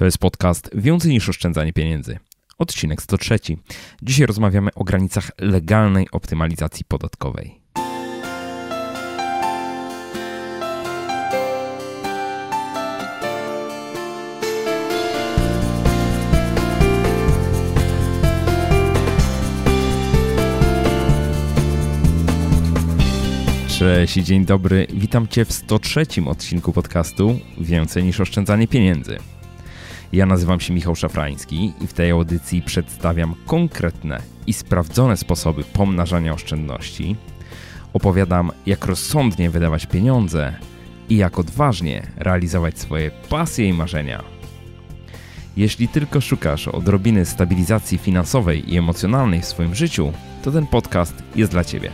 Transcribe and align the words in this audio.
To 0.00 0.04
jest 0.04 0.18
podcast 0.18 0.70
Więcej 0.74 1.10
niż 1.10 1.28
oszczędzanie 1.28 1.72
pieniędzy. 1.72 2.18
Odcinek 2.58 3.02
103. 3.02 3.38
Dzisiaj 4.02 4.26
rozmawiamy 4.26 4.70
o 4.74 4.84
granicach 4.84 5.30
legalnej 5.38 6.06
optymalizacji 6.12 6.84
podatkowej. 6.84 7.60
Cześć 23.78 24.14
dzień 24.14 24.44
dobry. 24.44 24.86
Witam 24.94 25.28
Cię 25.28 25.44
w 25.44 25.52
103 25.52 26.06
odcinku 26.26 26.72
podcastu 26.72 27.40
Więcej 27.58 28.04
niż 28.04 28.20
oszczędzanie 28.20 28.68
pieniędzy. 28.68 29.18
Ja 30.12 30.26
nazywam 30.26 30.60
się 30.60 30.72
Michał 30.74 30.96
Szafrański 30.96 31.72
i 31.80 31.86
w 31.86 31.92
tej 31.92 32.10
audycji 32.10 32.62
przedstawiam 32.62 33.34
konkretne 33.46 34.20
i 34.46 34.52
sprawdzone 34.52 35.16
sposoby 35.16 35.64
pomnażania 35.64 36.34
oszczędności. 36.34 37.16
Opowiadam, 37.92 38.50
jak 38.66 38.86
rozsądnie 38.86 39.50
wydawać 39.50 39.86
pieniądze 39.86 40.54
i 41.08 41.16
jak 41.16 41.38
odważnie 41.38 42.06
realizować 42.16 42.78
swoje 42.78 43.10
pasje 43.10 43.68
i 43.68 43.72
marzenia. 43.72 44.22
Jeśli 45.56 45.88
tylko 45.88 46.20
szukasz 46.20 46.68
odrobiny 46.68 47.24
stabilizacji 47.24 47.98
finansowej 47.98 48.72
i 48.74 48.78
emocjonalnej 48.78 49.40
w 49.40 49.46
swoim 49.46 49.74
życiu, 49.74 50.12
to 50.42 50.52
ten 50.52 50.66
podcast 50.66 51.14
jest 51.36 51.52
dla 51.52 51.64
Ciebie. 51.64 51.90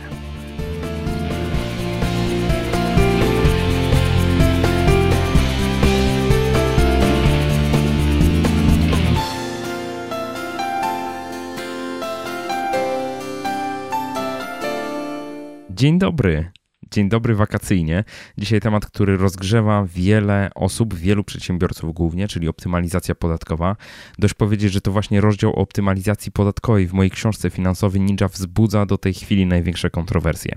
Dzień 15.77 15.99
dobry. 15.99 16.51
Dzień 16.91 17.09
dobry 17.09 17.35
wakacyjnie. 17.35 18.03
Dzisiaj 18.37 18.59
temat, 18.59 18.85
który 18.85 19.17
rozgrzewa 19.17 19.85
wiele 19.85 20.49
osób, 20.55 20.93
wielu 20.93 21.23
przedsiębiorców 21.23 21.93
głównie, 21.93 22.27
czyli 22.27 22.47
optymalizacja 22.47 23.15
podatkowa. 23.15 23.75
Dość 24.19 24.33
powiedzieć, 24.33 24.73
że 24.73 24.81
to 24.81 24.91
właśnie 24.91 25.21
rozdział 25.21 25.51
o 25.51 25.55
optymalizacji 25.55 26.31
podatkowej 26.31 26.87
w 26.87 26.93
mojej 26.93 27.11
książce 27.11 27.49
finansowej 27.49 28.01
Ninja 28.01 28.27
wzbudza 28.27 28.85
do 28.85 28.97
tej 28.97 29.13
chwili 29.13 29.45
największe 29.45 29.89
kontrowersje. 29.89 30.55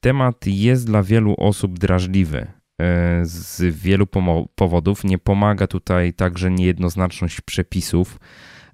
Temat 0.00 0.46
jest 0.46 0.86
dla 0.86 1.02
wielu 1.02 1.34
osób 1.38 1.78
drażliwy 1.78 2.38
e, 2.38 3.20
z 3.22 3.76
wielu 3.76 4.06
powodów. 4.54 5.04
Nie 5.04 5.18
pomaga 5.18 5.66
tutaj 5.66 6.12
także 6.12 6.50
niejednoznaczność 6.50 7.40
przepisów. 7.40 8.18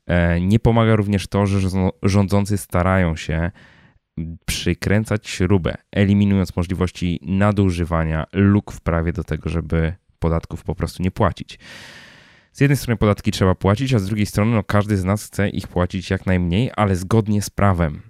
E, 0.06 0.40
nie 0.40 0.58
pomaga 0.58 0.96
również 0.96 1.26
to, 1.26 1.46
że 1.46 1.68
rządzący 2.02 2.58
starają 2.58 3.16
się 3.16 3.50
przykręcać 4.46 5.28
śrubę, 5.28 5.74
eliminując 5.92 6.56
możliwości 6.56 7.20
nadużywania 7.22 8.26
luk 8.32 8.72
w 8.72 8.80
prawie 8.80 9.12
do 9.12 9.24
tego, 9.24 9.48
żeby 9.48 9.94
podatków 10.18 10.64
po 10.64 10.74
prostu 10.74 11.02
nie 11.02 11.10
płacić. 11.10 11.58
Z 12.52 12.60
jednej 12.60 12.76
strony 12.76 12.96
podatki 12.96 13.30
trzeba 13.30 13.54
płacić, 13.54 13.94
a 13.94 13.98
z 13.98 14.06
drugiej 14.06 14.26
strony 14.26 14.56
no, 14.56 14.62
każdy 14.62 14.96
z 14.96 15.04
nas 15.04 15.24
chce 15.24 15.48
ich 15.48 15.68
płacić 15.68 16.10
jak 16.10 16.26
najmniej, 16.26 16.70
ale 16.76 16.96
zgodnie 16.96 17.42
z 17.42 17.50
prawem. 17.50 18.02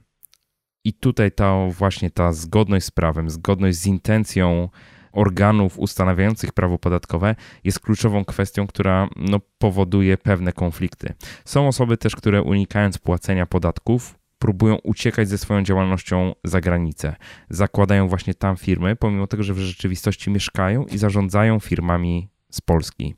I 0.85 0.93
tutaj 0.93 1.33
ta 1.33 1.69
właśnie 1.71 2.11
ta 2.11 2.33
zgodność 2.33 2.87
z 2.87 2.91
prawem, 2.91 3.31
zgodność 3.31 3.79
z 3.79 3.87
intencją 3.87 4.69
organów 5.13 5.79
ustanawiających 5.79 6.53
prawo 6.53 6.79
podatkowe 6.79 7.35
jest 7.65 7.81
kluczową 7.81 8.25
kwestią, 8.25 8.67
która 8.67 9.09
no, 9.17 9.41
powoduje 9.59 10.19
pewne 10.19 10.53
konflikty. 10.53 11.15
Są 11.45 11.69
osoby 11.69 11.97
też, 11.97 12.17
które 12.17 12.43
unikając 12.43 12.99
płacenia 12.99 13.47
podatków, 13.47 14.18
próbują 14.39 14.77
uciekać 14.83 15.29
ze 15.29 15.39
swoją 15.39 15.63
działalnością 15.63 16.35
za 16.45 16.61
granicę. 16.61 17.17
Zakładają 17.51 18.09
właśnie 18.09 18.35
tam 18.35 18.57
firmy, 18.57 18.97
pomimo 18.97 19.27
tego, 19.27 19.43
że 19.43 19.55
w 19.55 19.59
rzeczywistości 19.59 20.31
mieszkają 20.31 20.85
i 20.85 20.99
zarządzają 20.99 21.61
firmami 21.61 22.29
z 22.51 22.61
Polski. 22.61 23.15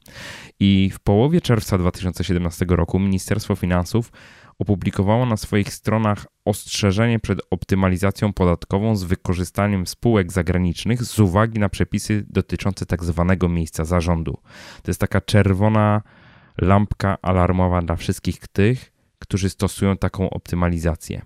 I 0.61 0.91
w 0.94 1.00
połowie 1.00 1.41
czerwca 1.41 1.78
2017 1.78 2.67
roku 2.69 2.99
Ministerstwo 2.99 3.56
Finansów 3.56 4.12
opublikowało 4.59 5.27
na 5.27 5.37
swoich 5.37 5.72
stronach 5.72 6.27
ostrzeżenie 6.44 7.19
przed 7.19 7.41
optymalizacją 7.50 8.33
podatkową 8.33 8.97
z 8.97 9.05
wykorzystaniem 9.05 9.87
spółek 9.87 10.33
zagranicznych 10.33 11.05
z 11.05 11.19
uwagi 11.19 11.59
na 11.59 11.69
przepisy 11.69 12.27
dotyczące 12.28 12.87
tak 12.87 13.05
zwanego 13.05 13.49
miejsca 13.49 13.84
zarządu. 13.84 14.39
To 14.83 14.91
jest 14.91 15.00
taka 15.00 15.21
czerwona 15.21 16.03
lampka 16.61 17.19
alarmowa 17.23 17.83
dla 17.83 17.97
wszystkich 17.97 18.49
tych, 18.49 18.90
którzy 19.20 19.50
stosują 19.50 19.97
taką 19.97 20.31
optymalizację. 20.31 21.22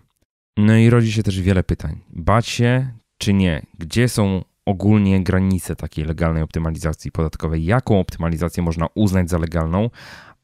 No 0.56 0.76
i 0.76 0.90
rodzi 0.90 1.12
się 1.12 1.22
też 1.22 1.40
wiele 1.40 1.62
pytań. 1.62 2.00
Bać 2.10 2.46
się 2.46 2.88
czy 3.18 3.34
nie? 3.34 3.66
Gdzie 3.78 4.08
są 4.08 4.44
ogólnie 4.66 5.22
granice 5.22 5.76
takiej 5.76 6.04
legalnej 6.04 6.42
optymalizacji 6.42 7.12
podatkowej? 7.12 7.64
Jaką 7.64 8.00
optymalizację 8.00 8.62
można 8.62 8.86
uznać 8.94 9.30
za 9.30 9.38
legalną, 9.38 9.90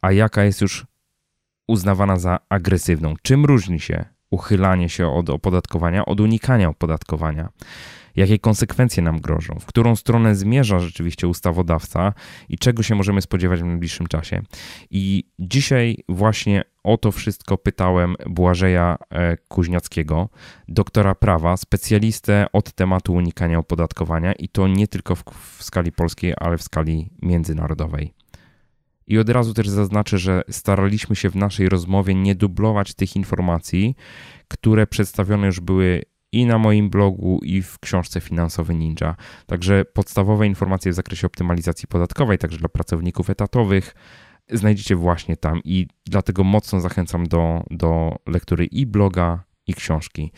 a 0.03 0.13
jaka 0.13 0.45
jest 0.45 0.61
już 0.61 0.87
uznawana 1.69 2.19
za 2.19 2.39
agresywną? 2.49 3.15
Czym 3.23 3.45
różni 3.45 3.81
się 3.81 4.05
uchylanie 4.31 4.89
się 4.89 5.09
od 5.09 5.31
opodatkowania 5.31 6.07
od 6.07 6.21
unikania 6.21 6.69
opodatkowania? 6.69 7.49
Jakie 8.17 8.39
konsekwencje 8.39 9.03
nam 9.03 9.21
grożą, 9.21 9.59
w 9.61 9.67
którą 9.67 9.97
stronę 9.97 10.35
zmierza 10.35 10.79
rzeczywiście 10.79 11.29
ustawodawca 11.29 12.13
i 12.49 12.59
czego 12.59 12.83
się 12.83 12.95
możemy 12.95 13.23
spodziewać 13.23 13.61
w 13.61 13.65
najbliższym 13.65 14.07
czasie. 14.07 14.43
I 14.91 15.25
dzisiaj 15.39 15.97
właśnie 16.09 16.63
o 16.85 16.97
to 16.97 17.13
wszystko 17.13 17.59
pytałem 17.59 18.17
Błażeja 18.27 18.97
e, 19.11 19.37
Kuźniackiego, 19.37 20.29
doktora 20.69 21.15
prawa, 21.15 21.57
specjalistę 21.57 22.47
od 22.53 22.73
tematu 22.73 23.15
unikania 23.15 23.59
opodatkowania 23.59 24.33
i 24.33 24.49
to 24.49 24.69
nie 24.69 24.89
tylko 24.89 25.15
w, 25.15 25.25
w 25.59 25.63
skali 25.63 25.93
polskiej, 25.93 26.35
ale 26.37 26.59
w 26.59 26.63
skali 26.63 27.11
międzynarodowej. 27.23 28.15
I 29.07 29.19
od 29.19 29.29
razu 29.29 29.55
też 29.55 29.69
zaznaczę, 29.69 30.19
że 30.19 30.43
staraliśmy 30.51 31.17
się 31.17 31.31
w 31.31 31.37
naszej 31.37 31.69
rozmowie 31.69 32.15
nie 32.15 32.35
dublować 32.35 32.95
tych 32.95 33.17
informacji, 33.17 33.97
które 34.49 34.87
przedstawione 34.87 35.47
już 35.47 35.61
były 35.61 36.03
i 36.33 36.47
na 36.47 36.59
moim 36.59 36.91
blogu, 36.91 37.41
i 37.43 37.63
w 37.63 37.79
książce 37.79 38.21
Finansowy 38.21 38.75
Ninja. 38.75 39.17
Także 39.47 39.85
podstawowe 39.85 40.47
informacje 40.47 40.93
w 40.93 40.95
zakresie 40.95 41.27
optymalizacji 41.27 41.89
podatkowej, 41.89 42.39
także 42.39 42.59
dla 42.59 42.69
pracowników 42.69 43.31
etatowych, 43.31 43.95
znajdziecie 44.51 44.97
właśnie 44.97 45.37
tam 45.37 45.61
i 45.65 45.87
dlatego 46.07 46.45
mocno 46.45 46.81
zachęcam 46.81 47.27
do, 47.27 47.65
do 47.71 48.17
lektury 48.27 48.67
i 48.67 48.87
bloga, 48.87 49.45
i 49.71 49.75
książki. 49.75 50.33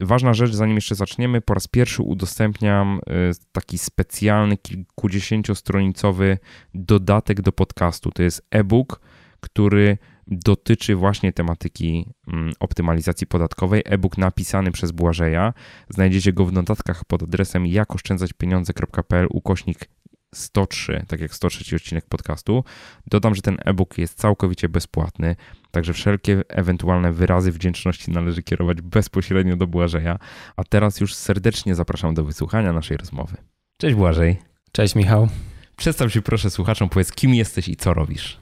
Ważna 0.00 0.34
rzecz, 0.34 0.52
zanim 0.52 0.74
jeszcze 0.74 0.94
zaczniemy, 0.94 1.40
po 1.40 1.54
raz 1.54 1.68
pierwszy 1.68 2.02
udostępniam 2.02 3.00
y, 3.30 3.32
taki 3.52 3.78
specjalny, 3.78 4.56
kilkudziesięciostronicowy 4.56 6.38
dodatek 6.74 7.40
do 7.40 7.52
podcastu. 7.52 8.10
To 8.10 8.22
jest 8.22 8.46
e-book, 8.50 9.00
który 9.40 9.98
dotyczy 10.26 10.96
właśnie 10.96 11.32
tematyki 11.32 12.06
mm, 12.28 12.52
optymalizacji 12.60 13.26
podatkowej. 13.26 13.82
E-book 13.84 14.18
napisany 14.18 14.72
przez 14.72 14.90
Błażeja. 14.90 15.54
Znajdziecie 15.88 16.32
go 16.32 16.46
w 16.46 16.52
notatkach 16.52 17.04
pod 17.04 17.22
adresem 17.22 17.66
jakoszczędzaćpieniądze.pl 17.66 19.26
ukośnik 19.30 19.88
103, 20.34 21.04
tak 21.08 21.20
jak 21.20 21.34
103 21.34 21.76
odcinek 21.76 22.06
podcastu. 22.06 22.64
Dodam, 23.06 23.34
że 23.34 23.42
ten 23.42 23.58
e-book 23.64 23.98
jest 23.98 24.18
całkowicie 24.18 24.68
bezpłatny, 24.68 25.36
także 25.70 25.92
wszelkie 25.92 26.42
ewentualne 26.48 27.12
wyrazy 27.12 27.52
wdzięczności 27.52 28.10
należy 28.10 28.42
kierować 28.42 28.80
bezpośrednio 28.80 29.56
do 29.56 29.66
Błażeja. 29.66 30.18
A 30.56 30.64
teraz 30.64 31.00
już 31.00 31.14
serdecznie 31.14 31.74
zapraszam 31.74 32.14
do 32.14 32.24
wysłuchania 32.24 32.72
naszej 32.72 32.96
rozmowy. 32.96 33.36
Cześć 33.76 33.94
Błażej. 33.94 34.38
Cześć 34.72 34.94
Michał. 34.94 35.28
Przedstaw 35.76 36.12
się 36.12 36.22
proszę 36.22 36.50
słuchaczom, 36.50 36.88
powiedz 36.88 37.12
kim 37.12 37.34
jesteś 37.34 37.68
i 37.68 37.76
co 37.76 37.94
robisz. 37.94 38.41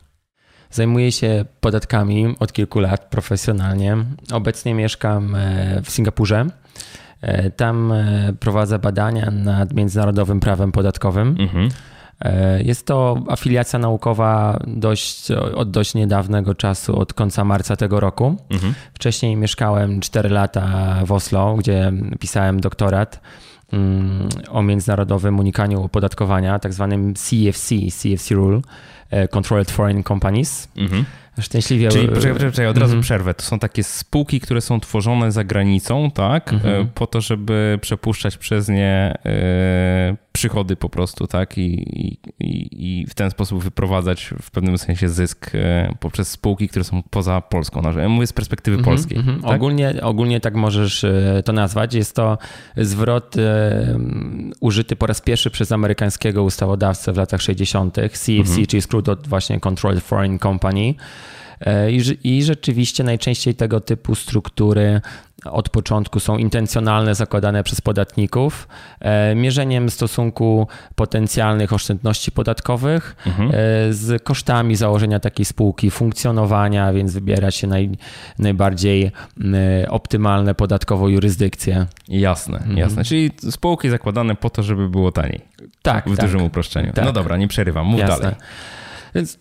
Zajmuję 0.70 1.12
się 1.12 1.44
podatkami 1.60 2.34
od 2.40 2.52
kilku 2.52 2.80
lat 2.80 3.10
profesjonalnie. 3.10 3.96
Obecnie 4.32 4.74
mieszkam 4.74 5.34
e, 5.34 5.82
w 5.82 5.90
Singapurze. 5.90 6.46
E, 7.20 7.50
tam 7.50 7.92
e, 7.92 8.32
prowadzę 8.40 8.78
badania 8.78 9.30
nad 9.30 9.72
międzynarodowym 9.74 10.40
prawem 10.40 10.72
podatkowym. 10.72 11.36
Mhm. 11.38 11.68
Jest 12.58 12.86
to 12.86 13.22
afiliacja 13.28 13.78
naukowa 13.78 14.58
dość, 14.66 15.30
od 15.32 15.70
dość 15.70 15.94
niedawnego 15.94 16.54
czasu, 16.54 16.98
od 16.98 17.14
końca 17.14 17.44
marca 17.44 17.76
tego 17.76 18.00
roku. 18.00 18.36
Mhm. 18.50 18.74
Wcześniej 18.94 19.36
mieszkałem 19.36 20.00
4 20.00 20.28
lata 20.28 20.94
w 21.04 21.12
Oslo, 21.12 21.54
gdzie 21.54 21.92
pisałem 22.18 22.60
doktorat 22.60 23.20
o 24.48 24.62
międzynarodowym 24.62 25.38
unikaniu 25.38 25.82
opodatkowania, 25.84 26.58
tak 26.58 26.74
zwanym 26.74 27.14
CFC, 27.14 27.74
CFC 27.90 28.34
Rule. 28.34 28.60
E, 29.10 29.28
controlled 29.28 29.70
Foreign 29.70 30.02
Companies. 30.02 30.68
Mhm. 30.76 31.04
Szczęśliwie. 31.40 31.88
Czyli 31.88 32.08
poczekaj, 32.08 32.32
poczekaj, 32.32 32.66
od 32.66 32.76
razu 32.76 32.92
mhm. 32.92 33.02
przerwę. 33.02 33.34
To 33.34 33.42
są 33.42 33.58
takie 33.58 33.84
spółki, 33.84 34.40
które 34.40 34.60
są 34.60 34.80
tworzone 34.80 35.32
za 35.32 35.44
granicą, 35.44 36.10
tak? 36.10 36.52
E, 36.52 36.54
mhm. 36.54 36.88
Po 36.94 37.06
to, 37.06 37.20
żeby 37.20 37.78
przepuszczać 37.82 38.36
przez 38.36 38.68
nie 38.68 39.14
e, 39.26 40.16
przychody 40.32 40.76
po 40.76 40.88
prostu, 40.88 41.26
tak? 41.26 41.58
I, 41.58 41.62
i, 42.40 43.00
I 43.00 43.06
w 43.06 43.14
ten 43.14 43.30
sposób 43.30 43.64
wyprowadzać 43.64 44.34
w 44.42 44.50
pewnym 44.50 44.78
sensie 44.78 45.08
zysk 45.08 45.50
e, 45.54 45.94
poprzez 46.00 46.28
spółki, 46.28 46.68
które 46.68 46.84
są 46.84 47.02
poza 47.10 47.40
Polską. 47.40 47.98
Ja 47.98 48.08
mówię 48.08 48.26
z 48.26 48.32
perspektywy 48.32 48.74
mm 48.74 48.84
-hmm, 48.84 48.88
polskiej. 48.88 49.18
Mm 49.18 49.38
-hmm. 49.38 49.42
tak? 49.42 49.56
Ogólnie, 49.56 49.94
ogólnie 50.02 50.40
tak 50.40 50.54
możesz 50.54 51.04
e, 51.04 51.42
to 51.44 51.52
nazwać. 51.52 51.94
Jest 51.94 52.16
to 52.16 52.38
zwrot 52.76 53.36
um, 53.36 54.52
użyty 54.60 54.96
po 54.96 55.06
raz 55.06 55.20
pierwszy 55.20 55.50
przez 55.50 55.72
amerykańskiego 55.72 56.42
ustawodawcę 56.42 57.12
w 57.12 57.16
latach 57.16 57.42
60. 57.42 57.94
CFC, 57.94 58.32
mm 58.32 58.44
-hmm. 58.44 58.66
czyli 58.66 58.82
skrót 58.82 59.08
od 59.08 59.28
właśnie 59.28 59.60
Controlled 59.60 60.04
Foreign 60.04 60.38
Company. 60.38 60.94
I, 61.90 62.18
I 62.24 62.42
rzeczywiście 62.42 63.04
najczęściej 63.04 63.54
tego 63.54 63.80
typu 63.80 64.14
struktury 64.14 65.00
od 65.44 65.68
początku 65.68 66.20
są 66.20 66.36
intencjonalne, 66.36 67.14
zakładane 67.14 67.62
przez 67.62 67.80
podatników, 67.80 68.68
e, 69.00 69.34
mierzeniem 69.34 69.90
stosunku 69.90 70.66
potencjalnych 70.94 71.72
oszczędności 71.72 72.32
podatkowych 72.32 73.16
mhm. 73.26 73.48
E, 73.48 73.52
z 73.92 74.22
kosztami 74.22 74.76
założenia 74.76 75.20
takiej 75.20 75.44
spółki, 75.44 75.90
funkcjonowania, 75.90 76.92
więc 76.92 77.12
wybiera 77.12 77.50
się 77.50 77.66
naj, 77.66 77.90
najbardziej 78.38 79.12
optymalne 79.88 80.54
podatkowo 80.54 81.08
jurysdykcje. 81.08 81.86
Jasne, 82.08 82.58
mhm. 82.58 82.78
jasne. 82.78 83.04
Czyli 83.04 83.30
spółki 83.50 83.90
zakładane 83.90 84.34
po 84.34 84.50
to, 84.50 84.62
żeby 84.62 84.88
było 84.88 85.12
taniej. 85.12 85.40
Tak. 85.82 86.08
W 86.08 86.16
tak. 86.16 86.26
dużym 86.26 86.42
uproszczeniu. 86.42 86.92
Tak. 86.92 87.04
No 87.04 87.12
dobra, 87.12 87.36
nie 87.36 87.48
przerywam, 87.48 87.86
mów 87.86 88.00
jasne. 88.00 88.18
dalej. 88.18 88.34
Więc 89.14 89.38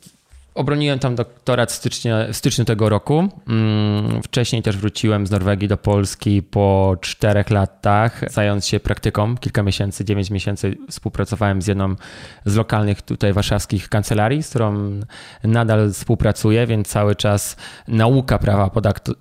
Obroniłem 0.56 1.00
tam 1.00 1.16
doktorat 1.16 1.72
w 1.72 1.76
styczniu, 1.76 2.14
w 2.34 2.36
styczniu 2.36 2.66
tego 2.66 2.90
roku. 2.90 3.30
Mm, 3.48 4.24
wcześniej 4.24 4.62
też 4.62 4.78
wróciłem 4.78 5.28
z 5.28 5.32
Norwegii 5.32 5.68
do 5.68 5.78
Polski 5.78 6.44
po 6.44 6.96
czterech 7.02 7.50
latach, 7.50 8.22
zając 8.32 8.68
się 8.68 8.80
praktyką. 8.80 9.38
Kilka 9.38 9.64
miesięcy, 9.64 10.06
dziewięć 10.06 10.30
miesięcy 10.32 10.78
współpracowałem 10.90 11.62
z 11.62 11.68
jedną 11.68 11.96
z 12.46 12.56
lokalnych 12.56 13.02
tutaj 13.02 13.34
warszawskich 13.34 13.90
kancelarii, 13.90 14.44
z 14.44 14.50
którą 14.50 15.00
nadal 15.44 15.92
współpracuję, 15.92 16.68
więc 16.68 16.88
cały 16.88 17.16
czas 17.16 17.56
nauka 17.88 18.40
prawa 18.40 18.72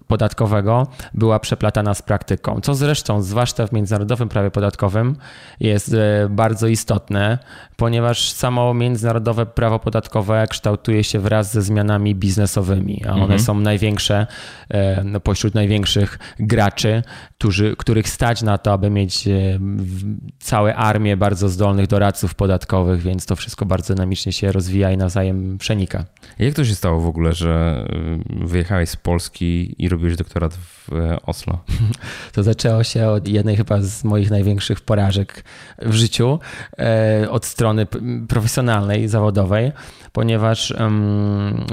podatkowego 0.09 0.87
była 1.15 1.41
przeplatana 1.41 1.95
z 1.95 2.03
praktyką, 2.03 2.61
co 2.61 2.75
zresztą, 2.75 3.23
zwłaszcza 3.23 3.67
w 3.67 3.73
międzynarodowym 3.73 4.29
prawie 4.29 4.51
podatkowym, 4.51 5.17
jest 5.61 5.95
e, 5.95 6.29
bardzo 6.31 6.67
istotne, 6.67 7.39
ponieważ 7.77 8.33
samo 8.33 8.75
międzynarodowe 8.75 9.47
prawo 9.47 9.79
podatkowe 9.79 10.47
kształtuje 10.51 11.05
się 11.05 11.18
wraz 11.21 11.53
ze 11.53 11.63
zmianami 11.63 12.15
biznesowymi, 12.15 13.03
a 13.07 13.13
one 13.13 13.23
mhm. 13.23 13.41
są 13.41 13.61
największe 13.61 14.27
e, 14.69 15.05
no, 15.05 15.21
pośród 15.21 15.55
największych 15.55 16.19
graczy, 16.39 17.03
którzy, 17.39 17.75
których 17.79 18.09
stać 18.09 18.43
na 18.43 18.59
to, 18.59 18.73
aby 18.73 18.91
mieć 18.91 19.29
e, 19.29 19.59
całe 20.39 20.77
armię 20.77 21.17
bardzo 21.17 21.49
zdolnych 21.49 21.87
doradców 21.87 22.35
podatkowych, 22.35 23.01
więc 23.03 23.27
to 23.27 23.37
wszystko 23.37 23.67
bardzo 23.67 23.95
dynamicznie 23.95 24.33
się 24.33 24.53
rozwija 24.53 24.93
i 24.93 24.97
nawzajem 24.97 25.59
przenika. 25.59 26.05
Jak 26.39 26.55
to 26.55 26.65
się 26.65 26.75
stało 26.75 27.01
w 27.01 27.07
ogóle, 27.07 27.33
że 27.33 27.85
e, 28.41 28.47
wyjechałeś 28.47 28.89
z 28.89 28.97
Polski 28.97 29.75
i 29.79 29.89
robiłeś 29.89 30.17
doktorat 30.17 30.55
w 30.55 30.78
Oslo? 31.27 31.59
To 32.33 32.43
zaczęło 32.43 32.85
się 32.85 33.09
od 33.09 33.29
jednej 33.29 33.57
chyba 33.57 33.81
z 33.81 34.05
moich 34.05 34.31
największych 34.31 34.81
porażek 34.81 35.45
w 35.83 35.93
życiu, 35.93 36.39
od 37.31 37.45
strony 37.47 37.87
profesjonalnej, 38.29 39.09
zawodowej, 39.09 39.73
ponieważ 40.13 40.75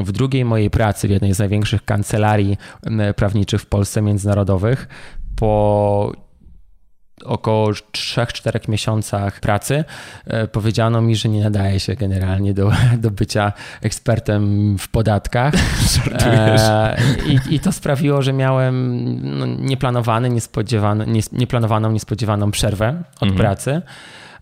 w 0.03 0.11
drugiej 0.11 0.45
mojej 0.45 0.69
pracy 0.69 1.07
w 1.07 1.11
jednej 1.11 1.33
z 1.33 1.39
największych 1.39 1.85
kancelarii 1.85 2.57
prawniczych 3.15 3.61
w 3.61 3.65
Polsce 3.65 4.01
międzynarodowych 4.01 4.87
po 5.35 6.11
około 7.25 7.71
3-4 7.71 8.69
miesiącach 8.69 9.39
pracy 9.39 9.83
e, 10.27 10.47
powiedziano 10.47 11.01
mi, 11.01 11.15
że 11.15 11.29
nie 11.29 11.43
nadaje 11.43 11.79
się 11.79 11.95
generalnie 11.95 12.53
do, 12.53 12.71
do 13.03 13.11
bycia 13.11 13.53
ekspertem 13.81 14.75
w 14.77 14.87
podatkach. 14.87 15.53
E, 16.25 16.97
I, 17.27 17.55
I, 17.55 17.59
to 17.59 17.71
sprawiło, 17.71 18.21
że 18.21 18.33
miałem 18.33 19.19
no, 19.39 19.45
nieplanowany, 19.45 20.29
niespodziewany, 20.29 21.05
nieplanowaną, 21.31 21.91
niespodziewaną 21.91 22.51
przerwę 22.51 23.03
od 23.15 23.29
mhm. 23.29 23.37
pracy, 23.37 23.81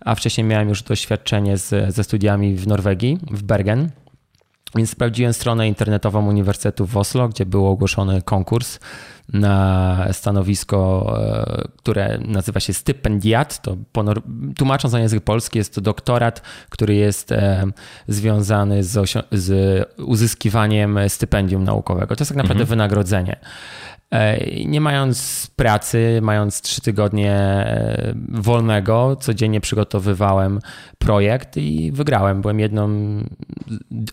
a 0.00 0.14
wcześniej 0.14 0.46
miałem 0.46 0.68
już 0.68 0.82
doświadczenie 0.82 1.58
z, 1.58 1.94
ze 1.94 2.04
studiami 2.04 2.54
w 2.54 2.66
Norwegii, 2.66 3.18
w 3.30 3.42
Bergen. 3.42 3.90
Więc 4.76 4.90
sprawdziłem 4.90 5.32
stronę 5.32 5.68
internetową 5.68 6.28
Uniwersytetu 6.28 6.86
w 6.86 6.96
Oslo, 6.96 7.28
gdzie 7.28 7.46
był 7.46 7.66
ogłoszony 7.66 8.22
konkurs 8.22 8.78
na 9.32 10.06
stanowisko, 10.12 11.14
e, 11.22 11.68
które 11.76 12.18
nazywa 12.18 12.60
się 12.60 12.72
stypendiat. 12.72 13.62
To 13.62 13.76
tłumacząc 14.56 14.94
na 14.94 15.00
język 15.00 15.24
polski, 15.24 15.58
jest 15.58 15.74
to 15.74 15.80
doktorat, 15.80 16.42
który 16.68 16.94
jest 16.94 17.32
e, 17.32 17.64
związany 18.08 18.84
z, 18.84 19.26
z 19.32 19.88
uzyskiwaniem 19.98 20.98
stypendium 21.08 21.64
naukowego. 21.64 22.16
To 22.16 22.22
jest 22.22 22.30
tak 22.30 22.36
naprawdę 22.36 22.62
mhm. 22.62 22.68
wynagrodzenie. 22.68 23.36
E, 24.14 24.38
nie 24.64 24.80
mając 24.80 25.46
pracy, 25.56 26.18
mając 26.22 26.60
trzy 26.60 26.80
tygodnie 26.80 27.32
e, 27.32 28.14
wolnego, 28.28 29.16
codziennie 29.16 29.60
przygotowywałem 29.60 30.60
projekt 30.98 31.56
i 31.56 31.92
wygrałem. 31.92 32.42
Byłem 32.42 32.60
jedną, 32.60 32.88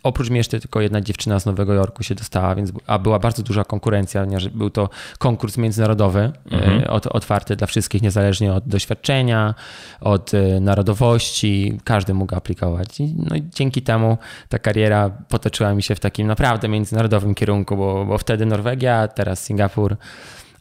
oprócz 0.04 0.30
mnie 0.30 0.38
jeszcze 0.38 0.60
tylko 0.60 0.82
jedna 0.82 1.02
dziewczyna 1.02 1.40
z 1.40 1.46
Nowego 1.46 1.74
Jorku 1.74 2.04
się 2.04 2.16
dostała, 2.16 2.56
więc, 2.56 2.72
a 2.88 3.00
była 3.00 3.20
bardzo 3.20 3.44
duża 3.44 3.64
konkurencja, 3.64 4.22
ponieważ 4.22 4.50
był 4.50 4.70
to 4.70 4.90
konkurs 5.20 5.58
międzynarodowy, 5.58 6.20
e, 6.20 6.32
mhm. 6.52 6.84
otwarty 7.10 7.56
dla 7.56 7.68
wszystkich, 7.68 8.02
niezależnie 8.02 8.54
od 8.54 8.68
doświadczenia, 8.68 9.56
od 10.02 10.32
narodowości, 10.62 11.80
każdy 11.84 12.14
mógł 12.14 12.36
aplikować. 12.36 13.00
I, 13.00 13.16
no, 13.18 13.36
dzięki 13.56 13.82
temu 13.82 14.18
ta 14.50 14.60
kariera 14.60 15.10
potoczyła 15.10 15.74
mi 15.74 15.84
się 15.84 15.96
w 15.96 16.00
takim 16.00 16.28
naprawdę 16.28 16.68
międzynarodowym 16.68 17.36
kierunku, 17.36 17.78
bo, 17.78 18.06
bo 18.06 18.18
wtedy 18.18 18.46
Norwegia, 18.46 19.08
teraz 19.08 19.44
Singapur, 19.44 19.91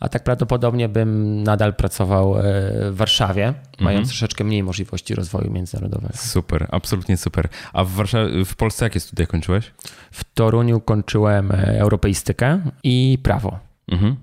a 0.01 0.09
tak 0.09 0.25
prawdopodobnie 0.25 0.89
bym 0.89 1.43
nadal 1.43 1.75
pracował 1.75 2.39
e, 2.39 2.43
w 2.91 2.97
Warszawie, 2.97 3.47
mhm. 3.47 3.65
mając 3.81 4.09
troszeczkę 4.09 4.45
mniej 4.45 4.63
możliwości 4.63 5.15
rozwoju 5.15 5.51
międzynarodowego. 5.51 6.15
Super, 6.17 6.67
absolutnie 6.71 7.17
super. 7.17 7.49
A 7.73 7.85
w, 7.85 7.91
Warszawie, 7.91 8.45
w 8.45 8.57
Polsce 8.57 8.85
jakie 8.85 9.01
studia 9.01 9.27
kończyłeś? 9.27 9.73
W 10.11 10.25
Toruniu 10.35 10.81
kończyłem 10.81 11.53
e, 11.53 11.81
europeistykę 11.81 12.61
i 12.83 13.19
prawo. 13.23 13.59
Mhm. 13.89 14.17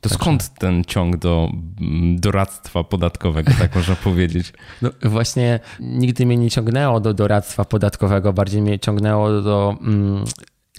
To 0.00 0.08
skąd 0.08 0.54
ten 0.54 0.84
ciąg 0.84 1.16
do 1.16 1.50
mm, 1.80 2.20
doradztwa 2.20 2.84
podatkowego, 2.84 3.52
tak 3.58 3.74
można 3.74 3.96
powiedzieć? 4.04 4.52
No 4.82 4.90
właśnie 5.02 5.60
nigdy 5.80 6.26
mnie 6.26 6.36
nie 6.36 6.50
ciągnęło 6.50 7.00
do 7.00 7.14
doradztwa 7.14 7.64
podatkowego, 7.64 8.32
bardziej 8.32 8.62
mnie 8.62 8.78
ciągnęło 8.78 9.42
do 9.42 9.76
mm, 9.80 10.24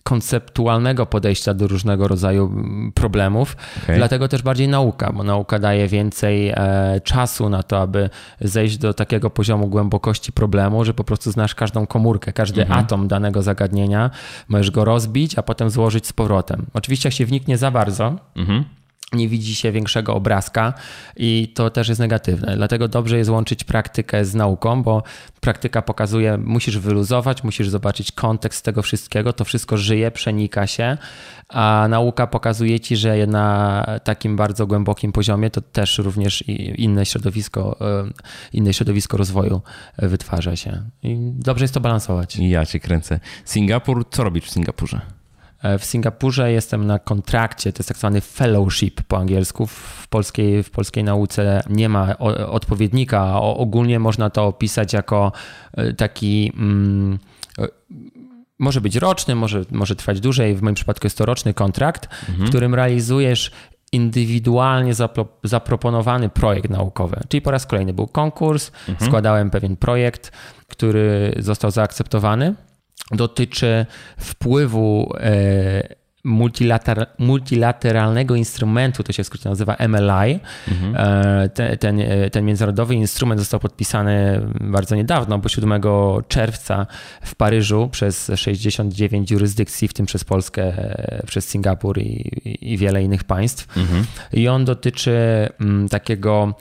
konceptualnego 0.07 1.05
podejścia 1.05 1.53
do 1.53 1.67
różnego 1.67 2.07
rodzaju 2.07 2.45
mm, 2.45 2.91
problemów. 2.91 3.57
Okay. 3.83 3.97
Dlatego 3.97 4.27
też 4.27 4.41
bardziej 4.41 4.67
nauka, 4.67 5.13
bo 5.13 5.23
nauka 5.23 5.59
daje 5.59 5.87
więcej 5.87 6.49
e, 6.49 7.01
czasu 7.03 7.49
na 7.49 7.63
to, 7.63 7.81
aby 7.81 8.09
zejść 8.41 8.77
do 8.77 8.93
takiego 8.93 9.29
poziomu 9.29 9.67
głębokości 9.67 10.31
problemu, 10.31 10.85
że 10.85 10.93
po 10.93 11.03
prostu 11.03 11.31
znasz 11.31 11.55
każdą 11.55 11.87
komórkę, 11.87 12.33
każdy 12.33 12.61
mhm. 12.61 12.79
atom 12.79 13.07
danego 13.07 13.41
zagadnienia, 13.41 14.11
możesz 14.47 14.71
go 14.71 14.85
rozbić, 14.85 15.37
a 15.37 15.43
potem 15.43 15.69
złożyć 15.69 16.07
z 16.07 16.13
powrotem. 16.13 16.65
Oczywiście 16.73 17.09
jak 17.09 17.13
się 17.13 17.25
wniknie 17.25 17.57
za 17.57 17.71
bardzo, 17.71 18.15
mhm 18.35 18.63
nie 19.13 19.29
widzi 19.29 19.55
się 19.55 19.71
większego 19.71 20.15
obrazka 20.15 20.73
i 21.15 21.51
to 21.55 21.69
też 21.69 21.87
jest 21.89 21.99
negatywne. 21.99 22.55
Dlatego 22.55 22.87
dobrze 22.87 23.17
jest 23.17 23.29
łączyć 23.29 23.63
praktykę 23.63 24.25
z 24.25 24.35
nauką, 24.35 24.83
bo 24.83 25.03
praktyka 25.41 25.81
pokazuje, 25.81 26.37
musisz 26.37 26.77
wyluzować, 26.77 27.43
musisz 27.43 27.69
zobaczyć 27.69 28.11
kontekst 28.11 28.65
tego 28.65 28.81
wszystkiego, 28.81 29.33
to 29.33 29.45
wszystko 29.45 29.77
żyje, 29.77 30.11
przenika 30.11 30.67
się, 30.67 30.97
a 31.49 31.87
nauka 31.89 32.27
pokazuje 32.27 32.79
ci, 32.79 32.97
że 32.97 33.27
na 33.27 33.85
takim 34.03 34.35
bardzo 34.35 34.67
głębokim 34.67 35.11
poziomie 35.11 35.49
to 35.49 35.61
też 35.61 35.97
również 35.97 36.41
inne 36.77 37.05
środowisko, 37.05 37.77
e, 37.81 38.11
inne 38.53 38.73
środowisko 38.73 39.17
rozwoju 39.17 39.61
wytwarza 39.97 40.55
się. 40.55 40.81
I 41.03 41.17
dobrze 41.19 41.63
jest 41.63 41.73
to 41.73 41.79
balansować. 41.79 42.37
Ja 42.39 42.65
cię 42.65 42.79
kręcę. 42.79 43.19
Singapur, 43.45 44.09
co 44.09 44.23
robić 44.23 44.45
w 44.45 44.49
Singapurze? 44.49 45.16
E, 45.63 45.77
w 45.77 45.85
Singapurze 45.85 46.51
jestem 46.51 46.87
na 46.87 46.99
kontrakcie, 46.99 47.73
to 47.73 47.79
jest 47.79 47.87
tak 47.87 47.97
zwany 47.97 48.21
fellowship 48.21 49.01
po 49.01 49.17
angielsku. 49.17 49.67
W 49.67 50.07
polskiej, 50.09 50.63
w 50.63 50.71
polskiej 50.71 51.03
nauce 51.03 51.63
nie 51.69 51.89
ma 51.89 52.17
odpowiednika. 52.47 53.41
Ogólnie 53.41 53.99
można 53.99 54.29
to 54.29 54.45
opisać 54.45 54.93
jako 54.93 55.31
e, 55.73 55.93
taki. 55.93 56.51
Mm, 56.57 57.19
e, 57.59 57.67
może 58.59 58.81
być 58.81 58.95
roczny, 58.95 59.35
może, 59.35 59.61
może 59.71 59.95
trwać 59.95 60.19
dłużej. 60.19 60.55
W 60.55 60.61
moim 60.61 60.75
przypadku 60.75 61.05
jest 61.05 61.17
to 61.17 61.25
roczny 61.25 61.53
kontrakt, 61.53 62.09
mhm. 62.29 62.45
w 62.45 62.49
którym 62.49 62.75
realizujesz 62.75 63.51
indywidualnie 63.91 64.93
zapro, 64.93 65.27
zaproponowany 65.43 66.29
projekt 66.29 66.69
naukowy. 66.69 67.21
Czyli 67.29 67.41
po 67.41 67.51
raz 67.51 67.65
kolejny 67.65 67.93
był 67.93 68.07
konkurs, 68.07 68.71
mhm. 68.89 69.09
składałem 69.09 69.49
pewien 69.49 69.75
projekt, 69.75 70.31
który 70.67 71.35
został 71.39 71.71
zaakceptowany 71.71 72.55
dotyczy 73.11 73.85
wpływu 74.17 75.13
e, 75.19 75.95
multilater, 76.23 77.07
multilateralnego 77.17 78.35
instrumentu, 78.35 79.03
to 79.03 79.13
się 79.13 79.23
skrócie 79.23 79.49
nazywa 79.49 79.75
MLI. 79.87 80.39
Mhm. 80.67 80.95
E, 80.95 81.49
ten, 81.49 81.77
ten, 81.77 82.01
ten 82.31 82.45
międzynarodowy 82.45 82.95
instrument 82.95 83.39
został 83.41 83.59
podpisany 83.59 84.41
bardzo 84.61 84.95
niedawno, 84.95 85.39
bo 85.39 85.49
7 85.49 85.81
czerwca 86.27 86.87
w 87.21 87.35
Paryżu 87.35 87.89
przez 87.91 88.31
69 88.35 89.31
jurysdykcji, 89.31 89.87
w 89.87 89.93
tym 89.93 90.05
przez 90.05 90.23
Polskę, 90.23 90.73
przez 91.27 91.49
Singapur 91.49 91.97
i, 91.97 92.31
i 92.61 92.77
wiele 92.77 93.03
innych 93.03 93.23
państw. 93.23 93.77
Mhm. 93.77 94.05
I 94.33 94.47
on 94.47 94.65
dotyczy 94.65 95.17
mm, 95.59 95.89
takiego 95.89 96.53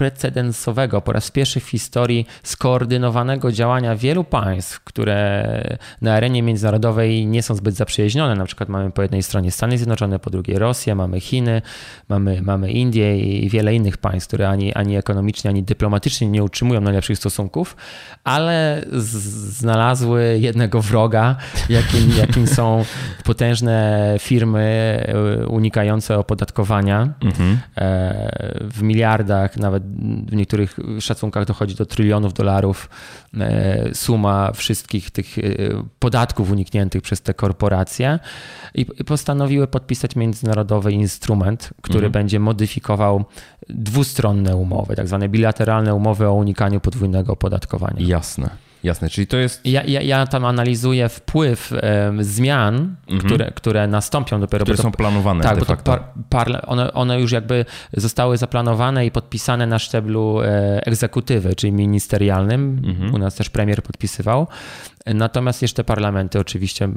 bezprecedensowego, 0.00 1.00
po 1.00 1.12
raz 1.12 1.30
pierwszy 1.30 1.60
w 1.60 1.68
historii 1.68 2.26
skoordynowanego 2.42 3.52
działania 3.52 3.96
wielu 3.96 4.24
państw, 4.24 4.80
które 4.84 5.78
na 6.02 6.14
arenie 6.14 6.42
międzynarodowej 6.42 7.26
nie 7.26 7.42
są 7.42 7.54
zbyt 7.54 7.74
zaprzyjaźnione. 7.74 8.34
Na 8.34 8.44
przykład 8.44 8.68
mamy 8.68 8.90
po 8.90 9.02
jednej 9.02 9.22
stronie 9.22 9.50
Stany 9.50 9.78
Zjednoczone, 9.78 10.18
po 10.18 10.30
drugiej 10.30 10.58
Rosję, 10.58 10.94
mamy 10.94 11.20
Chiny, 11.20 11.62
mamy, 12.08 12.42
mamy 12.42 12.72
Indię 12.72 13.18
i 13.18 13.48
wiele 13.48 13.74
innych 13.74 13.98
państw, 13.98 14.28
które 14.28 14.48
ani, 14.48 14.74
ani 14.74 14.96
ekonomicznie, 14.96 15.50
ani 15.50 15.62
dyplomatycznie 15.62 16.28
nie 16.28 16.44
utrzymują 16.44 16.80
najlepszych 16.80 17.18
stosunków, 17.18 17.76
ale 18.24 18.84
znalazły 18.92 20.38
jednego 20.40 20.82
wroga, 20.82 21.36
jakim, 21.68 22.10
jakim 22.22 22.46
są 22.46 22.84
potężne 23.24 24.16
firmy 24.18 24.60
e, 25.40 25.46
unikające 25.46 26.18
opodatkowania. 26.18 27.08
Mhm. 27.20 27.58
E, 27.76 28.60
w 28.60 28.82
miliardach, 28.82 29.56
nawet 29.56 29.82
w 30.26 30.36
niektórych 30.36 30.78
szacunkach 31.00 31.44
dochodzi 31.44 31.74
do 31.74 31.86
trylionów 31.86 32.34
dolarów 32.34 32.88
e, 33.40 33.94
suma 33.94 34.52
wszystkich 34.52 35.10
tych 35.10 35.38
e, 35.38 35.42
podatków 35.98 36.50
unikniętych 36.50 37.02
przez 37.02 37.20
te 37.20 37.34
korporacje 37.34 38.18
i 38.74 38.86
postanowiły 38.86 39.66
podpisać 39.66 40.16
międzynarodowy 40.16 40.92
instrument, 40.92 41.70
który 41.82 42.06
mhm. 42.06 42.12
będzie 42.12 42.40
modyfikował 42.40 43.24
dwustronne 43.68 44.56
umowy, 44.56 44.96
tak 44.96 45.08
zwane 45.08 45.28
bilateralne 45.28 45.94
umowy 45.94 46.26
o 46.28 46.34
unikaniu 46.34 46.80
podwójnego 46.80 47.32
opodatkowania. 47.32 48.06
Jasne. 48.06 48.69
Jasne, 48.84 49.08
czyli 49.08 49.26
to 49.26 49.36
jest. 49.36 49.66
Ja, 49.66 49.82
ja, 49.84 50.00
ja 50.00 50.26
tam 50.26 50.44
analizuję 50.44 51.08
wpływ 51.08 51.72
um, 51.72 52.24
zmian, 52.24 52.94
mhm. 53.08 53.20
które, 53.20 53.52
które 53.54 53.86
nastąpią 53.86 54.40
dopiero. 54.40 54.64
Które 54.64 54.76
to, 54.76 54.82
są 54.82 54.92
planowane. 54.92 55.44
Tak, 55.44 55.58
bo 55.58 55.64
to 55.64 55.76
par, 55.76 56.02
par, 56.28 56.64
one, 56.66 56.92
one 56.92 57.20
już 57.20 57.32
jakby 57.32 57.64
zostały 57.92 58.36
zaplanowane 58.36 59.06
i 59.06 59.10
podpisane 59.10 59.66
na 59.66 59.78
szczeblu 59.78 60.40
e, 60.42 60.86
egzekutywy, 60.86 61.54
czyli 61.54 61.72
ministerialnym. 61.72 62.82
Mhm. 62.84 63.14
U 63.14 63.18
nas 63.18 63.34
też 63.34 63.50
premier 63.50 63.82
podpisywał. 63.82 64.46
Natomiast 65.06 65.62
jeszcze 65.62 65.84
parlamenty 65.84 66.38
oczywiście 66.38 66.88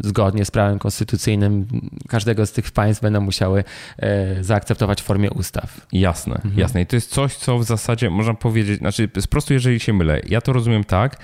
zgodnie 0.00 0.44
z 0.44 0.50
prawem 0.50 0.78
konstytucyjnym 0.78 1.66
każdego 2.08 2.46
z 2.46 2.52
tych 2.52 2.70
państw 2.70 3.02
będą 3.02 3.20
musiały 3.20 3.64
e, 3.98 4.44
zaakceptować 4.44 5.02
w 5.02 5.04
formie 5.04 5.30
ustaw. 5.30 5.86
Jasne, 5.92 6.34
mhm. 6.34 6.58
jasne. 6.58 6.82
I 6.82 6.86
to 6.86 6.96
jest 6.96 7.10
coś, 7.10 7.36
co 7.36 7.58
w 7.58 7.64
zasadzie 7.64 8.10
można 8.10 8.34
powiedzieć, 8.34 8.78
znaczy 8.78 9.08
po 9.08 9.20
prostu 9.30 9.52
jeżeli 9.52 9.80
się 9.80 9.92
mylę, 9.92 10.20
ja 10.28 10.40
to 10.40 10.52
rozumiem 10.52 10.84
tak, 10.84 11.16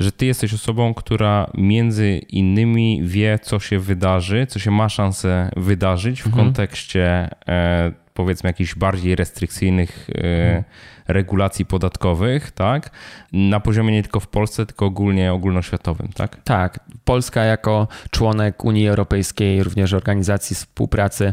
że 0.00 0.12
ty 0.12 0.26
jesteś 0.26 0.54
osobą, 0.54 0.94
która 0.94 1.50
między 1.54 2.18
innymi 2.18 3.00
wie, 3.04 3.38
co 3.42 3.60
się 3.60 3.78
wydarzy, 3.78 4.46
co 4.46 4.58
się 4.58 4.70
ma 4.70 4.88
szansę 4.88 5.50
wydarzyć 5.56 6.22
w 6.22 6.26
mhm. 6.26 6.44
kontekście 6.44 7.28
e, 7.48 7.92
powiedzmy 8.14 8.50
jakichś 8.50 8.74
bardziej 8.74 9.16
restrykcyjnych 9.16 10.10
e, 10.10 10.22
mhm 10.48 10.64
regulacji 11.08 11.66
podatkowych, 11.66 12.50
tak? 12.50 12.90
Na 13.32 13.60
poziomie 13.60 13.92
nie 13.92 14.02
tylko 14.02 14.20
w 14.20 14.28
Polsce, 14.28 14.66
tylko 14.66 14.86
ogólnie 14.86 15.32
ogólnoświatowym, 15.32 16.08
tak? 16.14 16.42
Tak. 16.44 16.80
Polska 17.04 17.44
jako 17.44 17.88
członek 18.10 18.64
Unii 18.64 18.88
Europejskiej, 18.88 19.62
również 19.62 19.92
Organizacji 19.92 20.56
Współpracy 20.56 21.32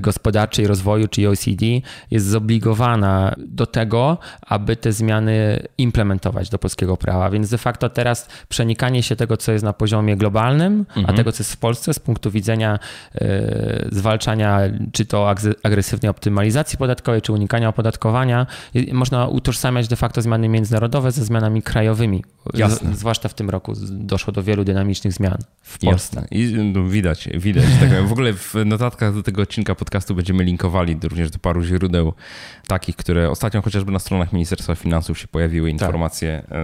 Gospodarczej 0.00 0.64
i 0.64 0.68
Rozwoju, 0.68 1.08
czyli 1.08 1.26
OECD, 1.26 1.66
jest 2.10 2.26
zobligowana 2.26 3.34
do 3.38 3.66
tego, 3.66 4.18
aby 4.46 4.76
te 4.76 4.92
zmiany 4.92 5.66
implementować 5.78 6.50
do 6.50 6.58
polskiego 6.58 6.96
prawa. 6.96 7.30
Więc 7.30 7.50
de 7.50 7.58
facto 7.58 7.88
teraz 7.88 8.28
przenikanie 8.48 9.02
się 9.02 9.16
tego, 9.16 9.36
co 9.36 9.52
jest 9.52 9.64
na 9.64 9.72
poziomie 9.72 10.16
globalnym, 10.16 10.86
mhm. 10.88 11.06
a 11.08 11.12
tego, 11.12 11.32
co 11.32 11.42
jest 11.42 11.52
w 11.52 11.56
Polsce 11.56 11.94
z 11.94 11.98
punktu 11.98 12.30
widzenia 12.30 12.78
y, 13.14 13.88
zwalczania 13.92 14.60
czy 14.92 15.06
to 15.06 15.34
agresywnej 15.62 16.10
optymalizacji 16.10 16.78
podatkowej, 16.78 17.22
czy 17.22 17.32
unikania 17.32 17.68
opodatkowania, 17.68 18.46
można 18.92 19.26
utożsamiać 19.26 19.88
de 19.88 19.96
facto 19.96 20.22
zmiany 20.22 20.48
międzynarodowe 20.48 21.12
ze 21.12 21.24
zmianami 21.24 21.62
krajowymi. 21.62 22.24
Jasne. 22.54 22.94
Z, 22.94 22.98
zwłaszcza 22.98 23.28
w 23.28 23.34
tym 23.34 23.50
roku 23.50 23.72
doszło 23.90 24.32
do 24.32 24.42
wielu 24.42 24.64
dynamicznych 24.64 25.12
zmian 25.12 25.38
w 25.62 25.78
Polsce. 25.78 26.20
Jasne. 26.20 26.38
I 26.38 26.54
no, 26.74 26.84
widać, 26.84 27.28
widać. 27.34 27.64
Tak, 27.80 28.06
w 28.06 28.12
ogóle 28.12 28.32
w 28.32 28.54
notatkach 28.66 29.14
do 29.14 29.22
tego 29.22 29.42
odcinka 29.42 29.74
podcastu 29.74 30.14
będziemy 30.14 30.44
linkowali 30.44 30.96
również 31.02 31.30
do 31.30 31.38
paru 31.38 31.64
źródeł 31.64 32.12
takich, 32.66 32.96
które 32.96 33.30
ostatnio 33.30 33.62
chociażby 33.62 33.92
na 33.92 33.98
stronach 33.98 34.32
Ministerstwa 34.32 34.74
Finansów 34.74 35.18
się 35.18 35.28
pojawiły 35.28 35.68
tak. 35.68 35.72
informacje. 35.72 36.42
Tak 36.48 36.58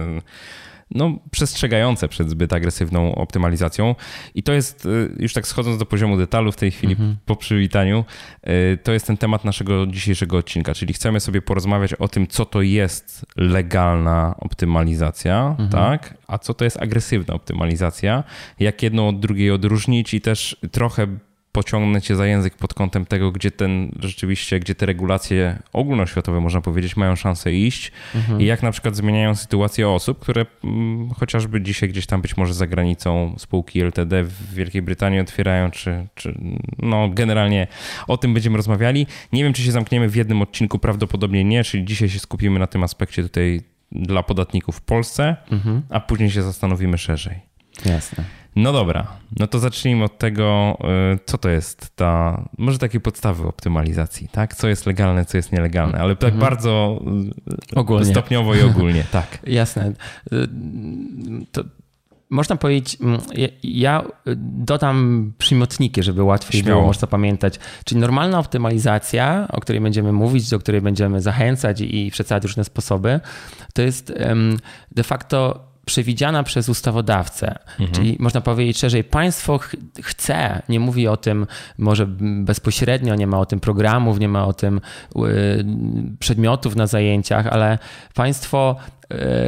no, 0.91 1.19
przestrzegające 1.31 2.07
przed 2.07 2.29
zbyt 2.29 2.53
agresywną 2.53 3.15
optymalizacją. 3.15 3.95
I 4.35 4.43
to 4.43 4.53
jest, 4.53 4.85
y, 4.85 5.15
już 5.19 5.33
tak 5.33 5.47
schodząc 5.47 5.77
do 5.77 5.85
poziomu 5.85 6.17
detalu 6.17 6.51
w 6.51 6.55
tej 6.55 6.71
chwili 6.71 6.93
mhm. 6.93 7.17
po 7.25 7.35
przywitaniu, 7.35 8.05
y, 8.47 8.77
to 8.83 8.91
jest 8.91 9.07
ten 9.07 9.17
temat 9.17 9.45
naszego 9.45 9.87
dzisiejszego 9.87 10.37
odcinka, 10.37 10.73
czyli 10.73 10.93
chcemy 10.93 11.19
sobie 11.19 11.41
porozmawiać 11.41 11.93
o 11.93 12.07
tym, 12.07 12.27
co 12.27 12.45
to 12.45 12.61
jest 12.61 13.25
legalna 13.37 14.35
optymalizacja, 14.39 15.47
mhm. 15.47 15.69
tak? 15.69 16.17
A 16.27 16.37
co 16.37 16.53
to 16.53 16.65
jest 16.65 16.81
agresywna 16.81 17.33
optymalizacja, 17.33 18.23
jak 18.59 18.83
jedną 18.83 19.07
od 19.07 19.19
drugiej 19.19 19.51
odróżnić 19.51 20.13
i 20.13 20.21
też 20.21 20.57
trochę 20.71 21.07
pociągnę 21.59 22.01
cię 22.01 22.15
za 22.15 22.25
język 22.25 22.55
pod 22.55 22.73
kątem 22.73 23.05
tego, 23.05 23.31
gdzie 23.31 23.51
ten 23.51 23.91
rzeczywiście, 23.99 24.59
gdzie 24.59 24.75
te 24.75 24.85
regulacje 24.85 25.59
ogólnoświatowe, 25.73 26.39
można 26.39 26.61
powiedzieć, 26.61 26.97
mają 26.97 27.15
szansę 27.15 27.53
iść 27.53 27.91
mhm. 28.15 28.41
i 28.41 28.45
jak 28.45 28.63
na 28.63 28.71
przykład 28.71 28.95
zmieniają 28.95 29.35
sytuację 29.35 29.89
osób, 29.89 30.19
które 30.19 30.45
mm, 30.63 31.09
chociażby 31.09 31.61
dzisiaj 31.61 31.89
gdzieś 31.89 32.05
tam 32.05 32.21
być 32.21 32.37
może 32.37 32.53
za 32.53 32.67
granicą 32.67 33.35
spółki 33.37 33.81
LTD 33.81 34.23
w 34.23 34.53
Wielkiej 34.53 34.81
Brytanii 34.81 35.19
otwierają, 35.19 35.71
czy, 35.71 36.07
czy 36.15 36.37
no 36.77 37.09
generalnie 37.09 37.67
o 38.07 38.17
tym 38.17 38.33
będziemy 38.33 38.57
rozmawiali. 38.57 39.07
Nie 39.33 39.43
wiem, 39.43 39.53
czy 39.53 39.61
się 39.61 39.71
zamkniemy 39.71 40.09
w 40.09 40.15
jednym 40.15 40.41
odcinku, 40.41 40.79
prawdopodobnie 40.79 41.43
nie, 41.43 41.63
czyli 41.63 41.85
dzisiaj 41.85 42.09
się 42.09 42.19
skupimy 42.19 42.59
na 42.59 42.67
tym 42.67 42.83
aspekcie 42.83 43.23
tutaj 43.23 43.61
dla 43.91 44.23
podatników 44.23 44.75
w 44.75 44.81
Polsce, 44.81 45.35
mhm. 45.51 45.81
a 45.89 45.99
później 45.99 46.31
się 46.31 46.43
zastanowimy 46.43 46.97
szerzej. 46.97 47.48
Jasne. 47.85 48.23
No 48.55 48.73
dobra, 48.73 49.07
no 49.39 49.47
to 49.47 49.59
zacznijmy 49.59 50.03
od 50.03 50.17
tego, 50.17 50.77
y, 51.13 51.19
co 51.25 51.37
to 51.37 51.49
jest 51.49 51.95
ta, 51.95 52.43
może 52.57 52.77
takie 52.77 52.99
podstawy 52.99 53.47
optymalizacji, 53.47 54.29
tak? 54.31 54.55
Co 54.55 54.67
jest 54.67 54.85
legalne, 54.85 55.25
co 55.25 55.37
jest 55.37 55.51
nielegalne, 55.51 55.99
ale 55.99 56.15
tak 56.15 56.33
mhm. 56.33 56.39
bardzo 56.39 57.01
y, 57.73 57.75
ogólnie. 57.75 58.05
stopniowo 58.05 58.55
i 58.55 58.61
ogólnie, 58.61 59.03
tak. 59.11 59.39
Jasne. 59.47 59.93
Y, 60.33 60.47
to 61.51 61.63
można 62.29 62.55
powiedzieć, 62.55 62.97
mm, 63.01 63.21
ja 63.63 64.03
dodam 64.37 65.31
przymiotniki, 65.37 66.03
żeby 66.03 66.23
łatwiej 66.23 66.61
Śmiało. 66.61 66.79
było 66.79 66.87
można 66.87 67.07
pamiętać. 67.07 67.59
Czyli 67.83 68.01
normalna 68.01 68.39
optymalizacja, 68.39 69.47
o 69.51 69.61
której 69.61 69.81
będziemy 69.81 70.11
mówić, 70.11 70.49
do 70.49 70.59
której 70.59 70.81
będziemy 70.81 71.21
zachęcać 71.21 71.81
i 71.81 72.11
przedstawiać 72.11 72.43
różne 72.43 72.63
sposoby, 72.63 73.19
to 73.73 73.81
jest 73.81 74.13
de 74.91 75.03
facto 75.03 75.68
przewidziana 75.89 76.43
przez 76.43 76.69
ustawodawcę. 76.69 77.59
Mhm. 77.71 77.91
Czyli 77.91 78.17
można 78.19 78.41
powiedzieć 78.41 78.77
szerzej, 78.77 79.03
państwo 79.03 79.57
ch 79.57 79.75
chce, 80.01 80.61
nie 80.69 80.79
mówi 80.79 81.07
o 81.07 81.17
tym 81.17 81.47
może 81.77 82.05
bezpośrednio, 82.43 83.15
nie 83.15 83.27
ma 83.27 83.39
o 83.39 83.45
tym 83.45 83.59
programów, 83.59 84.19
nie 84.19 84.29
ma 84.29 84.45
o 84.45 84.53
tym 84.53 84.81
y, 85.15 85.65
przedmiotów 86.19 86.75
na 86.75 86.87
zajęciach, 86.87 87.47
ale 87.47 87.77
państwo 88.13 88.75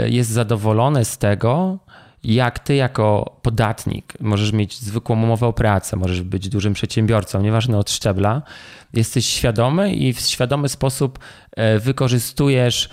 y, 0.05 0.09
jest 0.09 0.29
zadowolone 0.29 1.05
z 1.05 1.17
tego, 1.17 1.79
jak 2.23 2.59
ty 2.59 2.75
jako 2.75 3.37
podatnik 3.41 4.13
możesz 4.19 4.51
mieć 4.53 4.79
zwykłą 4.79 5.23
umowę 5.23 5.47
o 5.47 5.53
pracę, 5.53 5.97
możesz 5.97 6.21
być 6.21 6.49
dużym 6.49 6.73
przedsiębiorcą, 6.73 7.41
nieważne 7.41 7.77
od 7.77 7.91
szczebla, 7.91 8.41
jesteś 8.93 9.25
świadomy 9.25 9.93
i 9.93 10.13
w 10.13 10.19
świadomy 10.19 10.69
sposób 10.69 11.19
y, 11.75 11.79
wykorzystujesz 11.79 12.89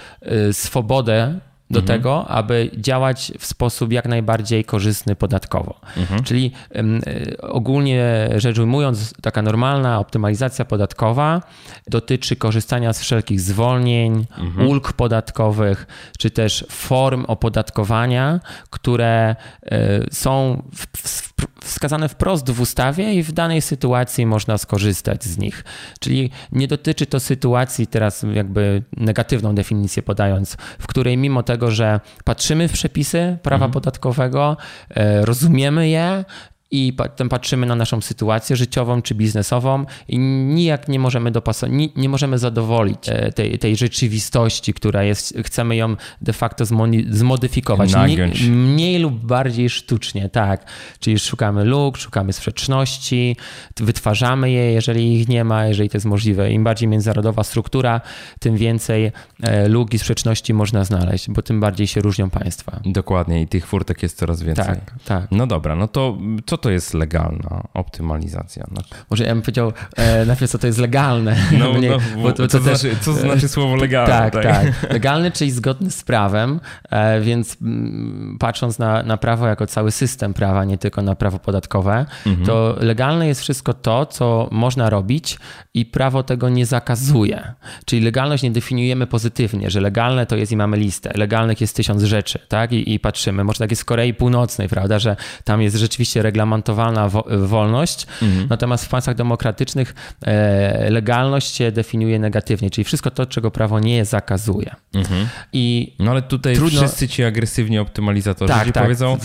swobodę 0.52 1.40
do 1.70 1.80
mhm. 1.80 1.98
tego, 1.98 2.28
aby 2.28 2.70
działać 2.76 3.32
w 3.38 3.46
sposób 3.46 3.92
jak 3.92 4.08
najbardziej 4.08 4.64
korzystny 4.64 5.16
podatkowo. 5.16 5.80
Mhm. 5.96 6.22
Czyli 6.22 6.52
y, 6.76 7.40
ogólnie 7.40 8.28
rzecz 8.36 8.58
ujmując, 8.58 9.14
taka 9.22 9.42
normalna 9.42 9.98
optymalizacja 9.98 10.64
podatkowa 10.64 11.42
dotyczy 11.86 12.36
korzystania 12.36 12.92
z 12.92 13.00
wszelkich 13.00 13.40
zwolnień, 13.40 14.26
mhm. 14.38 14.68
ulg 14.68 14.92
podatkowych, 14.92 15.86
czy 16.18 16.30
też 16.30 16.66
form 16.70 17.24
opodatkowania, 17.28 18.40
które 18.70 19.36
y, 19.62 19.68
są 20.10 20.62
w, 20.72 20.86
w, 21.08 21.32
wskazane 21.68 22.08
wprost 22.08 22.50
w 22.50 22.60
ustawie 22.60 23.14
i 23.14 23.22
w 23.22 23.32
danej 23.32 23.62
sytuacji 23.62 24.26
można 24.26 24.58
skorzystać 24.58 25.24
z 25.24 25.38
nich. 25.38 25.64
Czyli 26.00 26.30
nie 26.52 26.68
dotyczy 26.68 27.06
to 27.06 27.20
sytuacji, 27.20 27.86
teraz 27.86 28.26
jakby 28.34 28.82
negatywną 28.96 29.54
definicję 29.54 30.02
podając, 30.02 30.56
w 30.78 30.86
której 30.86 31.16
mimo 31.16 31.42
tego, 31.42 31.70
że 31.70 32.00
patrzymy 32.24 32.68
w 32.68 32.72
przepisy 32.72 33.38
prawa 33.42 33.64
mhm. 33.66 33.72
podatkowego, 33.72 34.56
e, 34.90 35.24
rozumiemy 35.24 35.88
je, 35.88 36.24
i 36.70 36.92
potem 36.92 37.28
patrzymy 37.28 37.66
na 37.66 37.74
naszą 37.74 38.00
sytuację 38.00 38.56
życiową 38.56 39.02
czy 39.02 39.14
biznesową 39.14 39.84
i 40.08 40.18
nijak 40.18 40.88
nie 40.88 40.98
możemy 40.98 41.30
dopasować, 41.30 41.76
nie, 41.76 41.88
nie, 41.96 42.08
możemy 42.08 42.38
zadowolić 42.38 42.98
e, 43.06 43.32
tej, 43.32 43.58
tej 43.58 43.76
rzeczywistości, 43.76 44.74
która 44.74 45.02
jest, 45.02 45.34
chcemy 45.44 45.76
ją 45.76 45.96
de 46.20 46.32
facto 46.32 46.64
zmodyfikować. 47.10 47.92
Nagiąć. 47.92 48.42
mniej 48.42 48.98
lub 48.98 49.14
bardziej 49.14 49.70
sztucznie, 49.70 50.28
tak. 50.28 50.64
Czyli 51.00 51.18
szukamy 51.18 51.64
luk, 51.64 51.96
szukamy 51.96 52.32
sprzeczności, 52.32 53.36
wytwarzamy 53.76 54.50
je, 54.50 54.72
jeżeli 54.72 55.20
ich 55.20 55.28
nie 55.28 55.44
ma, 55.44 55.66
jeżeli 55.66 55.88
to 55.88 55.96
jest 55.96 56.06
możliwe. 56.06 56.52
Im 56.52 56.64
bardziej 56.64 56.88
międzynarodowa 56.88 57.44
struktura, 57.44 58.00
tym 58.38 58.56
więcej 58.56 59.12
e, 59.42 59.68
luk 59.68 59.94
i 59.94 59.98
sprzeczności 59.98 60.54
można 60.54 60.84
znaleźć, 60.84 61.30
bo 61.30 61.42
tym 61.42 61.60
bardziej 61.60 61.86
się 61.86 62.00
różnią 62.00 62.30
państwa. 62.30 62.80
Dokładnie 62.84 63.42
i 63.42 63.46
tych 63.46 63.66
furtek 63.66 64.02
jest 64.02 64.18
coraz 64.18 64.42
więcej. 64.42 64.64
Tak, 64.64 64.94
tak. 65.04 65.28
No 65.30 65.46
dobra, 65.46 65.76
no 65.76 65.88
to 65.88 66.18
co 66.46 66.57
to 66.58 66.70
jest 66.70 66.94
legalna 66.94 67.68
optymalizacja? 67.74 68.66
No. 68.70 68.82
Może 69.10 69.24
ja 69.24 69.34
bym 69.34 69.42
powiedział 69.42 69.72
e, 69.96 70.24
najpierw, 70.24 70.52
co 70.52 70.58
to 70.58 70.66
jest 70.66 70.78
legalne. 70.78 71.36
No, 71.58 71.72
Mniej, 71.72 71.90
no 71.90 72.22
bo, 72.22 72.32
to, 72.32 72.48
co, 72.48 72.60
też, 72.60 72.78
znaczy, 72.78 72.96
co 73.00 73.12
znaczy 73.12 73.48
słowo 73.48 73.76
legalne? 73.76 74.14
Tak, 74.14 74.32
tak. 74.32 74.44
tak. 74.44 74.92
Legalny, 74.92 75.30
czyli 75.30 75.50
zgodny 75.50 75.90
z 75.90 76.02
prawem, 76.02 76.60
e, 76.90 77.20
więc 77.20 77.56
m, 77.62 77.68
mm, 77.68 78.36
patrząc 78.38 78.78
na, 78.78 79.02
na 79.02 79.16
prawo 79.16 79.46
jako 79.46 79.66
cały 79.66 79.90
system 79.90 80.34
prawa, 80.34 80.64
nie 80.64 80.78
tylko 80.78 81.02
na 81.02 81.14
prawo 81.14 81.38
podatkowe, 81.38 82.06
mhm. 82.26 82.46
to 82.46 82.76
legalne 82.80 83.28
jest 83.28 83.40
wszystko 83.40 83.74
to, 83.74 84.06
co 84.06 84.48
można 84.50 84.90
robić 84.90 85.38
i 85.74 85.86
prawo 85.86 86.22
tego 86.22 86.48
nie 86.48 86.66
zakazuje. 86.66 87.54
Czyli 87.84 88.02
legalność 88.02 88.42
nie 88.42 88.50
definiujemy 88.50 89.06
pozytywnie, 89.06 89.70
że 89.70 89.80
legalne 89.80 90.26
to 90.26 90.36
jest 90.36 90.52
i 90.52 90.56
mamy 90.56 90.76
listę. 90.76 91.12
Legalnych 91.14 91.60
jest 91.60 91.76
tysiąc 91.76 92.02
rzeczy, 92.02 92.38
tak? 92.48 92.72
I, 92.72 92.94
i 92.94 93.00
patrzymy. 93.00 93.44
Może 93.44 93.58
tak 93.58 93.70
jest 93.70 93.82
w 93.82 93.84
Korei 93.84 94.14
Północnej, 94.14 94.68
prawda, 94.68 94.98
że 94.98 95.16
tam 95.44 95.62
jest 95.62 95.76
rzeczywiście 95.76 96.22
reglamentowana 96.48 97.08
wo 97.08 97.24
wolność, 97.38 98.06
mhm. 98.22 98.46
natomiast 98.50 98.84
w 98.84 98.88
państwach 98.88 99.14
demokratycznych 99.14 99.94
e, 100.22 100.90
legalność 100.90 101.54
się 101.54 101.72
definiuje 101.72 102.18
negatywnie, 102.18 102.70
czyli 102.70 102.84
wszystko 102.84 103.10
to, 103.10 103.26
czego 103.26 103.50
prawo 103.50 103.80
nie 103.80 104.04
zakazuje. 104.04 104.74
Mhm. 104.94 105.28
I 105.52 105.96
no 105.98 106.10
ale 106.10 106.22
tutaj 106.22 106.54
trudno... 106.54 106.80
wszyscy 106.80 107.08
ci 107.08 107.24
agresywni 107.24 107.78
optymalizatorzy 107.78 108.52
tak, 108.52 108.72
tak, 108.72 108.82
powiedzą, 108.82 109.18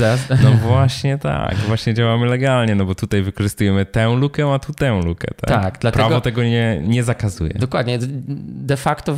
no 0.44 0.51
właśnie 0.51 1.18
tak, 1.18 1.56
właśnie 1.56 1.94
działamy 1.94 2.25
legalnie, 2.25 2.75
no 2.75 2.86
bo 2.86 2.96
tutaj 2.96 3.22
wykorzystujemy 3.22 3.86
tę 3.86 4.15
lukę, 4.15 4.53
a 4.53 4.60
tu 4.60 4.74
tę 4.74 5.01
lukę. 5.06 5.27
Tak, 5.38 5.50
tak 5.50 5.80
dlatego... 5.80 6.08
Prawo 6.08 6.22
tego 6.22 6.44
nie, 6.44 6.82
nie 6.84 7.03
zakazuje. 7.03 7.53
Dokładnie. 7.53 8.00
De 8.48 8.77
facto 8.77 9.18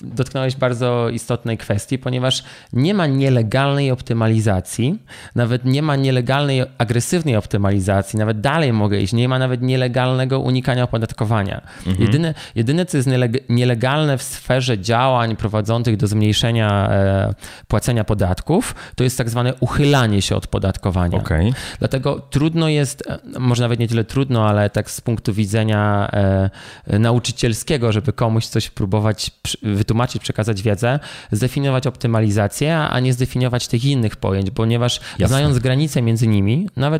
dotknąłeś 0.00 0.56
bardzo 0.56 1.08
istotnej 1.08 1.58
kwestii, 1.58 1.98
ponieważ 1.98 2.44
nie 2.72 2.94
ma 2.94 3.06
nielegalnej 3.06 3.90
optymalizacji, 3.90 4.98
nawet 5.34 5.64
nie 5.64 5.82
ma 5.82 5.96
nielegalnej, 5.96 6.62
agresywnej 7.06 7.36
optymalizacji, 7.36 8.18
nawet 8.18 8.40
dalej 8.40 8.72
mogę 8.72 9.00
iść, 9.00 9.12
nie 9.12 9.28
ma 9.28 9.38
nawet 9.38 9.62
nielegalnego 9.62 10.40
unikania 10.40 10.84
opodatkowania. 10.84 11.60
Mhm. 11.86 12.06
Jedyne, 12.06 12.34
jedyne, 12.54 12.86
co 12.86 12.96
jest 12.96 13.08
nielegalne 13.48 14.18
w 14.18 14.22
sferze 14.22 14.78
działań 14.78 15.36
prowadzących 15.36 15.96
do 15.96 16.06
zmniejszenia 16.06 16.90
e, 16.90 17.34
płacenia 17.68 18.04
podatków, 18.04 18.74
to 18.94 19.04
jest 19.04 19.18
tak 19.18 19.30
zwane 19.30 19.54
uchylanie 19.60 20.22
się 20.22 20.36
od 20.36 20.46
podatkowania. 20.46 21.18
Okay. 21.18 21.52
Dlatego 21.78 22.20
trudno 22.30 22.68
jest, 22.68 23.02
e, 23.06 23.38
może 23.38 23.62
nawet 23.62 23.78
nie 23.78 23.88
tyle 23.88 24.04
trudno, 24.04 24.48
ale 24.48 24.70
tak 24.70 24.90
z 24.90 25.00
punktu 25.00 25.34
widzenia 25.34 26.10
e, 26.12 26.98
nauczycielskiego, 26.98 27.92
żeby 27.92 28.12
komuś 28.12 28.46
coś 28.46 28.70
próbować 28.70 29.30
wytłumaczyć, 29.62 30.22
przekazać 30.22 30.62
wiedzę, 30.62 31.00
zdefiniować 31.32 31.86
optymalizację, 31.86 32.78
a 32.78 33.00
nie 33.00 33.12
zdefiniować 33.12 33.68
tych 33.68 33.84
innych 33.84 34.16
pojęć, 34.16 34.50
ponieważ 34.50 35.00
Jasne. 35.18 35.28
znając 35.28 35.58
granice 35.58 36.02
między 36.02 36.26
nimi, 36.26 36.68
nawet 36.76 36.95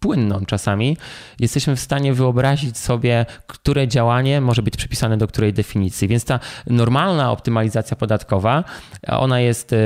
płynną 0.00 0.46
czasami, 0.46 0.96
jesteśmy 1.40 1.76
w 1.76 1.80
stanie 1.80 2.14
wyobrazić 2.14 2.78
sobie, 2.78 3.26
które 3.46 3.88
działanie 3.88 4.40
może 4.40 4.62
być 4.62 4.76
przypisane 4.76 5.16
do 5.16 5.26
której 5.26 5.52
definicji. 5.52 6.08
Więc 6.08 6.24
ta 6.24 6.40
normalna 6.66 7.32
optymalizacja 7.32 7.96
podatkowa, 7.96 8.64
ona 9.06 9.40
jest 9.40 9.72
e, 9.72 9.76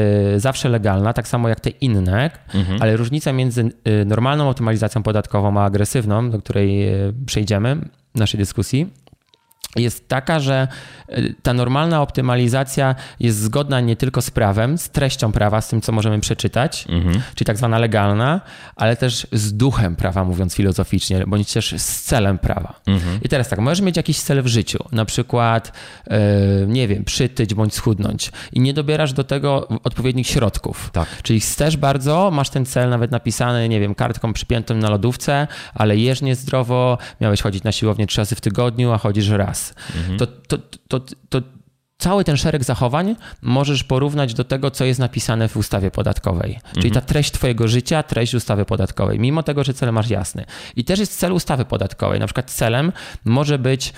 zawsze 0.40 0.68
legalna, 0.68 1.12
tak 1.12 1.28
samo 1.28 1.48
jak 1.48 1.60
te 1.60 1.70
inne, 1.70 2.30
mhm. 2.54 2.82
ale 2.82 2.96
różnica 2.96 3.32
między 3.32 3.70
e, 3.84 4.04
normalną 4.04 4.48
optymalizacją 4.48 5.02
podatkową 5.02 5.60
a 5.60 5.64
agresywną, 5.64 6.30
do 6.30 6.38
której 6.38 6.88
e, 6.88 7.12
przejdziemy 7.26 7.76
w 8.14 8.18
naszej 8.18 8.38
dyskusji, 8.38 8.90
jest 9.76 10.08
taka, 10.08 10.40
że 10.40 10.68
y, 11.08 11.34
ta 11.42 11.52
normalna 11.52 12.02
optymalizacja 12.02 12.94
jest 13.20 13.38
zgodna 13.38 13.80
nie 13.80 13.96
tylko 13.96 14.22
z 14.22 14.30
prawem, 14.30 14.78
z 14.78 14.90
treścią 14.90 15.32
prawa, 15.32 15.60
z 15.60 15.68
tym, 15.68 15.80
co 15.80 15.92
możemy 15.92 16.20
przeczytać, 16.20 16.86
mhm. 16.88 17.22
czyli 17.34 17.46
tak 17.46 17.56
zwana 17.56 17.78
legalna, 17.78 18.40
ale 18.76 18.96
też 18.96 19.26
z 19.32 19.56
duchem 19.56 19.96
prawa, 19.96 20.24
mówiąc 20.24 20.54
filozoficznie, 20.54 21.24
bądź 21.26 21.52
też 21.52 21.74
z 21.78 22.02
celem 22.02 22.38
prawa. 22.38 22.80
Mhm. 22.86 23.18
I 23.22 23.28
teraz 23.28 23.48
tak, 23.48 23.58
możesz 23.58 23.80
mieć 23.80 23.96
jakiś 23.96 24.20
cel 24.20 24.42
w 24.42 24.46
życiu, 24.46 24.84
na 24.92 25.04
przykład, 25.04 25.72
yy, 26.06 26.16
nie 26.66 26.88
wiem, 26.88 27.04
przytyć 27.04 27.54
bądź 27.54 27.74
schudnąć 27.74 28.32
i 28.52 28.60
nie 28.60 28.74
dobierasz 28.74 29.12
do 29.12 29.24
tego 29.24 29.68
odpowiednich 29.84 30.26
środków. 30.26 30.90
Tak. 30.92 31.22
Czyli 31.22 31.40
chcesz 31.40 31.76
bardzo, 31.76 32.30
masz 32.30 32.50
ten 32.50 32.66
cel 32.66 32.90
nawet 32.90 33.10
napisany, 33.10 33.68
nie 33.68 33.80
wiem, 33.80 33.94
kartką 33.94 34.32
przypiętą 34.32 34.74
na 34.74 34.90
lodówce, 34.90 35.46
ale 35.74 35.96
jesz 35.96 36.22
niezdrowo, 36.22 36.98
miałeś 37.20 37.42
chodzić 37.42 37.62
na 37.62 37.72
siłownię 37.72 38.06
trzy 38.06 38.20
razy 38.20 38.34
w 38.34 38.40
tygodniu, 38.40 38.92
a 38.92 38.98
chodzisz 38.98 39.28
raz 39.28 39.63
mhm. 39.96 40.18
to, 40.18 40.26
to, 40.26 40.58
to, 40.88 41.00
to 41.28 41.42
cały 41.98 42.24
ten 42.24 42.36
szereg 42.36 42.64
zachowań 42.64 43.16
możesz 43.42 43.84
porównać 43.84 44.34
do 44.34 44.44
tego, 44.44 44.70
co 44.70 44.84
jest 44.84 45.00
napisane 45.00 45.48
w 45.48 45.56
ustawie 45.56 45.90
podatkowej. 45.90 46.58
Czyli 46.72 46.90
ta 46.90 47.00
mhm. 47.00 47.06
treść 47.06 47.32
Twojego 47.32 47.68
życia, 47.68 48.02
treść 48.02 48.34
ustawy 48.34 48.64
podatkowej, 48.64 49.18
mimo 49.18 49.42
tego, 49.42 49.64
że 49.64 49.74
cel 49.74 49.92
masz 49.92 50.10
jasny. 50.10 50.44
I 50.76 50.84
też 50.84 50.98
jest 50.98 51.18
cel 51.18 51.32
ustawy 51.32 51.64
podatkowej. 51.64 52.20
Na 52.20 52.26
przykład 52.26 52.50
celem 52.50 52.92
może 53.24 53.58
być 53.58 53.92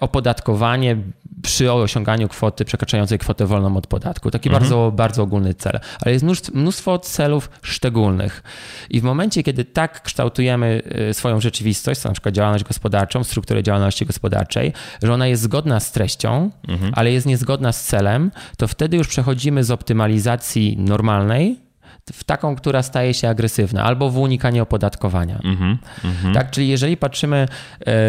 opodatkowanie 0.00 0.96
przy 1.42 1.72
osiąganiu 1.72 2.28
kwoty 2.28 2.64
przekraczającej 2.64 3.18
kwotę 3.18 3.46
wolną 3.46 3.76
od 3.76 3.86
podatku. 3.86 4.30
Taki 4.30 4.48
mhm. 4.48 4.62
bardzo, 4.62 4.92
bardzo 4.96 5.22
ogólny 5.22 5.54
cel. 5.54 5.80
Ale 6.00 6.12
jest 6.12 6.54
mnóstwo 6.54 6.98
celów 6.98 7.50
szczególnych. 7.62 8.42
I 8.90 9.00
w 9.00 9.04
momencie, 9.04 9.42
kiedy 9.42 9.64
tak 9.64 10.02
kształtujemy 10.02 10.82
e, 10.84 11.14
swoją 11.14 11.40
rzeczywistość, 11.40 12.04
na 12.04 12.12
przykład 12.12 12.34
działalność 12.34 12.64
gospodarczą, 12.64 13.24
strukturę 13.24 13.62
działalności 13.62 14.06
gospodarczej, 14.06 14.72
że 15.02 15.12
ona 15.12 15.26
jest 15.26 15.42
zgodna 15.42 15.80
z 15.80 15.92
treścią, 15.92 16.50
mhm. 16.68 16.92
ale 16.96 17.12
jest 17.12 17.26
niezgodna 17.26 17.72
z 17.72 17.84
celem, 17.84 18.30
to 18.56 18.68
wtedy 18.68 18.96
już 18.96 19.08
przechodzimy 19.08 19.64
z 19.64 19.70
optymalizacji 19.70 20.76
normalnej 20.78 21.64
w 22.12 22.24
taką, 22.24 22.56
która 22.56 22.82
staje 22.82 23.14
się 23.14 23.28
agresywna, 23.28 23.84
albo 23.84 24.10
w 24.10 24.18
unikanie 24.18 24.62
opodatkowania. 24.62 25.40
Mm 25.44 25.78
-hmm, 26.02 26.34
tak, 26.34 26.50
czyli 26.50 26.68
jeżeli 26.68 26.96
patrzymy 26.96 27.36
e, 27.36 27.46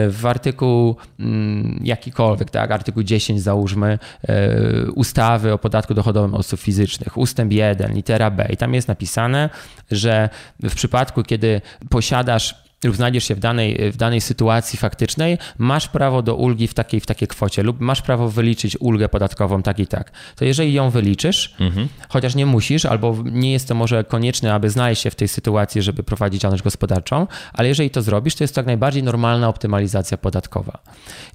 w 0.09 0.25
artykuł 0.25 0.95
mm, 1.19 1.79
jakikolwiek, 1.83 2.49
tak, 2.49 2.71
artykuł 2.71 3.03
10 3.03 3.41
załóżmy, 3.41 3.99
e, 4.27 4.91
ustawy 4.95 5.53
o 5.53 5.57
podatku 5.57 5.93
dochodowym 5.93 6.33
osób 6.33 6.59
fizycznych, 6.59 7.17
ustęp 7.17 7.51
1, 7.51 7.93
litera 7.93 8.31
B 8.31 8.47
i 8.49 8.57
tam 8.57 8.73
jest 8.73 8.87
napisane, 8.87 9.49
że 9.91 10.29
w 10.63 10.75
przypadku, 10.75 11.23
kiedy 11.23 11.61
posiadasz 11.89 12.64
lub 12.87 12.95
znajdziesz 12.95 13.23
się 13.23 13.35
w 13.35 13.39
danej, 13.39 13.91
w 13.91 13.97
danej 13.97 14.21
sytuacji 14.21 14.79
faktycznej, 14.79 15.37
masz 15.57 15.87
prawo 15.87 16.21
do 16.21 16.35
ulgi 16.35 16.67
w 16.67 16.73
takiej, 16.73 16.99
w 16.99 17.05
takiej 17.05 17.27
kwocie 17.27 17.63
lub 17.63 17.79
masz 17.79 18.01
prawo 18.01 18.29
wyliczyć 18.29 18.77
ulgę 18.79 19.09
podatkową 19.09 19.61
tak 19.61 19.79
i 19.79 19.87
tak. 19.87 20.11
To 20.35 20.45
jeżeli 20.45 20.73
ją 20.73 20.89
wyliczysz, 20.89 21.55
mhm. 21.59 21.87
chociaż 22.09 22.35
nie 22.35 22.45
musisz, 22.45 22.85
albo 22.85 23.17
nie 23.31 23.51
jest 23.51 23.67
to 23.67 23.75
może 23.75 24.03
konieczne, 24.03 24.53
aby 24.53 24.69
znaleźć 24.69 25.01
się 25.01 25.11
w 25.11 25.15
tej 25.15 25.27
sytuacji, 25.27 25.81
żeby 25.81 26.03
prowadzić 26.03 26.41
działalność 26.41 26.63
gospodarczą, 26.63 27.27
ale 27.53 27.67
jeżeli 27.67 27.89
to 27.89 28.01
zrobisz, 28.01 28.35
to 28.35 28.43
jest 28.43 28.55
to 28.55 28.59
jak 28.61 28.65
najbardziej 28.65 29.03
normalna 29.03 29.49
optymalizacja 29.49 30.17
podatkowa. 30.17 30.79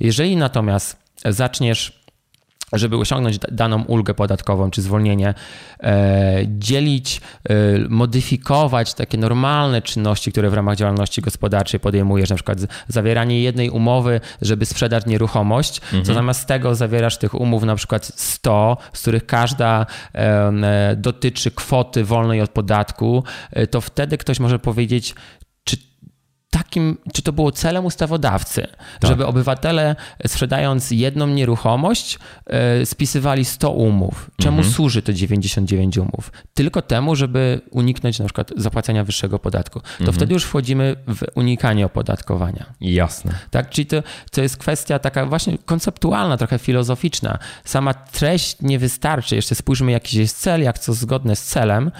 Jeżeli 0.00 0.36
natomiast 0.36 0.96
zaczniesz 1.24 1.99
żeby 2.72 2.96
osiągnąć 2.96 3.38
daną 3.38 3.82
ulgę 3.82 4.14
podatkową 4.14 4.70
czy 4.70 4.82
zwolnienie, 4.82 5.34
e, 5.82 6.40
dzielić, 6.46 7.20
e, 7.44 7.54
modyfikować 7.88 8.94
takie 8.94 9.18
normalne 9.18 9.82
czynności, 9.82 10.32
które 10.32 10.50
w 10.50 10.54
ramach 10.54 10.76
działalności 10.76 11.22
gospodarczej 11.22 11.80
podejmujesz, 11.80 12.30
na 12.30 12.36
przykład 12.36 12.58
zawieranie 12.88 13.42
jednej 13.42 13.70
umowy, 13.70 14.20
żeby 14.42 14.66
sprzedać 14.66 15.06
nieruchomość, 15.06 15.78
mhm. 15.78 16.04
co 16.04 16.14
zamiast 16.14 16.46
tego 16.46 16.74
zawierasz 16.74 17.18
tych 17.18 17.34
umów 17.34 17.62
na 17.62 17.76
przykład 17.76 18.12
100, 18.16 18.76
z 18.92 19.00
których 19.00 19.26
każda 19.26 19.86
e, 20.14 20.96
dotyczy 20.96 21.50
kwoty 21.50 22.04
wolnej 22.04 22.40
od 22.40 22.50
podatku, 22.50 23.24
to 23.70 23.80
wtedy 23.80 24.18
ktoś 24.18 24.40
może 24.40 24.58
powiedzieć, 24.58 25.14
tak 26.50 26.59
takim, 26.70 26.98
czy 27.12 27.22
to 27.22 27.32
było 27.32 27.52
celem 27.52 27.84
ustawodawcy, 27.84 28.66
tak. 29.00 29.10
żeby 29.10 29.26
obywatele 29.26 29.96
sprzedając 30.26 30.90
jedną 30.90 31.26
nieruchomość 31.26 32.18
e, 32.46 32.86
spisywali 32.86 33.44
100 33.44 33.70
umów. 33.70 34.30
Czemu 34.36 34.56
mhm. 34.56 34.74
służy 34.74 35.02
to 35.02 35.12
99 35.12 35.98
umów? 35.98 36.32
Tylko 36.54 36.82
temu, 36.82 37.16
żeby 37.16 37.60
uniknąć 37.70 38.18
na 38.18 38.24
przykład 38.24 38.52
zapłacenia 38.56 39.04
wyższego 39.04 39.38
podatku. 39.38 39.80
To 39.80 39.86
mhm. 39.98 40.12
wtedy 40.12 40.34
już 40.34 40.44
wchodzimy 40.44 40.96
w 41.08 41.22
unikanie 41.34 41.86
opodatkowania. 41.86 42.66
Jasne. 42.80 43.32
Tak, 43.50 43.70
czyli 43.70 43.86
to, 43.86 44.02
to 44.30 44.42
jest 44.42 44.56
kwestia 44.56 44.98
taka 44.98 45.26
właśnie 45.26 45.58
konceptualna, 45.58 46.36
trochę 46.36 46.58
filozoficzna. 46.58 47.38
Sama 47.64 47.94
treść 47.94 48.56
nie 48.62 48.78
wystarczy. 48.78 49.36
Jeszcze 49.36 49.54
spójrzmy, 49.54 49.92
jaki 49.92 50.18
jest 50.18 50.38
cel, 50.38 50.62
jak 50.62 50.78
co 50.78 50.94
zgodne 50.94 51.36
z 51.36 51.44
celem. 51.44 51.90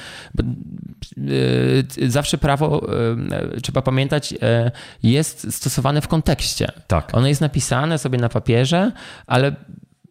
Yy, 1.97 2.11
zawsze 2.11 2.39
prawo, 2.39 2.87
trzeba 3.63 3.83
pamiętać, 3.83 4.35
jest 5.03 5.55
stosowane 5.55 6.01
w 6.01 6.09
kontekście. 6.09 6.73
Tak. 6.87 7.15
Ono 7.15 7.27
jest 7.27 7.41
napisane 7.41 7.99
sobie 7.99 8.19
na 8.19 8.29
papierze, 8.29 8.93
ale 9.27 9.55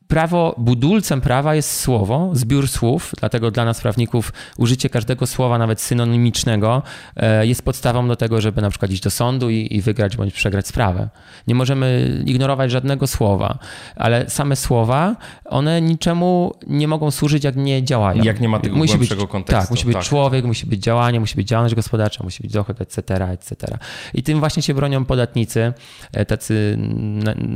prawo, 0.09 0.55
budulcem 0.57 1.21
prawa 1.21 1.55
jest 1.55 1.79
słowo, 1.79 2.29
zbiór 2.33 2.67
słów, 2.67 3.11
dlatego 3.19 3.51
dla 3.51 3.65
nas 3.65 3.81
prawników 3.81 4.33
użycie 4.57 4.89
każdego 4.89 5.27
słowa, 5.27 5.57
nawet 5.57 5.81
synonimicznego, 5.81 6.83
e, 7.15 7.47
jest 7.47 7.61
podstawą 7.61 8.07
do 8.07 8.15
tego, 8.15 8.41
żeby 8.41 8.61
na 8.61 8.69
przykład 8.69 8.91
iść 8.91 9.03
do 9.03 9.11
sądu 9.11 9.49
i, 9.49 9.67
i 9.71 9.81
wygrać 9.81 10.17
bądź 10.17 10.33
przegrać 10.33 10.67
sprawę. 10.67 11.09
Nie 11.47 11.55
możemy 11.55 12.19
ignorować 12.25 12.71
żadnego 12.71 13.07
słowa, 13.07 13.59
ale 13.95 14.29
same 14.29 14.55
słowa, 14.55 15.15
one 15.45 15.81
niczemu 15.81 16.53
nie 16.67 16.87
mogą 16.87 17.11
służyć, 17.11 17.43
jak 17.43 17.55
nie 17.55 17.83
działają. 17.83 18.23
Jak 18.23 18.39
nie 18.39 18.49
ma 18.49 18.59
tego 18.59 18.75
musi 18.75 18.93
głębszego 18.93 19.21
być, 19.21 19.31
kontekstu. 19.31 19.61
Tak, 19.61 19.71
musi 19.71 19.85
być 19.85 19.95
tak. 19.95 20.03
człowiek, 20.03 20.45
musi 20.45 20.65
być 20.65 20.83
działanie, 20.83 21.19
musi 21.19 21.35
być 21.35 21.47
działalność 21.47 21.75
gospodarcza, 21.75 22.23
musi 22.23 22.43
być 22.43 22.51
dochód, 22.51 22.81
etc., 22.81 23.15
etc. 23.31 23.77
I 24.13 24.23
tym 24.23 24.39
właśnie 24.39 24.63
się 24.63 24.73
bronią 24.73 25.05
podatnicy, 25.05 25.73
e, 26.11 26.25
tacy 26.25 26.77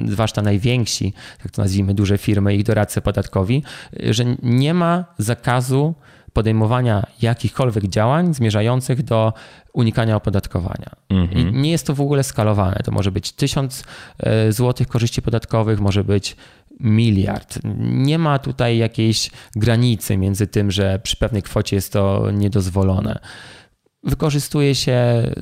zwłaszcza 0.05 0.41
najwięksi, 0.41 1.13
tak 1.43 1.51
to 1.51 1.61
nazwijmy, 1.61 1.93
duże 1.93 2.17
firmy, 2.17 2.42
firmy, 2.43 2.55
ich 2.55 2.63
doradcy 2.63 3.01
podatkowi, 3.01 3.63
że 4.09 4.23
nie 4.43 4.73
ma 4.73 5.05
zakazu 5.17 5.95
podejmowania 6.33 7.03
jakichkolwiek 7.21 7.87
działań 7.87 8.33
zmierzających 8.33 9.03
do 9.03 9.33
unikania 9.73 10.15
opodatkowania. 10.15 10.89
Mhm. 11.09 11.61
Nie 11.61 11.71
jest 11.71 11.87
to 11.87 11.93
w 11.95 12.01
ogóle 12.01 12.23
skalowane. 12.23 12.75
To 12.83 12.91
może 12.91 13.11
być 13.11 13.31
tysiąc 13.31 13.83
e, 14.19 14.51
złotych 14.51 14.87
korzyści 14.87 15.21
podatkowych, 15.21 15.79
może 15.79 16.03
być 16.03 16.35
miliard. 16.79 17.59
Nie 17.79 18.17
ma 18.17 18.39
tutaj 18.39 18.77
jakiejś 18.77 19.31
granicy 19.55 20.17
między 20.17 20.47
tym, 20.47 20.71
że 20.71 20.99
przy 21.03 21.17
pewnej 21.17 21.41
kwocie 21.41 21.75
jest 21.75 21.93
to 21.93 22.31
niedozwolone. 22.31 23.19
Wykorzystuje 24.03 24.75
się 24.75 24.97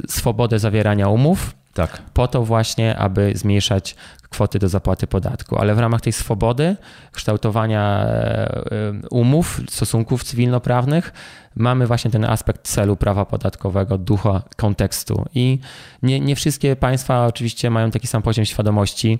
swobodę 0.07 0.59
zawierania 0.59 1.07
umów, 1.07 1.55
tak. 1.73 2.01
po 2.13 2.27
to 2.27 2.43
właśnie, 2.43 2.97
aby 2.97 3.31
zmniejszać 3.35 3.95
kwoty 4.31 4.59
do 4.59 4.69
zapłaty 4.69 5.07
podatku. 5.07 5.57
Ale 5.57 5.75
w 5.75 5.79
ramach 5.79 6.01
tej 6.01 6.13
swobody 6.13 6.75
kształtowania 7.11 8.05
e, 8.05 8.09
e, 8.09 8.93
umów, 9.09 9.61
stosunków 9.69 10.23
cywilnoprawnych, 10.23 11.13
mamy 11.55 11.87
właśnie 11.87 12.11
ten 12.11 12.25
aspekt 12.25 12.67
celu 12.67 12.95
prawa 12.95 13.25
podatkowego, 13.25 13.97
ducha 13.97 14.41
kontekstu. 14.55 15.25
I 15.35 15.59
nie, 16.03 16.19
nie 16.19 16.35
wszystkie 16.35 16.75
państwa 16.75 17.25
oczywiście 17.25 17.69
mają 17.69 17.91
taki 17.91 18.07
sam 18.07 18.21
poziom 18.21 18.45
świadomości. 18.45 19.19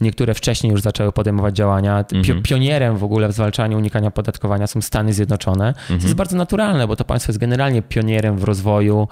Niektóre 0.00 0.34
wcześniej 0.34 0.72
już 0.72 0.80
zaczęły 0.80 1.12
podejmować 1.12 1.56
działania. 1.56 2.04
Mhm. 2.12 2.42
Pionierem 2.42 2.96
w 2.96 3.04
ogóle 3.04 3.28
w 3.28 3.32
zwalczaniu 3.32 3.78
unikania 3.78 4.10
podatkowania 4.10 4.66
są 4.66 4.80
Stany 4.80 5.12
Zjednoczone. 5.12 5.68
Mhm. 5.68 5.86
To 5.86 5.92
jest 5.92 6.04
mhm. 6.04 6.16
bardzo 6.16 6.36
naturalne, 6.36 6.86
bo 6.86 6.96
to 6.96 7.04
państwo 7.04 7.30
jest 7.30 7.40
generalnie 7.40 7.82
pionierem 7.82 8.38
w 8.38 8.44
rozwoju 8.44 9.08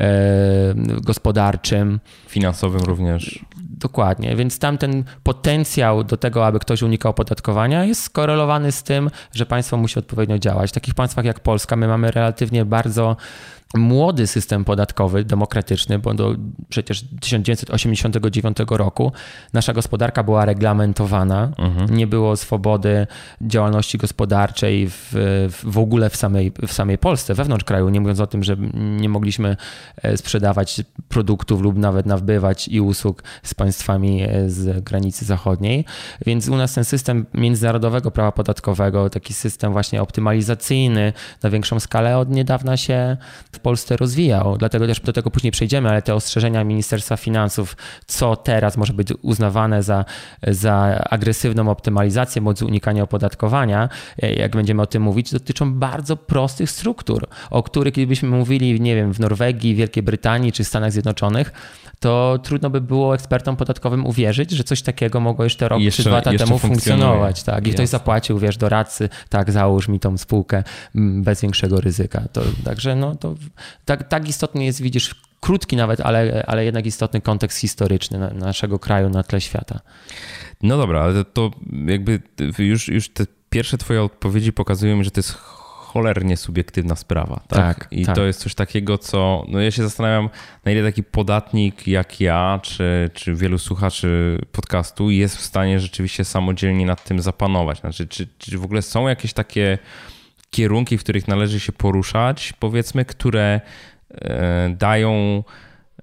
e, 0.00 0.08
gospodarczym. 1.00 2.00
Finansowym 2.28 2.80
również. 2.80 3.44
Dokładnie, 3.82 4.36
więc 4.36 4.58
tam 4.58 4.78
ten 4.78 5.04
potencjał 5.22 6.04
do 6.04 6.16
tego, 6.16 6.46
aby 6.46 6.58
ktoś 6.58 6.82
unikał 6.82 7.10
opodatkowania, 7.10 7.84
jest 7.84 8.02
skorelowany 8.02 8.72
z 8.72 8.82
tym, 8.82 9.10
że 9.34 9.46
państwo 9.46 9.76
musi 9.76 9.98
odpowiednio 9.98 10.38
działać. 10.38 10.70
W 10.70 10.74
takich 10.74 10.94
państwach 10.94 11.24
jak 11.24 11.40
Polska 11.40 11.76
my 11.76 11.88
mamy 11.88 12.10
relatywnie 12.10 12.64
bardzo 12.64 13.16
młody 13.74 14.26
system 14.26 14.64
podatkowy, 14.64 15.24
demokratyczny, 15.24 15.98
bo 15.98 16.14
do 16.14 16.34
przecież 16.68 17.04
1989 17.20 18.56
roku 18.70 19.12
nasza 19.52 19.72
gospodarka 19.72 20.22
była 20.22 20.44
reglamentowana, 20.44 21.52
mhm. 21.58 21.96
nie 21.96 22.06
było 22.06 22.36
swobody 22.36 23.06
działalności 23.40 23.98
gospodarczej 23.98 24.88
w, 24.90 25.12
w 25.62 25.78
ogóle 25.78 26.10
w 26.10 26.16
samej, 26.16 26.52
w 26.66 26.72
samej 26.72 26.98
Polsce, 26.98 27.34
wewnątrz 27.34 27.64
kraju, 27.64 27.88
nie 27.88 28.00
mówiąc 28.00 28.20
o 28.20 28.26
tym, 28.26 28.44
że 28.44 28.56
nie 28.74 29.08
mogliśmy 29.08 29.56
e, 30.02 30.16
sprzedawać 30.16 30.80
produktów 31.08 31.60
lub 31.60 31.78
nawet 31.78 32.06
nabywać 32.06 32.68
i 32.68 32.80
usług 32.80 33.22
z 33.42 33.54
państwami 33.54 34.22
e, 34.22 34.50
z 34.50 34.84
granicy 34.84 35.24
zachodniej. 35.24 35.84
Więc 36.26 36.48
u 36.48 36.56
nas 36.56 36.74
ten 36.74 36.84
system 36.84 37.26
międzynarodowego 37.34 38.10
prawa 38.10 38.32
podatkowego, 38.32 39.10
taki 39.10 39.34
system 39.34 39.72
właśnie 39.72 40.02
optymalizacyjny 40.02 41.12
na 41.42 41.50
większą 41.50 41.80
skalę 41.80 42.18
od 42.18 42.30
niedawna 42.30 42.76
się 42.76 43.16
w 43.52 43.61
Polsce 43.62 43.96
rozwijał. 43.96 44.56
Dlatego 44.58 44.86
też 44.86 45.00
do 45.00 45.12
tego 45.12 45.30
później 45.30 45.50
przejdziemy, 45.50 45.88
ale 45.88 46.02
te 46.02 46.14
ostrzeżenia 46.14 46.64
Ministerstwa 46.64 47.16
Finansów, 47.16 47.76
co 48.06 48.36
teraz 48.36 48.76
może 48.76 48.92
być 48.92 49.08
uznawane 49.22 49.82
za, 49.82 50.04
za 50.46 51.04
agresywną 51.10 51.70
optymalizację 51.70 52.42
bądź 52.42 52.62
unikanie 52.62 53.02
opodatkowania, 53.02 53.88
e, 54.22 54.32
jak 54.32 54.56
będziemy 54.56 54.82
o 54.82 54.86
tym 54.86 55.02
mówić, 55.02 55.32
dotyczą 55.32 55.74
bardzo 55.74 56.16
prostych 56.16 56.70
struktur, 56.70 57.26
o 57.50 57.62
których 57.62 57.92
gdybyśmy 57.92 58.28
mówili, 58.28 58.80
nie 58.80 58.94
wiem, 58.94 59.14
w 59.14 59.20
Norwegii, 59.20 59.74
Wielkiej 59.74 60.02
Brytanii 60.02 60.52
czy 60.52 60.64
Stanach 60.64 60.92
Zjednoczonych, 60.92 61.52
to 62.02 62.38
trudno 62.42 62.70
by 62.70 62.80
było 62.80 63.14
ekspertom 63.14 63.56
podatkowym 63.56 64.06
uwierzyć, 64.06 64.50
że 64.50 64.64
coś 64.64 64.82
takiego 64.82 65.20
mogło 65.20 65.44
jeszcze 65.44 65.68
rok 65.68 65.80
jeszcze, 65.80 66.02
czy 66.02 66.08
dwa 66.08 66.16
lata 66.16 66.32
temu 66.32 66.58
funkcjonować. 66.58 67.42
Tak? 67.42 67.66
I 67.66 67.72
ktoś 67.72 67.88
zapłacił, 67.88 68.38
wiesz, 68.38 68.56
doradcy, 68.56 69.08
tak, 69.28 69.52
załóż 69.52 69.88
mi 69.88 70.00
tą 70.00 70.18
spółkę 70.18 70.64
mm, 70.94 71.22
bez 71.22 71.40
większego 71.40 71.80
ryzyka. 71.80 72.22
To, 72.32 72.42
także 72.64 72.96
no, 72.96 73.14
to 73.14 73.34
tak, 73.84 74.08
tak 74.08 74.28
istotny 74.28 74.64
jest, 74.64 74.82
widzisz, 74.82 75.14
krótki 75.40 75.76
nawet, 75.76 76.00
ale, 76.00 76.44
ale 76.46 76.64
jednak 76.64 76.86
istotny 76.86 77.20
kontekst 77.20 77.58
historyczny 77.58 78.18
na, 78.18 78.30
naszego 78.30 78.78
kraju 78.78 79.08
na 79.08 79.22
tle 79.22 79.40
świata. 79.40 79.80
No 80.62 80.76
dobra, 80.76 81.00
ale 81.00 81.24
to 81.24 81.50
jakby 81.86 82.20
już, 82.58 82.88
już 82.88 83.08
te 83.08 83.24
pierwsze 83.50 83.78
twoje 83.78 84.02
odpowiedzi 84.02 84.52
pokazują 84.52 84.96
mi, 84.96 85.04
że 85.04 85.10
to 85.10 85.18
jest 85.18 85.38
cholernie 85.92 86.36
subiektywna 86.36 86.96
sprawa. 86.96 87.40
Tak. 87.48 87.78
tak 87.78 87.88
I 87.90 88.06
tak. 88.06 88.14
to 88.14 88.24
jest 88.24 88.40
coś 88.40 88.54
takiego, 88.54 88.98
co. 88.98 89.44
No 89.48 89.60
ja 89.60 89.70
się 89.70 89.82
zastanawiam, 89.82 90.28
na 90.64 90.72
ile 90.72 90.82
taki 90.82 91.02
podatnik 91.02 91.86
jak 91.86 92.20
ja, 92.20 92.60
czy, 92.62 93.10
czy 93.14 93.34
wielu 93.34 93.58
słuchaczy 93.58 94.38
podcastu 94.52 95.10
jest 95.10 95.36
w 95.36 95.40
stanie 95.40 95.80
rzeczywiście 95.80 96.24
samodzielnie 96.24 96.86
nad 96.86 97.04
tym 97.04 97.20
zapanować. 97.20 97.80
Znaczy, 97.80 98.06
czy, 98.08 98.28
czy 98.38 98.58
w 98.58 98.64
ogóle 98.64 98.82
są 98.82 99.08
jakieś 99.08 99.32
takie 99.32 99.78
kierunki, 100.50 100.98
w 100.98 101.02
których 101.02 101.28
należy 101.28 101.60
się 101.60 101.72
poruszać, 101.72 102.52
powiedzmy, 102.58 103.04
które 103.04 103.60
e, 104.10 104.74
dają 104.78 105.42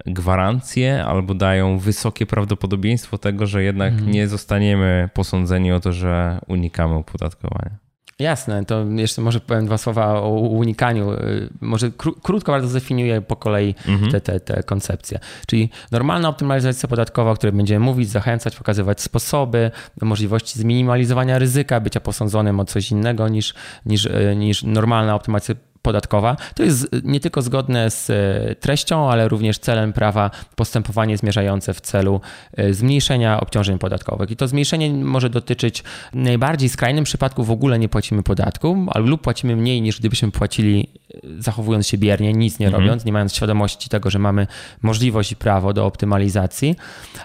gwarancję 0.06 1.06
albo 1.06 1.34
dają 1.34 1.80
wysokie 1.80 2.26
prawdopodobieństwo 2.26 3.18
tego, 3.18 3.48
że 3.48 3.64
jednak 3.64 3.94
mhm. 3.94 4.12
nie 4.12 4.28
zostaniemy 4.28 5.10
posądzeni 5.14 5.72
o 5.72 5.80
to, 5.80 5.94
że 5.94 6.40
unikamy 6.48 6.96
opodatkowania. 6.96 7.89
Jasne, 8.20 8.66
to 8.66 8.86
jeszcze 8.96 9.22
może 9.22 9.40
powiem 9.40 9.66
dwa 9.66 9.78
słowa 9.78 10.22
o 10.22 10.30
unikaniu. 10.30 11.14
Y, 11.14 11.50
może 11.62 11.92
kró 11.92 12.12
krótko 12.24 12.52
bardzo 12.52 12.68
zdefiniuję 12.68 13.22
po 13.22 13.36
kolei 13.36 13.76
mhm. 13.88 14.12
te, 14.12 14.22
te, 14.22 14.40
te 14.40 14.64
koncepcje. 14.64 15.20
Czyli 15.48 15.70
normalna 15.92 16.30
optymalizacja 16.30 16.90
podatkowa, 16.90 17.32
o 17.32 17.36
której 17.36 17.54
będziemy 17.54 17.86
mówić, 17.86 18.10
zachęcać, 18.10 18.56
pokazywać 18.56 19.02
sposoby, 19.02 19.72
możliwości 20.02 20.60
zminimalizowania 20.60 21.40
ryzyka 21.40 21.80
bycia 21.80 22.00
posądzonym 22.00 22.60
o 22.60 22.66
coś 22.66 22.92
innego 22.92 23.28
niż, 23.28 23.54
niż, 23.86 24.06
y, 24.06 24.36
niż 24.38 24.64
normalna 24.64 25.16
optymalizacja 25.16 25.69
podatkowa. 25.82 26.38
To 26.56 26.64
jest 26.64 26.88
nie 27.04 27.20
tylko 27.20 27.42
zgodne 27.42 27.92
z 27.92 28.10
e, 28.10 28.56
treścią, 28.56 29.12
ale 29.12 29.28
również 29.28 29.60
celem 29.60 29.94
prawa 29.94 30.32
postępowanie 30.56 31.18
zmierzające 31.18 31.74
w 31.74 31.82
celu 31.82 32.22
e, 32.58 32.74
zmniejszenia 32.74 33.40
obciążeń 33.40 33.80
podatkowych. 33.80 34.32
I 34.32 34.36
to 34.36 34.48
zmniejszenie 34.48 34.90
może 34.94 35.30
dotyczyć 35.30 35.84
w 36.14 36.16
najbardziej 36.16 36.70
skrajnym 36.70 37.04
przypadku 37.04 37.44
w 37.44 37.52
ogóle 37.52 37.80
nie 37.80 37.90
płacimy 37.90 38.24
podatku, 38.24 38.86
lub 38.96 39.22
płacimy 39.22 39.56
mniej 39.56 39.82
niż 39.82 40.00
gdybyśmy 40.00 40.32
płacili 40.32 40.90
e, 41.14 41.20
zachowując 41.40 41.88
się 41.88 41.98
biernie, 41.98 42.34
nic 42.34 42.60
nie 42.60 42.68
mhm. 42.68 42.84
robiąc, 42.84 43.06
nie 43.06 43.14
mając 43.14 43.36
świadomości 43.36 43.90
tego, 43.90 44.10
że 44.10 44.20
mamy 44.20 44.48
możliwość 44.82 45.32
i 45.32 45.36
prawo 45.36 45.74
do 45.74 45.86
optymalizacji, 45.86 46.76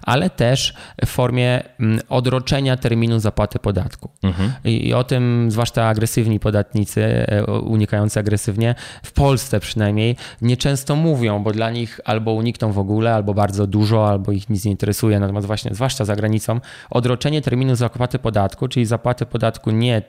ale 0.03 0.31
też 0.31 0.75
w 1.05 1.09
formie 1.09 1.63
odroczenia 2.09 2.77
terminu 2.77 3.21
zapłaty 3.21 3.59
podatku. 3.59 4.11
Mhm. 4.23 4.53
I, 4.65 4.89
I 4.89 4.95
o 4.95 5.05
tym 5.05 5.51
zwłaszcza 5.51 5.89
agresywni 5.89 6.41
podatnicy 6.41 7.27
unikający 7.63 8.21
agresywności 8.21 8.44
agresywnie, 8.45 8.75
w 9.03 9.13
Polsce 9.13 9.61
przynajmniej, 9.61 10.17
nieczęsto 10.43 10.97
mówią, 10.97 11.43
bo 11.43 11.53
dla 11.53 11.71
nich 11.71 12.01
albo 12.05 12.33
unikną 12.33 12.73
w 12.73 12.79
ogóle, 12.79 13.15
albo 13.15 13.35
bardzo 13.35 13.67
dużo, 13.67 14.09
albo 14.09 14.33
ich 14.33 14.51
nic 14.51 14.65
nie 14.65 14.71
interesuje. 14.71 15.21
Natomiast 15.21 15.47
właśnie, 15.47 15.75
zwłaszcza 15.75 16.05
za 16.05 16.17
granicą, 16.17 16.61
odroczenie 16.91 17.43
terminu 17.43 17.75
zapłaty 17.75 18.19
podatku, 18.19 18.69
czyli 18.69 18.87
zapłaty 18.87 19.27
podatku 19.27 19.71
nie 19.71 20.03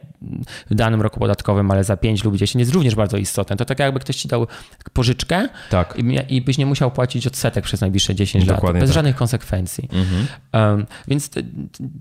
w 0.69 0.75
danym 0.75 1.01
roku 1.01 1.19
podatkowym, 1.19 1.71
ale 1.71 1.83
za 1.83 1.97
5 1.97 2.23
lub 2.23 2.35
10 2.35 2.59
jest 2.59 2.73
również 2.73 2.95
bardzo 2.95 3.17
istotne. 3.17 3.55
To 3.55 3.65
tak 3.65 3.79
jakby 3.79 3.99
ktoś 3.99 4.15
ci 4.15 4.27
dał 4.27 4.47
pożyczkę 4.93 5.49
tak. 5.69 5.97
i, 5.97 6.35
i 6.35 6.41
byś 6.41 6.57
nie 6.57 6.65
musiał 6.65 6.91
płacić 6.91 7.27
odsetek 7.27 7.63
przez 7.63 7.81
najbliższe 7.81 8.15
10 8.15 8.45
Dokładnie 8.45 8.67
lat, 8.67 8.83
bez 8.83 8.89
tak. 8.89 8.95
żadnych 8.95 9.15
konsekwencji. 9.15 9.89
Mhm. 9.91 10.27
Um, 10.53 10.85
więc 11.07 11.29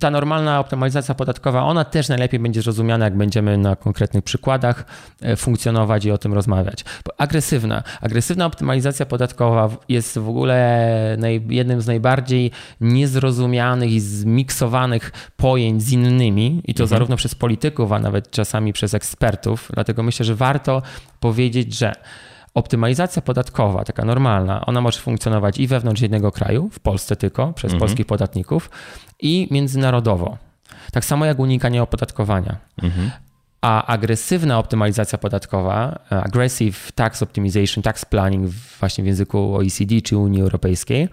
ta 0.00 0.10
normalna 0.10 0.60
optymalizacja 0.60 1.14
podatkowa, 1.14 1.62
ona 1.62 1.84
też 1.84 2.08
najlepiej 2.08 2.40
będzie 2.40 2.62
zrozumiana, 2.62 3.04
jak 3.04 3.16
będziemy 3.16 3.58
na 3.58 3.76
konkretnych 3.76 4.24
przykładach 4.24 4.84
e, 5.22 5.36
funkcjonować 5.36 6.04
i 6.04 6.10
o 6.10 6.18
tym 6.24 6.34
rozmawiać. 6.34 6.84
Agresywna. 7.18 7.82
Agresywna 8.00 8.46
optymalizacja 8.46 9.06
podatkowa 9.06 9.68
jest 9.88 10.18
w 10.18 10.28
ogóle 10.28 11.18
jednym 11.48 11.80
z 11.80 11.86
najbardziej 11.86 12.50
niezrozumianych 12.80 13.90
i 13.90 14.00
zmiksowanych 14.00 15.12
pojęć 15.36 15.82
z 15.82 15.92
innymi, 15.92 16.60
i 16.64 16.74
to 16.74 16.82
mhm. 16.82 16.88
zarówno 16.88 17.16
przez 17.16 17.34
polityków, 17.34 17.92
a 17.92 17.98
nawet 17.98 18.30
czasami 18.30 18.72
przez 18.72 18.94
ekspertów. 18.94 19.70
Dlatego 19.74 20.02
myślę, 20.02 20.24
że 20.24 20.34
warto 20.34 20.82
powiedzieć, 21.20 21.78
że 21.78 21.92
optymalizacja 22.54 23.22
podatkowa, 23.22 23.84
taka 23.84 24.04
normalna, 24.04 24.66
ona 24.66 24.80
może 24.80 25.00
funkcjonować 25.00 25.58
i 25.58 25.66
wewnątrz 25.66 26.02
jednego 26.02 26.32
kraju, 26.32 26.70
w 26.72 26.80
Polsce 26.80 27.16
tylko, 27.16 27.52
przez 27.52 27.72
mhm. 27.72 27.80
polskich 27.80 28.06
podatników, 28.06 28.70
i 29.20 29.48
międzynarodowo. 29.50 30.38
Tak 30.92 31.04
samo 31.04 31.24
jak 31.24 31.38
unikanie 31.38 31.82
opodatkowania. 31.82 32.56
Mhm. 32.82 33.10
A 33.64 33.86
agresywna 33.86 34.58
optymalizacja 34.58 35.18
podatkowa, 35.18 35.98
e, 36.12 36.22
aggressive 36.22 36.92
tax 36.92 37.22
optimization, 37.22 37.82
tax 37.82 38.04
planning 38.04 38.50
właśnie 38.80 39.04
w 39.04 39.06
języku 39.06 39.56
OECD 39.56 40.00
czy 40.00 40.16
Unii 40.16 40.42
Europejskiej, 40.42 41.08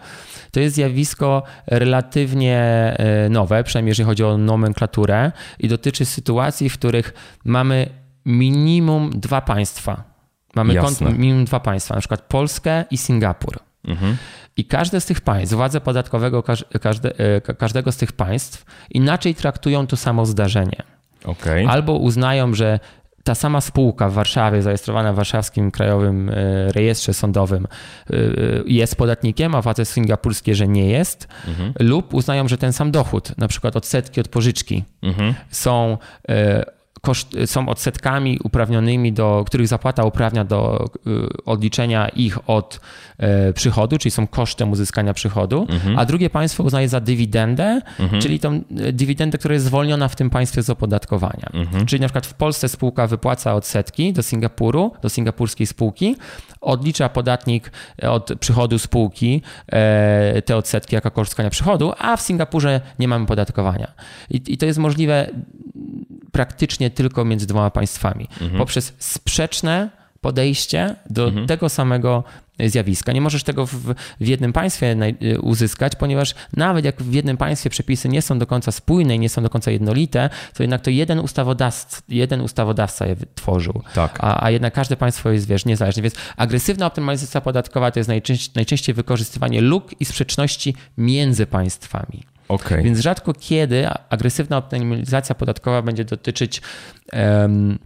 to 0.51 0.59
jest 0.59 0.75
zjawisko 0.75 1.43
relatywnie 1.67 2.57
e, 2.97 3.29
nowe, 3.29 3.63
przynajmniej 3.63 3.91
jeżeli 3.91 4.07
chodzi 4.07 4.23
o 4.23 4.37
nomenklaturę 4.37 5.31
i 5.59 5.67
dotyczy 5.67 6.05
sytuacji, 6.05 6.69
w 6.69 6.73
których 6.73 7.13
mamy 7.45 7.89
minimum 8.25 9.09
dwa 9.15 9.41
państwa. 9.41 10.03
Mamy 10.55 10.73
minimum 11.17 11.45
dwa 11.45 11.59
państwa, 11.59 11.95
na 11.95 12.01
przykład 12.01 12.21
Polskę 12.21 12.85
i 12.91 12.97
Singapur. 12.97 13.59
Mhm. 13.87 14.17
I 14.57 14.65
każde 14.65 15.01
z 15.01 15.05
tych 15.05 15.21
państw, 15.21 15.55
władze 15.55 15.81
podatkowego 15.81 16.43
każde, 16.81 17.19
e, 17.19 17.41
każdego 17.41 17.91
z 17.91 17.97
tych 17.97 18.11
państw 18.11 18.65
inaczej 18.89 19.35
traktują 19.35 19.87
to 19.87 19.97
samo 19.97 20.25
zdarzenie. 20.25 20.83
Okay. 21.25 21.67
Albo 21.67 21.93
uznają, 21.93 22.53
że 22.53 22.79
ta 23.23 23.35
sama 23.35 23.61
spółka 23.61 24.09
w 24.09 24.13
Warszawie, 24.13 24.61
zarejestrowana 24.61 25.13
w 25.13 25.15
Warszawskim 25.15 25.71
Krajowym 25.71 26.29
e, 26.29 26.33
Rejestrze 26.71 27.13
Sądowym, 27.13 27.67
e, 28.09 28.15
jest 28.65 28.95
podatnikiem, 28.95 29.55
a 29.55 29.61
władze 29.61 29.85
singapurskie, 29.85 30.55
że 30.55 30.67
nie 30.67 30.89
jest, 30.89 31.27
mhm. 31.47 31.73
lub 31.79 32.13
uznają, 32.13 32.47
że 32.47 32.57
ten 32.57 32.73
sam 32.73 32.91
dochód, 32.91 33.37
na 33.37 33.47
przykład 33.47 33.75
odsetki 33.75 34.21
od 34.21 34.27
pożyczki, 34.27 34.83
mhm. 35.01 35.33
są 35.51 35.97
koszt, 37.01 37.35
są 37.45 37.69
odsetkami 37.69 38.39
uprawnionymi, 38.43 39.13
do 39.13 39.43
których 39.47 39.67
zapłata 39.67 40.03
uprawnia 40.03 40.43
do 40.43 40.89
y, 41.07 41.43
odliczenia 41.45 42.09
ich 42.09 42.49
od 42.49 42.79
e, 43.17 43.53
przychodu, 43.53 43.97
czyli 43.97 44.11
są 44.11 44.27
kosztem 44.27 44.71
uzyskania 44.71 45.13
przychodu, 45.13 45.67
mhm. 45.69 45.99
a 45.99 46.05
drugie 46.05 46.29
państwo 46.29 46.63
uznaje 46.63 46.89
za 46.89 46.99
dywidendę, 46.99 47.81
mhm. 47.99 48.21
czyli 48.21 48.39
tą 48.39 48.53
e, 48.53 48.93
dywidendę, 48.93 49.37
która 49.37 49.53
jest 49.53 49.65
zwolniona 49.65 50.07
w 50.07 50.15
tym 50.15 50.29
państwie 50.29 50.63
z 50.63 50.69
opodatkowania. 50.69 51.49
Mhm. 51.53 51.85
Czyli 51.85 52.01
na 52.01 52.07
przykład 52.07 52.27
w 52.27 52.33
Polsce 52.33 52.69
spółka 52.69 53.07
wypłaca 53.07 53.53
odsetki 53.53 54.13
do 54.13 54.23
Singapuru, 54.23 54.91
do 55.01 55.09
singapurskiej 55.09 55.67
spółki, 55.67 56.15
odlicza 56.61 57.09
podatnik 57.09 57.71
od 58.01 58.31
przychodu 58.39 58.79
spółki 58.79 59.41
e, 59.67 60.41
te 60.41 60.57
odsetki 60.57 60.95
jako 60.95 61.11
koszt 61.11 61.31
uzyskania 61.31 61.49
przychodu, 61.49 61.93
a 61.97 62.17
w 62.17 62.21
Singapurze 62.21 62.81
nie 62.99 63.07
mamy 63.07 63.25
podatkowania. 63.25 63.91
I, 64.29 64.41
i 64.47 64.57
to 64.57 64.65
jest 64.65 64.79
możliwe 64.79 65.29
praktycznie 66.31 66.89
tylko 66.91 67.25
między 67.25 67.47
dwoma 67.47 67.69
państwami. 67.69 68.27
Mhm. 68.41 68.57
Poprzez 68.57 68.93
sprzeczne 68.99 69.89
podejście 70.21 70.95
do 71.09 71.27
mhm. 71.27 71.47
tego 71.47 71.69
samego 71.69 72.23
zjawiska. 72.59 73.11
Nie 73.11 73.21
możesz 73.21 73.43
tego 73.43 73.65
w, 73.65 73.73
w, 74.19 74.27
jednym 74.27 74.53
państwie 74.53 74.95
uzyskać, 75.41 75.95
ponieważ 75.95 76.35
nawet 76.57 76.85
jak 76.85 77.03
w 77.03 77.13
jednym 77.13 77.37
państwie 77.37 77.69
przepisy 77.69 78.09
nie 78.09 78.21
są 78.21 78.39
do 78.39 78.47
końca 78.47 78.71
spójne 78.71 79.15
i 79.15 79.19
nie 79.19 79.29
są 79.29 79.43
do 79.43 79.49
końca 79.49 79.71
jednolite, 79.71 80.29
to 80.53 80.63
jednak 80.63 80.81
to 80.81 80.89
jeden 80.89 81.19
ustawodawca, 81.19 82.01
jeden 82.09 82.41
ustawodawca 82.41 83.05
je 83.05 83.15
tworzył. 83.35 83.83
Tak. 83.93 84.17
A, 84.19 84.43
a 84.43 84.51
jednak 84.51 84.73
każde 84.73 84.97
państwo 84.97 85.29
jest, 85.29 85.47
wiesz, 85.47 85.65
niezależne. 85.65 86.03
Więc 86.03 86.15
agresywna 86.37 86.85
optymalizacja 86.85 87.41
podatkowa 87.41 87.91
to 87.91 87.99
jest 87.99 88.07
najczęściej, 88.07 88.51
najczęściej 88.55 88.95
wykorzystywanie 88.95 89.61
luk 89.61 90.01
i 90.01 90.05
sprzeczności 90.05 90.75
między 90.97 91.45
państwami. 91.45 92.23
Okay. 92.51 92.83
Więc 92.83 92.99
rzadko 92.99 93.33
kiedy 93.33 93.87
agresywna 94.09 94.57
optymalizacja 94.57 95.35
podatkowa 95.35 95.81
będzie 95.81 96.05
dotyczyć 96.05 96.61
um, 97.13 97.79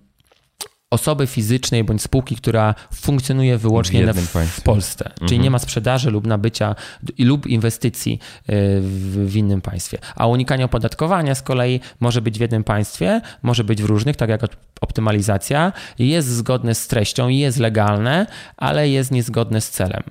osoby 0.89 1.27
fizycznej 1.27 1.83
bądź 1.83 2.01
spółki, 2.01 2.35
która 2.35 2.75
funkcjonuje 2.93 3.57
wyłącznie 3.57 4.13
w, 4.13 4.37
w 4.47 4.61
Polsce, 4.61 5.05
mhm. 5.05 5.27
czyli 5.29 5.39
nie 5.39 5.51
ma 5.51 5.59
sprzedaży 5.59 6.11
lub 6.11 6.27
nabycia 6.27 6.75
lub 7.19 7.47
inwestycji 7.47 8.19
e, 8.47 8.53
w, 8.81 9.29
w, 9.31 9.35
innym 9.35 9.61
państwie. 9.61 9.97
A 10.15 10.27
unikanie 10.27 10.65
opodatkowania 10.65 11.35
z 11.35 11.41
kolei 11.41 11.79
może 11.99 12.21
być 12.21 12.37
w 12.37 12.41
jednym 12.41 12.63
państwie, 12.63 13.21
może 13.41 13.63
być 13.63 13.81
w 13.81 13.85
różnych, 13.85 14.15
tak 14.15 14.29
jak 14.29 14.41
optymalizacja, 14.81 15.73
jest 15.99 16.27
zgodne 16.27 16.75
z 16.75 16.87
treścią, 16.87 17.27
jest 17.27 17.57
legalne, 17.57 18.27
ale 18.57 18.89
jest 18.89 19.11
niezgodne 19.11 19.61
z 19.61 19.69
celem. 19.69 20.03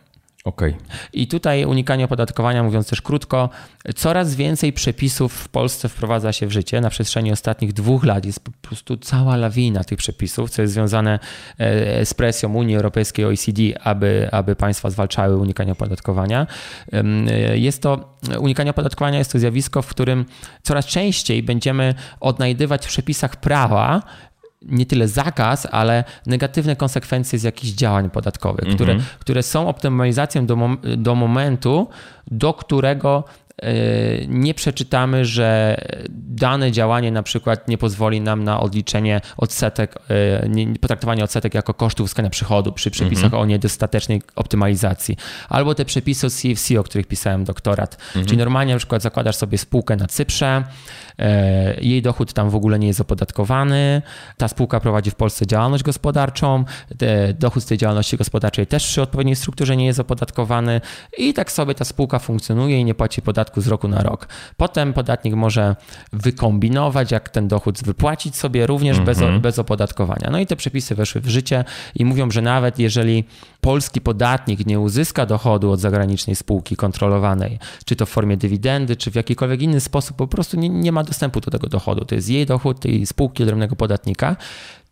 Okay. 0.45 0.75
I 1.13 1.27
tutaj 1.27 1.65
unikanie 1.65 2.05
opodatkowania, 2.05 2.63
mówiąc 2.63 2.89
też 2.89 3.03
krótko, 3.03 3.49
coraz 3.97 4.35
więcej 4.35 4.73
przepisów 4.73 5.33
w 5.33 5.49
Polsce 5.49 5.89
wprowadza 5.89 6.33
się 6.33 6.47
w 6.47 6.51
życie. 6.51 6.81
Na 6.81 6.91
przestrzeni 6.91 7.33
ostatnich 7.33 7.73
dwóch 7.73 8.05
lat 8.05 8.25
jest 8.25 8.41
po 8.41 8.51
prostu 8.51 8.97
cała 8.97 9.37
lawina 9.37 9.85
tych 9.85 9.99
przepisów, 9.99 10.51
co 10.51 10.63
jest 10.63 10.75
związane 10.75 11.19
e, 11.59 12.07
z 12.07 12.15
presją 12.15 12.55
Unii 12.55 12.77
Europejskiej, 12.77 13.25
OECD, 13.25 13.63
aby, 13.83 14.29
aby 14.33 14.57
państwa 14.57 14.91
zwalczały 14.91 15.37
unikanie 15.37 15.73
opodatkowania. 15.73 16.47
E, 16.93 17.59
jest 17.59 17.83
to, 17.83 18.19
unikanie 18.39 18.71
opodatkowania 18.71 19.19
jest 19.19 19.33
to 19.33 19.39
zjawisko, 19.39 19.83
w 19.83 19.87
którym 19.87 20.25
coraz 20.63 20.87
częściej 20.87 21.43
będziemy 21.43 21.95
odnajdywać 22.21 22.85
w 22.85 22.89
przepisach 22.89 23.37
prawa 23.37 24.03
nie 24.69 24.87
tyle 24.87 25.09
zakaz, 25.09 25.67
ale 25.71 26.05
negatywne 26.27 26.77
konsekwencje 26.77 27.39
z 27.39 27.43
jakichś 27.43 27.73
działań 27.73 28.11
podatkowych, 28.11 28.75
które, 28.75 28.93
mhm. 28.93 29.11
które 29.19 29.43
są 29.43 29.69
optymalizacją 29.69 30.47
do, 30.47 30.57
mom 30.57 30.79
do 30.97 31.15
momentu, 31.15 31.89
do 32.31 32.55
którego 32.55 33.25
E, 33.63 33.73
nie 34.27 34.55
przeczytamy, 34.55 35.25
że 35.25 35.77
dane 36.11 36.73
działanie 36.73 37.13
na 37.13 37.23
przykład 37.23 37.69
nie 37.69 37.79
pozwoli 37.79 38.21
nam 38.21 38.45
na 38.45 38.61
odliczenie 38.61 39.21
odsetek, 39.37 39.95
e, 40.09 40.49
nie, 40.49 40.79
potraktowanie 40.79 41.25
odsetek 41.25 41.55
jako 41.55 41.75
kosztu 41.75 42.03
uzyskania 42.03 42.31
przychodu 42.31 42.73
przy 42.73 42.91
przepisach 42.91 43.25
mhm. 43.25 43.43
o 43.43 43.47
niedostatecznej 43.47 44.23
optymalizacji. 44.37 45.17
Albo 45.49 45.75
te 45.75 45.85
przepisy 45.85 46.31
z 46.31 46.43
CFC, 46.43 46.81
o 46.81 46.85
których 46.85 47.07
pisałem 47.07 47.45
doktorat. 47.45 47.97
Mhm. 48.07 48.27
Czyli 48.27 48.39
normalnie 48.39 48.73
na 48.73 48.79
przykład 48.79 49.03
zakładasz 49.03 49.37
sobie 49.37 49.59
spółkę 49.59 49.97
na 49.97 50.07
Cyprze, 50.07 50.65
jej 51.81 52.03
dochód 52.03 52.33
tam 52.33 52.51
w 52.51 52.55
ogóle 52.55 52.79
nie 52.79 52.87
jest 52.87 53.01
opodatkowany, 53.01 54.03
ta 54.37 54.49
spółka 54.49 54.81
prowadzi 54.81 55.11
w 55.11 55.15
Polsce 55.15 55.47
działalność 55.47 55.83
gospodarczą, 55.83 56.65
dochód 57.39 57.63
z 57.63 57.67
tej 57.67 57.79
działalności 57.79 58.17
gospodarczej 58.17 58.67
też 58.67 58.87
przy 58.87 59.03
odpowiedniej 59.03 59.37
strukturze 59.37 59.77
nie 59.77 59.87
jest 59.87 60.01
opodatkowany 60.01 60.81
i 61.19 61.35
tak 61.35 61.53
sobie 61.53 61.75
ta 61.75 61.85
spółka 61.85 62.19
funkcjonuje 62.19 62.81
i 62.81 62.85
nie 62.85 62.95
płaci 62.95 63.23
podatku 63.23 63.45
podatku 63.45 63.61
z 63.61 63.69
roku 63.69 63.89
na 63.89 64.03
rok. 64.03 64.29
Potem 64.57 64.93
podatnik 64.93 65.35
może 65.35 65.77
wykombinować, 66.13 67.13
jak 67.13 67.29
ten 67.29 67.49
dochód 67.49 67.83
wypłacić 67.83 68.37
sobie 68.37 68.67
również 68.67 69.01
bez, 69.01 69.19
mhm. 69.19 69.41
bez 69.41 69.59
opodatkowania. 69.59 70.31
No 70.31 70.39
i 70.39 70.47
te 70.47 70.57
przepisy 70.57 70.95
weszły 70.95 71.21
w 71.21 71.29
życie 71.29 71.65
i 71.95 72.05
mówią, 72.05 72.31
że 72.31 72.43
nawet 72.43 72.79
jeżeli 72.79 73.25
polski 73.61 74.01
podatnik 74.01 74.67
nie 74.67 74.81
uzyska 74.81 75.27
dochodu 75.27 75.71
od 75.71 75.81
zagranicznej 75.81 76.37
spółki 76.37 76.77
kontrolowanej, 76.77 77.59
czy 77.85 77.97
to 77.97 78.07
w 78.07 78.09
formie 78.09 78.37
dywidendy, 78.37 78.97
czy 78.97 79.11
w 79.11 79.15
jakikolwiek 79.15 79.63
inny 79.63 79.81
sposób, 79.81 80.17
po 80.17 80.27
prostu 80.27 80.57
nie, 80.57 80.69
nie 80.69 80.93
ma 80.93 81.04
dostępu 81.05 81.41
do 81.41 81.51
tego 81.51 81.69
dochodu. 81.69 82.05
To 82.05 82.15
jest 82.15 82.29
jej 82.29 82.47
dochód 82.47 82.81
tej 82.81 83.07
spółki 83.07 83.43
odrębnego 83.43 83.77
podatnika 83.77 84.37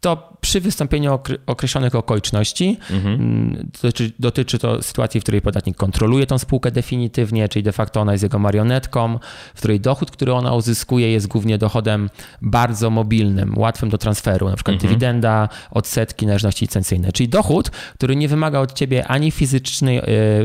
to 0.03 0.37
przy 0.41 0.61
wystąpieniu 0.61 1.19
określonych 1.47 1.95
okoliczności 1.95 2.79
mhm. 2.91 3.15
Mm, 3.15 3.71
dotyczy, 3.73 4.13
dotyczy, 4.19 4.59
to 4.59 4.83
sytuacji, 4.83 5.21
w 5.21 5.23
której 5.23 5.43
podatnik 5.43 5.77
kontroluje 5.77 6.27
tą 6.27 6.39
spółkę 6.39 6.71
definitywnie, 6.71 7.49
czyli 7.49 7.63
de 7.63 7.73
facto 7.73 8.01
ona 8.01 8.13
jest 8.13 8.23
jego 8.23 8.39
marionetką, 8.39 9.19
w 9.55 9.59
której 9.59 9.81
dochód, 9.81 10.11
który 10.11 10.33
ona 10.33 10.55
uzyskuje, 10.55 11.13
jest 11.13 11.27
głównie 11.27 11.59
dochodem 11.59 12.11
bardzo 12.43 12.91
mobilnym, 12.91 13.59
łatwym 13.59 13.91
do 13.91 13.99
transferu, 13.99 14.49
na 14.49 14.57
przykład 14.57 14.75
mhm. 14.75 14.89
dywidenda, 14.89 15.49
odsetki, 15.71 16.27
należności 16.27 16.65
licencyjne, 16.65 17.13
czyli 17.13 17.29
dochód, 17.29 17.71
który 17.95 18.17
nie 18.17 18.29
wymaga 18.29 18.61
od 18.61 18.73
ciebie 18.73 19.07
ani 19.07 19.31
fizycznej 19.31 19.99
e, 19.99 20.03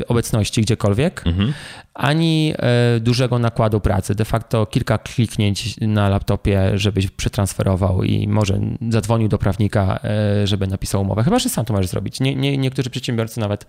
obecności 0.07 0.61
gdziekolwiek, 0.61 1.23
mhm. 1.25 1.53
ani 1.93 2.53
e, 2.57 2.99
dużego 2.99 3.39
nakładu 3.39 3.79
pracy. 3.79 4.15
De 4.15 4.25
facto 4.25 4.65
kilka 4.65 4.97
kliknięć 4.97 5.75
na 5.81 6.09
laptopie, 6.09 6.71
żebyś 6.73 7.07
przetransferował 7.11 8.03
i 8.03 8.27
może 8.27 8.59
zadzwonił 8.89 9.27
do 9.27 9.37
prawnika, 9.47 9.99
e, 10.03 10.47
żeby 10.47 10.67
napisał 10.67 11.01
umowę. 11.01 11.23
Chyba, 11.23 11.39
że 11.39 11.49
sam 11.49 11.65
to 11.65 11.73
możesz 11.73 11.89
zrobić. 11.89 12.19
Nie, 12.19 12.35
nie, 12.35 12.57
niektórzy 12.57 12.89
przedsiębiorcy 12.89 13.39
nawet 13.39 13.65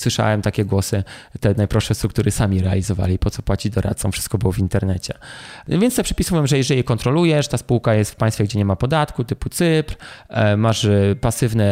słyszałem 0.00 0.42
takie 0.42 0.64
głosy, 0.64 1.04
te 1.40 1.54
najprostsze 1.54 1.94
struktury 1.94 2.30
sami 2.30 2.60
realizowali, 2.60 3.18
po 3.18 3.30
co 3.30 3.42
płacić 3.42 3.72
doradcom, 3.72 4.12
wszystko 4.12 4.38
było 4.38 4.52
w 4.52 4.58
internecie. 4.58 5.14
Więc 5.68 5.96
te 5.96 6.02
przepisy 6.02 6.34
mówią, 6.34 6.46
że 6.46 6.58
jeżeli 6.58 6.78
je 6.78 6.84
kontrolujesz, 6.84 7.48
ta 7.48 7.58
spółka 7.58 7.94
jest 7.94 8.12
w 8.12 8.16
państwie, 8.16 8.44
gdzie 8.44 8.58
nie 8.58 8.64
ma 8.64 8.76
podatku, 8.76 9.24
typu 9.24 9.48
Cypr, 9.48 9.96
e, 10.28 10.56
masz 10.56 10.84
e, 10.84 11.16
pasywne 11.20 11.64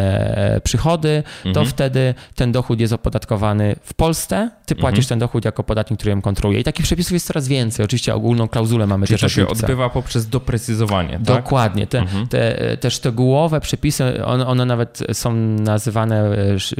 e, 0.54 0.60
przychody, 0.60 1.22
to 1.42 1.48
mhm. 1.48 1.66
wtedy 1.66 2.14
ten 2.34 2.52
dochód 2.52 2.80
jest 2.80 2.92
opodatkowany 2.92 3.76
w 3.82 3.94
Polsce, 3.94 4.50
ty 4.66 4.74
mhm. 4.74 4.80
płacisz 4.80 5.04
mhm. 5.04 5.08
ten 5.08 5.18
dochód 5.18 5.44
jako 5.44 5.64
podatnik, 5.64 5.98
który 5.98 6.10
ją 6.10 6.22
kontroluje. 6.22 6.60
I 6.60 6.64
takich 6.64 6.86
przepisów 6.86 7.12
jest 7.12 7.26
coraz 7.26 7.48
więcej. 7.48 7.84
Oczywiście 7.84 8.14
ogólną 8.14 8.48
klauzulę 8.48 8.86
mamy 8.86 9.06
Czyli 9.06 9.18
też 9.18 9.34
to 9.34 9.40
się 9.40 9.48
odbywa 9.48 9.90
poprzez 9.90 10.28
doprecyzowanie, 10.28 11.12
tak? 11.12 11.22
Dokładnie. 11.22 11.86
Te, 11.86 11.98
mhm. 11.98 12.26
te, 12.26 12.76
te 12.76 12.90
szczegółowe 12.90 13.60
przepisy, 13.60 14.24
one, 14.24 14.46
one 14.46 14.66
nawet 14.66 14.98
są 15.12 15.32
nazywane 15.60 16.36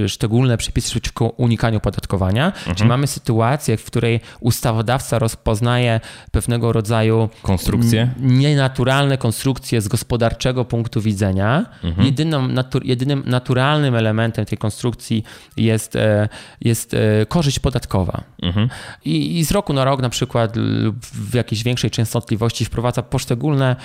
szczególne 0.06 0.56
przepisy 0.56 0.90
unikaniu 1.36 1.80
podatkowania. 1.80 2.46
Mhm. 2.46 2.76
Czyli 2.76 2.88
mamy 2.88 3.06
sytuację, 3.06 3.76
w 3.76 3.84
której 3.84 4.20
ustawodawca 4.40 5.18
rozpoznaje 5.18 6.00
pewnego 6.30 6.72
rodzaju 6.72 7.28
konstrukcje, 7.42 8.10
nienaturalne 8.20 9.18
konstrukcje 9.18 9.80
z 9.80 9.88
gospodarczego 9.88 10.64
punktu 10.64 11.00
widzenia. 11.00 11.66
Mhm. 11.84 12.06
Jedyną, 12.06 12.48
natu, 12.48 12.80
jedynym 12.84 13.22
naturalnym 13.26 13.94
elementem 13.94 14.44
tej 14.44 14.58
konstrukcji 14.58 15.24
jest, 15.56 15.96
e, 15.96 16.28
jest 16.60 16.94
e, 16.94 17.26
korzyść 17.26 17.58
podatkowa. 17.58 18.24
Mhm. 18.42 18.68
I, 19.04 19.38
I 19.38 19.44
z 19.44 19.50
roku 19.50 19.72
na 19.72 19.84
rok 19.84 20.02
na 20.02 20.08
przykład 20.08 20.56
lub 20.56 21.06
w 21.06 21.34
jakiejś 21.34 21.62
większej 21.62 21.90
częstotliwości 21.90 22.64
wprowadza 22.64 23.02
poszczególne 23.02 23.76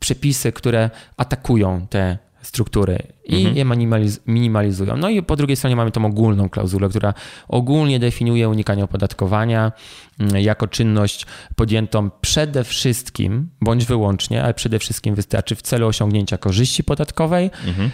przepisy, 0.00 0.52
które 0.52 0.90
atakują 1.16 1.86
te 1.86 2.18
struktury 2.42 3.02
i 3.24 3.36
mhm. 3.36 3.56
je 3.56 3.64
minimaliz 3.64 4.20
minimalizują. 4.26 4.96
No 4.96 5.08
i 5.08 5.22
po 5.22 5.36
drugiej 5.36 5.56
stronie 5.56 5.76
mamy 5.76 5.90
tą 5.90 6.04
ogólną 6.04 6.48
klauzulę, 6.48 6.88
która 6.88 7.14
ogólnie 7.48 7.98
definiuje 7.98 8.48
unikanie 8.48 8.84
opodatkowania 8.84 9.72
mm, 10.20 10.42
jako 10.42 10.66
czynność 10.68 11.26
podjętą 11.56 12.10
przede 12.20 12.64
wszystkim, 12.64 13.48
bądź 13.60 13.84
wyłącznie, 13.84 14.42
ale 14.42 14.54
przede 14.54 14.78
wszystkim 14.78 15.14
wystarczy 15.14 15.56
w 15.56 15.62
celu 15.62 15.86
osiągnięcia 15.86 16.38
korzyści 16.38 16.84
podatkowej. 16.84 17.50
Mhm. 17.66 17.90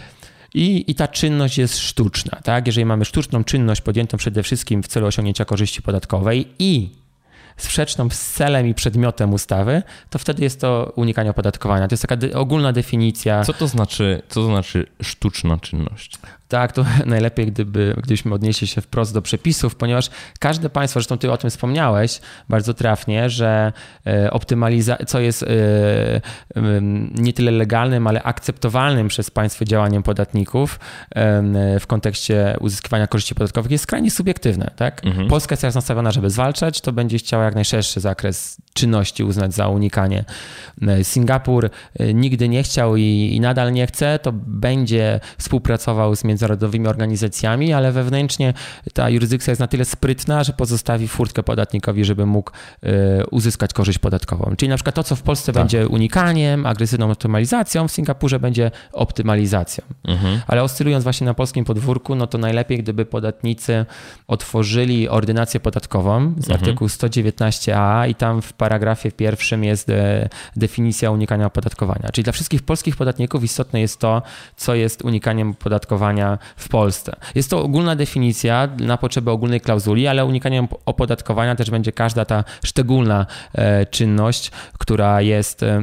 I, 0.55 0.85
I 0.91 0.95
ta 0.95 1.09
czynność 1.09 1.59
jest 1.59 1.79
sztuczna. 1.79 2.41
Tak? 2.45 2.67
Jeżeli 2.67 2.85
mamy 2.85 3.05
sztuczną 3.05 3.45
czynność 3.45 3.81
podjętą 3.81 4.17
przede 4.17 4.43
wszystkim 4.43 4.83
w 4.83 4.89
celu 4.89 5.07
osiągnięcia 5.07 5.45
korzyści 5.45 5.83
podatkowej 5.83 6.49
i 6.59 6.91
sprzeczną 7.57 8.11
z 8.11 8.33
celem 8.33 8.67
i 8.67 8.75
przedmiotem 8.75 9.33
ustawy, 9.35 9.83
to 10.11 10.19
wtedy 10.19 10.43
jest 10.43 10.61
to 10.61 10.93
unikanie 10.97 11.31
opodatkowania. 11.31 11.89
To 11.89 11.93
jest 11.93 12.07
taka 12.07 12.39
ogólna 12.39 12.73
definicja. 12.73 13.45
Co 13.45 13.53
to 13.53 13.67
znaczy, 13.67 14.23
co 14.29 14.35
to 14.41 14.47
znaczy 14.47 14.87
sztuczna 15.03 15.59
czynność? 15.59 16.19
Tak, 16.49 16.73
to 16.73 16.85
najlepiej, 17.07 17.47
gdyby, 17.47 17.95
gdybyśmy 17.97 18.35
odnieśli 18.35 18.67
się 18.67 18.81
wprost 18.81 19.15
do 19.15 19.23
przepisów, 19.23 19.75
ponieważ 19.75 20.11
każde 20.41 20.71
państwo, 20.71 21.01
zresztą 21.01 21.19
ty 21.19 21.33
o 21.33 21.37
tym 21.37 21.51
wspomniałeś 21.51 22.21
bardzo 22.49 22.75
trafnie, 22.75 23.31
że 23.31 23.73
e, 24.07 24.31
optymalizacja, 24.31 25.07
co 25.07 25.21
jest 25.21 25.43
e, 25.43 25.47
nie 27.15 27.33
tyle 27.33 27.51
legalnym, 27.51 28.07
ale 28.07 28.23
akceptowalnym 28.23 29.09
przez 29.09 29.31
państwo 29.31 29.65
działaniem 29.65 30.03
podatników 30.03 30.81
w 31.81 31.87
kontekście 31.87 32.57
uzyskiwania 32.61 33.07
korzyści 33.07 33.35
podatkowych 33.35 33.71
jest 33.71 33.85
skrajnie 33.85 34.11
subiektywne. 34.11 34.71
Tak? 34.77 35.05
Mhm. 35.05 35.29
Polska 35.29 35.53
jest 35.53 35.61
teraz 35.61 35.75
nastawiona, 35.75 36.11
żeby 36.11 36.31
zwalczać, 36.31 36.81
to 36.81 36.93
będzie 36.93 37.19
chciała 37.19 37.45
jak 37.45 37.55
najszerszy 37.55 38.01
zakres 38.01 38.57
czynności 38.75 39.25
uznać 39.25 39.55
za 39.55 39.69
unikanie. 39.69 40.25
E, 40.83 41.05
Singapur 41.05 41.71
nigdy 42.15 42.49
nie 42.49 42.63
chciał 42.63 42.97
i, 42.97 43.33
i 43.35 43.41
nadal 43.41 43.73
nie 43.73 43.87
chce, 43.87 44.19
to 44.19 44.33
będzie 44.47 45.21
współpracował 45.39 46.17
z 46.17 46.25
międzynarodowym 46.25 46.36
międzynarodowymi 46.37 46.89
organizacjami, 46.89 47.73
ale 47.73 47.93
wewnętrznie 47.93 48.55
ta 48.93 49.11
jurysdykcja 49.11 49.51
jest 49.51 49.61
na 49.61 49.67
tyle 49.67 49.85
sprytna, 49.85 50.45
że 50.45 50.53
pozostawi 50.53 51.09
furtkę 51.09 51.43
podatnikowi, 51.43 52.05
żeby 52.05 52.27
mógł 52.27 52.51
e, 52.83 53.27
uzyskać 53.27 53.73
korzyść 53.73 53.99
podatkową. 53.99 54.57
Czyli 54.57 54.69
na 54.69 54.77
przykład 54.77 54.95
to, 54.95 55.05
co 55.05 55.17
w 55.17 55.23
Polsce 55.23 55.53
tak. 55.53 55.63
będzie 55.63 55.89
unikaniem, 55.89 56.67
agresywną 56.67 57.11
optymalizacją, 57.11 57.89
w 57.89 57.93
Singapurze 57.93 58.41
będzie 58.41 58.71
optymalizacją. 58.93 59.85
Mhm. 60.05 60.41
Ale 60.47 60.63
oscylując 60.63 61.05
właśnie 61.05 61.25
na 61.25 61.35
polskim 61.35 61.65
podwórku, 61.65 62.15
no 62.15 62.27
to 62.27 62.39
najlepiej, 62.39 62.79
gdyby 62.79 63.07
podatnicy 63.07 63.87
otworzyli 64.29 65.09
ordynację 65.09 65.61
podatkową 65.61 66.35
z 66.39 66.51
mhm. 66.51 66.61
artykułu 66.61 66.89
119a 66.89 68.09
i 68.09 68.15
tam 68.15 68.43
w 68.43 68.53
paragrafie 68.53 69.13
pierwszym 69.13 69.65
jest 69.65 69.87
de, 69.87 70.29
definicja 70.57 71.11
unikania 71.11 71.47
opodatkowania. 71.47 72.09
Czyli 72.13 72.25
dla 72.25 72.33
wszystkich 72.33 72.63
polskich 72.63 72.97
podatników 72.97 73.45
istotne 73.45 73.81
jest 73.81 74.01
to, 74.01 74.23
co 74.57 74.75
jest 74.75 75.05
unikaniem 75.05 75.51
opodatkowania 75.51 76.26
w 76.57 76.69
Polsce. 76.69 77.17
Jest 77.35 77.51
to 77.51 77.63
ogólna 77.63 77.97
definicja 77.97 78.69
na 78.79 78.97
potrzeby 78.97 79.31
ogólnej 79.31 79.61
klauzuli, 79.61 80.07
ale 80.07 80.25
unikaniem 80.25 80.69
opodatkowania 80.87 81.55
też 81.55 81.71
będzie 81.71 81.93
każda 81.93 82.25
ta 82.25 82.45
szczególna 82.65 83.27
e, 83.53 83.87
czynność, 83.87 84.51
która 84.79 85.21
jest 85.21 85.63
e, 85.63 85.83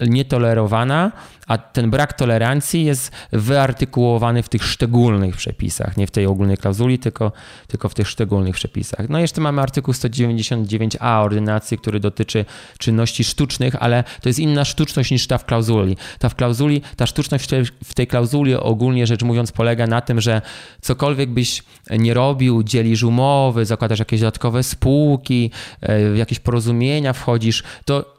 nietolerowana 0.00 1.12
a 1.46 1.58
ten 1.58 1.90
brak 1.90 2.12
tolerancji 2.12 2.84
jest 2.84 3.12
wyartykułowany 3.32 4.42
w 4.42 4.48
tych 4.48 4.64
szczególnych 4.64 5.36
przepisach, 5.36 5.96
nie 5.96 6.06
w 6.06 6.10
tej 6.10 6.26
ogólnej 6.26 6.56
klauzuli, 6.56 6.98
tylko, 6.98 7.32
tylko 7.66 7.88
w 7.88 7.94
tych 7.94 8.08
szczególnych 8.08 8.54
przepisach. 8.54 9.08
No 9.08 9.18
jeszcze 9.18 9.40
mamy 9.40 9.62
artykuł 9.62 9.94
199a 9.94 11.22
ordynacji, 11.24 11.78
który 11.78 12.00
dotyczy 12.00 12.44
czynności 12.78 13.24
sztucznych, 13.24 13.76
ale 13.80 14.04
to 14.20 14.28
jest 14.28 14.38
inna 14.38 14.64
sztuczność 14.64 15.10
niż 15.10 15.26
ta 15.26 15.38
w 15.38 15.44
klauzuli. 15.44 15.96
Ta 16.18 16.28
w 16.28 16.34
klauzuli, 16.34 16.82
ta 16.96 17.06
sztuczność 17.06 17.50
w 17.84 17.94
tej 17.94 18.06
klauzuli 18.06 18.54
ogólnie 18.54 19.06
rzecz 19.06 19.22
mówiąc 19.22 19.52
polega 19.52 19.75
na 19.86 20.00
tym, 20.00 20.20
że 20.20 20.42
cokolwiek 20.80 21.30
byś 21.30 21.62
nie 21.90 22.14
robił, 22.14 22.62
dzielisz 22.62 23.02
umowy, 23.02 23.64
zakładasz 23.64 23.98
jakieś 23.98 24.20
dodatkowe 24.20 24.62
spółki, 24.62 25.50
e, 25.80 26.10
w 26.10 26.16
jakieś 26.16 26.38
porozumienia 26.38 27.12
wchodzisz, 27.12 27.62
to 27.84 28.16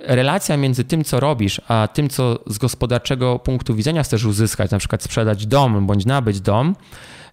relacja 0.00 0.56
między 0.56 0.84
tym, 0.84 1.04
co 1.04 1.20
robisz, 1.20 1.60
a 1.68 1.88
tym, 1.88 2.08
co 2.08 2.38
z 2.46 2.58
gospodarczego 2.58 3.38
punktu 3.38 3.74
widzenia 3.74 4.02
chcesz 4.02 4.24
uzyskać, 4.24 4.70
na 4.70 4.78
przykład 4.78 5.02
sprzedać 5.02 5.46
dom 5.46 5.86
bądź 5.86 6.06
nabyć 6.06 6.40
dom, 6.40 6.76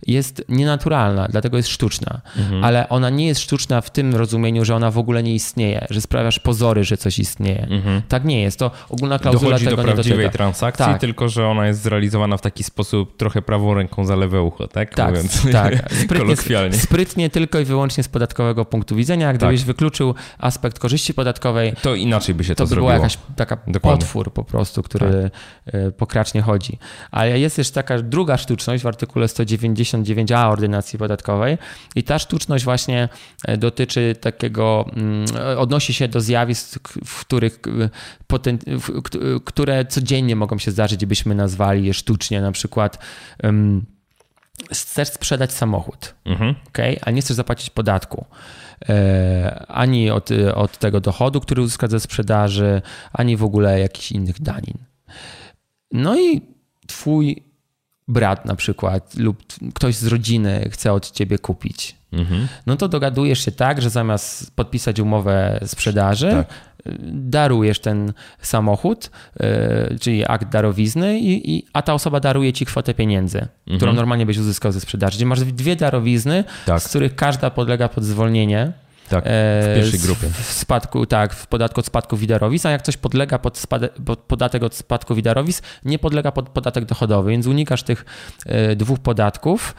jest 0.08 0.46
nienaturalna, 0.50 1.28
dlatego 1.30 1.58
jest 1.58 1.70
sztuczna. 1.70 2.22
Mhm. 2.38 2.64
Ale 2.64 2.90
ona 2.90 3.10
nie 3.10 3.28
jest 3.28 3.42
sztuczna 3.42 3.82
w 3.82 3.90
tym 3.90 4.16
rozumieniu, 4.16 4.66
że 4.66 4.76
ona 4.76 4.92
w 4.92 4.98
ogóle 4.98 5.24
nie 5.24 5.36
istnieje, 5.36 5.88
że 5.90 6.02
sprawiasz 6.02 6.40
pozory, 6.40 6.84
że 6.84 6.98
coś 6.98 7.20
istnieje. 7.20 7.68
Mhm. 7.70 8.02
Tak 8.08 8.26
nie 8.26 8.42
jest. 8.42 8.60
To 8.60 8.72
ogólna 8.90 9.20
klauzula 9.20 9.50
Dochodzi 9.50 9.66
tego 9.66 9.78
do 9.78 9.84
prawdziwej 9.84 10.30
transakcji, 10.30 10.86
tak. 10.86 11.02
tylko 11.02 11.30
że 11.30 11.48
ona 11.48 11.68
jest 11.68 11.82
zrealizowana 11.82 12.38
w 12.38 12.42
taki 12.42 12.64
sposób 12.64 13.18
trochę 13.18 13.42
prawą 13.42 13.74
ręką 13.74 14.06
za 14.06 14.16
lewe 14.16 14.42
ucho, 14.42 14.68
tak? 14.68 14.96
Tak, 14.96 15.10
Mówiąc 15.10 15.52
tak. 15.52 15.74
Sprytnie, 16.04 16.74
sprytnie 16.74 17.30
tylko 17.30 17.60
i 17.60 17.66
wyłącznie 17.66 18.04
z 18.04 18.08
podatkowego 18.08 18.66
punktu 18.66 18.96
widzenia. 18.96 19.34
Gdybyś 19.34 19.60
tak. 19.60 19.68
wykluczył 19.68 20.16
aspekt 20.38 20.80
korzyści 20.80 21.14
podatkowej, 21.14 21.74
to 21.82 21.96
inaczej 21.96 22.36
by 22.36 22.44
się 22.44 22.56
to, 22.56 22.64
to 22.64 22.70
by 22.70 22.76
była 22.76 22.94
jakaś 22.94 23.18
taka 23.36 23.58
Dokładnie. 23.68 24.00
potwór 24.00 24.34
po 24.34 24.44
prostu, 24.44 24.84
który 24.84 25.32
tak. 25.66 25.76
E, 25.76 25.92
pokracznie 25.92 26.42
chodzi. 26.42 26.78
Ale 27.12 27.40
jest 27.40 27.56
też 27.56 27.72
taka 27.72 28.02
druga 28.02 28.38
sztuczność 28.38 28.84
w 28.84 28.88
artykule 28.88 29.28
190 29.28 29.93
59a 29.94 30.52
ordynacji 30.52 31.00
podatkowej 31.00 31.58
i 31.96 32.04
ta 32.04 32.20
sztuczność 32.20 32.64
właśnie 32.64 33.10
e, 33.46 33.58
dotyczy 33.58 34.16
takiego, 34.22 34.86
mm, 34.96 35.26
odnosi 35.58 35.94
się 35.94 36.08
do 36.08 36.22
zjawisk, 36.22 36.90
w 37.06 37.22
których, 37.22 37.60
które 39.46 39.86
codziennie 39.86 40.36
mogą 40.36 40.58
się 40.58 40.72
zdarzyć, 40.72 41.06
byśmy 41.06 41.36
nazwali 41.36 41.86
je 41.86 41.94
sztucznie, 41.94 42.42
na 42.42 42.52
przykład 42.52 42.98
chcesz 44.72 45.08
sprzedać 45.08 45.54
samochód, 45.54 46.16
mhm. 46.26 46.56
okay? 46.68 46.98
a 47.02 47.12
nie 47.12 47.22
chcesz 47.22 47.36
zapłacić 47.36 47.70
podatku 47.70 48.26
e, 48.90 49.66
ani 49.68 50.12
od, 50.12 50.30
od 50.56 50.78
tego 50.78 51.00
dochodu, 51.00 51.42
który 51.42 51.62
uzyskasz 51.62 51.90
ze 51.90 52.00
sprzedaży, 52.00 52.82
ani 53.14 53.38
w 53.38 53.44
ogóle 53.44 53.80
jakichś 53.80 54.12
innych 54.12 54.42
danin. 54.42 54.78
No 55.92 56.20
i 56.20 56.42
twój 56.88 57.44
brat 58.08 58.46
na 58.46 58.56
przykład 58.56 59.16
lub 59.18 59.44
ktoś 59.74 59.96
z 59.96 60.08
rodziny 60.08 60.70
chce 60.72 60.94
od 60.94 61.12
ciebie 61.12 61.38
kupić, 61.38 61.96
mhm. 62.14 62.48
no 62.66 62.76
to 62.76 62.88
dogadujesz 62.88 63.46
się 63.46 63.52
tak, 63.52 63.82
że 63.82 63.90
zamiast 63.90 64.56
podpisać 64.56 65.00
umowę 65.00 65.60
sprzedaży, 65.66 66.32
tak. 66.32 66.48
darujesz 67.14 67.80
ten 67.80 68.14
samochód, 68.42 69.12
yy, 69.40 70.00
czyli 70.00 70.26
akt 70.28 70.50
darowizny, 70.50 71.20
i, 71.20 71.56
i, 71.56 71.66
a 71.74 71.82
ta 71.82 71.94
osoba 71.94 72.20
daruje 72.20 72.54
ci 72.54 72.66
kwotę 72.66 72.94
pieniędzy, 72.94 73.38
mhm. 73.38 73.78
którą 73.78 73.94
normalnie 73.94 74.26
byś 74.26 74.38
uzyskał 74.38 74.72
ze 74.72 74.80
sprzedaży. 74.80 75.18
Czyli 75.18 75.26
masz 75.26 75.44
dwie 75.44 75.76
darowizny, 75.76 76.44
tak. 76.66 76.82
z 76.82 76.88
których 76.88 77.16
każda 77.16 77.50
podlega 77.50 77.90
pod 77.90 78.04
zwolnienie 78.04 78.83
tak, 79.10 79.24
w 79.24 79.28
e, 79.28 79.76
pierwszej 79.76 80.00
grupie. 80.00 80.30
W 80.30 80.52
spadku, 80.52 81.06
tak, 81.06 81.34
w 81.34 81.48
podatku 81.48 81.80
od 81.80 81.86
spadku 81.86 82.18
widarowizn, 82.18 82.68
a 82.68 82.72
jak 82.72 82.82
coś 82.82 82.98
podlega 82.98 83.40
pod, 83.40 83.58
spade, 83.58 83.90
pod 83.90 84.20
podatek 84.20 84.64
od 84.64 84.76
spadku 84.76 85.16
widarowizn, 85.16 85.62
nie 85.86 86.00
podlega 86.00 86.32
pod 86.32 86.50
podatek 86.50 86.86
dochodowy, 86.86 87.32
więc 87.32 87.48
unikasz 87.48 87.84
tych 87.84 88.06
e, 88.46 88.76
dwóch 88.76 89.00
podatków. 89.00 89.76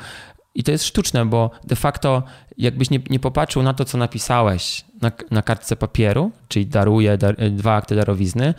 I 0.55 0.65
to 0.65 0.73
jest 0.73 0.85
sztuczne, 0.85 1.27
bo 1.27 1.51
de 1.65 1.77
facto 1.77 2.23
jakbyś 2.59 2.91
nie, 2.91 3.01
nie 3.11 3.19
popatrzył 3.19 3.63
na 3.63 3.75
to, 3.75 3.85
co 3.85 3.99
napisałeś 3.99 4.85
na, 5.03 5.13
na 5.31 5.43
kartce 5.43 5.77
papieru, 5.77 6.31
czyli 6.49 6.67
daruję 6.67 7.19
dar, 7.19 7.37
dwa 7.51 7.75
akty 7.75 7.97
darowizny, 7.97 8.55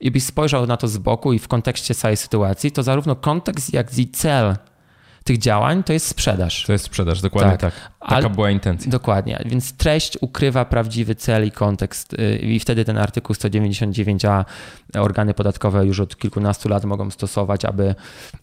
i 0.00 0.10
byś 0.10 0.24
spojrzał 0.24 0.66
na 0.66 0.76
to 0.76 0.88
z 0.88 0.98
boku 0.98 1.32
i 1.32 1.38
w 1.38 1.48
kontekście 1.48 1.94
całej 1.94 2.16
sytuacji, 2.16 2.72
to 2.72 2.82
zarówno 2.82 3.16
kontekst, 3.16 3.72
jak 3.72 3.98
i 3.98 4.08
cel 4.08 4.56
tych 5.26 5.38
działań 5.38 5.82
to 5.82 5.92
jest 5.92 6.06
sprzedaż. 6.06 6.64
To 6.66 6.72
jest 6.72 6.84
sprzedaż, 6.84 7.20
dokładnie 7.20 7.58
tak. 7.58 7.60
tak. 7.60 7.96
Taka 8.00 8.16
Ale, 8.16 8.30
była 8.30 8.50
intencja. 8.50 8.90
Dokładnie, 8.90 9.42
więc 9.46 9.72
treść 9.72 10.18
ukrywa 10.20 10.64
prawdziwy 10.64 11.14
cel 11.14 11.46
i 11.46 11.50
kontekst 11.50 12.12
y, 12.12 12.36
i 12.36 12.60
wtedy 12.60 12.84
ten 12.84 12.98
artykuł 12.98 13.36
199a 13.36 14.44
organy 14.94 15.34
podatkowe 15.34 15.86
już 15.86 16.00
od 16.00 16.16
kilkunastu 16.16 16.68
lat 16.68 16.84
mogą 16.84 17.10
stosować, 17.10 17.64
aby, 17.64 17.94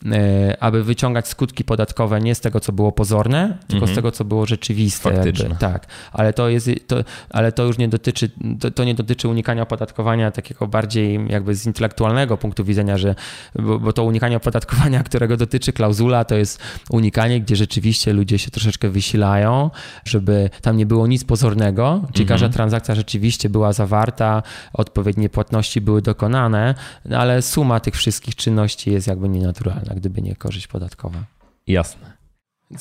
y, 0.05 0.59
aby 0.59 0.84
wyciągać 0.84 1.27
skutki 1.27 1.63
podatkowe 1.63 2.19
nie 2.19 2.36
z 2.36 2.39
tego, 2.39 2.59
co 2.59 2.71
było 2.71 2.91
pozorne, 2.91 3.57
tylko 3.67 3.86
z 3.86 3.89
mhm. 3.89 3.95
tego, 3.95 4.11
co 4.11 4.25
było 4.25 4.45
rzeczywiste. 4.45 5.11
Faktyczne. 5.11 5.45
Jakby, 5.45 5.59
tak, 5.59 5.88
ale 6.11 6.34
to, 6.34 6.49
jest, 6.49 6.69
to, 6.88 6.95
ale 7.29 7.51
to 7.51 7.63
już 7.63 7.77
nie 7.77 7.88
dotyczy, 7.88 8.31
to, 8.59 8.71
to, 8.71 8.84
nie 8.84 8.95
dotyczy 8.95 9.27
unikania 9.27 9.63
opodatkowania 9.63 10.31
takiego 10.31 10.67
bardziej 10.67 11.19
jakby 11.29 11.55
z 11.55 11.65
intelektualnego 11.65 12.38
punktu 12.38 12.63
widzenia, 12.63 12.97
że, 12.97 13.15
bo, 13.55 13.79
bo 13.79 13.93
to 13.93 14.03
unikanie 14.03 14.38
opodatkowania, 14.38 15.03
którego 15.09 15.38
dotyczy 15.38 15.73
klauzula, 15.73 16.25
to 16.25 16.36
jest 16.36 16.59
unikanie, 16.89 17.41
gdzie 17.41 17.55
rzeczywiście 17.55 18.13
ludzie 18.13 18.39
się 18.39 18.51
troszeczkę 18.51 18.89
wysilają, 18.89 19.69
żeby 20.05 20.49
tam 20.61 20.78
nie 20.78 20.86
było 20.86 21.07
nic 21.07 21.24
pozornego, 21.24 22.01
czyli 22.13 22.24
mhm. 22.24 22.28
każda 22.28 22.49
transakcja 22.49 22.95
rzeczywiście 22.95 23.49
była 23.49 23.74
zawarta, 23.74 24.43
odpowiednie 24.74 25.30
płatności 25.30 25.82
były 25.82 26.01
dokonane, 26.01 26.76
no 27.05 27.17
ale 27.17 27.41
suma 27.41 27.80
tych 27.80 27.95
wszystkich 27.95 28.36
czynności 28.36 28.91
jest 28.91 29.07
jakby 29.07 29.30
nienaturalna, 29.30 29.95
gdyby 29.95 30.21
nie 30.21 30.36
korzyść 30.36 30.67
podatkowa. 30.67 31.24
Jasne. 31.67 32.13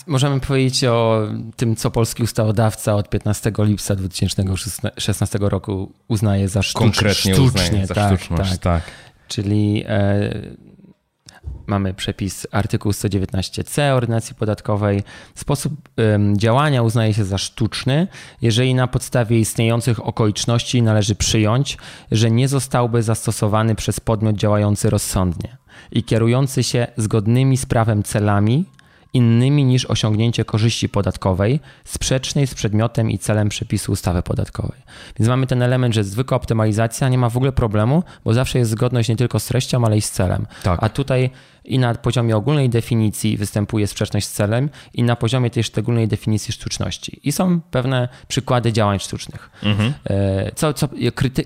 Możemy 0.07 0.41
powiedzieć 0.41 0.85
o 0.85 1.29
tym, 1.57 1.77
co 1.77 1.91
polski 1.91 2.23
ustawodawca 2.23 2.95
od 2.95 3.11
15 3.11 3.53
lipca 3.59 3.97
2016 3.97 5.39
roku 5.41 5.93
uznaje 6.09 6.49
za 6.49 6.63
sztucz, 6.63 6.83
Konkretnie 6.83 7.35
sztucznie. 7.35 7.63
Uznaje 7.63 7.87
za 7.87 7.95
tak, 7.95 8.21
sztuczność, 8.21 8.51
tak. 8.51 8.61
tak. 8.61 8.83
Czyli 9.29 9.85
e, 9.87 10.31
mamy 11.67 11.95
przepis 11.95 12.47
artykuł 12.51 12.93
119c 12.93 13.91
ordynacji 13.91 14.35
podatkowej. 14.35 15.03
Sposób 15.35 15.73
działania 16.37 16.83
uznaje 16.83 17.15
się 17.15 17.25
za 17.25 17.39
sztuczny, 17.39 18.09
jeżeli 18.43 18.75
na 18.75 18.87
podstawie 18.87 19.41
istniejących 19.41 20.07
okoliczności 20.07 20.83
należy 20.83 21.15
przyjąć, 21.15 21.79
że 22.11 22.31
nie 22.31 22.49
zostałby 22.49 23.03
zastosowany 23.03 23.75
przez 23.75 24.01
podmiot 24.01 24.37
działający 24.37 24.91
rozsądnie 24.91 25.57
i 25.93 26.05
kierujący 26.05 26.63
się 26.63 26.87
zgodnymi 26.97 27.57
z 27.57 27.67
prawem 27.67 28.03
celami 28.03 28.65
innymi 29.13 29.65
niż 29.65 29.87
osiągnięcie 29.87 30.45
korzyści 30.45 30.89
podatkowej 30.89 31.61
sprzecznej 31.85 32.47
z 32.47 32.55
przedmiotem 32.55 33.11
i 33.11 33.19
celem 33.19 33.49
przepisu 33.49 33.93
ustawy 33.93 34.23
podatkowej. 34.23 34.81
Więc 35.19 35.29
mamy 35.29 35.47
ten 35.47 35.63
element, 35.63 35.95
że 35.95 36.05
zwykła 36.05 36.37
optymalizacja 36.37 37.09
nie 37.09 37.19
ma 37.19 37.29
w 37.29 37.37
ogóle 37.37 37.53
problemu, 37.53 38.03
bo 38.25 38.35
zawsze 38.35 38.59
jest 38.59 38.71
zgodność 38.71 39.09
nie 39.09 39.17
tylko 39.17 39.41
z 39.41 39.47
treścią, 39.47 39.85
ale 39.85 39.97
i 39.97 40.01
z 40.01 40.11
celem. 40.11 40.47
Tak. 40.63 40.83
A 40.83 40.89
tutaj 40.89 41.31
i 41.65 41.79
na 41.79 41.95
poziomie 41.95 42.37
ogólnej 42.37 42.71
definicji 42.71 43.37
występuje 43.37 43.87
sprzeczność 43.87 44.27
z 44.27 44.33
celem 44.33 44.71
i 44.95 45.03
na 45.03 45.17
poziomie 45.17 45.51
tej 45.51 45.65
szczególnej 45.65 46.09
definicji 46.09 46.53
sztuczności. 46.53 47.21
I 47.25 47.33
są 47.33 47.61
pewne 47.61 48.09
przykłady 48.29 48.73
działań 48.73 48.99
sztucznych. 48.99 49.51
Mhm. 49.63 49.93
E, 50.05 50.53
co, 50.55 50.75
co, 50.75 50.89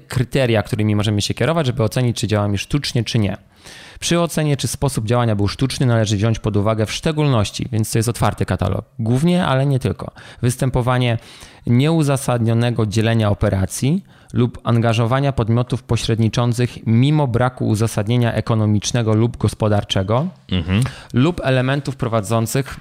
kryteria, 0.09 0.63
którymi 0.63 0.97
możemy 0.97 1.23
się 1.23 1.35
kierować, 1.35 1.67
żeby 1.67 1.83
ocenić, 1.83 2.17
czy 2.17 2.27
działamy 2.27 2.59
sztucznie, 2.59 3.05
czy 3.05 3.19
nie. 3.19 3.37
Przy 4.01 4.21
ocenie, 4.21 4.57
czy 4.57 4.69
sposób 4.69 5.07
działania 5.07 5.37
był 5.37 5.49
sztuczny, 5.49 5.87
należy 5.87 6.17
wziąć 6.17 6.39
pod 6.39 6.57
uwagę 6.57 6.87
w 6.87 6.93
szczególności, 6.93 7.69
więc 7.73 7.93
to 7.93 7.99
jest 7.99 8.09
otwarty 8.09 8.47
katalog, 8.47 8.85
głównie, 8.99 9.47
ale 9.47 9.67
nie 9.67 9.79
tylko, 9.79 10.11
występowanie 10.43 11.19
nieuzasadnionego 11.67 12.87
dzielenia 12.87 13.31
operacji 13.31 14.05
lub 14.33 14.59
angażowania 14.65 15.33
podmiotów 15.33 15.83
pośredniczących 15.83 16.87
mimo 16.87 17.27
braku 17.27 17.69
uzasadnienia 17.69 18.33
ekonomicznego 18.33 19.15
lub 19.15 19.37
gospodarczego 19.37 20.27
mhm. 20.53 20.83
lub 21.13 21.41
elementów 21.45 21.97
prowadzących 21.97 22.81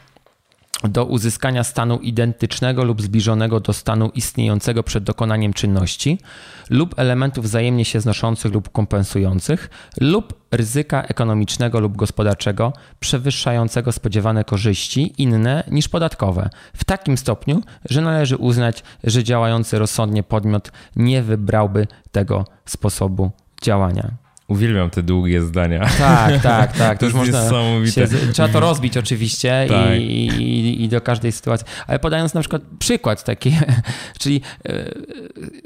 do 0.87 1.05
uzyskania 1.05 1.63
stanu 1.63 1.97
identycznego 1.97 2.83
lub 2.83 3.01
zbliżonego 3.01 3.59
do 3.59 3.73
stanu 3.73 4.11
istniejącego 4.13 4.83
przed 4.83 5.03
dokonaniem 5.03 5.53
czynności, 5.53 6.19
lub 6.69 6.99
elementów 6.99 7.45
wzajemnie 7.45 7.85
się 7.85 8.01
znoszących 8.01 8.53
lub 8.53 8.69
kompensujących, 8.69 9.69
lub 10.01 10.33
ryzyka 10.51 11.03
ekonomicznego 11.03 11.79
lub 11.79 11.97
gospodarczego 11.97 12.73
przewyższającego 12.99 13.91
spodziewane 13.91 14.43
korzyści 14.43 15.13
inne 15.17 15.63
niż 15.71 15.87
podatkowe, 15.87 16.49
w 16.73 16.83
takim 16.83 17.17
stopniu, 17.17 17.61
że 17.89 18.01
należy 18.01 18.37
uznać, 18.37 18.83
że 19.03 19.23
działający 19.23 19.79
rozsądnie 19.79 20.23
podmiot 20.23 20.71
nie 20.95 21.23
wybrałby 21.23 21.87
tego 22.11 22.45
sposobu 22.65 23.31
działania. 23.61 24.24
Uwielbiam 24.47 24.89
te 24.89 25.03
długie 25.03 25.41
zdania. 25.41 25.89
Tak, 25.97 26.41
tak, 26.51 26.77
tak. 26.77 26.99
To, 26.99 27.05
już 27.05 27.13
można 27.13 27.49
się, 27.85 28.07
trzeba 28.33 28.47
to 28.47 28.59
rozbić 28.59 28.97
oczywiście 28.97 29.65
tak. 29.69 29.99
i, 29.99 30.27
i, 30.27 30.83
i, 30.83 30.89
do 30.89 31.01
każdej 31.01 31.31
sytuacji. 31.31 31.67
Ale 31.87 31.99
podając 31.99 32.33
na 32.33 32.41
przykład 32.41 32.61
przykład 32.79 33.23
taki, 33.23 33.57
czyli 34.19 34.41
e, 34.65 34.85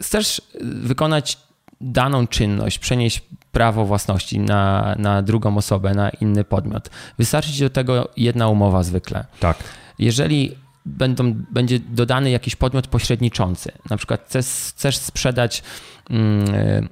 chcesz 0.02 0.42
wykonać 0.62 1.38
daną 1.82 2.28
czynność, 2.28 2.80
przenieść 2.80 3.22
prawo 3.52 3.86
własności 3.86 4.40
na, 4.40 4.96
na 5.00 5.22
drugą 5.22 5.58
osobę, 5.58 5.94
na 5.94 6.10
inny 6.10 6.44
podmiot. 6.44 6.90
Wystarczy 7.18 7.54
ci 7.54 7.60
do 7.62 7.70
tego 7.70 8.10
jedna 8.18 8.48
umowa 8.48 8.84
zwykle. 8.84 9.26
Tak. 9.40 9.58
Jeżeli 10.00 10.56
będą, 10.86 11.34
będzie 11.52 11.80
dodany 11.80 12.30
jakiś 12.30 12.56
podmiot 12.56 12.88
pośredniczący, 12.88 13.72
na 13.90 13.98
przykład 13.98 14.26
chcesz, 14.26 14.46
chcesz 14.46 14.98
sprzedać... 14.98 15.64
Mm, 16.10 16.90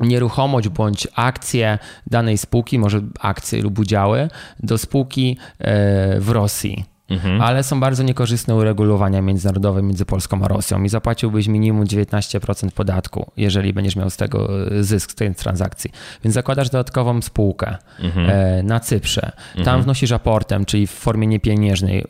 nieruchomość 0.00 0.68
bądź 0.68 1.08
akcje 1.14 1.78
danej 2.06 2.38
spółki, 2.38 2.78
może 2.78 3.00
akcje 3.20 3.62
lub 3.62 3.78
udziały, 3.78 4.28
do 4.60 4.78
spółki 4.78 5.36
e, 5.58 6.20
w 6.20 6.28
Rosji 6.28 6.97
mhm. 7.10 7.40
ale 7.42 7.62
są 7.62 7.80
bardzo 7.80 8.02
niekorzystne 8.02 8.54
uregulowania 8.54 9.22
międzynarodowe 9.22 9.82
między 9.82 10.04
Polską 10.04 10.44
a 10.44 10.48
Rosją 10.48 10.82
i 10.82 10.88
zapłaciłbyś 10.88 11.48
minimum 11.48 11.84
19% 11.84 12.70
podatku, 12.70 13.30
jeżeli 13.36 13.72
będziesz 13.72 13.96
miał 13.96 14.10
z 14.10 14.16
tego 14.16 14.48
zysk, 14.80 15.12
z 15.12 15.14
tej 15.14 15.34
transakcji. 15.34 15.90
Więc 16.24 16.34
zakładasz 16.34 16.70
dodatkową 16.70 17.22
spółkę 17.22 17.76
mhm. 18.00 18.30
E, 18.30 18.62
na 18.62 18.80
Cyprze. 18.80 19.32
Tam 19.54 19.58
mhm. 19.58 19.82
wnosisz 19.82 20.10
raportem, 20.10 20.64
czyli 20.64 20.86
w 20.86 20.90
formie 20.90 21.26
niepieniężnej. 21.26 22.04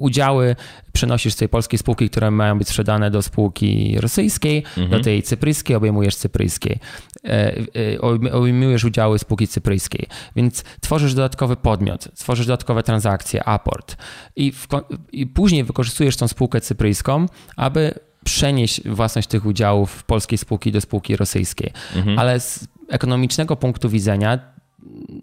Udziały 0.00 0.56
przenosisz 0.92 1.32
z 1.32 1.36
tej 1.36 1.48
polskiej 1.48 1.78
spółki, 1.78 2.10
które 2.10 2.30
mają 2.30 2.58
być 2.58 2.68
sprzedane 2.68 3.10
do 3.10 3.22
spółki 3.22 3.96
rosyjskiej, 4.00 4.62
do 4.76 4.82
mhm. 4.82 5.02
tej 5.02 5.22
cypryjskiej, 5.22 5.76
obejmujesz 5.76 6.16
cypryjskiej. 6.16 6.78
E, 7.24 7.54
e, 7.94 8.00
obejmujesz 8.32 8.84
udziały 8.84 9.18
spółki 9.18 9.48
cypryjskiej. 9.48 10.06
Więc 10.36 10.64
tworzysz 10.80 11.14
dodatkowy 11.14 11.56
podmiot, 11.56 12.08
tworzysz 12.14 12.46
dodatkowe 12.46 12.82
transakcje, 12.82 13.44
aport 13.44 13.96
i, 14.40 14.52
w, 14.52 14.68
i 15.12 15.26
później 15.26 15.64
wykorzystujesz 15.64 16.16
tą 16.16 16.28
spółkę 16.28 16.60
cypryjską, 16.60 17.26
aby 17.56 17.94
przenieść 18.24 18.88
własność 18.88 19.28
tych 19.28 19.46
udziałów 19.46 20.04
polskiej 20.04 20.38
spółki 20.38 20.72
do 20.72 20.80
spółki 20.80 21.16
rosyjskiej. 21.16 21.72
Mhm. 21.96 22.18
Ale 22.18 22.40
z 22.40 22.68
ekonomicznego 22.88 23.56
punktu 23.56 23.88
widzenia 23.88 24.38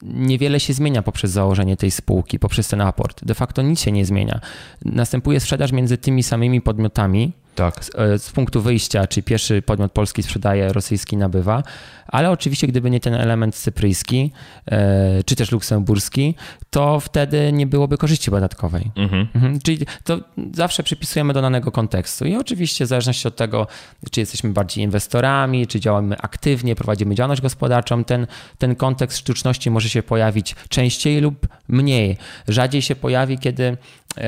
niewiele 0.03 0.59
się 0.59 0.73
zmienia 0.73 1.01
poprzez 1.01 1.31
założenie 1.31 1.77
tej 1.77 1.91
spółki, 1.91 2.39
poprzez 2.39 2.67
ten 2.67 2.81
aport. 2.81 3.25
De 3.25 3.35
facto 3.35 3.61
nic 3.61 3.81
się 3.81 3.91
nie 3.91 4.05
zmienia. 4.05 4.39
Następuje 4.85 5.39
sprzedaż 5.39 5.71
między 5.71 5.97
tymi 5.97 6.23
samymi 6.23 6.61
podmiotami, 6.61 7.33
tak. 7.57 7.85
Z, 7.85 7.95
e, 7.95 8.19
z, 8.19 8.31
punktu 8.31 8.61
wyjścia, 8.61 9.07
czy 9.07 9.23
pierwszy 9.23 9.61
podmiot 9.61 9.91
polski 9.91 10.23
sprzedaje, 10.23 10.73
rosyjski 10.73 11.17
nabywa, 11.17 11.63
ale 12.07 12.31
oczywiście 12.31 12.67
gdyby 12.67 12.89
nie 12.89 12.99
ten 12.99 13.13
element 13.13 13.55
cypryjski, 13.55 14.31
e, 14.65 15.23
czy 15.23 15.35
też 15.35 15.51
luksemburski, 15.51 16.35
to 16.69 16.99
wtedy 16.99 17.51
nie 17.51 17.67
byłoby 17.67 17.97
korzyści 17.97 18.31
podatkowej. 18.31 18.91
Mhm. 18.95 19.27
Mhm. 19.35 19.59
Czyli 19.59 19.85
to 20.03 20.19
zawsze 20.53 20.83
przypisujemy 20.83 21.33
do 21.33 21.41
danego 21.41 21.71
kontekstu 21.71 22.25
i 22.25 22.35
oczywiście 22.35 22.85
w 22.85 22.87
zależności 22.87 23.27
od 23.27 23.35
tego, 23.35 23.67
czy 24.11 24.19
jesteśmy 24.19 24.49
bardziej 24.49 24.83
inwestorami, 24.83 25.67
czy 25.67 25.79
działamy 25.79 26.17
aktywnie, 26.17 26.75
prowadzimy 26.75 27.15
działalność 27.15 27.41
gospodarczą, 27.41 28.03
ten, 28.03 28.27
ten 28.57 28.75
kontekst 28.75 29.17
sztuczności 29.17 29.71
może 29.71 29.89
się 29.89 30.03
pojawić 30.03 30.55
częściej 30.69 31.21
lub 31.21 31.47
mniej. 31.67 32.17
Rzadziej 32.47 32.81
się 32.81 32.95
pojawi, 32.95 33.37
kiedy 33.37 33.77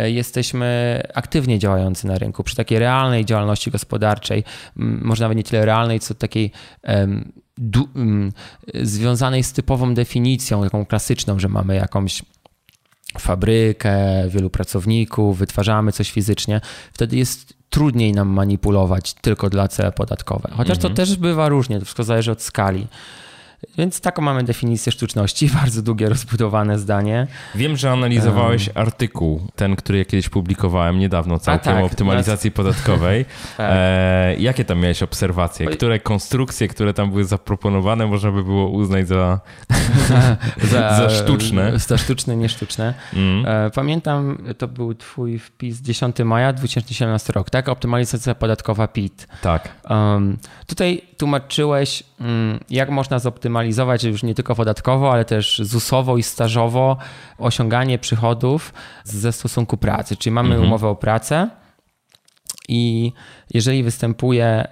jesteśmy 0.05 1.01
aktywnie 1.13 1.59
działający 1.59 2.07
na 2.07 2.17
rynku, 2.17 2.43
przy 2.43 2.55
takiej 2.55 2.79
realnej 2.79 3.25
działalności 3.25 3.71
gospodarczej, 3.71 4.43
może 4.75 5.23
nawet 5.23 5.37
nie 5.37 5.43
tyle 5.43 5.65
realnej, 5.65 5.99
co 5.99 6.15
takiej 6.15 6.51
związanej 8.81 9.43
z 9.43 9.53
typową 9.53 9.93
definicją, 9.93 10.63
taką 10.63 10.85
klasyczną, 10.85 11.39
że 11.39 11.49
mamy 11.49 11.75
jakąś 11.75 12.23
fabrykę, 13.19 14.23
wielu 14.29 14.49
pracowników, 14.49 15.37
wytwarzamy 15.37 15.91
coś 15.91 16.11
fizycznie, 16.11 16.61
wtedy 16.93 17.17
jest 17.17 17.53
trudniej 17.69 18.13
nam 18.13 18.27
manipulować 18.27 19.13
tylko 19.13 19.49
dla 19.49 19.67
cele 19.67 19.91
podatkowe. 19.91 20.49
Chociaż 20.51 20.77
to 20.77 20.87
mhm. 20.87 20.95
też 20.95 21.17
bywa 21.17 21.49
różnie, 21.49 21.79
to 21.79 21.85
wszystko 21.85 22.03
zależy 22.03 22.31
od 22.31 22.41
skali. 22.41 22.87
Więc 23.77 24.01
taką 24.01 24.21
mamy 24.21 24.43
definicję 24.43 24.91
sztuczności, 24.91 25.49
bardzo 25.61 25.81
długie, 25.81 26.09
rozbudowane 26.09 26.79
zdanie. 26.79 27.27
Wiem, 27.55 27.77
że 27.77 27.91
analizowałeś 27.91 28.67
um. 28.67 28.77
artykuł, 28.77 29.47
ten, 29.55 29.75
który 29.75 29.97
ja 29.97 30.05
kiedyś 30.05 30.29
publikowałem 30.29 30.99
niedawno, 30.99 31.39
całkiem 31.39 31.73
tak, 31.73 31.83
o 31.83 31.85
optymalizacji 31.85 32.51
podatkowej. 32.51 33.25
tak. 33.57 33.71
e, 33.73 34.35
jakie 34.35 34.65
tam 34.65 34.79
miałeś 34.79 35.03
obserwacje? 35.03 35.67
Które 35.67 35.99
konstrukcje, 35.99 36.67
które 36.67 36.93
tam 36.93 37.09
były 37.09 37.25
zaproponowane, 37.25 38.07
można 38.07 38.31
by 38.31 38.43
było 38.43 38.69
uznać 38.69 39.07
za, 39.07 39.39
za, 40.71 40.97
za 40.97 41.09
sztuczne? 41.09 41.79
Za 41.79 41.97
sztuczne, 41.97 42.35
niesztuczne. 42.37 42.93
Mm. 43.13 43.45
E, 43.45 43.69
pamiętam, 43.69 44.37
to 44.57 44.67
był 44.67 44.93
twój 44.95 45.39
wpis 45.39 45.81
10 45.81 46.15
maja 46.25 46.53
2017 46.53 47.33
rok, 47.33 47.49
tak? 47.49 47.69
Optymalizacja 47.69 48.35
podatkowa 48.35 48.87
PIT. 48.87 49.27
Tak. 49.41 49.69
Um, 49.89 50.37
tutaj 50.67 51.01
tłumaczyłeś, 51.17 52.03
um, 52.03 52.08
jak 52.69 52.89
można 52.89 53.19
zoptymalizować 53.19 54.03
już 54.03 54.23
nie 54.23 54.35
tylko 54.35 54.55
podatkowo, 54.55 55.11
ale 55.11 55.25
też 55.25 55.61
ZUS-owo 55.63 56.17
i 56.17 56.23
stażowo 56.23 56.97
osiąganie 57.37 57.99
przychodów 57.99 58.73
ze 59.03 59.31
stosunku 59.31 59.77
pracy. 59.77 60.17
Czyli 60.17 60.33
mamy 60.33 60.49
mhm. 60.49 60.67
umowę 60.67 60.87
o 60.87 60.95
pracę, 60.95 61.49
i 62.69 63.13
jeżeli 63.53 63.83
występuje 63.83 64.45
e, 64.45 64.67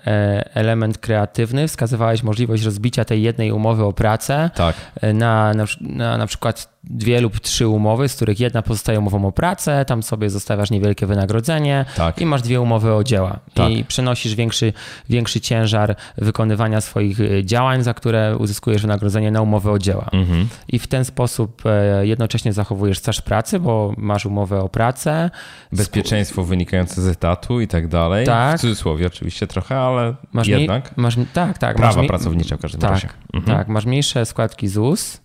element 0.55 0.97
kreatywny, 0.97 1.67
wskazywałeś 1.67 2.23
możliwość 2.23 2.63
rozbicia 2.63 3.05
tej 3.05 3.21
jednej 3.21 3.51
umowy 3.51 3.83
o 3.83 3.93
pracę 3.93 4.49
tak. 4.55 4.75
E, 5.01 5.13
na, 5.13 5.53
na, 5.53 5.65
na, 5.81 6.17
na 6.17 6.27
przykład 6.27 6.77
dwie 6.83 7.21
lub 7.21 7.39
trzy 7.39 7.67
umowy, 7.67 8.09
z 8.09 8.15
których 8.15 8.39
jedna 8.39 8.61
pozostaje 8.61 8.99
umową 8.99 9.25
o 9.25 9.31
pracę, 9.31 9.85
tam 9.85 10.03
sobie 10.03 10.29
zostawiasz 10.29 10.71
niewielkie 10.71 11.05
wynagrodzenie 11.05 11.85
tak. 11.95 12.21
i 12.21 12.25
masz 12.25 12.41
dwie 12.41 12.61
umowy 12.61 12.93
o 12.93 13.03
dzieła. 13.03 13.39
Tak. 13.53 13.71
I 13.71 13.85
przenosisz 13.85 14.35
większy, 14.35 14.73
większy 15.09 15.41
ciężar 15.41 15.95
wykonywania 16.17 16.81
swoich 16.81 17.21
e, 17.21 17.45
działań, 17.45 17.83
za 17.83 17.93
które 17.93 18.37
uzyskujesz 18.37 18.81
wynagrodzenie 18.81 19.31
na 19.31 19.41
umowę 19.41 19.71
o 19.71 19.79
dzieła. 19.79 20.09
Mhm. 20.13 20.47
I 20.67 20.79
w 20.79 20.87
ten 20.87 21.05
sposób 21.05 21.63
jednocześnie 22.01 22.53
zachowujesz 22.53 22.97
staż 22.97 23.21
pracy, 23.21 23.59
bo 23.59 23.93
masz 23.97 24.25
umowę 24.25 24.61
o 24.61 24.69
pracę. 24.69 25.29
Bezpieczeństwo 25.71 26.43
wynikające 26.43 27.01
z 27.01 27.07
etatu 27.07 27.61
i 27.61 27.67
tak 27.67 27.77
tak 27.77 27.87
dalej. 27.87 28.25
Tak. 28.25 28.59
Cudzysłowie 28.67 29.07
oczywiście 29.07 29.47
trochę, 29.47 29.79
ale 29.79 30.15
masz 30.33 30.47
jednak. 30.47 30.97
masz, 30.97 31.15
tak, 31.33 31.57
tak. 31.57 31.77
Prawa 31.77 31.97
masz 31.97 32.07
pracownicze 32.07 32.57
w 32.57 32.61
każdym 32.61 32.81
tak, 32.81 32.91
razie. 32.91 33.09
Mhm. 33.33 33.57
Tak, 33.57 33.67
masz 33.67 33.85
mniejsze 33.85 34.25
składki 34.25 34.67
ZUS 34.67 35.21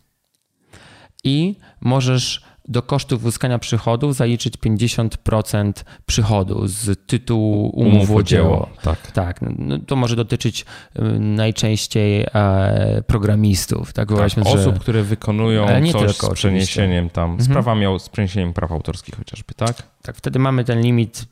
i 1.24 1.56
możesz 1.80 2.42
do 2.68 2.82
kosztów 2.82 3.24
uzyskania 3.24 3.58
przychodów 3.58 4.14
zaliczyć 4.14 4.54
50% 4.56 5.72
przychodu 6.06 6.66
z 6.66 7.06
tytułu 7.06 7.68
umów 7.68 8.10
o 8.10 8.22
dzieło. 8.22 8.68
Tak. 8.82 9.10
tak. 9.10 9.40
No, 9.58 9.78
to 9.78 9.96
może 9.96 10.16
dotyczyć 10.16 10.60
y, 10.96 11.02
najczęściej 11.18 12.26
e, 12.34 13.02
programistów. 13.06 13.92
Tak, 13.92 14.08
tak 14.08 14.46
osób, 14.46 14.74
że... 14.74 14.80
które 14.80 15.02
wykonują 15.02 15.66
coś 15.92 15.92
tylko, 15.92 16.26
z 16.26 16.34
przeniesieniem 16.34 17.06
oczywiście. 17.06 17.14
tam, 17.14 17.30
mhm. 17.30 17.44
sprawami, 17.44 17.86
z 18.00 18.08
przeniesieniem 18.08 18.52
praw 18.52 18.72
autorskich 18.72 19.16
chociażby, 19.16 19.54
tak? 19.54 19.82
Tak, 20.02 20.16
wtedy 20.16 20.38
mamy 20.38 20.64
ten 20.64 20.80
limit 20.80 21.24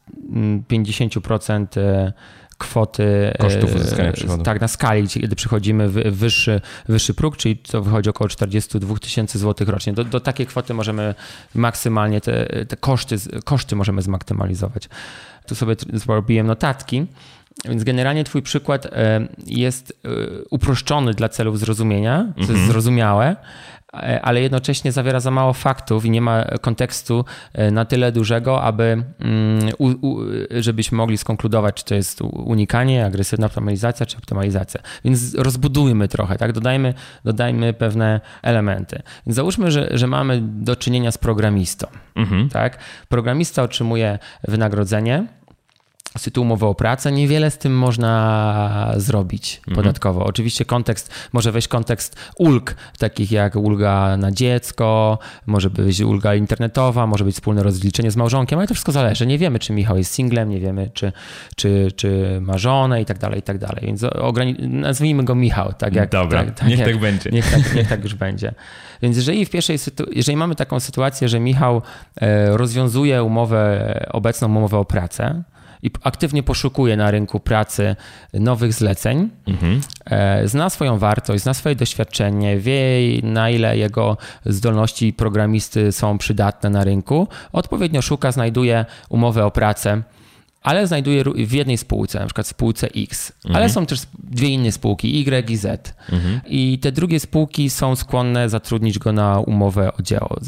50% 0.68 1.78
mm, 1.78 2.12
kwoty 2.60 3.32
kosztów 3.38 3.74
uzyskania 3.74 4.08
e, 4.08 4.12
przychodu. 4.12 4.42
Tak, 4.42 4.60
na 4.60 4.68
skali, 4.68 5.08
kiedy 5.08 5.36
przychodzimy 5.36 5.88
w 5.88 5.94
wyższy, 5.94 6.60
wyższy 6.88 7.14
próg, 7.14 7.36
czyli 7.36 7.56
to 7.56 7.82
wychodzi 7.82 8.10
około 8.10 8.28
42 8.28 8.98
tysięcy 8.98 9.38
złotych 9.38 9.68
rocznie. 9.68 9.92
Do, 9.92 10.04
do 10.04 10.20
takiej 10.20 10.46
kwoty 10.46 10.74
możemy 10.74 11.14
maksymalnie 11.54 12.20
te, 12.20 12.46
te 12.66 12.76
koszty, 12.76 13.16
koszty 13.44 13.76
możemy 13.76 14.02
zmaksymalizować. 14.02 14.88
Tu 15.46 15.54
sobie 15.54 15.76
zrobiłem 15.92 16.46
notatki. 16.46 17.06
Więc 17.64 17.84
generalnie 17.84 18.24
Twój 18.24 18.42
przykład 18.42 18.86
e, 18.86 19.28
jest 19.46 20.00
e, 20.04 20.08
uproszczony 20.50 21.14
dla 21.14 21.28
celów 21.28 21.58
zrozumienia, 21.58 22.32
co 22.34 22.40
jest 22.40 22.50
mhm. 22.50 22.68
zrozumiałe, 22.68 23.36
ale 24.22 24.40
jednocześnie 24.40 24.92
zawiera 24.92 25.20
za 25.20 25.30
mało 25.30 25.52
faktów 25.52 26.04
i 26.04 26.10
nie 26.10 26.20
ma 26.20 26.44
kontekstu 26.60 27.24
e, 27.52 27.70
na 27.70 27.84
tyle 27.84 28.12
dużego, 28.12 28.62
aby 28.62 29.04
mm, 29.20 29.70
żebyśmy 30.50 30.96
mogli 30.96 31.18
skonkludować, 31.18 31.74
czy 31.74 31.84
to 31.84 31.94
jest 31.94 32.22
unikanie, 32.22 33.06
agresywna 33.06 33.46
optymalizacja, 33.46 34.06
czy 34.06 34.16
optymalizacja. 34.16 34.80
Więc 35.04 35.34
rozbudujmy 35.34 36.08
trochę, 36.08 36.36
tak? 36.36 36.52
Dodajmy, 36.52 36.94
dodajmy 37.24 37.72
pewne 37.72 38.20
elementy. 38.42 39.02
Więc 39.26 39.36
załóżmy, 39.36 39.70
że, 39.70 39.88
że 39.90 40.06
mamy 40.06 40.40
do 40.42 40.76
czynienia 40.76 41.12
z 41.12 41.18
programistą. 41.18 41.86
Mhm. 42.14 42.48
Tak? 42.48 42.78
Programista 43.08 43.62
otrzymuje 43.62 44.18
wynagrodzenie 44.48 45.26
z 46.18 46.22
tytułu 46.22 46.46
umowy 46.46 46.66
o 46.66 46.74
pracę, 46.74 47.12
niewiele 47.12 47.50
z 47.50 47.58
tym 47.58 47.78
można 47.78 48.92
zrobić 48.96 49.56
mhm. 49.58 49.76
podatkowo. 49.76 50.24
Oczywiście 50.24 50.64
kontekst, 50.64 51.14
może 51.32 51.52
wejść 51.52 51.68
kontekst 51.68 52.16
ulg, 52.36 52.74
takich 52.98 53.32
jak 53.32 53.56
ulga 53.56 54.16
na 54.16 54.32
dziecko, 54.32 55.18
może 55.46 55.70
być 55.70 56.00
ulga 56.00 56.34
internetowa, 56.34 57.06
może 57.06 57.24
być 57.24 57.34
wspólne 57.34 57.62
rozliczenie 57.62 58.10
z 58.10 58.16
małżonkiem, 58.16 58.58
ale 58.58 58.68
to 58.68 58.74
wszystko 58.74 58.92
zależy. 58.92 59.26
Nie 59.26 59.38
wiemy, 59.38 59.58
czy 59.58 59.72
Michał 59.72 59.98
jest 59.98 60.14
singlem, 60.14 60.48
nie 60.48 60.60
wiemy, 60.60 60.90
czy, 60.94 61.12
czy, 61.56 61.92
czy 61.96 62.38
ma 62.40 62.58
żonę 62.58 63.02
i 63.02 63.04
tak 63.04 63.18
dalej, 63.18 63.38
i 63.38 63.42
tak 63.42 63.58
dalej. 63.58 63.86
Więc 63.86 64.04
nazwijmy 64.58 65.24
go 65.24 65.34
Michał, 65.34 65.72
tak 65.72 65.94
jak... 65.94 66.10
Dobra, 66.10 66.44
tak, 66.44 66.54
tak 66.54 66.68
niech 66.68 66.78
jak, 66.78 66.88
tak 66.88 66.98
będzie. 66.98 67.30
Niech 67.30 67.50
tak, 67.50 67.74
niech 67.74 67.88
tak 67.88 68.02
już 68.02 68.14
będzie. 68.14 68.54
Więc 69.02 69.16
jeżeli 69.16 69.46
w 69.46 69.50
pierwszej 69.50 69.78
jeżeli 70.12 70.36
mamy 70.36 70.54
taką 70.54 70.80
sytuację, 70.80 71.28
że 71.28 71.40
Michał 71.40 71.82
e, 72.20 72.56
rozwiązuje 72.56 73.22
umowę, 73.22 74.06
obecną 74.12 74.48
umowę 74.48 74.78
o 74.78 74.84
pracę, 74.84 75.42
i 75.82 75.90
aktywnie 76.02 76.42
poszukuje 76.42 76.96
na 76.96 77.10
rynku 77.10 77.40
pracy 77.40 77.96
nowych 78.34 78.72
zleceń, 78.72 79.28
mhm. 79.46 79.80
E, 80.04 80.48
zna 80.48 80.70
swoją 80.70 80.98
wartość, 80.98 81.42
zna 81.42 81.54
swoje 81.54 81.76
doświadczenie, 81.76 82.58
wie 82.58 82.76
na 83.22 83.50
ile 83.50 83.76
jego 83.76 84.16
zdolności 84.46 85.12
programisty 85.12 85.92
są 85.92 86.18
przydatne 86.18 86.70
na 86.70 86.84
rynku, 86.84 87.28
odpowiednio 87.52 88.02
szuka, 88.02 88.32
znajduje 88.32 88.84
umowę 89.08 89.44
o 89.44 89.50
pracę 89.50 90.02
ale 90.62 90.86
znajduje 90.86 91.24
w 91.24 91.52
jednej 91.52 91.78
spółce, 91.78 92.20
na 92.20 92.26
przykład 92.26 92.46
spółce 92.46 92.88
X, 92.96 93.32
mhm. 93.36 93.56
ale 93.56 93.70
są 93.70 93.86
też 93.86 94.00
dwie 94.18 94.48
inne 94.48 94.72
spółki, 94.72 95.20
Y 95.20 95.50
i 95.50 95.56
Z. 95.56 95.94
Mhm. 96.12 96.40
I 96.46 96.78
te 96.78 96.92
drugie 96.92 97.20
spółki 97.20 97.70
są 97.70 97.96
skłonne 97.96 98.48
zatrudnić 98.48 98.98
go 98.98 99.12
na 99.12 99.40
umowę 99.40 99.92
o 99.92 100.02
dzieło 100.02 100.38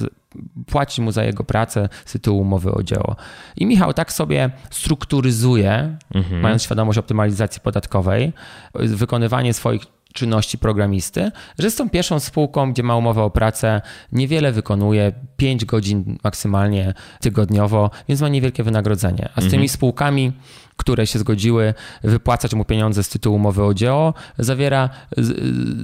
płacić 0.67 0.99
mu 0.99 1.13
za 1.13 1.25
jego 1.25 1.45
pracę 1.45 1.89
z 2.05 2.13
tytułu 2.13 2.41
umowy 2.41 2.73
o 2.73 2.83
dzieło. 2.83 3.17
I 3.57 3.67
Michał 3.67 3.93
tak 3.93 4.13
sobie 4.13 4.51
strukturyzuje, 4.71 5.97
mhm. 6.15 6.41
mając 6.41 6.63
świadomość 6.63 6.99
optymalizacji 6.99 7.61
podatkowej, 7.61 8.33
wykonywanie 8.75 9.55
swoich 9.55 9.83
czynności 10.13 10.59
programisty, 10.59 11.31
że 11.59 11.71
z 11.71 11.77
tą 11.77 11.91
pierwszą 11.91 12.21
spółką, 12.21 12.73
gdzie 12.73 12.83
ma 12.83 12.97
umowę 12.97 13.23
o 13.23 13.31
pracę, 13.31 13.81
niewiele 14.13 14.53
wykonuje, 14.53 15.13
5 15.37 15.65
godzin 15.65 16.19
maksymalnie 16.25 16.95
tygodniowo, 17.21 17.91
więc 18.09 18.21
ma 18.21 18.29
niewielkie 18.29 18.63
wynagrodzenie. 18.63 19.29
A 19.35 19.41
z 19.41 19.45
tymi 19.45 19.55
mhm. 19.55 19.69
spółkami 19.69 20.33
które 20.77 21.07
się 21.07 21.19
zgodziły 21.19 21.75
wypłacać 22.05 22.55
mu 22.55 22.65
pieniądze 22.65 23.03
z 23.03 23.09
tytułu 23.09 23.37
umowy 23.37 23.65
o 23.65 23.75
dzieło, 23.75 24.15
zawiera 24.39 24.91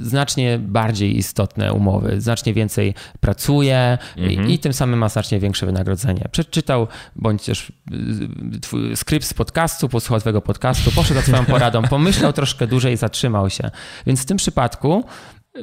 znacznie 0.02 0.58
bardziej 0.58 1.16
istotne 1.16 1.72
umowy, 1.72 2.20
znacznie 2.20 2.54
więcej 2.54 2.94
pracuje 3.20 3.98
mhm. 4.16 4.48
i, 4.48 4.54
i, 4.54 4.58
tym 4.58 4.72
samym 4.72 4.98
ma 4.98 5.08
znacznie 5.08 5.40
większe 5.40 5.66
wynagrodzenie. 5.66 6.24
Przeczytał 6.32 6.86
bądź 7.16 7.44
też 7.44 7.72
y, 8.92 8.96
skrypt 8.96 9.26
z 9.26 9.34
podcastu, 9.34 9.88
posłuchał 9.88 10.20
swojego 10.20 10.42
podcastu, 10.42 10.92
poszedł 10.92 11.20
za 11.20 11.26
swoją 11.26 11.44
poradą, 11.44 11.82
pomyślał 11.90 12.32
troszkę 12.32 12.66
dłużej 12.66 12.94
i 12.94 12.96
zatrzymał 12.96 13.50
się. 13.50 13.70
Więc 14.06 14.22
w 14.22 14.26
tym 14.26 14.36
przypadku 14.36 15.04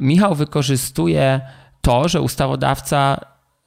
Michał 0.02 0.36
wykorzystuje 0.36 1.42
to, 1.82 2.10
że 2.10 2.22
ustawodawca 2.22 3.20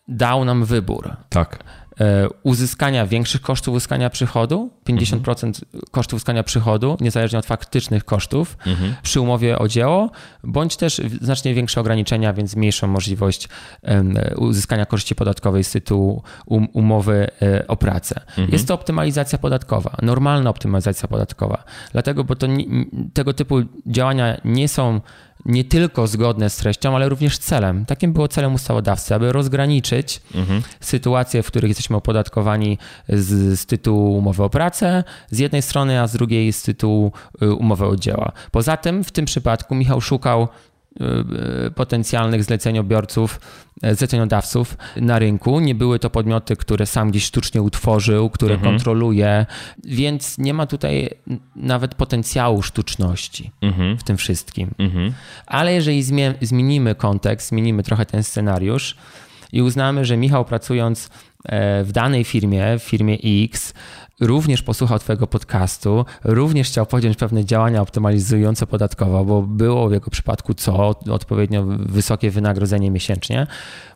dał 0.08 0.44
nam 0.44 0.64
wybór. 0.64 1.16
Tak. 1.28 1.64
E, 2.00 2.28
uzyskania 2.42 3.06
większych 3.06 3.40
kosztów 3.40 3.74
uzyskania 3.74 4.10
przychodu, 4.10 4.70
50% 4.88 5.44
mhm. 5.44 5.54
kosztów 5.90 6.16
uzyskania 6.16 6.42
przychodu, 6.42 6.96
niezależnie 7.00 7.38
od 7.38 7.46
faktycznych 7.46 8.04
kosztów 8.04 8.56
mhm. 8.66 8.94
przy 9.02 9.20
umowie 9.20 9.58
o 9.58 9.68
dzieło, 9.68 10.10
bądź 10.44 10.76
też 10.76 11.00
znacznie 11.20 11.54
większe 11.54 11.80
ograniczenia, 11.80 12.32
więc 12.32 12.56
mniejszą 12.56 12.86
możliwość 12.86 13.48
uzyskania 14.36 14.86
korzyści 14.86 15.14
podatkowej 15.14 15.64
z 15.64 15.70
tytułu 15.70 16.22
um, 16.46 16.68
umowy 16.72 17.26
e, 17.42 17.66
o 17.66 17.76
pracę. 17.76 18.20
Mhm. 18.28 18.48
Jest 18.52 18.68
to 18.68 18.74
optymalizacja 18.74 19.38
podatkowa, 19.38 19.96
normalna 20.02 20.50
optymalizacja 20.50 21.08
podatkowa. 21.08 21.64
Dlatego, 21.92 22.24
bo 22.24 22.36
to, 22.36 22.46
tego 23.12 23.32
typu 23.32 23.62
działania 23.86 24.40
nie 24.44 24.68
są 24.68 25.00
nie 25.44 25.64
tylko 25.64 26.06
zgodne 26.06 26.50
z 26.50 26.56
treścią, 26.56 26.96
ale 26.96 27.08
również 27.08 27.38
celem. 27.38 27.86
Takim 27.86 28.12
było 28.12 28.28
celem 28.28 28.54
ustawodawcy, 28.54 29.14
aby 29.14 29.32
rozgraniczyć 29.32 30.20
mhm. 30.34 30.62
sytuacje, 30.80 31.42
w 31.42 31.46
których 31.46 31.68
jesteśmy 31.68 31.96
opodatkowani 31.96 32.78
z, 33.08 33.58
z, 33.60 33.66
tytułu 33.66 34.18
umowy 34.18 34.42
o 34.42 34.50
pracę 34.50 35.04
z 35.30 35.38
jednej 35.38 35.62
strony, 35.62 36.00
a 36.00 36.06
z 36.06 36.12
drugiej 36.12 36.52
z 36.52 36.62
tytułu 36.62 37.12
y, 37.42 37.52
umowy 37.52 37.86
o 37.86 37.96
dzieła. 37.96 38.32
Poza 38.50 38.76
tym 38.76 39.04
w 39.04 39.12
tym 39.12 39.24
przypadku 39.24 39.74
Michał 39.74 40.00
szukał 40.00 40.48
potencjalnych 41.74 42.44
zleceniobiorców, 42.44 43.40
zleceniodawców 43.82 44.76
na 44.96 45.18
rynku. 45.18 45.60
Nie 45.60 45.74
były 45.74 45.98
to 45.98 46.10
podmioty, 46.10 46.56
które 46.56 46.86
sam 46.86 47.10
gdzieś 47.10 47.24
sztucznie 47.24 47.62
utworzył, 47.62 48.30
które 48.30 48.54
mhm. 48.54 48.72
kontroluje, 48.72 49.46
więc 49.84 50.38
nie 50.38 50.54
ma 50.54 50.66
tutaj 50.66 51.10
nawet 51.56 51.94
potencjału 51.94 52.62
sztuczności 52.62 53.50
mhm. 53.60 53.98
w 53.98 54.02
tym 54.02 54.16
wszystkim. 54.16 54.70
Mhm. 54.78 55.12
Ale 55.46 55.74
jeżeli 55.74 56.02
zmienimy 56.40 56.94
kontekst, 56.94 57.48
zmienimy 57.48 57.82
trochę 57.82 58.06
ten 58.06 58.22
scenariusz 58.22 58.96
i 59.52 59.62
uznamy, 59.62 60.04
że 60.04 60.16
Michał 60.16 60.44
pracując 60.44 61.10
w 61.84 61.90
danej 61.92 62.24
firmie, 62.24 62.78
w 62.78 62.82
firmie 62.82 63.18
X, 63.44 63.74
również 64.20 64.62
posłuchał 64.62 64.98
Twojego 64.98 65.26
podcastu, 65.26 66.04
również 66.24 66.68
chciał 66.68 66.86
podjąć 66.86 67.16
pewne 67.16 67.44
działania 67.44 67.82
optymalizujące 67.82 68.66
podatkowo, 68.66 69.24
bo 69.24 69.42
było 69.42 69.88
w 69.88 69.92
jego 69.92 70.10
przypadku 70.10 70.54
co? 70.54 70.94
Odpowiednio 71.10 71.64
wysokie 71.78 72.30
wynagrodzenie 72.30 72.90
miesięcznie. 72.90 73.46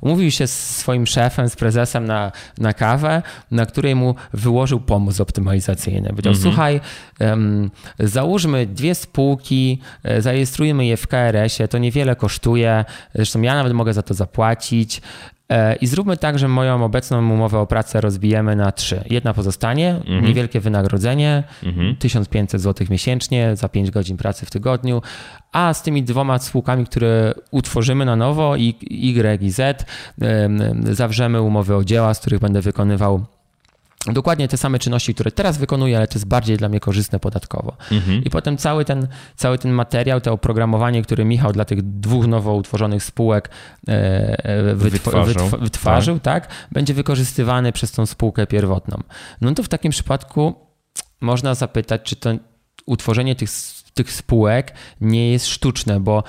Umówił 0.01 0.31
się 0.31 0.47
z 0.47 0.77
swoim 0.77 1.07
szefem, 1.07 1.49
z 1.49 1.57
prezesem 1.57 2.05
na, 2.05 2.33
na 2.59 2.73
kawę, 2.73 3.23
na 3.51 3.67
której 3.67 3.95
mu 3.95 4.15
wyłożył 4.33 4.81
pomysł 4.81 5.23
optymalizacyjny. 5.23 6.09
Powiedział, 6.09 6.33
mhm. 6.33 6.43
słuchaj, 6.43 6.81
um, 7.21 7.71
załóżmy 7.99 8.67
dwie 8.67 8.95
spółki, 8.95 9.79
e, 10.05 10.23
zarejestrujmy 10.23 10.87
je 10.87 10.97
w 10.97 11.07
KRS-ie, 11.07 11.69
to 11.69 11.79
niewiele 11.79 12.17
kosztuje, 12.17 12.85
zresztą 13.15 13.43
ja 13.43 13.55
nawet 13.55 13.73
mogę 13.73 13.93
za 13.93 14.03
to 14.03 14.15
zapłacić, 14.15 15.03
E, 15.42 15.42
I 15.81 15.87
zróbmy 15.87 16.17
tak, 16.17 16.39
że 16.39 16.49
moją 16.49 16.85
obecną 16.85 17.19
umowę 17.19 17.59
o 17.59 17.67
pracę 17.67 18.01
rozbijemy 18.01 18.57
na 18.57 18.73
trzy. 18.73 19.05
Jedna 19.11 19.35
pozostanie, 19.35 19.91
mhm. 19.91 20.25
niewielkie 20.25 20.61
wynagrodzenie, 20.61 21.43
mhm. 21.63 21.97
1500 21.97 22.61
zł 22.61 22.87
miesięcznie 22.91 23.57
za 23.57 23.69
5 23.69 23.91
godzin 23.91 24.17
pracy 24.17 24.47
w 24.47 24.51
tygodniu, 24.51 25.03
a 25.53 25.75
z 25.75 25.83
tymi 25.83 26.03
dwoma 26.03 26.39
spółkami, 26.39 26.87
które 26.87 27.35
utworzymy 27.51 28.05
na 28.05 28.17
nowo, 28.17 28.57
Y 28.57 29.43
i 29.43 29.51
Z, 29.51 29.87
zawrzemy 30.83 31.43
umowy 31.43 31.77
o 31.77 31.85
dzieła, 31.85 32.15
z 32.15 32.21
których 32.21 32.41
będę 32.41 32.61
wykonywał 32.61 33.25
dokładnie 34.07 34.49
te 34.49 34.57
same 34.57 34.79
czynności, 34.79 35.15
które 35.15 35.33
teraz 35.33 35.59
wykonuję, 35.59 35.97
ale 35.97 36.09
to 36.09 36.15
jest 36.15 36.27
bardziej 36.27 36.57
dla 36.57 36.69
mnie 36.69 36.81
korzystne 36.81 37.21
podatkowo. 37.21 37.77
Mhm. 37.91 38.25
I 38.25 38.31
potem 38.31 38.57
cały 38.57 38.85
ten, 38.85 39.09
cały 39.37 39.59
ten 39.59 39.73
materiał, 39.73 40.21
to 40.21 40.33
oprogramowanie, 40.33 41.03
które 41.03 41.25
Michał 41.25 41.53
dla 41.53 41.65
tych 41.65 41.83
dwóch 41.83 42.27
nowo 42.27 42.55
utworzonych 42.55 43.05
spółek 43.05 43.51
e, 43.89 43.93
e, 44.45 44.75
wytworzył, 44.75 45.49
wytworzył 45.49 46.21
tak. 46.21 46.47
tak, 46.47 46.55
będzie 46.73 46.95
wykorzystywany 46.95 47.73
przez 47.73 47.93
tą 47.93 48.07
spółkę 48.07 48.47
pierwotną. 48.47 49.03
No 49.41 49.55
to 49.55 49.63
w 49.63 49.69
takim 49.69 49.91
przypadku 49.93 50.55
można 51.21 51.55
zapytać, 51.55 52.03
czy 52.03 52.17
to 52.17 52.31
utworzenie 52.87 53.37
tych 53.37 53.51
tych 53.95 54.13
spółek 54.13 54.75
nie 55.01 55.33
jest 55.33 55.47
sztuczne, 55.47 56.01
bo 56.01 56.25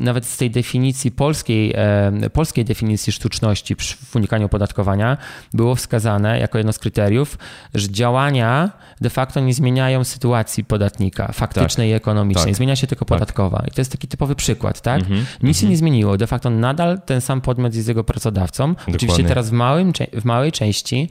nawet 0.00 0.26
z 0.26 0.36
tej 0.36 0.50
definicji 0.50 1.10
polskiej, 1.10 1.72
e, 1.76 2.30
polskiej 2.30 2.64
definicji 2.64 3.12
sztuczności 3.12 3.76
w 4.04 4.16
unikaniu 4.16 4.46
opodatkowania 4.46 5.16
było 5.52 5.74
wskazane 5.74 6.38
jako 6.38 6.58
jedno 6.58 6.72
z 6.72 6.78
kryteriów, 6.78 7.38
że 7.74 7.90
działania 7.90 8.70
de 9.00 9.10
facto 9.10 9.40
nie 9.40 9.54
zmieniają 9.54 10.04
sytuacji 10.04 10.64
podatnika 10.64 11.32
faktycznej 11.32 11.88
tak, 11.88 11.92
i 11.92 11.96
ekonomicznej. 11.96 12.46
Tak, 12.46 12.54
Zmienia 12.54 12.76
się 12.76 12.86
tylko 12.86 13.04
tak. 13.04 13.18
podatkowa. 13.18 13.64
I 13.68 13.70
to 13.70 13.80
jest 13.80 13.92
taki 13.92 14.08
typowy 14.08 14.34
przykład, 14.34 14.80
tak? 14.80 15.02
-hmm, 15.02 15.24
Nic 15.42 15.56
się 15.56 15.62
mm 15.62 15.68
-hmm. 15.68 15.70
nie 15.70 15.76
zmieniło. 15.76 16.16
De 16.16 16.26
facto 16.26 16.50
nadal 16.50 17.00
ten 17.06 17.20
sam 17.20 17.40
podmiot 17.40 17.74
jest 17.74 17.88
jego 17.88 18.04
pracodawcą. 18.04 18.68
Dokładnie. 18.68 18.94
Oczywiście 18.96 19.24
teraz 19.24 19.50
w, 19.50 19.52
małym, 19.52 19.92
w 20.12 20.24
małej 20.24 20.52
części, 20.52 21.08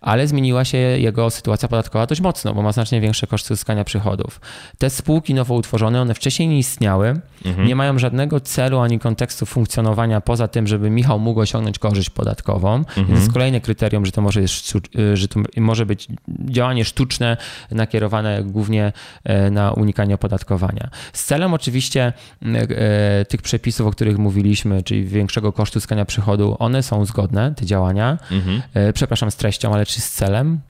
ale 0.00 0.26
zmieniła 0.26 0.64
się 0.64 0.78
jego 0.78 1.30
sytuacja 1.30 1.68
podatkowa 1.68 2.06
dość 2.06 2.20
mocno, 2.20 2.54
bo 2.54 2.62
ma 2.62 2.72
znacznie 2.72 3.00
większe 3.00 3.26
koszty 3.26 3.54
uzyskania 3.54 3.84
przychodów. 3.84 4.40
Te 4.78 4.90
spółki 4.90 5.34
nowo 5.34 5.54
utworzone, 5.54 6.00
one 6.00 6.14
wcześniej 6.14 6.48
nie 6.48 6.58
istniały, 6.58 7.20
mhm. 7.44 7.68
nie 7.68 7.76
mają 7.78 7.98
żadnego 7.98 8.40
celu 8.40 8.78
ani 8.78 8.98
kontekstu 8.98 9.46
funkcjonowania 9.46 10.20
poza 10.20 10.48
tym, 10.48 10.66
żeby 10.66 10.90
Michał 10.90 11.18
mógł 11.18 11.40
osiągnąć 11.40 11.78
korzyść 11.78 12.10
podatkową. 12.10 12.74
Mhm. 12.74 13.06
To 13.06 13.12
jest 13.12 13.32
kolejne 13.32 13.60
kryterium, 13.60 14.06
że 14.06 14.12
to, 14.12 14.22
może 14.22 14.40
jest, 14.40 14.72
że 15.14 15.28
to 15.28 15.40
może 15.56 15.86
być 15.86 16.08
działanie 16.28 16.84
sztuczne 16.84 17.36
nakierowane 17.70 18.42
głównie 18.44 18.92
e, 19.24 19.50
na 19.50 19.72
unikanie 19.72 20.14
opodatkowania. 20.14 20.90
Z 21.12 21.24
celem 21.24 21.54
oczywiście 21.54 22.12
e, 22.42 23.24
tych 23.24 23.42
przepisów, 23.42 23.86
o 23.86 23.90
których 23.90 24.18
mówiliśmy, 24.18 24.82
czyli 24.82 25.04
większego 25.04 25.52
kosztu 25.52 25.78
uzyskania 25.78 26.04
przychodu, 26.04 26.56
one 26.58 26.82
są 26.82 27.04
zgodne, 27.04 27.54
te 27.54 27.66
działania. 27.66 28.18
Mhm. 28.30 28.62
E, 28.74 28.92
przepraszam, 28.92 29.30
z 29.30 29.36
treścią, 29.36 29.74
ale 29.74 29.86
czy 29.86 30.00
z 30.00 30.10
celem? 30.10 30.60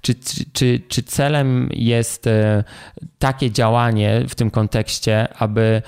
Czy, 0.00 0.14
czy, 0.52 0.80
czy 0.88 1.02
celem 1.02 1.68
jest 1.72 2.26
e, 2.26 2.64
takie 3.18 3.50
działanie 3.50 4.22
w 4.28 4.34
tym 4.34 4.50
kontekście, 4.50 5.28
aby 5.38 5.82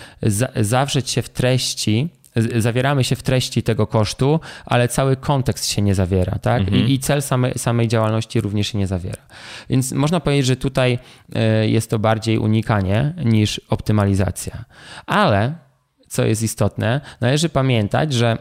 zawrzeć 0.56 1.10
się 1.10 1.22
w 1.22 1.28
treści, 1.28 2.08
zawieramy 2.56 3.04
się 3.04 3.16
w 3.16 3.22
treści 3.22 3.62
tego 3.62 3.86
kosztu, 3.86 4.40
ale 4.66 4.88
cały 4.88 5.16
kontekst 5.16 5.66
się 5.66 5.82
nie 5.82 5.94
zawiera, 5.94 6.38
tak? 6.38 6.60
Mhm. 6.60 6.86
I, 6.86 6.92
I, 6.92 6.98
cel 6.98 7.22
samej, 7.22 7.52
samej 7.56 7.88
działalności 7.88 8.40
również 8.40 8.72
się 8.72 8.78
nie 8.78 8.86
zawiera. 8.86 9.22
Więc 9.70 9.92
można 9.92 10.20
powiedzieć, 10.20 10.46
że 10.46 10.56
tutaj 10.56 10.98
e, 11.34 11.68
jest 11.68 11.90
to 11.90 11.98
bardziej 11.98 12.38
unikanie 12.38 13.14
niż 13.24 13.60
optymalizacja. 13.68 14.64
Ale, 15.06 15.54
co 16.08 16.24
jest 16.24 16.42
istotne, 16.42 17.00
należy 17.20 17.48
pamiętać, 17.48 18.12
że 18.12 18.38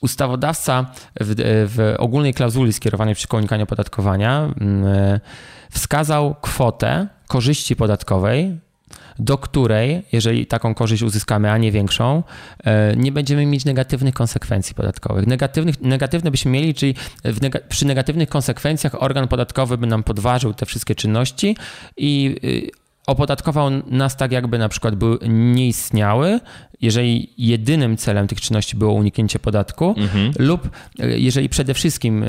Ustawodawca 0.00 0.86
w, 1.20 1.34
w 1.76 1.94
ogólnej 1.98 2.34
klauzuli 2.34 2.72
skierowanej 2.72 3.14
przy 3.14 3.26
unikaniu 3.32 3.64
opodatkowania 3.64 4.54
mm, 4.60 5.20
wskazał 5.70 6.34
kwotę 6.40 7.06
korzyści 7.26 7.76
podatkowej, 7.76 8.58
do 9.18 9.38
której, 9.38 10.02
jeżeli 10.12 10.46
taką 10.46 10.74
korzyść 10.74 11.02
uzyskamy, 11.02 11.50
a 11.50 11.58
nie 11.58 11.72
większą, 11.72 12.22
e, 12.64 12.96
nie 12.96 13.12
będziemy 13.12 13.46
mieć 13.46 13.64
negatywnych 13.64 14.14
konsekwencji 14.14 14.74
podatkowych. 14.74 15.26
Negatywnych, 15.26 15.80
negatywne 15.80 16.30
byśmy 16.30 16.50
mieli, 16.50 16.74
czyli 16.74 16.94
przy 17.68 17.86
negatywnych 17.86 18.28
konsekwencjach 18.28 19.02
organ 19.02 19.28
podatkowy 19.28 19.78
by 19.78 19.86
nam 19.86 20.02
podważył 20.02 20.54
te 20.54 20.66
wszystkie 20.66 20.94
czynności 20.94 21.56
i 21.96 22.36
y, 22.44 22.70
opodatkował 23.06 23.70
nas 23.86 24.16
tak, 24.16 24.32
jakby 24.32 24.58
na 24.58 24.68
przykład 24.68 24.94
był 24.94 25.18
nieistniały, 25.28 26.40
jeżeli 26.82 27.30
jedynym 27.38 27.96
celem 27.96 28.26
tych 28.26 28.40
czynności 28.40 28.76
było 28.76 28.92
uniknięcie 28.92 29.38
podatku, 29.38 29.94
mhm. 29.96 30.32
lub 30.38 30.70
e, 30.98 31.18
jeżeli 31.18 31.48
przede 31.48 31.74
wszystkim 31.74 32.22
e, 32.22 32.28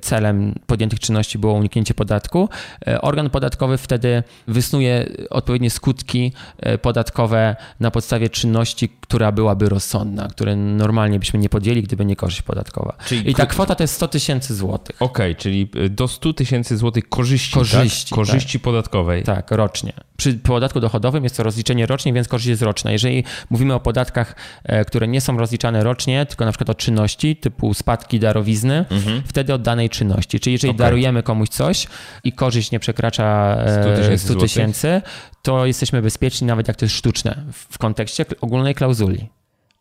celem 0.00 0.54
podjętych 0.66 1.00
czynności 1.00 1.38
było 1.38 1.52
uniknięcie 1.52 1.94
podatku, 1.94 2.48
e, 2.86 3.00
organ 3.00 3.30
podatkowy 3.30 3.78
wtedy 3.78 4.22
wysnuje 4.48 5.06
odpowiednie 5.30 5.70
skutki 5.70 6.32
podatkowe 6.82 7.56
na 7.80 7.90
podstawie 7.90 8.28
czynności, 8.28 8.88
która 9.00 9.32
byłaby 9.32 9.68
rozsądna, 9.68 10.28
które 10.28 10.56
normalnie 10.56 11.18
byśmy 11.18 11.38
nie 11.38 11.48
podjęli, 11.48 11.82
gdyby 11.82 12.04
nie 12.04 12.16
korzyść 12.16 12.42
podatkowa. 12.42 12.96
Czyli 13.06 13.30
I 13.30 13.34
ta 13.34 13.46
kwota 13.46 13.74
to 13.74 13.84
jest 13.84 13.94
100 13.94 14.08
tysięcy 14.08 14.54
złotych. 14.54 14.96
Okej, 15.02 15.32
okay, 15.32 15.42
czyli 15.42 15.70
do 15.90 16.08
100 16.08 16.32
tysięcy 16.32 16.76
złotych 16.76 17.08
korzyści, 17.08 17.54
korzyści, 17.54 18.10
tak? 18.10 18.16
korzyści 18.16 18.58
tak. 18.58 18.64
podatkowej. 18.64 19.22
Tak, 19.22 19.50
rocznie. 19.50 19.92
Przy 20.16 20.34
podatku 20.34 20.80
dochodowym 20.80 21.24
jest 21.24 21.36
to 21.36 21.42
rozliczenie 21.42 21.86
rocznie, 21.86 22.12
więc 22.12 22.28
korzyść 22.28 22.48
jest 22.48 22.62
roczna. 22.62 22.92
Jeżeli 22.92 23.24
mówimy 23.50 23.73
o 23.74 23.80
podatkach, 23.80 24.36
e, 24.64 24.84
które 24.84 25.08
nie 25.08 25.20
są 25.20 25.38
rozliczane 25.38 25.84
rocznie, 25.84 26.26
tylko 26.26 26.44
na 26.44 26.52
przykład 26.52 26.70
o 26.70 26.74
czynności 26.74 27.36
typu 27.36 27.74
spadki, 27.74 28.20
darowizny, 28.20 28.84
mhm. 28.90 29.22
wtedy 29.26 29.54
od 29.54 29.62
danej 29.62 29.90
czynności. 29.90 30.40
Czyli 30.40 30.52
jeżeli 30.52 30.70
okay. 30.70 30.86
darujemy 30.86 31.22
komuś 31.22 31.48
coś 31.48 31.86
i 32.24 32.32
korzyść 32.32 32.70
nie 32.70 32.80
przekracza 32.80 33.58
100 34.16 34.34
e, 34.34 34.36
tysięcy, 34.36 35.02
to 35.42 35.66
jesteśmy 35.66 36.02
bezpieczni, 36.02 36.46
nawet 36.46 36.68
jak 36.68 36.76
to 36.76 36.84
jest 36.84 36.94
sztuczne, 36.94 37.44
w 37.52 37.78
kontekście 37.78 38.24
ogólnej 38.40 38.74
klauzuli. 38.74 39.28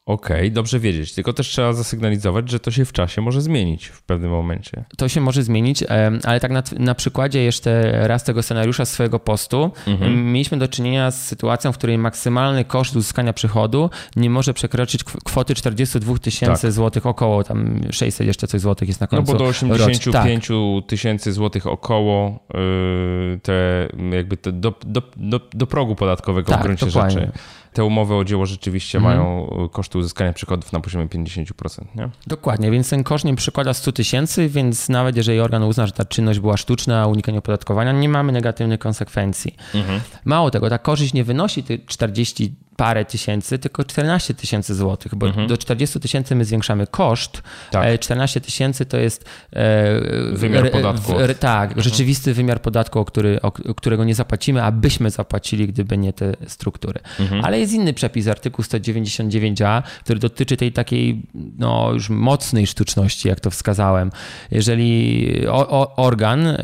Okej, 0.05 0.37
okay, 0.37 0.51
dobrze 0.51 0.79
wiedzieć. 0.79 1.13
Tylko 1.13 1.33
też 1.33 1.47
trzeba 1.47 1.73
zasygnalizować, 1.73 2.51
że 2.51 2.59
to 2.59 2.71
się 2.71 2.85
w 2.85 2.93
czasie 2.93 3.21
może 3.21 3.41
zmienić 3.41 3.85
w 3.85 4.03
pewnym 4.03 4.31
momencie. 4.31 4.83
To 4.97 5.09
się 5.09 5.21
może 5.21 5.43
zmienić, 5.43 5.83
ale 6.23 6.39
tak 6.39 6.51
na, 6.51 6.63
na 6.79 6.95
przykładzie 6.95 7.43
jeszcze 7.43 7.91
raz 8.07 8.23
tego 8.23 8.43
scenariusza 8.43 8.85
swojego 8.85 9.19
postu 9.19 9.71
mhm. 9.87 10.31
mieliśmy 10.33 10.57
do 10.57 10.67
czynienia 10.67 11.11
z 11.11 11.25
sytuacją, 11.25 11.71
w 11.71 11.77
której 11.77 11.97
maksymalny 11.97 12.65
koszt 12.65 12.95
uzyskania 12.95 13.33
przychodu 13.33 13.89
nie 14.15 14.29
może 14.29 14.53
przekroczyć 14.53 15.03
kwoty 15.03 15.55
42 15.55 16.17
tysięcy 16.17 16.61
tak. 16.61 16.71
złotych, 16.71 17.05
około 17.05 17.43
tam 17.43 17.79
600 17.91 18.27
jeszcze 18.27 18.47
coś 18.47 18.61
złotych 18.61 18.87
jest 18.87 19.01
na 19.01 19.07
końcu. 19.07 19.31
No 19.33 19.39
bo 19.39 19.43
do 19.43 19.49
85 19.49 20.47
tak. 20.47 20.55
tysięcy 20.87 21.33
złotych 21.33 21.67
około 21.67 22.39
yy, 22.53 23.39
te 23.43 23.87
jakby 24.11 24.37
te 24.37 24.51
do, 24.51 24.73
do, 24.85 25.01
do, 25.17 25.39
do 25.53 25.67
progu 25.67 25.95
podatkowego 25.95 26.51
tak, 26.51 26.59
w 26.59 26.63
gruncie 26.63 26.85
dokładnie. 26.85 27.19
rzeczy 27.19 27.31
te 27.73 27.83
umowy 27.83 28.15
o 28.15 28.23
dzieło 28.23 28.45
rzeczywiście 28.45 28.97
mhm. 28.97 29.17
mają 29.17 29.49
e, 29.65 29.69
koszty 29.69 29.97
uzyskania 29.97 30.33
przychodów 30.33 30.73
na 30.73 30.79
poziomie 30.79 31.07
50%. 31.07 31.85
Nie? 31.95 32.09
Dokładnie, 32.27 32.71
więc 32.71 32.89
ten 32.89 33.03
koszt 33.03 33.25
nie 33.25 33.35
przykłada 33.35 33.73
100 33.73 33.91
tysięcy, 33.91 34.49
więc 34.49 34.89
nawet 34.89 35.15
jeżeli 35.15 35.39
organ 35.39 35.63
uzna, 35.63 35.87
że 35.87 35.93
ta 35.93 36.05
czynność 36.05 36.39
była 36.39 36.57
sztuczna, 36.57 37.07
unikanie 37.07 37.37
opodatkowania, 37.37 37.91
nie 37.91 38.09
mamy 38.09 38.31
negatywnych 38.31 38.79
konsekwencji. 38.79 39.55
Mhm. 39.75 40.01
Mało 40.25 40.51
tego, 40.51 40.69
ta 40.69 40.77
korzyść 40.77 41.13
nie 41.13 41.23
wynosi 41.23 41.63
tych 41.63 41.85
40 41.85 42.55
parę 42.75 43.05
tysięcy, 43.05 43.59
tylko 43.59 43.83
14 43.83 44.33
tysięcy 44.33 44.75
złotych, 44.75 45.15
bo 45.15 45.27
mhm. 45.27 45.47
do 45.47 45.57
40 45.57 45.99
tysięcy 45.99 46.35
my 46.35 46.45
zwiększamy 46.45 46.87
koszt, 46.87 47.43
tak. 47.71 47.99
14 47.99 48.41
tysięcy 48.41 48.85
to 48.85 48.97
jest 48.97 49.25
e, 49.53 50.01
wymiar 50.33 50.71
podatku. 50.71 51.13
Tak, 51.39 51.69
mhm. 51.69 51.83
rzeczywisty 51.83 52.33
wymiar 52.33 52.61
podatku, 52.61 52.99
o, 52.99 53.05
który, 53.05 53.41
o, 53.41 53.51
którego 53.51 54.03
nie 54.03 54.15
zapłacimy, 54.15 54.63
abyśmy 54.63 55.09
zapłacili, 55.09 55.67
gdyby 55.67 55.97
nie 55.97 56.13
te 56.13 56.33
struktury. 56.47 56.99
Mhm. 57.19 57.45
Ale 57.45 57.59
jest 57.59 57.73
inny 57.73 57.93
przepis, 57.93 58.27
artykuł 58.27 58.65
199a, 58.65 59.83
który 60.03 60.19
dotyczy 60.19 60.57
tej 60.57 60.71
takiej 60.71 61.21
no, 61.57 61.89
już 61.93 62.09
mocnej 62.09 62.67
sztuczności, 62.67 63.27
jak 63.27 63.39
to 63.39 63.49
wskazałem. 63.49 64.11
Jeżeli 64.51 65.47
o, 65.47 65.69
o, 65.69 65.95
organ 65.95 66.47
y, 66.47 66.57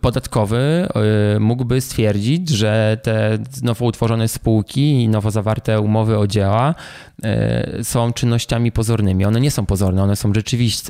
podatkowy 0.00 0.88
y, 1.36 1.40
mógłby 1.40 1.80
stwierdzić, 1.80 2.48
że 2.48 2.98
te 3.02 3.38
nowo 3.62 3.84
utworzone 3.84 4.28
spółki 4.28 4.97
i 5.04 5.08
nowo 5.08 5.30
zawarte 5.30 5.80
umowy 5.80 6.18
o 6.18 6.26
dzieła 6.26 6.74
e, 7.22 7.84
są 7.84 8.12
czynnościami 8.12 8.72
pozornymi. 8.72 9.24
One 9.24 9.40
nie 9.40 9.50
są 9.50 9.66
pozorne, 9.66 10.02
one 10.02 10.16
są 10.16 10.32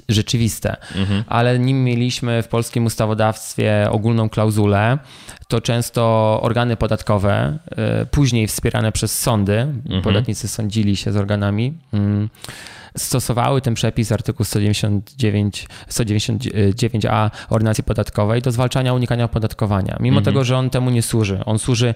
rzeczywiste, 0.09 0.77
mhm. 0.97 1.25
ale 1.27 1.59
nim 1.59 1.85
mieliśmy 1.85 2.43
w 2.43 2.49
polskim 2.49 2.87
ustawodawstwie 2.87 3.89
ogólną 3.91 4.29
klauzulę, 4.29 4.99
to 5.49 5.61
często 5.61 6.39
organy 6.43 6.77
podatkowe, 6.77 7.59
e, 7.77 8.07
później 8.07 8.47
wspierane 8.47 8.93
przez 8.93 9.19
sądy, 9.19 9.59
mhm. 9.59 10.03
podatnicy 10.03 10.49
sądzili 10.49 10.97
się 10.97 11.13
z 11.13 11.17
organami, 11.17 11.75
mm, 11.93 12.29
stosowały 12.99 13.61
ten 13.61 13.75
przepis 13.75 14.13
artykuł 14.13 14.45
199, 14.45 15.67
199a 15.91 17.31
ordynacji 17.49 17.85
podatkowej 17.85 18.43
do 18.43 18.53
zwalczania 18.53 18.95
unikania 18.95 19.25
opodatkowania. 19.25 19.97
Mimo 20.01 20.19
mhm. 20.19 20.25
tego, 20.25 20.45
że 20.45 20.57
on 20.57 20.71
temu 20.71 20.91
nie 20.91 21.03
służy. 21.03 21.45
On 21.45 21.59
służy 21.59 21.95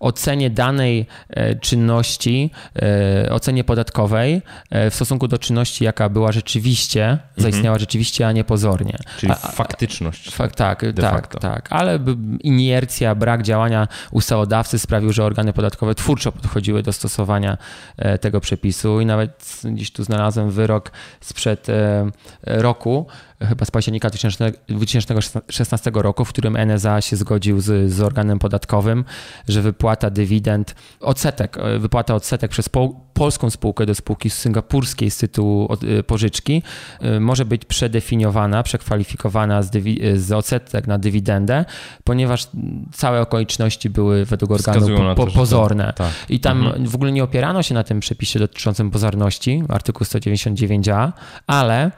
ocenie 0.00 0.50
danej 0.50 1.06
e, 1.30 1.54
czynności, 1.54 2.50
e, 2.82 3.30
ocenie 3.32 3.64
podatkowej 3.64 4.42
e, 4.70 4.90
w 4.90 4.94
stosunku 4.94 5.28
do 5.28 5.38
czynności, 5.38 5.84
jaka 5.84 6.08
była 6.08 6.32
rzeczywiście, 6.32 7.04
mhm. 7.04 7.20
zaistniała 7.36 7.78
rzeczywiście, 7.78 8.26
a 8.26 8.32
nie 8.32 8.44
pozornie. 8.44 8.98
Czyli 9.18 9.32
a, 9.32 9.34
faktyczność. 9.34 10.30
Fak, 10.34 10.54
tak, 10.54 10.84
tak, 10.96 11.14
facto. 11.14 11.38
tak. 11.38 11.66
Ale 11.70 11.98
inercja, 12.40 13.14
brak 13.14 13.42
działania 13.42 13.88
ustawodawcy 14.10 14.78
sprawił, 14.78 15.12
że 15.12 15.24
organy 15.24 15.52
podatkowe 15.52 15.94
twórczo 15.94 16.32
podchodziły 16.32 16.82
do 16.82 16.92
stosowania 16.92 17.58
tego 18.20 18.40
przepisu 18.40 19.00
i 19.00 19.06
nawet 19.06 19.60
gdzieś 19.64 19.90
tu 19.92 20.04
znalazłem 20.04 20.43
wyrok 20.50 20.90
sprzed 21.20 21.70
roku, 22.42 23.06
chyba 23.48 23.64
z 23.64 23.70
października 23.70 24.10
2016 24.68 25.90
roku, 25.94 26.24
w 26.24 26.28
którym 26.28 26.56
NSA 26.56 27.00
się 27.00 27.16
zgodził 27.16 27.60
z, 27.60 27.92
z 27.92 28.00
organem 28.00 28.38
podatkowym, 28.38 29.04
że 29.48 29.62
wypłata 29.62 30.10
dywidend, 30.10 30.74
odsetek, 31.00 31.58
e, 31.58 31.78
wypłata 31.78 32.14
odsetek 32.14 32.50
przez 32.50 32.68
po, 32.68 33.00
polską 33.14 33.50
spółkę 33.50 33.86
do 33.86 33.94
spółki 33.94 34.30
singapurskiej 34.30 35.10
z 35.10 35.18
tytułu 35.18 35.68
e, 35.98 36.02
pożyczki 36.02 36.62
e, 37.00 37.20
może 37.20 37.44
być 37.44 37.64
przedefiniowana, 37.64 38.62
przekwalifikowana 38.62 39.62
z, 39.62 39.70
dywi, 39.70 40.00
z 40.14 40.32
odsetek 40.32 40.86
na 40.86 40.98
dywidendę, 40.98 41.64
ponieważ 42.04 42.48
całe 42.92 43.20
okoliczności 43.20 43.90
były 43.90 44.24
według 44.24 44.50
organu 44.50 44.96
po, 44.96 45.26
po, 45.26 45.32
pozorne. 45.32 45.86
To, 45.86 46.04
tak. 46.04 46.12
I 46.28 46.40
tam 46.40 46.66
mhm. 46.66 46.86
w 46.86 46.94
ogóle 46.94 47.12
nie 47.12 47.24
opierano 47.24 47.62
się 47.62 47.74
na 47.74 47.84
tym 47.84 48.00
przepisie 48.00 48.38
dotyczącym 48.38 48.90
pozorności, 48.90 49.62
artykuł 49.68 50.06
199a, 50.06 51.12
ale 51.46 51.90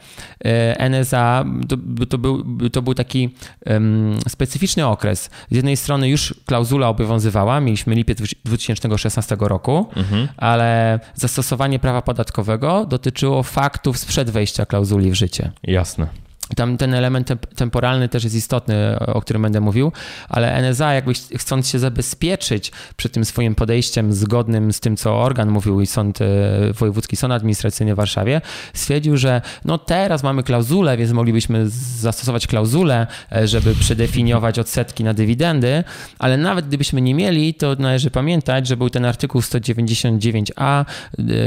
NSA 0.79 1.36
to, 1.69 1.77
to, 2.09 2.19
był, 2.19 2.45
to 2.71 2.83
był 2.83 2.95
taki 2.95 3.35
um, 3.67 4.19
specyficzny 4.29 4.87
okres. 4.87 5.31
Z 5.51 5.55
jednej 5.55 5.77
strony 5.77 6.09
już 6.09 6.35
klauzula 6.47 6.89
obowiązywała, 6.89 7.61
mieliśmy 7.61 7.95
lipiec 7.95 8.19
2016 8.45 9.37
roku, 9.41 9.87
mhm. 9.97 10.29
ale 10.37 11.01
zastosowanie 11.15 11.79
prawa 11.79 12.03
podatkowego 12.03 12.87
dotyczyło 12.87 13.43
faktów 13.43 13.99
sprzed 13.99 14.31
wejścia 14.31 14.67
klauzuli 14.67 15.11
w 15.11 15.15
życie. 15.15 15.53
Jasne. 15.63 16.26
Tam 16.55 16.77
ten 16.77 16.95
element 16.95 17.33
temporalny 17.57 18.09
też 18.09 18.25
jest 18.25 18.37
istotny, 18.37 18.99
o 18.99 19.21
którym 19.21 19.43
będę 19.43 19.61
mówił, 19.61 19.93
ale 20.29 20.55
NSA 20.55 20.95
jakby 20.95 21.13
chcąc 21.15 21.69
się 21.69 21.79
zabezpieczyć 21.79 22.73
przed 22.97 23.13
tym 23.13 23.25
swoim 23.25 23.55
podejściem 23.55 24.13
zgodnym 24.13 24.73
z 24.73 24.81
tym, 24.81 24.97
co 24.97 25.17
organ 25.23 25.51
mówił 25.51 25.81
i 25.81 25.87
sąd, 25.87 26.21
e, 26.21 26.27
Wojewódzki 26.73 27.17
Sąd 27.17 27.33
Administracyjny 27.33 27.95
w 27.95 27.97
Warszawie, 27.97 28.41
stwierdził, 28.75 29.17
że 29.17 29.43
no 29.65 29.79
teraz 29.79 30.23
mamy 30.23 30.43
klauzulę, 30.43 30.97
więc 30.97 31.13
moglibyśmy 31.13 31.69
zastosować 32.01 32.47
klauzulę, 32.47 33.07
e, 33.33 33.49
żeby 33.49 33.75
przedefiniować 33.75 34.59
odsetki 34.59 35.05
na 35.05 35.15
dywidendy, 35.15 35.85
ale 36.19 36.37
nawet 36.37 36.67
gdybyśmy 36.67 37.01
nie 37.01 37.15
mieli, 37.15 37.55
to 37.55 37.77
należy 37.79 38.11
pamiętać, 38.11 38.67
że 38.67 38.77
był 38.77 38.91
ten 38.91 39.05
artykuł 39.05 39.41
199a 39.41 40.85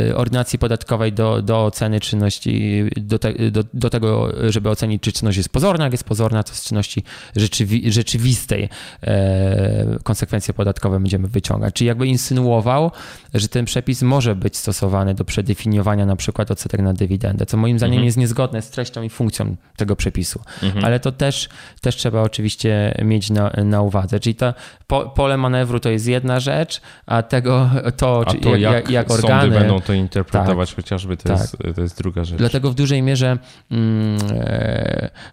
e, 0.09 0.15
ordynacji 0.15 0.59
podatkowej 0.59 1.13
do, 1.13 1.41
do 1.41 1.65
oceny 1.65 1.99
czynności, 1.99 2.83
do, 2.97 3.19
te, 3.19 3.33
do, 3.51 3.63
do 3.73 3.89
tego, 3.89 4.31
żeby 4.49 4.69
ocenić 4.69 4.88
ocenić, 4.89 5.03
czy 5.03 5.11
czynność 5.11 5.37
jest 5.37 5.49
pozorna. 5.49 5.83
Jak 5.83 5.93
jest 5.93 6.03
pozorna, 6.03 6.43
to 6.43 6.53
z 6.53 6.63
czynności 6.63 7.03
rzeczywi 7.35 7.91
rzeczywistej 7.91 8.69
e, 9.03 9.97
konsekwencje 10.03 10.53
podatkowe 10.53 10.99
będziemy 10.99 11.27
wyciągać. 11.27 11.73
Czyli 11.73 11.87
jakby 11.87 12.07
insynuował, 12.07 12.91
że 13.33 13.47
ten 13.47 13.65
przepis 13.65 14.01
może 14.01 14.35
być 14.35 14.57
stosowany 14.57 15.13
do 15.13 15.25
przedefiniowania 15.25 16.05
na 16.05 16.15
przykład 16.15 16.51
odsetek 16.51 16.81
na 16.81 16.93
dywidendę, 16.93 17.45
co 17.45 17.57
moim 17.57 17.77
zdaniem 17.77 17.93
mhm. 17.93 18.05
jest 18.05 18.17
niezgodne 18.17 18.61
z 18.61 18.69
treścią 18.69 19.01
i 19.03 19.09
funkcją 19.09 19.55
tego 19.77 19.95
przepisu. 19.95 20.41
Mhm. 20.63 20.85
Ale 20.85 20.99
to 20.99 21.11
też, 21.11 21.49
też 21.81 21.95
trzeba 21.95 22.21
oczywiście 22.21 22.95
mieć 23.05 23.29
na, 23.29 23.51
na 23.63 23.81
uwadze. 23.81 24.19
Czyli 24.19 24.35
to 24.35 24.53
po, 24.87 25.09
pole 25.09 25.37
manewru 25.37 25.79
to 25.79 25.89
jest 25.89 26.07
jedna 26.07 26.39
rzecz, 26.39 26.81
a 27.05 27.23
tego 27.23 27.69
to, 27.97 28.23
a 28.27 28.33
to 28.33 28.55
jak, 28.55 28.73
jak, 28.73 28.89
jak 28.89 29.11
organy 29.11 29.51
będą 29.51 29.81
to 29.81 29.93
interpretować 29.93 30.69
tak, 30.69 30.75
chociażby, 30.75 31.17
to, 31.17 31.23
tak. 31.23 31.39
jest, 31.39 31.57
to 31.75 31.81
jest 31.81 31.97
druga 31.97 32.23
rzecz. 32.23 32.37
Dlatego 32.37 32.71
w 32.71 32.75
dużej 32.75 33.01
mierze 33.01 33.37
mm, 33.71 34.19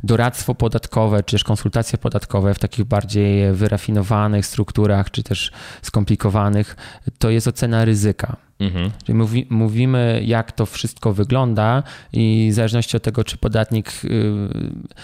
doradztwo 0.04 0.54
podatkowe, 0.54 1.22
czy 1.22 1.36
też 1.36 1.44
konsultacje 1.44 1.98
podatkowe 1.98 2.54
w 2.54 2.58
takich 2.58 2.84
bardziej 2.84 3.52
wyrafinowanych 3.52 4.46
strukturach, 4.46 5.10
czy 5.10 5.22
też 5.22 5.52
skomplikowanych, 5.82 6.76
to 7.18 7.30
jest 7.30 7.48
ocena 7.48 7.84
ryzyka. 7.84 8.36
Mhm. 8.60 8.90
Czyli 9.04 9.18
mówi, 9.18 9.46
mówimy, 9.50 10.22
jak 10.24 10.52
to 10.52 10.66
wszystko 10.66 11.12
wygląda, 11.12 11.82
i 12.12 12.48
w 12.52 12.54
zależności 12.54 12.96
od 12.96 13.02
tego, 13.02 13.24
czy 13.24 13.36
podatnik 13.38 13.92
y, 14.04 14.08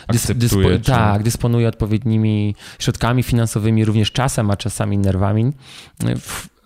dys, 0.08 0.32
dyspo, 0.34 0.62
czy... 0.62 0.80
tak, 0.80 1.22
dysponuje 1.22 1.68
odpowiednimi 1.68 2.54
środkami 2.78 3.22
finansowymi, 3.22 3.84
również 3.84 4.12
czasem, 4.12 4.50
a 4.50 4.56
czasami 4.56 4.98
nerwami, 4.98 5.52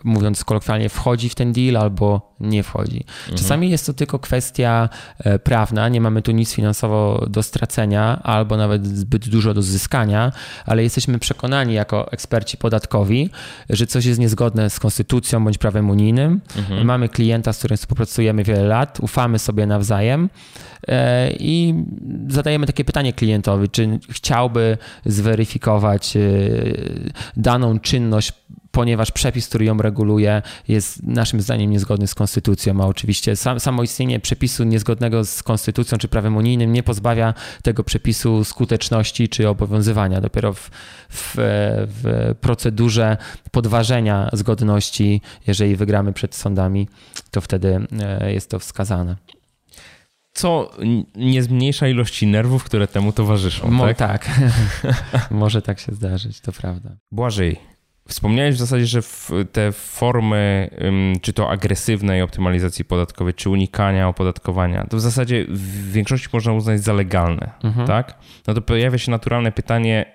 mówiąc 0.07 0.45
kolokwialnie, 0.45 0.89
wchodzi 0.89 1.29
w 1.29 1.35
ten 1.35 1.53
deal 1.53 1.77
albo 1.77 2.35
nie 2.41 2.63
wchodzi. 2.63 3.05
Mhm. 3.21 3.39
Czasami 3.39 3.71
jest 3.71 3.87
to 3.87 3.93
tylko 3.93 4.19
kwestia 4.19 4.89
e, 5.19 5.39
prawna, 5.39 5.89
nie 5.89 6.01
mamy 6.01 6.23
tu 6.23 6.33
nic 6.33 6.55
finansowo 6.55 7.27
do 7.31 7.43
stracenia 7.43 8.23
albo 8.23 8.57
nawet 8.57 8.87
zbyt 8.87 9.29
dużo 9.29 9.55
do 9.55 9.63
zyskania, 9.63 10.33
ale 10.67 10.83
jesteśmy 10.83 11.19
przekonani 11.19 11.75
jako 11.75 12.13
eksperci 12.13 12.57
podatkowi, 12.57 13.31
że 13.71 13.87
coś 13.87 14.05
jest 14.05 14.21
niezgodne 14.21 14.71
z 14.71 14.81
konstytucją 14.81 15.45
bądź 15.45 15.59
prawem 15.59 15.91
unijnym. 15.91 16.41
Mhm. 16.57 16.87
Mamy 16.87 17.09
klienta, 17.09 17.53
z 17.53 17.59
którym 17.59 17.77
współpracujemy 17.77 18.45
wiele 18.45 18.65
lat, 18.65 19.01
ufamy 19.01 19.39
sobie 19.39 19.67
nawzajem 19.67 20.29
e, 20.89 21.31
i 21.33 21.75
zadajemy 22.29 22.67
takie 22.67 22.85
pytanie 22.85 23.13
klientowi, 23.13 23.69
czy 23.69 23.99
chciałby 24.11 24.79
zweryfikować 25.07 26.17
e, 26.17 26.21
daną 27.37 27.81
czynność 27.81 28.33
ponieważ 28.77 29.11
przepis, 29.11 29.49
który 29.49 29.65
ją 29.65 29.79
reguluje, 29.79 30.43
jest 30.69 31.03
naszym 31.03 31.41
zdaniem 31.41 31.71
niezgodny 31.71 32.07
z 32.07 32.15
konstytucją, 32.15 32.81
a 32.83 32.87
oczywiście 32.87 33.37
sam, 33.37 33.61
samo 33.61 33.83
istnienie 33.83 34.21
przepisu 34.21 34.65
niezgodnego 34.65 35.25
z 35.25 35.43
konstytucją 35.43 35.99
czy 35.99 36.09
prawem 36.09 36.37
unijnym 36.37 36.73
nie 36.73 36.83
pozbawia 36.83 37.35
tego 37.63 37.85
przepisu 37.85 38.45
skuteczności 38.45 39.29
czy 39.29 39.49
obowiązywania. 39.49 40.21
Dopiero 40.21 40.53
w, 40.53 40.71
w, 41.11 41.35
w 42.03 42.35
procedurze 42.41 43.17
podważenia 43.51 44.31
zgodności, 44.33 45.21
jeżeli 45.47 45.77
wygramy 45.77 46.13
przed 46.13 46.35
sądami, 46.35 46.89
to 47.31 47.41
wtedy 47.41 47.87
e, 48.01 48.33
jest 48.33 48.51
to 48.51 48.59
wskazane 48.59 49.17
co 50.33 50.71
nie 51.15 51.43
zmniejsza 51.43 51.89
ilości 51.89 52.27
nerwów, 52.27 52.65
które 52.65 52.87
temu 52.89 53.13
towarzyszą. 53.13 53.71
Mo, 53.71 53.87
tak, 53.87 53.99
tak. 53.99 54.31
może 55.31 55.63
tak 55.63 55.81
się 55.81 55.93
zdarzyć, 55.93 56.41
to 56.41 56.53
prawda. 56.53 56.91
Błażej, 57.13 57.59
Wspomniałeś 58.07 58.55
w 58.55 58.59
zasadzie, 58.59 58.87
że 58.87 59.01
te 59.53 59.73
formy, 59.73 60.71
czy 61.23 61.33
to 61.33 61.51
agresywnej 61.51 62.23
optymalizacji 62.23 62.85
podatkowej, 62.85 63.35
czy 63.35 63.51
unikania 63.51 64.09
opodatkowania, 64.09 64.87
to 64.91 64.97
w 64.97 65.01
zasadzie 65.01 65.45
w 65.49 65.93
większości 65.93 66.29
można 66.33 66.53
uznać 66.53 66.81
za 66.81 66.93
legalne, 66.93 67.51
mhm. 67.65 67.87
tak? 67.87 68.19
No 68.47 68.55
to 68.55 68.63
pojawia 68.63 68.99
się 68.99 69.11
naturalne 69.11 69.53
pytanie, 69.53 70.07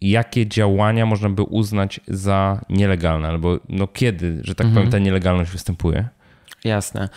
jakie 0.00 0.46
działania 0.46 1.06
można 1.06 1.28
by 1.30 1.42
uznać 1.42 2.00
za 2.08 2.64
nielegalne, 2.68 3.28
albo 3.28 3.58
no 3.68 3.86
kiedy, 3.86 4.40
że 4.42 4.54
tak 4.54 4.66
mhm. 4.66 4.74
powiem, 4.74 4.90
ta 4.90 4.98
nielegalność 4.98 5.50
występuje? 5.50 6.08
Jasne. 6.64 7.08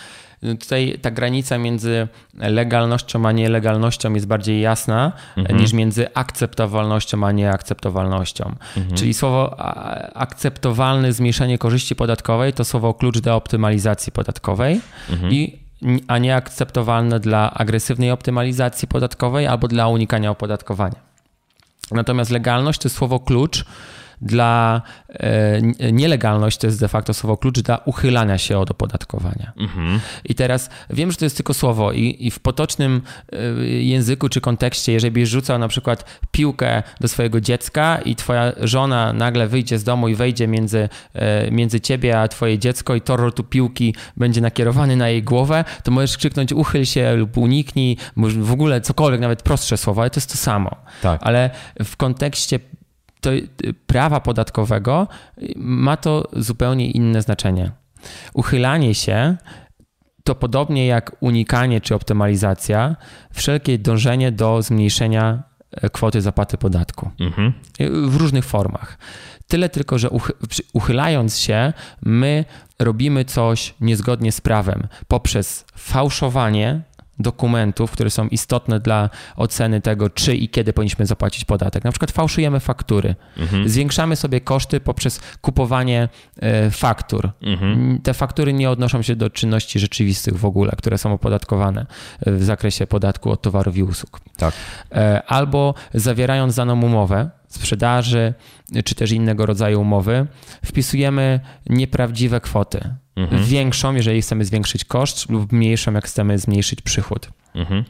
Tutaj 0.41 0.99
ta 1.01 1.11
granica 1.11 1.57
między 1.57 2.07
legalnością 2.33 3.25
a 3.25 3.31
nielegalnością 3.31 4.13
jest 4.13 4.27
bardziej 4.27 4.61
jasna 4.61 5.11
mhm. 5.37 5.59
niż 5.59 5.73
między 5.73 6.13
akceptowalnością 6.13 7.23
a 7.23 7.31
nieakceptowalnością. 7.31 8.55
Mhm. 8.77 8.97
Czyli 8.97 9.13
słowo 9.13 9.59
akceptowalne 10.15 11.13
zmniejszenie 11.13 11.57
korzyści 11.57 11.95
podatkowej 11.95 12.53
to 12.53 12.65
słowo 12.65 12.93
klucz 12.93 13.19
do 13.19 13.35
optymalizacji 13.35 14.11
podatkowej 14.11 14.81
mhm. 15.09 15.33
i 15.33 15.59
a 16.07 16.17
nieakceptowalne 16.17 17.19
dla 17.19 17.53
agresywnej 17.53 18.11
optymalizacji 18.11 18.87
podatkowej 18.87 19.47
albo 19.47 19.67
dla 19.67 19.87
unikania 19.87 20.31
opodatkowania. 20.31 21.07
Natomiast 21.91 22.31
legalność 22.31 22.79
to 22.79 22.89
słowo 22.89 23.19
klucz 23.19 23.65
dla 24.21 24.81
e, 25.09 25.91
nielegalność 25.91 26.57
to 26.57 26.67
jest 26.67 26.79
de 26.79 26.87
facto 26.87 27.13
słowo 27.13 27.37
klucz 27.37 27.59
dla 27.59 27.77
uchylania 27.77 28.37
się 28.37 28.57
od 28.57 28.71
opodatkowania. 28.71 29.51
Mhm. 29.57 29.99
I 30.25 30.35
teraz 30.35 30.69
wiem, 30.89 31.11
że 31.11 31.17
to 31.17 31.25
jest 31.25 31.35
tylko 31.35 31.53
słowo 31.53 31.91
i, 31.91 32.17
i 32.19 32.31
w 32.31 32.39
potocznym 32.39 33.01
e, 33.31 33.37
języku 33.65 34.29
czy 34.29 34.41
kontekście, 34.41 34.93
jeżeli 34.93 35.11
byś 35.11 35.29
rzucał 35.29 35.59
na 35.59 35.67
przykład 35.67 36.21
piłkę 36.31 36.83
do 36.99 37.07
swojego 37.07 37.41
dziecka 37.41 37.97
i 38.05 38.15
twoja 38.15 38.51
żona 38.61 39.13
nagle 39.13 39.47
wyjdzie 39.47 39.79
z 39.79 39.83
domu 39.83 40.07
i 40.07 40.15
wejdzie 40.15 40.47
między, 40.47 40.89
e, 41.13 41.51
między 41.51 41.81
ciebie 41.81 42.19
a 42.19 42.27
twoje 42.27 42.59
dziecko 42.59 42.95
i 42.95 43.01
tor 43.01 43.33
tu 43.33 43.43
piłki 43.43 43.95
będzie 44.17 44.41
nakierowany 44.41 44.95
na 44.95 45.09
jej 45.09 45.23
głowę, 45.23 45.63
to 45.83 45.91
możesz 45.91 46.17
krzyknąć 46.17 46.53
uchyl 46.53 46.85
się 46.85 47.15
lub 47.15 47.37
uniknij, 47.37 47.97
w 48.17 48.51
ogóle 48.51 48.81
cokolwiek, 48.81 49.21
nawet 49.21 49.43
prostsze 49.43 49.77
słowa, 49.77 50.01
ale 50.01 50.09
to 50.09 50.17
jest 50.17 50.31
to 50.31 50.37
samo. 50.37 50.75
Tak. 51.01 51.21
Ale 51.23 51.49
w 51.83 51.97
kontekście 51.97 52.59
to 53.21 53.29
prawa 53.87 54.19
podatkowego 54.19 55.07
ma 55.55 55.97
to 55.97 56.27
zupełnie 56.33 56.91
inne 56.91 57.21
znaczenie. 57.21 57.71
Uchylanie 58.33 58.95
się 58.95 59.37
to 60.23 60.35
podobnie 60.35 60.87
jak 60.87 61.15
unikanie 61.19 61.81
czy 61.81 61.95
optymalizacja, 61.95 62.95
wszelkie 63.31 63.77
dążenie 63.77 64.31
do 64.31 64.61
zmniejszenia 64.61 65.43
e, 65.71 65.89
kwoty 65.89 66.21
zapłaty 66.21 66.57
podatku 66.57 67.09
mhm. 67.19 67.53
w 68.09 68.15
różnych 68.15 68.45
formach. 68.45 68.97
Tyle 69.47 69.69
tylko, 69.69 69.97
że 69.99 70.09
uchylając 70.73 71.37
się, 71.37 71.73
my 72.05 72.45
robimy 72.79 73.25
coś 73.25 73.73
niezgodnie 73.81 74.31
z 74.31 74.41
prawem 74.41 74.87
poprzez 75.07 75.65
fałszowanie 75.75 76.81
dokumentów, 77.19 77.91
które 77.91 78.09
są 78.09 78.27
istotne 78.27 78.79
dla 78.79 79.09
oceny 79.35 79.81
tego, 79.81 80.09
czy 80.09 80.35
i 80.35 80.49
kiedy 80.49 80.73
powinniśmy 80.73 81.05
zapłacić 81.05 81.45
podatek. 81.45 81.83
Na 81.83 81.91
przykład 81.91 82.11
fałszujemy 82.11 82.59
faktury, 82.59 83.15
mhm. 83.37 83.69
zwiększamy 83.69 84.15
sobie 84.15 84.41
koszty 84.41 84.79
poprzez 84.79 85.19
kupowanie 85.41 86.09
e, 86.39 86.71
faktur. 86.71 87.31
Mhm. 87.41 87.99
Te 88.03 88.13
faktury 88.13 88.53
nie 88.53 88.69
odnoszą 88.69 89.01
się 89.01 89.15
do 89.15 89.29
czynności 89.29 89.79
rzeczywistych 89.79 90.37
w 90.37 90.45
ogóle, 90.45 90.71
które 90.77 90.97
są 90.97 91.13
opodatkowane 91.13 91.85
e, 92.25 92.31
w 92.31 92.43
zakresie 92.43 92.87
podatku 92.87 93.31
od 93.31 93.41
towarów 93.41 93.77
i 93.77 93.83
usług. 93.83 94.19
Tak. 94.37 94.53
E, 94.91 95.23
albo 95.27 95.73
zawierając 95.93 96.55
daną 96.55 96.81
umowę, 96.83 97.29
sprzedaży, 97.47 98.33
czy 98.85 98.95
też 98.95 99.11
innego 99.11 99.45
rodzaju 99.45 99.81
umowy, 99.81 100.27
wpisujemy 100.65 101.39
nieprawdziwe 101.69 102.41
kwoty. 102.41 102.93
Mhm. 103.17 103.43
Większą, 103.43 103.93
jeżeli 103.93 104.21
chcemy 104.21 104.45
zwiększyć 104.45 104.85
koszt, 104.85 105.29
lub 105.29 105.51
mniejszą, 105.51 105.93
jak 105.93 106.05
chcemy 106.05 106.39
zmniejszyć 106.39 106.81
przychód. 106.81 107.29
Mhm. 107.55 107.83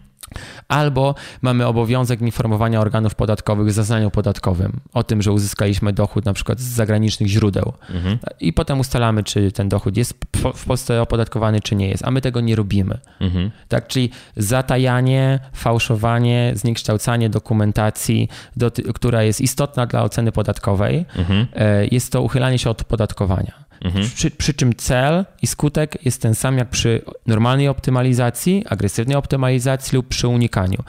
Albo 0.68 1.16
mamy 1.42 1.66
obowiązek 1.68 2.22
informowania 2.22 2.82
organów 2.82 3.16
podatkowych 3.16 3.68
w 3.68 3.72
zaznaniu 3.72 4.12
podatkowym 4.12 4.80
o 4.94 5.04
tym, 5.04 5.22
że 5.22 5.32
uzyskaliśmy 5.32 5.94
dochód 5.94 6.26
na 6.26 6.34
przykład 6.34 6.60
z 6.60 6.64
zagranicznych 6.64 7.30
źródeł. 7.30 7.74
Mhm. 7.90 8.18
I 8.40 8.54
potem 8.54 8.80
ustalamy, 8.80 9.24
czy 9.24 9.52
ten 9.52 9.70
dochód 9.70 9.98
jest 9.98 10.14
w 10.56 10.66
Polsce 10.66 11.02
opodatkowany, 11.02 11.62
czy 11.62 11.76
nie 11.76 11.90
jest, 11.90 12.06
a 12.06 12.12
my 12.12 12.22
tego 12.22 12.42
nie 12.42 12.56
robimy. 12.56 13.00
Mhm. 13.20 13.52
Tak, 13.68 13.88
czyli 13.88 14.10
zatajanie, 14.38 15.40
fałszowanie, 15.54 16.52
zniekształcanie 16.56 17.30
dokumentacji, 17.30 18.30
do, 18.56 18.72
która 18.94 19.24
jest 19.24 19.42
istotna 19.42 19.86
dla 19.86 20.04
oceny 20.04 20.32
podatkowej, 20.32 21.06
mhm. 21.16 21.48
E, 21.56 21.88
jest 21.88 22.12
to 22.12 22.22
uchylanie 22.22 22.60
się 22.60 22.70
od 22.70 22.82
opodatkowania. 22.82 23.67
Mhm. 23.82 24.10
Przy, 24.16 24.32
przy, 24.32 24.54
czym 24.54 24.76
cel 24.76 25.26
i 25.42 25.48
skutek 25.48 26.06
jest 26.06 26.22
ten 26.22 26.36
sam 26.36 26.58
jak 26.58 26.70
przy 26.70 27.02
normalnej 27.28 27.68
optymalizacji, 27.68 28.64
agresywnej 28.70 29.18
optymalizacji 29.18 29.96
lub 29.96 30.08
przy 30.08 30.28
unikaniu. 30.28 30.84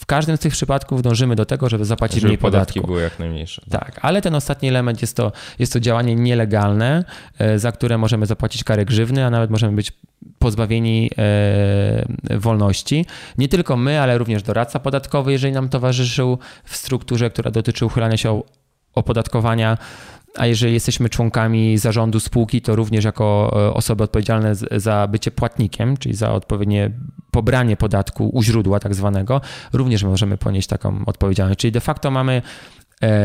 W 0.00 0.06
każdym 0.06 0.36
z 0.36 0.40
tych 0.40 0.52
przypadków 0.52 1.02
dążymy 1.02 1.36
do 1.36 1.44
tego, 1.44 1.68
żeby 1.68 1.84
zapłacić 1.84 2.20
żeby 2.20 2.26
mniej 2.26 2.38
podatki 2.38 2.80
podatku. 2.80 2.92
były 2.92 3.02
jak 3.02 3.18
najmniejsze. 3.18 3.62
Tak. 3.70 3.84
tak, 3.84 4.04
ale 4.04 4.22
ten 4.22 4.34
ostatni 4.34 4.68
element 4.68 5.02
jest 5.02 5.16
to, 5.16 5.32
jest 5.58 5.72
to 5.72 5.80
działanie 5.80 6.14
nielegalne, 6.14 7.04
e, 7.38 7.58
za 7.58 7.72
które 7.72 7.98
możemy 7.98 8.26
zapłacić 8.26 8.64
karę 8.64 8.84
grzywny, 8.84 9.24
a 9.24 9.30
nawet 9.30 9.50
możemy 9.50 9.76
być 9.76 9.92
pozbawieni 10.38 11.10
e, 11.18 12.38
wolności. 12.38 13.06
Nie 13.38 13.48
tylko 13.48 13.76
my, 13.76 14.00
ale 14.00 14.18
również 14.18 14.42
doradca 14.42 14.78
podatkowy, 14.78 15.32
jeżeli 15.32 15.52
nam 15.52 15.68
towarzyszył 15.68 16.38
w 16.64 16.76
strukturze, 16.76 17.30
która 17.30 17.50
dotyczy 17.50 17.86
uchylania 17.86 18.16
się 18.16 18.42
opodatkowania 18.94 19.78
a 20.36 20.46
jeżeli 20.46 20.72
jesteśmy 20.74 21.08
członkami 21.08 21.78
zarządu 21.78 22.20
spółki, 22.20 22.62
to 22.62 22.76
również 22.76 23.04
jako 23.04 23.56
e, 23.68 23.74
osoby 23.74 24.04
odpowiedzialne 24.04 24.54
za 24.54 25.08
bycie 25.08 25.30
płatnikiem, 25.30 25.96
czyli 25.96 26.14
za 26.14 26.32
odpowiednie 26.32 26.90
pobranie 27.30 27.76
podatku 27.76 28.28
u 28.28 28.42
źródła 28.42 28.80
tak 28.80 28.94
zwanego, 28.94 29.40
również 29.72 30.04
możemy 30.04 30.38
ponieść 30.38 30.68
taką 30.68 31.04
odpowiedzialność. 31.06 31.60
Czyli 31.60 31.72
de 31.72 31.80
facto 31.80 32.10
mamy 32.10 32.42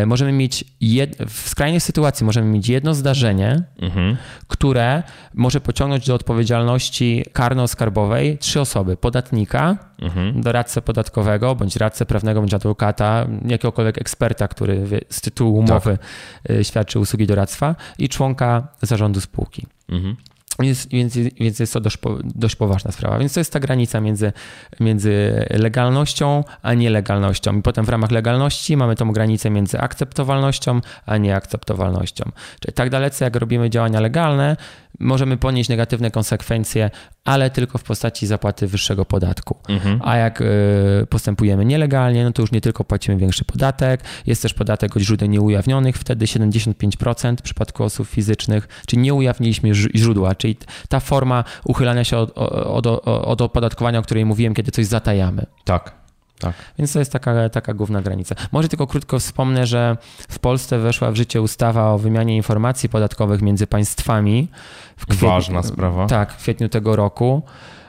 możemy 0.05 0.31
mieć, 0.31 0.65
jed... 0.81 1.17
w 1.29 1.49
skrajnej 1.49 1.79
sytuacji 1.79 2.25
możemy 2.25 2.47
mieć 2.47 2.69
jedno 2.69 2.93
zdarzenie, 2.93 3.63
mhm. 3.81 4.17
które 4.47 5.03
może 5.33 5.61
pociągnąć 5.61 6.07
do 6.07 6.15
odpowiedzialności 6.15 7.25
karno-skarbowej 7.33 8.37
trzy 8.37 8.61
osoby. 8.61 8.97
Podatnika, 8.97 9.77
mhm. 10.01 10.41
doradcę 10.41 10.81
podatkowego, 10.81 11.55
bądź 11.55 11.75
radcę 11.75 12.05
prawnego, 12.05 12.39
bądź 12.39 12.53
adwokata, 12.53 13.27
jakiegokolwiek 13.47 13.97
eksperta, 13.97 14.47
który 14.47 14.87
z 15.09 15.21
tytułu 15.21 15.57
umowy 15.57 15.97
tak. 15.97 16.57
E, 16.57 16.63
świadczy 16.63 16.99
usługi 16.99 17.27
doradztwa 17.27 17.75
i 17.97 18.09
członka 18.09 18.67
zarządu 18.81 19.21
spółki. 19.21 19.65
Mhm. 19.89 20.15
Więc, 20.59 20.87
więc, 20.87 21.17
więc 21.17 21.59
jest 21.59 21.73
to 21.73 21.79
dość, 21.79 21.97
dość 22.23 22.55
poważna 22.55 22.91
sprawa. 22.91 23.19
Więc 23.19 23.33
to 23.33 23.39
jest 23.39 23.53
ta 23.53 23.59
granica 23.59 24.01
między, 24.01 24.33
między 24.79 25.45
legalnością 25.49 26.43
a 26.61 26.73
nielegalnością. 26.73 27.57
I 27.57 27.61
potem 27.61 27.85
w 27.85 27.89
ramach 27.89 28.11
legalności 28.11 28.77
mamy 28.77 28.95
tą 28.95 29.11
granicę 29.11 29.49
między 29.49 29.79
akceptowalnością 29.79 30.81
a 31.05 31.17
nieakceptowalnością. 31.17 32.31
Czyli 32.59 32.73
tak 32.73 32.89
dalece, 32.89 33.25
jak 33.25 33.35
robimy 33.35 33.69
działania 33.69 33.99
legalne, 33.99 34.57
możemy 34.99 35.37
ponieść 35.37 35.69
negatywne 35.69 36.11
konsekwencje, 36.11 36.89
ale 37.25 37.49
tylko 37.49 37.77
w 37.77 37.83
postaci 37.83 38.27
zapłaty 38.27 38.67
wyższego 38.67 39.05
podatku. 39.05 39.57
Mhm. 39.69 39.99
A 40.03 40.17
jak 40.17 40.41
y, 40.41 40.45
postępujemy 41.09 41.65
nielegalnie, 41.65 42.23
no 42.23 42.31
to 42.31 42.41
już 42.41 42.51
nie 42.51 42.61
tylko 42.61 42.83
płacimy 42.83 43.17
większy 43.17 43.45
podatek, 43.45 44.01
jest 44.25 44.41
też 44.41 44.53
podatek 44.53 44.97
od 44.97 45.03
źródeł 45.03 45.29
nieujawnionych, 45.29 45.97
wtedy 45.97 46.25
75% 46.25 47.37
w 47.37 47.41
przypadku 47.41 47.83
osób 47.83 48.07
fizycznych, 48.07 48.67
czyli 48.87 49.01
nie 49.01 49.13
ujawniliśmy 49.13 49.73
źródła, 49.73 50.35
czyli 50.35 50.57
ta 50.89 50.99
forma 50.99 51.43
uchylania 51.65 52.03
się 52.03 52.17
od, 52.17 52.37
od, 52.37 52.87
od, 52.87 53.07
od 53.07 53.41
opodatkowania, 53.41 53.99
o 53.99 54.01
której 54.01 54.25
mówiłem, 54.25 54.53
kiedy 54.53 54.71
coś 54.71 54.85
zatajamy. 54.85 55.45
Tak. 55.65 56.04
Tak. 56.39 56.53
Więc 56.77 56.93
to 56.93 56.99
jest 56.99 57.11
taka, 57.11 57.49
taka 57.49 57.73
główna 57.73 58.01
granica. 58.01 58.35
Może 58.51 58.67
tylko 58.67 58.87
krótko 58.87 59.19
wspomnę, 59.19 59.67
że 59.67 59.97
w 60.29 60.39
Polsce 60.39 60.79
weszła 60.79 61.11
w 61.11 61.15
życie 61.15 61.41
ustawa 61.41 61.91
o 61.91 61.97
wymianie 61.97 62.35
informacji 62.35 62.89
podatkowych 62.89 63.41
między 63.41 63.67
państwami. 63.67 64.47
Kwietniu, 65.07 65.27
Ważna 65.27 65.63
sprawa. 65.63 66.07
Tak, 66.07 66.33
w 66.33 66.37
kwietniu 66.37 66.69
tego 66.69 66.95
roku. 66.95 67.41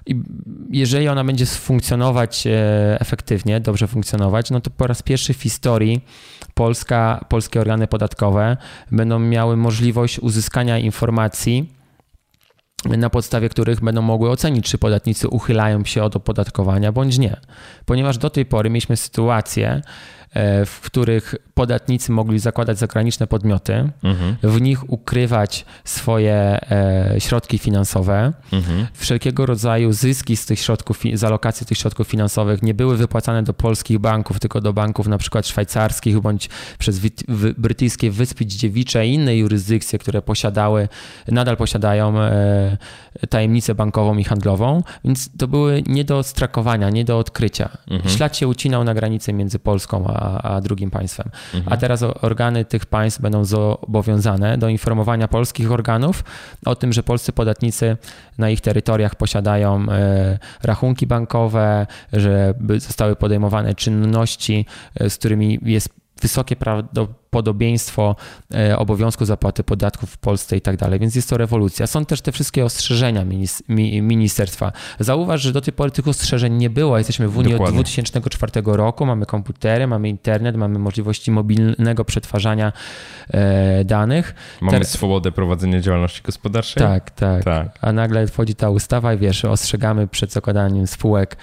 I 0.07 0.23
jeżeli 0.71 1.09
ona 1.09 1.25
będzie 1.25 1.47
funkcjonować 1.47 2.47
e, 2.47 3.01
efektywnie, 3.01 3.61
dobrze 3.61 3.87
funkcjonować, 3.87 4.51
no 4.51 4.61
to 4.61 4.71
po 4.71 4.87
raz 4.87 5.03
pierwszy 5.03 5.35
w 5.35 5.43
historii 5.43 6.05
Polska, 6.55 7.25
polskie 7.29 7.61
organy 7.61 7.87
podatkowe 7.87 8.57
będą 8.93 9.19
miały 9.19 9.57
możliwość 9.57 10.19
uzyskania 10.19 10.79
informacji 10.79 11.76
na 12.89 13.11
podstawie 13.11 13.49
których 13.49 13.81
będą 13.81 14.03
mogły 14.03 14.31
ocenić, 14.31 14.67
czy 14.67 14.79
podatnicy 14.79 15.29
uchylają 15.29 15.85
się 15.85 16.03
od 16.03 16.17
opodatkowania 16.17 16.93
bądź 16.93 17.19
nie. 17.19 17.37
Ponieważ 17.85 18.19
do 18.19 18.31
tej 18.31 18.47
pory 18.47 18.71
mieliśmy 18.71 18.97
sytuację, 18.97 19.83
w 20.67 20.81
których 20.83 21.35
podatnicy 21.55 22.13
mogli 22.13 22.39
zakładać 22.39 22.79
zagraniczne 22.79 23.27
podmioty, 23.27 23.91
mhm. 24.03 24.37
w 24.43 24.61
nich 24.61 24.91
ukrywać 24.91 25.65
swoje 25.85 26.35
e, 26.71 27.15
środki 27.19 27.59
finansowe. 27.59 28.33
Mhm. 28.53 28.87
Wszelkiego 28.93 29.47
rodzaju 29.47 29.93
zyski 29.93 30.37
z 30.37 30.47
tych 30.47 30.59
środków, 30.59 31.01
z 31.15 31.25
alokacji 31.25 31.67
tych 31.67 31.79
środków 31.79 32.09
finansowych 32.09 32.63
nie 32.63 32.75
były 32.75 32.97
wypłacane 32.97 33.43
do 33.43 33.55
polskich 33.55 33.99
banków, 33.99 34.41
tylko 34.41 34.61
do 34.61 34.73
banków 34.73 35.07
na 35.07 35.19
przykład 35.19 35.47
szwajcarskich 35.47 36.21
bądź 36.21 36.49
przez 36.79 37.01
brytyjskie 37.59 38.11
Wyspy 38.11 38.47
Dziewicze 38.47 39.07
i 39.07 39.15
inne 39.15 39.37
jurysdykcje, 39.37 39.99
które 39.99 40.23
posiadały, 40.23 40.89
nadal 41.29 41.57
posiadają 41.57 42.21
e, 42.21 42.77
tajemnicę 43.29 43.75
bankową 43.75 44.19
i 44.19 44.25
handlową, 44.25 44.83
więc 45.05 45.31
to 45.39 45.49
były 45.49 45.83
nie 45.87 46.05
do 46.05 46.23
strakowania, 46.23 46.91
nie 46.91 47.05
do 47.05 47.19
odkrycia. 47.19 47.69
Mhm. 47.91 48.17
Ślad 48.17 48.37
się 48.37 48.49
ucinał 48.49 48.85
na 48.85 48.95
granicy 48.95 49.33
między 49.33 49.59
Polską 49.59 50.07
a 50.07 50.16
a, 50.17 50.55
a 50.55 50.61
drugim 50.61 50.91
państwem. 50.91 51.31
Mhm. 51.55 51.73
A 51.73 51.77
teraz 51.77 52.03
organy 52.03 52.65
tych 52.65 52.87
państw 52.87 53.21
będą 53.21 53.45
zobowiązane 53.45 54.59
do 54.59 54.69
informowania 54.69 55.29
polskich 55.29 55.73
organów 55.73 56.25
o 56.67 56.75
tym, 56.75 56.93
że 56.93 57.03
polscy 57.03 57.33
podatnicy 57.33 57.97
na 58.39 58.51
ich 58.51 58.61
terytoriach 58.61 59.15
posiadają 59.15 59.87
e, 59.91 60.39
rachunki 60.63 61.07
bankowe, 61.07 61.87
że 62.13 62.55
zostały 62.79 63.17
podejmowane 63.17 63.75
czynności, 63.75 64.67
e, 65.01 65.11
z 65.11 65.17
którymi 65.17 65.59
jest 65.63 66.06
wysokie 66.23 66.57
prawdopodobieństwo 66.57 68.17
e, 68.55 68.79
obowiązku 68.79 69.25
zapłaty 69.25 69.65
podatków 69.65 70.11
w 70.11 70.19
Polsce 70.19 70.57
i 70.57 70.61
tak 70.61 70.77
dalej, 70.77 71.01
więc 71.01 71.15
jest 71.15 71.31
to 71.31 71.37
rewolucja. 71.37 71.87
Są 71.87 72.05
też 72.05 72.21
te 72.21 72.33
wszystkie 72.33 72.65
ostrzeżenia 72.65 73.25
ministerstwa. 74.03 74.73
Zauważ, 75.01 75.43
że 75.43 75.53
do 75.53 75.61
tej 75.61 75.73
pory 75.73 75.91
tych 75.91 76.09
ostrzeżeń 76.09 76.53
nie 76.53 76.71
było. 76.71 76.99
Jesteśmy 76.99 77.29
w 77.29 77.39
Unii 77.39 77.53
Dokładnie. 77.53 77.81
od 77.81 77.87
2004 77.87 78.53
roku, 78.67 79.07
mamy 79.07 79.27
komputery, 79.27 79.87
mamy 79.87 80.09
internet, 80.09 80.57
mamy 80.57 80.79
możliwości 80.79 81.31
mobilnego 81.31 82.05
przetwarzania 82.05 82.73
e, 83.31 83.85
danych. 83.85 84.35
Mamy 84.61 84.79
Ter... 84.79 84.87
swobodę 84.87 85.33
prowadzenia 85.33 85.81
działalności 85.81 86.23
gospodarczej. 86.23 86.83
Tak, 86.83 87.11
tak, 87.11 87.45
tak. 87.45 87.79
A 87.81 87.93
nagle 87.93 88.27
wchodzi 88.27 88.55
ta 88.55 88.71
ustawa 88.71 89.15
i 89.15 89.19
wiesz, 89.19 89.45
ostrzegamy 89.45 90.09
przed 90.09 90.33
zakładaniem 90.33 90.87
spółek 90.87 91.37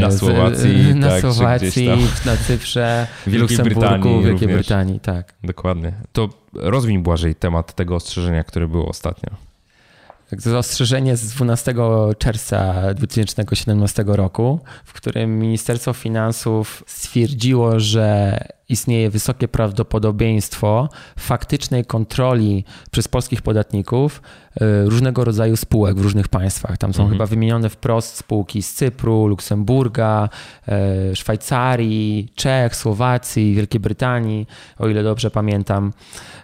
na 0.00 0.10
Słowacji, 0.10 0.94
na, 0.94 1.08
tak, 1.08 1.20
Słowacji 1.20 1.88
na 2.26 2.36
Cyprze, 2.36 3.06
w 3.26 3.30
Wielkiej 3.30 3.40
Luksemburgu, 3.40 3.80
Brytanii 3.80 4.24
Wielkiej 4.24 4.48
również. 4.48 4.56
Brytanii, 4.56 5.00
tak. 5.00 5.34
Dokładnie. 5.44 5.92
To 6.12 6.28
rozwiń 6.54 7.02
Błażej 7.02 7.34
temat 7.34 7.74
tego 7.74 7.94
ostrzeżenia, 7.94 8.44
które 8.44 8.68
było 8.68 8.88
ostatnio. 8.88 9.30
Tak, 10.30 10.42
to 10.42 10.58
ostrzeżenie 10.58 11.16
z 11.16 11.28
12 11.28 11.74
czerwca 12.18 12.74
2017 12.94 14.04
roku, 14.06 14.60
w 14.84 14.92
którym 14.92 15.38
Ministerstwo 15.38 15.92
Finansów 15.92 16.84
stwierdziło, 16.86 17.80
że 17.80 18.38
istnieje 18.68 19.10
wysokie 19.10 19.48
prawdopodobieństwo 19.48 20.88
faktycznej 21.18 21.84
kontroli 21.84 22.64
przez 22.90 23.08
polskich 23.08 23.42
podatników 23.42 24.22
e, 24.60 24.84
różnego 24.84 25.24
rodzaju 25.24 25.56
spółek 25.56 25.96
w 25.96 26.02
różnych 26.02 26.28
państwach. 26.28 26.78
Tam 26.78 26.94
są 26.94 27.02
mhm. 27.02 27.18
chyba 27.18 27.26
wymienione 27.26 27.68
wprost 27.68 28.16
spółki 28.16 28.62
z 28.62 28.74
Cypru, 28.74 29.26
Luksemburga, 29.26 30.28
e, 30.68 31.16
Szwajcarii, 31.16 32.28
Czech, 32.34 32.76
Słowacji, 32.76 33.54
Wielkiej 33.54 33.80
Brytanii, 33.80 34.46
o 34.78 34.88
ile 34.88 35.02
dobrze 35.02 35.30
pamiętam. 35.30 35.92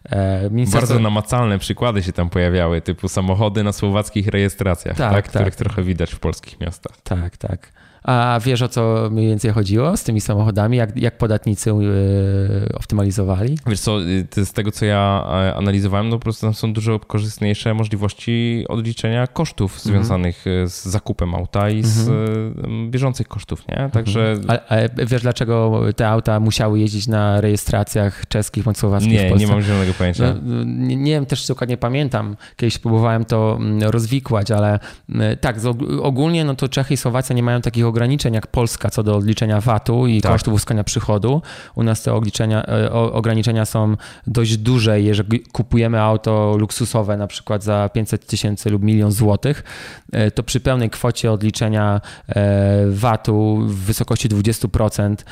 E, 0.05 0.51
ministerstwo... 0.51 0.95
Bardzo 0.95 1.03
namacalne 1.03 1.59
przykłady 1.59 2.03
się 2.03 2.13
tam 2.13 2.31
pojawiały, 2.31 2.81
typu 2.81 3.09
samochody 3.09 3.63
na 3.65 3.73
słowackich 3.73 4.27
rejestracjach, 4.29 4.97
tak, 4.97 5.13
tak, 5.13 5.29
których 5.29 5.57
tak. 5.57 5.67
trochę 5.67 5.83
widać 5.83 6.15
w 6.15 6.19
polskich 6.19 6.61
miastach. 6.61 7.01
Tak, 7.03 7.37
tak. 7.37 7.84
A 8.05 8.41
wiesz 8.45 8.63
o 8.63 8.69
co 8.69 9.09
mniej 9.11 9.29
więcej 9.29 9.51
chodziło 9.51 9.97
z 9.97 10.05
tymi 10.05 10.21
samochodami? 10.21 10.77
Jak, 10.77 10.97
jak 10.97 11.19
podatnicy 11.19 11.71
yy, 11.71 12.69
optymalizowali? 12.75 13.59
Wiesz 13.67 13.81
co, 13.81 14.03
y, 14.03 14.45
z 14.45 14.53
tego 14.53 14.73
co 14.73 14.85
ja 14.85 15.27
e, 15.29 15.55
analizowałem, 15.55 16.09
no 16.09 16.17
po 16.17 16.23
prostu 16.23 16.47
tam 16.47 16.55
są 16.55 16.73
dużo 16.73 17.01
korzystniejsze 17.01 17.75
możliwości 17.75 18.65
odliczenia 18.69 19.27
kosztów 19.27 19.73
mhm. 19.77 19.93
związanych 19.93 20.47
e, 20.47 20.69
z 20.69 20.85
zakupem 20.85 21.35
auta 21.35 21.71
i 21.71 21.83
z 21.83 22.09
mhm. 22.09 22.91
bieżących 22.91 23.29
kosztów, 23.29 23.69
nie? 23.69 23.91
Także... 23.93 24.33
Mhm. 24.33 24.61
A, 24.69 24.75
a, 24.75 25.07
wiesz 25.07 25.23
dlaczego 25.23 25.83
te 25.97 26.09
auta 26.09 26.41
musiały 26.41 26.79
jeździć 26.79 27.07
na 27.07 27.41
rejestracjach 27.41 28.29
czeskich 28.29 28.65
bądź 28.65 28.79
słowackich 28.79 29.13
Nie, 29.13 29.31
nie 29.31 29.47
mam 29.47 29.63
zielonego 29.63 29.93
pojęcia. 29.95 30.35
No, 30.43 30.65
nie, 30.65 30.97
nie 30.97 31.13
wiem, 31.13 31.27
też 31.27 31.47
dokładnie 31.47 31.77
pamiętam. 31.77 32.37
Kiedyś 32.57 32.79
próbowałem 32.79 33.25
to 33.25 33.57
mm, 33.61 33.83
rozwikłać, 33.83 34.51
ale 34.51 34.79
mm, 35.09 35.37
tak, 35.37 35.57
ogólnie 36.03 36.45
no 36.45 36.55
to 36.55 36.69
Czechy 36.69 36.95
i 36.95 36.97
Słowacja 36.97 37.37
nie 37.37 37.43
mają 37.43 37.61
takich 37.61 37.87
ograniczeń 37.95 38.35
jak 38.35 38.47
Polska 38.47 38.91
co 38.91 39.03
do 39.03 39.17
odliczenia 39.17 39.61
VAT-u 39.61 40.07
i 40.07 40.21
tak. 40.21 40.33
kosztów 40.33 40.55
uzyskania 40.55 40.85
przychodu. 40.85 41.43
U 41.75 41.83
nas 41.83 42.03
te 42.03 42.15
ograniczenia, 42.15 42.67
e, 42.67 42.93
ograniczenia 42.93 43.65
są 43.65 43.97
dość 44.27 44.57
duże. 44.57 45.01
Jeżeli 45.01 45.41
kupujemy 45.41 46.01
auto 46.01 46.57
luksusowe 46.59 47.17
na 47.17 47.27
przykład 47.27 47.63
za 47.63 47.91
500 47.95 48.27
tysięcy 48.27 48.71
lub 48.71 48.83
milion 48.83 49.13
złotych, 49.13 49.65
e, 50.13 50.31
to 50.31 50.43
przy 50.43 50.61
pełnej 50.61 50.91
kwocie 50.91 51.33
odliczenia 51.33 52.01
e, 52.29 52.87
VAT-u 52.91 53.57
w 53.57 53.75
wysokości 53.75 54.29
20% 54.29 55.25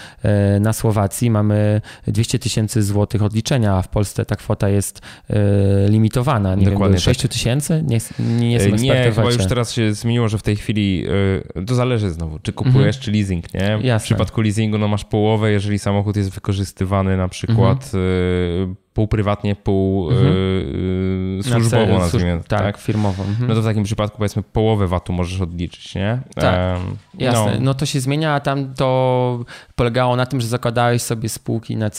na 0.61 0.73
Słowacji 0.73 1.31
mamy 1.31 1.81
200 2.07 2.39
tysięcy 2.39 2.83
złotych 2.83 3.23
odliczenia, 3.23 3.77
a 3.77 3.83
w 3.83 3.89
Polsce 3.89 4.25
ta 4.25 4.37
kwota 4.37 4.69
jest 4.69 5.01
limitowana. 5.89 6.55
Nie 6.55 6.71
Dokładnie 6.71 6.95
wiem, 6.95 7.01
6 7.01 7.23
tak. 7.23 7.31
tysięcy? 7.31 7.85
Nie, 7.87 7.99
nie 8.19 8.53
jestem 8.53 8.75
ekspertem 8.75 9.05
Nie, 9.05 9.13
chyba 9.13 9.31
już 9.31 9.47
teraz 9.47 9.73
się 9.73 9.95
zmieniło, 9.95 10.29
że 10.29 10.39
w 10.39 10.43
tej 10.43 10.57
chwili 10.57 11.07
to 11.67 11.75
zależy 11.75 12.11
znowu, 12.11 12.39
czy 12.39 12.52
czy 12.53 12.57
kupujesz, 12.57 12.97
mhm. 12.97 13.03
czy 13.03 13.11
leasing, 13.13 13.55
nie? 13.55 13.61
Jasne. 13.61 13.99
W 13.99 14.03
przypadku 14.03 14.41
leasingu 14.41 14.79
no 14.79 14.89
masz 14.89 15.05
połowę, 15.05 15.53
jeżeli 15.53 15.79
samochód 15.79 16.17
jest 16.17 16.31
wykorzystywany 16.31 17.17
na 17.17 17.29
przykład 17.29 17.85
mhm. 17.85 18.77
Pół 18.95 19.09
prywatnie, 19.09 19.57
pół 19.57 20.11
mhm. 20.11 20.35
yy, 21.37 21.43
służbowo, 21.43 21.99
nazwijmy. 21.99 22.41
Tak, 22.49 22.61
tak, 22.61 22.79
firmowo. 22.79 23.25
Mhm. 23.25 23.49
No 23.49 23.55
to 23.55 23.63
w 23.63 23.65
takim 23.65 23.85
przypadku 23.85 24.17
powiedzmy 24.19 24.43
połowę 24.43 24.89
VAT-u 24.89 25.13
możesz 25.13 25.41
odliczyć, 25.41 25.95
nie? 25.95 26.19
Tak, 26.35 26.79
um, 26.79 26.97
jasne. 27.19 27.55
No. 27.55 27.61
no. 27.61 27.75
to 27.75 27.87
się 27.87 28.01
zmienia, 28.01 28.35
a 28.35 28.41
tam 28.41 28.75
to 28.75 29.45
polegało 29.77 30.17
na 30.17 30.27
tym, 30.27 30.41
że 30.41 30.47
zakładałeś 30.47 31.03
sobie 31.03 31.29
spółki 31.29 31.77
na, 31.77 31.91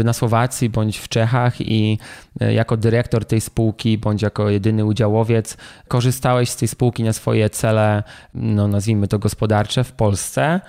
y, 0.00 0.04
na 0.04 0.12
Słowacji 0.12 0.70
bądź 0.70 0.98
w 0.98 1.08
Czechach 1.08 1.60
i 1.60 1.98
y, 2.42 2.52
jako 2.52 2.76
dyrektor 2.76 3.24
tej 3.24 3.40
spółki 3.40 3.98
bądź 3.98 4.22
jako 4.22 4.50
jedyny 4.50 4.84
udziałowiec 4.84 5.56
korzystałeś 5.88 6.50
z 6.50 6.56
tej 6.56 6.68
spółki 6.68 7.02
na 7.02 7.12
swoje 7.12 7.50
cele, 7.50 8.02
no 8.34 8.68
nazwijmy 8.68 9.08
to 9.08 9.18
gospodarcze 9.18 9.84
w 9.84 9.92
Polsce 9.92 10.60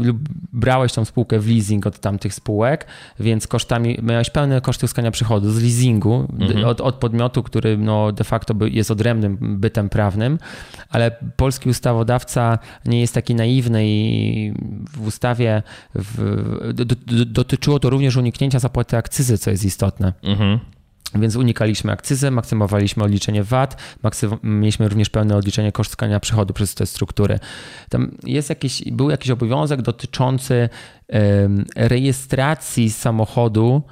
lub 0.00 0.18
brałeś 0.52 0.92
tą 0.92 1.04
spółkę 1.04 1.38
w 1.38 1.48
leasing 1.48 1.86
od 1.86 1.98
tamtych 1.98 2.34
spółek, 2.34 2.86
więc 3.20 3.46
kosztami, 3.46 3.98
miałeś 4.02 4.30
pełne 4.30 4.60
koszty 4.60 4.86
uzyskania 4.86 5.10
przychodu 5.10 5.50
z 5.50 5.62
leasingu 5.62 6.28
mhm. 6.38 6.64
od, 6.64 6.80
od, 6.80 6.94
podmiotu, 6.94 7.42
który 7.42 7.78
no 7.78 8.12
de 8.12 8.24
facto 8.24 8.54
jest 8.66 8.90
odrębnym 8.90 9.58
bytem 9.60 9.88
prawnym, 9.88 10.38
ale 10.90 11.10
polski 11.36 11.68
ustawodawca 11.68 12.58
nie 12.84 13.00
jest 13.00 13.14
taki 13.14 13.34
naiwny 13.34 13.82
i 13.86 14.52
w 14.92 15.06
ustawie 15.06 15.62
w, 15.94 16.72
do, 16.74 16.84
do, 16.84 16.94
dotyczyło 17.26 17.78
to 17.78 17.90
również 17.90 18.16
uniknięcia 18.16 18.58
zapłaty 18.58 18.96
akcyzy, 18.96 19.38
co 19.38 19.50
jest 19.50 19.64
istotne. 19.64 20.12
Mhm. 20.22 20.58
Więc 21.14 21.36
unikaliśmy 21.36 21.92
akcyzy, 21.92 22.30
maksymowaliśmy 22.30 23.04
odliczenie 23.04 23.44
VAT, 23.44 23.76
mieliśmy 24.42 24.88
również 24.88 25.10
pełne 25.10 25.36
odliczenie 25.36 25.72
kosztowania 25.72 26.20
przychodu 26.20 26.54
przez 26.54 26.74
te 26.74 26.86
struktury. 26.86 27.38
Tam 27.90 28.10
jest 28.24 28.48
jakiś, 28.48 28.82
był 28.92 29.10
jakiś 29.10 29.30
obowiązek 29.30 29.82
dotyczący 29.82 30.68
rejestracji 31.76 32.90
samochodu 32.90 33.82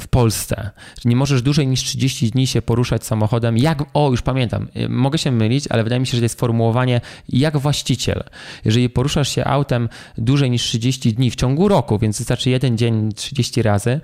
w 0.00 0.04
Polsce. 0.10 0.70
Nie 1.04 1.16
możesz 1.16 1.42
dłużej 1.42 1.66
niż 1.66 1.82
30 1.82 2.30
dni 2.30 2.46
się 2.46 2.62
poruszać 2.62 3.04
samochodem, 3.04 3.58
jak, 3.58 3.84
o 3.94 4.10
już 4.10 4.22
pamiętam, 4.22 4.68
mogę 4.88 5.18
się 5.18 5.30
mylić, 5.30 5.68
ale 5.70 5.84
wydaje 5.84 6.00
mi 6.00 6.06
się, 6.06 6.10
że 6.10 6.18
to 6.20 6.24
jest 6.24 6.36
sformułowanie 6.36 7.00
jak 7.28 7.58
właściciel. 7.58 8.24
Jeżeli 8.64 8.90
poruszasz 8.90 9.28
się 9.28 9.44
autem 9.44 9.88
dłużej 10.18 10.50
niż 10.50 10.62
30 10.62 11.14
dni 11.14 11.30
w 11.30 11.36
ciągu 11.36 11.68
roku, 11.68 11.98
więc 11.98 12.18
wystarczy 12.18 12.50
jeden 12.50 12.78
dzień 12.78 13.12
30 13.12 13.62
razy, 13.62 14.00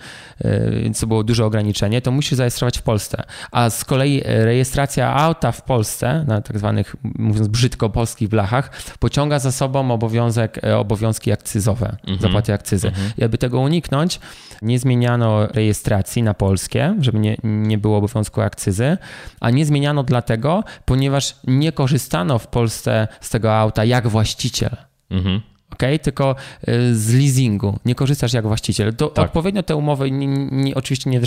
to 1.01 1.07
było 1.07 1.25
duże 1.25 1.45
ograniczenie, 1.45 2.03
to 2.03 2.11
musisz 2.11 2.33
zarejestrować 2.33 2.79
w 2.79 2.83
Polsce. 2.83 3.23
A 3.51 3.71
z 3.71 3.85
kolei 3.85 4.23
rejestracja 4.25 5.14
auta 5.14 5.53
w 5.53 5.62
Polsce, 5.62 6.25
na 6.29 6.41
tak 6.41 6.59
zwanych, 6.59 6.97
mówiąc 7.18 7.49
brzydko, 7.49 7.91
polskich 7.91 8.29
blachach, 8.29 8.71
pociąga 8.99 9.39
za 9.39 9.53
sobą 9.53 9.91
obowiązek, 9.91 10.64
e, 10.64 10.79
obowiązki 10.79 11.33
akcyzowe 11.33 11.97
mhm. 12.13 12.21
zapłaty 12.21 12.53
akcyzy. 12.53 12.89
Mhm. 12.89 13.13
I 13.19 13.25
aby 13.25 13.39
tego 13.39 13.61
uniknąć, 13.61 14.21
nie 14.63 14.79
zmieniano 14.79 15.47
rejestracji 15.47 16.23
na 16.23 16.35
polskie, 16.35 16.95
żeby 17.01 17.19
nie, 17.19 17.37
nie 17.43 17.79
było 17.79 17.97
obowiązku 17.97 18.41
akcyzy, 18.41 18.99
a 19.41 19.51
nie 19.51 19.67
zmieniano 19.67 20.03
dlatego, 20.03 20.65
ponieważ 20.85 21.37
nie 21.47 21.73
korzystano 21.73 22.39
w 22.39 22.47
Polsce 22.47 23.09
z 23.21 23.31
tego 23.31 23.57
auta 23.57 23.85
jak 23.85 24.09
właściciel. 24.09 24.77
Mhm 25.11 25.49
ok? 25.73 25.83
Tylko 26.03 26.37
y, 26.68 26.95
z 26.95 27.14
leasingu. 27.14 27.79
Nie 27.85 27.95
korzystasz 27.95 28.33
jak 28.33 28.47
właściciel. 28.47 28.95
To 28.95 29.09
tak. 29.09 29.25
Odpowiednio 29.25 29.62
te 29.62 29.77
umowy, 29.77 30.11
nie, 30.11 30.27
nie, 30.51 30.75
oczywiście 30.75 31.11
nie, 31.11 31.21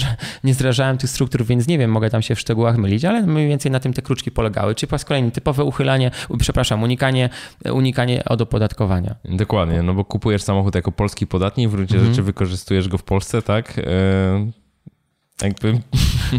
nie 0.43 0.53
zdrażałem 0.53 0.97
tych 0.97 1.09
struktur, 1.09 1.45
więc 1.45 1.67
nie 1.67 1.77
wiem, 1.77 1.91
mogę 1.91 2.09
tam 2.09 2.21
się 2.21 2.35
w 2.35 2.39
szczegółach 2.39 2.77
mylić, 2.77 3.05
ale 3.05 3.21
mniej 3.21 3.47
więcej 3.47 3.71
na 3.71 3.79
tym 3.79 3.93
te 3.93 4.01
kruczki 4.01 4.31
polegały. 4.31 4.75
Czyli 4.75 4.89
po 4.89 4.93
raz 4.93 5.05
kolejny 5.05 5.31
typowe 5.31 5.63
uchylanie, 5.63 6.11
przepraszam, 6.39 6.83
unikanie, 6.83 7.29
unikanie 7.71 8.25
od 8.25 8.41
opodatkowania. 8.41 9.15
Dokładnie, 9.25 9.81
no 9.83 9.93
bo 9.93 10.05
kupujesz 10.05 10.43
samochód 10.43 10.75
jako 10.75 10.91
polski 10.91 11.27
podatnik, 11.27 11.69
w 11.69 11.71
gruncie 11.71 11.95
mhm. 11.95 12.11
rzeczy 12.11 12.23
wykorzystujesz 12.23 12.87
go 12.87 12.97
w 12.97 13.03
Polsce, 13.03 13.41
tak? 13.41 13.77
Yy 13.77 14.62
jakby 15.41 15.81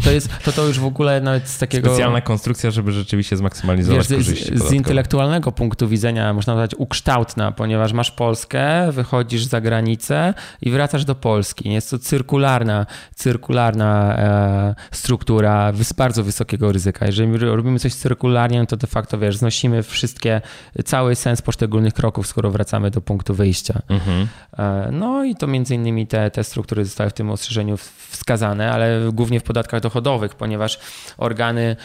To 0.03 0.11
jest 0.11 0.29
to, 0.43 0.51
to 0.51 0.67
już 0.67 0.79
w 0.79 0.85
ogóle 0.85 1.21
nawet 1.21 1.49
z 1.49 1.57
takiego... 1.57 1.89
Specjalna 1.89 2.21
konstrukcja, 2.21 2.71
żeby 2.71 2.91
rzeczywiście 2.91 3.37
zmaksymalizować 3.37 4.07
wiesz, 4.07 4.17
korzyści 4.17 4.57
z, 4.57 4.63
z 4.63 4.71
intelektualnego 4.71 5.51
punktu 5.51 5.87
widzenia, 5.87 6.33
można 6.33 6.53
nazwać 6.53 6.75
ukształtna, 6.75 7.51
ponieważ 7.51 7.93
masz 7.93 8.11
Polskę, 8.11 8.91
wychodzisz 8.91 9.43
za 9.43 9.61
granicę 9.61 10.33
i 10.61 10.71
wracasz 10.71 11.05
do 11.05 11.15
Polski. 11.15 11.69
Jest 11.69 11.89
to 11.89 11.99
cyrkularna, 11.99 12.85
cyrkularna 13.15 14.17
e, 14.17 14.75
struktura 14.91 15.73
z 15.81 15.93
bardzo 15.93 16.23
wysokiego 16.23 16.71
ryzyka. 16.71 17.05
Jeżeli 17.05 17.37
robimy 17.37 17.79
coś 17.79 17.93
cyrkularnie, 17.93 18.65
to 18.65 18.77
de 18.77 18.87
facto, 18.87 19.17
wiesz, 19.17 19.37
znosimy 19.37 19.83
wszystkie, 19.83 20.41
cały 20.85 21.15
sens 21.15 21.41
poszczególnych 21.41 21.93
kroków, 21.93 22.27
skoro 22.27 22.51
wracamy 22.51 22.91
do 22.91 23.01
punktu 23.01 23.33
wyjścia. 23.33 23.81
Mhm. 23.89 24.27
E, 24.57 24.89
no 24.91 25.23
i 25.23 25.35
to 25.35 25.47
między 25.47 25.75
innymi 25.75 26.07
te, 26.07 26.31
te 26.31 26.43
struktury 26.43 26.85
zostały 26.85 27.09
w 27.09 27.13
tym 27.13 27.29
ostrzeżeniu 27.29 27.77
wskazane, 28.09 28.71
ale 28.71 28.84
głównie 29.13 29.39
w 29.39 29.43
podatkach 29.43 29.81
dochodowych, 29.81 30.35
ponieważ 30.35 30.79
organy 31.17 31.75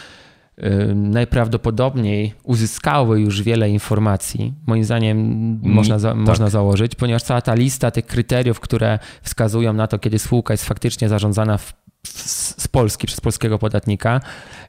y, 0.58 0.94
najprawdopodobniej 0.94 2.34
uzyskały 2.42 3.20
już 3.20 3.42
wiele 3.42 3.70
informacji. 3.70 4.54
Moim 4.66 4.84
zdaniem 4.84 5.18
mm, 5.18 5.60
można, 5.62 5.98
za, 5.98 6.08
tak. 6.08 6.18
można 6.18 6.50
założyć, 6.50 6.94
ponieważ 6.94 7.22
cała 7.22 7.40
ta 7.40 7.54
lista 7.54 7.90
tych 7.90 8.06
kryteriów, 8.06 8.60
które 8.60 8.98
wskazują 9.22 9.72
na 9.72 9.86
to, 9.86 9.98
kiedy 9.98 10.18
spółka 10.18 10.54
jest 10.54 10.64
faktycznie 10.64 11.08
zarządzana 11.08 11.58
w 11.58 11.72
z 12.06 12.68
Polski 12.68 13.06
przez 13.06 13.20
polskiego 13.20 13.58
podatnika 13.58 14.20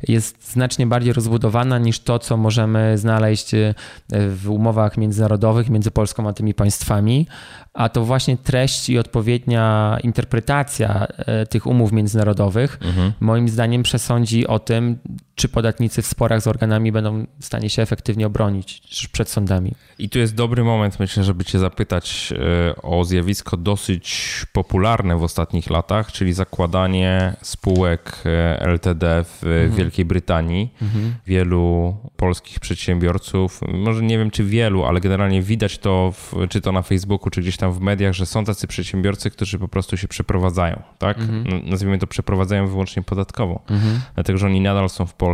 jest 0.08 0.52
znacznie 0.52 0.88
bardziej 0.88 1.14
rozbudowana 1.14 1.80
niż 1.80 2.00
to, 2.00 2.20
co 2.20 2.38
możemy 2.38 2.98
znaleźć 2.98 3.54
e, 3.54 3.74
w 4.10 4.50
umowach 4.50 4.98
międzynarodowych 4.98 5.70
między 5.70 5.92
Polską 5.92 6.30
a 6.30 6.34
tymi 6.34 6.54
państwami, 6.54 7.28
a 7.74 7.90
to 7.90 8.06
właśnie 8.06 8.38
treść 8.38 8.90
i 8.90 9.00
odpowiednia 9.00 9.98
interpretacja 10.04 11.08
e, 11.18 11.46
tych 11.46 11.68
umów 11.68 11.92
międzynarodowych 11.92 12.80
mhm. 12.82 13.14
moim 13.20 13.50
zdaniem 13.50 13.84
przesądzi 13.84 14.48
o 14.48 14.60
tym, 14.60 15.00
czy 15.36 15.50
podatnicy 15.50 16.02
w 16.02 16.06
sporach 16.06 16.42
z 16.42 16.48
organami 16.48 16.92
będą 16.92 17.26
w 17.40 17.46
stanie 17.46 17.70
się 17.70 17.82
efektywnie 17.82 18.28
obronić 18.28 18.82
przed 19.12 19.30
sądami. 19.30 19.72
I 20.00 20.10
tu 20.10 20.20
jest 20.20 20.36
dobry 20.36 20.64
moment, 20.64 21.00
myślę, 21.00 21.24
żeby 21.24 21.46
Cię 21.46 21.60
zapytać 21.60 22.34
e, 22.34 22.82
o 22.82 23.04
zjawisko 23.04 23.58
dosyć 23.58 24.46
popularne 24.54 25.18
w 25.18 25.24
ostatnich 25.24 25.70
latach, 25.70 26.12
czyli 26.12 26.34
zakładanie 26.34 27.36
spółek 27.42 28.24
LTD 28.60 29.24
w 29.24 29.44
mhm. 29.44 29.72
Wielkiej 29.72 30.06
Brytanii. 30.06 30.74
Mhm. 30.82 31.16
Wielu 31.28 31.96
polskich 32.18 32.60
przedsiębiorców, 32.60 33.62
może 33.74 34.04
nie 34.04 34.18
wiem 34.18 34.32
czy 34.32 34.44
wielu, 34.44 34.86
ale 34.86 35.00
generalnie 35.00 35.42
widać 35.42 35.78
to, 35.78 36.12
w, 36.12 36.48
czy 36.50 36.62
to 36.62 36.72
na 36.72 36.82
Facebooku, 36.82 37.30
czy 37.30 37.42
gdzieś 37.42 37.58
tam 37.58 37.74
w 37.74 37.80
mediach, 37.80 38.14
że 38.14 38.26
są 38.26 38.46
tacy 38.46 38.68
przedsiębiorcy, 38.68 39.32
którzy 39.32 39.60
po 39.60 39.68
prostu 39.68 39.98
się 39.98 40.08
przeprowadzają, 40.08 40.82
tak? 40.98 41.20
Mhm. 41.20 41.70
Nazwijmy 41.70 41.98
to 41.98 42.08
przeprowadzają 42.08 42.68
wyłącznie 42.68 43.04
podatkowo, 43.04 43.62
mhm. 43.70 44.02
dlatego 44.16 44.40
że 44.40 44.46
oni 44.46 44.62
nadal 44.62 44.90
są 44.90 45.06
w 45.06 45.14
Polsce. 45.14 45.31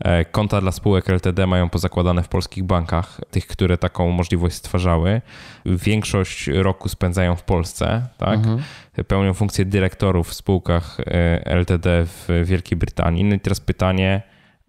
E, 0.00 0.24
konta 0.24 0.60
dla 0.60 0.72
spółek 0.72 1.10
LTD 1.10 1.46
mają 1.46 1.68
pozakładane 1.68 2.22
w 2.22 2.28
polskich 2.28 2.64
bankach, 2.64 3.20
tych, 3.30 3.46
które 3.46 3.78
taką 3.78 4.10
możliwość 4.10 4.56
stwarzały. 4.56 5.20
Większość 5.66 6.46
roku 6.46 6.88
spędzają 6.88 7.36
w 7.36 7.42
Polsce, 7.42 8.06
tak? 8.18 8.38
Mhm. 8.38 8.62
Pełnią 9.06 9.34
funkcję 9.34 9.64
dyrektorów 9.64 10.28
w 10.28 10.34
spółkach 10.34 11.00
e, 11.00 11.46
LTD 11.46 12.06
w 12.06 12.28
Wielkiej 12.44 12.78
Brytanii. 12.78 13.24
No 13.24 13.34
i 13.34 13.40
teraz 13.40 13.60
pytanie, 13.60 14.22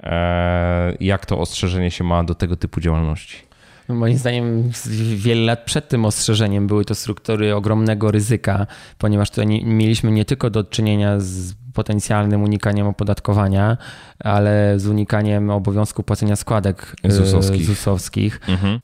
e, 0.04 0.94
jak 1.00 1.26
to 1.26 1.40
ostrzeżenie 1.40 1.92
się 1.92 2.04
ma 2.04 2.24
do 2.24 2.36
tego 2.36 2.56
typu 2.56 2.82
działalności? 2.82 3.50
Moim 3.90 4.18
zdaniem 4.18 4.72
wiele 5.16 5.42
lat 5.42 5.66
przed 5.66 5.90
tym 5.90 6.06
ostrzeżeniem 6.06 6.68
były 6.68 6.86
to 6.86 6.96
struktury 6.96 7.56
ogromnego 7.56 8.12
ryzyka, 8.12 8.68
ponieważ 8.98 9.30
tutaj 9.30 9.48
mieliśmy 9.66 10.12
nie 10.12 10.26
tylko 10.26 10.50
do 10.50 10.64
czynienia 10.64 11.20
z 11.20 11.54
potencjalnym 11.80 12.44
unikaniem 12.44 12.88
opodatkowania, 12.88 13.78
ale 14.20 14.80
z 14.80 14.88
unikaniem 14.88 15.50
obowiązku 15.50 16.04
płacenia 16.04 16.36
składek 16.36 16.96
ZUS-owskich. 17.04 17.66
ZUS-owskich. 17.66 18.40
Mhm 18.48 18.80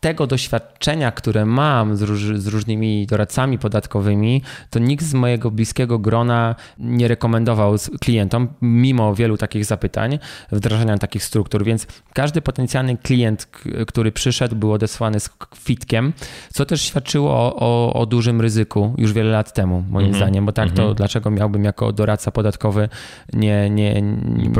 tego 0.00 0.26
doświadczenia, 0.26 1.12
które 1.12 1.46
mam 1.46 1.96
z, 1.96 2.02
róż, 2.02 2.20
z, 2.38 2.46
różnymi 2.46 3.06
doradcami 3.06 3.58
podatkowymi, 3.58 4.42
to 4.70 4.78
nikt 4.78 5.04
z 5.04 5.14
mojego 5.14 5.50
bliskiego 5.50 5.98
grona 5.98 6.54
nie 6.78 7.08
rekomendował 7.08 7.74
klientom, 8.00 8.48
mimo 8.62 9.14
wielu 9.14 9.36
takich 9.36 9.64
zapytań, 9.64 10.18
wdrażania 10.52 10.98
takich 10.98 11.24
struktur. 11.24 11.64
Więc 11.64 11.86
każdy 12.12 12.42
potencjalny 12.42 12.96
klient, 12.96 13.48
który 13.86 14.12
przyszedł, 14.12 14.56
był 14.56 14.72
odesłany 14.72 15.20
z 15.20 15.28
kwitkiem, 15.28 16.12
co 16.52 16.66
też 16.66 16.82
świadczyło 16.82 17.30
o, 17.30 17.56
o, 17.56 17.92
o 17.92 18.06
dużym 18.06 18.40
ryzyku 18.40 18.94
już 18.98 19.12
wiele 19.12 19.30
lat 19.30 19.52
temu, 19.54 19.84
moim 19.90 20.06
mm 20.06 20.14
-hmm. 20.14 20.22
zdaniem, 20.22 20.46
bo 20.46 20.52
tak 20.52 20.64
mm 20.64 20.74
-hmm. 20.74 20.76
to 20.76 20.82
mhm. 20.82 20.96
dlaczego 20.96 21.30
miałbym 21.30 21.64
jako 21.64 21.92
doradca 21.92 22.30
podatkowy 22.30 22.88
nie, 23.32 23.70
nie, 23.70 24.02
nie, 24.02 24.50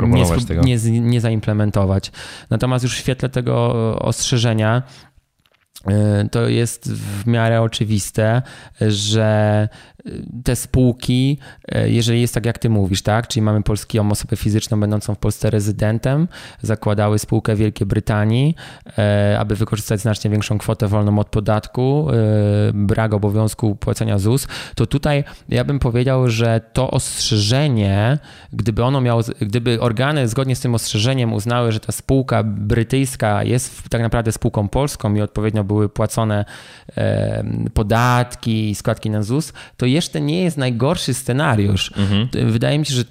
nie, 0.63 0.77
nie, 0.77 1.01
nie 1.01 1.21
zaimplementować. 1.21 2.11
Natomiast 2.49 2.83
już 2.83 2.95
w 2.95 2.97
świetle 2.97 3.29
tego 3.29 3.71
ostrzeżenia 3.99 4.81
E, 4.81 5.10
to 6.31 6.47
jest 6.47 6.91
w 6.93 7.27
miarę 7.27 7.61
oczywiste, 7.61 8.41
że 8.81 9.69
te 10.43 10.55
spółki, 10.55 11.37
e, 11.71 11.89
jeżeli 11.89 12.21
jest 12.21 12.33
tak 12.33 12.45
jak 12.45 12.57
ty 12.57 12.69
mówisz, 12.69 13.01
tak, 13.01 13.27
czyli 13.27 13.43
mamy 13.43 13.63
polską 13.63 14.11
osobę 14.11 14.35
fizyczną 14.35 14.79
będącą 14.79 15.15
w 15.15 15.17
Polsce 15.17 15.49
rezydentem, 15.49 16.27
zakładały 16.61 17.19
spółkę 17.19 17.55
Wielkiej 17.55 17.87
Brytanii, 17.87 18.55
e, 18.97 19.37
aby 19.39 19.55
wykorzystać 19.55 19.99
znacznie 19.99 20.31
większą 20.31 20.57
kwotę 20.57 20.87
wolną 20.87 21.19
od 21.19 21.29
podatku, 21.29 22.07
brak 22.73 23.13
obowiązku 23.13 23.75
płacenia 23.75 24.19
ZUS, 24.19 24.47
to 24.75 24.85
tutaj 24.85 25.23
ja 25.49 25.63
bym 25.63 25.79
powiedział, 25.79 26.29
że 26.29 26.61
to 26.73 26.91
ostrzeżenie, 26.91 28.17
gdyby 28.53 28.83
ono 28.83 29.01
miało, 29.01 29.21
gdyby 29.41 29.81
organy 29.81 30.27
zgodnie 30.27 30.55
z 30.55 30.59
tym 30.59 30.75
ostrzeżeniem 30.75 31.33
uznały, 31.33 31.71
że 31.71 31.79
ta 31.79 31.91
spółka 31.91 32.43
brytyjska 32.43 33.43
jest 33.43 33.89
tak 33.89 34.01
naprawdę 34.01 34.31
spółką 34.31 34.67
polską 34.67 35.15
i 35.15 35.21
odpowiednio 35.21 35.63
były 35.71 35.89
płacone 35.89 36.45
podatki 37.73 38.69
i 38.69 38.75
składki 38.75 39.09
na 39.09 39.23
ZUS, 39.23 39.53
to 39.77 39.85
jeszcze 39.85 40.21
nie 40.21 40.43
jest 40.43 40.57
najgorszy 40.57 41.13
scenariusz. 41.13 41.93
Mhm. 41.97 42.51
Wydaje 42.51 42.79
mi 42.79 42.85
się, 42.85 42.93
że 42.93 43.03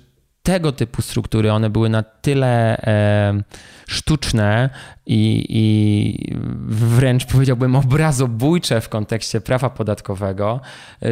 tego 0.43 0.73
typu 0.73 1.03
struktury, 1.03 1.53
one 1.53 1.71
były 1.71 1.89
na 1.89 2.03
tyle 2.03 2.77
e, 2.77 3.43
sztuczne 3.89 4.71
i, 5.07 5.47
i, 5.49 6.37
wręcz 6.69 7.27
powiedziałbym 7.27 7.77
obrazobójcze 7.77 8.81
w 8.81 8.89
kontekście 8.89 9.41
prawa 9.41 9.71
podatkowego, 9.71 10.61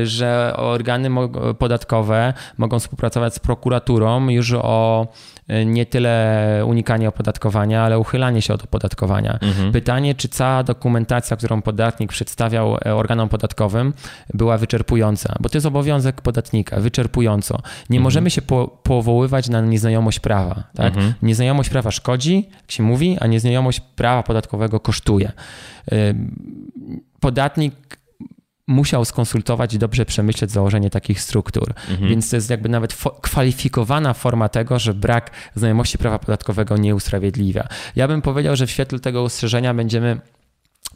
że 0.02 0.52
organy 0.56 1.10
podatkowe 1.58 2.34
mogą 2.58 2.78
współpracować 2.78 3.34
z 3.34 3.38
prokuraturą 3.38 4.28
już 4.28 4.52
o 4.52 5.06
nie 5.66 5.86
tyle 5.86 6.62
unikanie 6.66 7.08
opodatkowania, 7.08 7.82
ale 7.82 7.98
uchylanie 7.98 8.42
się 8.42 8.54
od 8.54 8.64
opodatkowania. 8.64 9.38
Mhm. 9.42 9.72
Pytanie, 9.72 10.14
czy 10.14 10.28
cała 10.28 10.62
dokumentacja, 10.62 11.36
którą 11.36 11.62
podatnik 11.62 12.10
przedstawiał 12.10 12.76
e, 12.76 12.94
organom 12.94 13.28
podatkowym, 13.28 13.94
była 14.34 14.58
wyczerpująca, 14.58 15.34
bo 15.40 15.48
to 15.48 15.56
jest 15.56 15.66
obowiązek 15.66 16.20
podatnika, 16.20 16.80
wyczerpująco. 16.80 17.54
Nie 17.90 17.98
mhm. 17.98 18.02
możemy 18.02 18.30
się 18.30 18.42
po, 18.42 18.68
powoływać 18.82 19.48
na 19.48 19.60
nieznajomość 19.60 20.20
prawa. 20.20 20.62
Tak? 20.74 20.94
Mhm. 20.94 21.14
Nieznajomość 21.22 21.70
prawa 21.70 21.90
szkodzi, 21.90 22.48
jak 22.60 22.70
się 22.70 22.82
mówi, 22.82 23.16
a 23.20 23.26
nieznajomość 23.26 23.80
prawa 23.80 24.22
podatkowego 24.22 24.80
kosztuje. 24.80 25.32
Podatnik 27.20 27.97
musiał 28.68 29.04
skonsultować 29.04 29.74
i 29.74 29.78
dobrze 29.78 30.06
przemyśleć 30.06 30.50
założenie 30.50 30.90
takich 30.90 31.20
struktur. 31.20 31.74
Mhm. 31.90 32.08
Więc 32.10 32.30
to 32.30 32.36
jest 32.36 32.50
jakby 32.50 32.68
nawet 32.68 32.94
fo- 32.94 33.20
kwalifikowana 33.20 34.14
forma 34.14 34.48
tego, 34.48 34.78
że 34.78 34.94
brak 34.94 35.30
znajomości 35.54 35.98
prawa 35.98 36.18
podatkowego 36.18 36.76
nie 36.76 36.94
usprawiedliwia. 36.94 37.68
Ja 37.96 38.08
bym 38.08 38.22
powiedział, 38.22 38.56
że 38.56 38.66
w 38.66 38.70
świetle 38.70 38.98
tego 38.98 39.22
ustrzeżenia 39.22 39.74
będziemy 39.74 40.20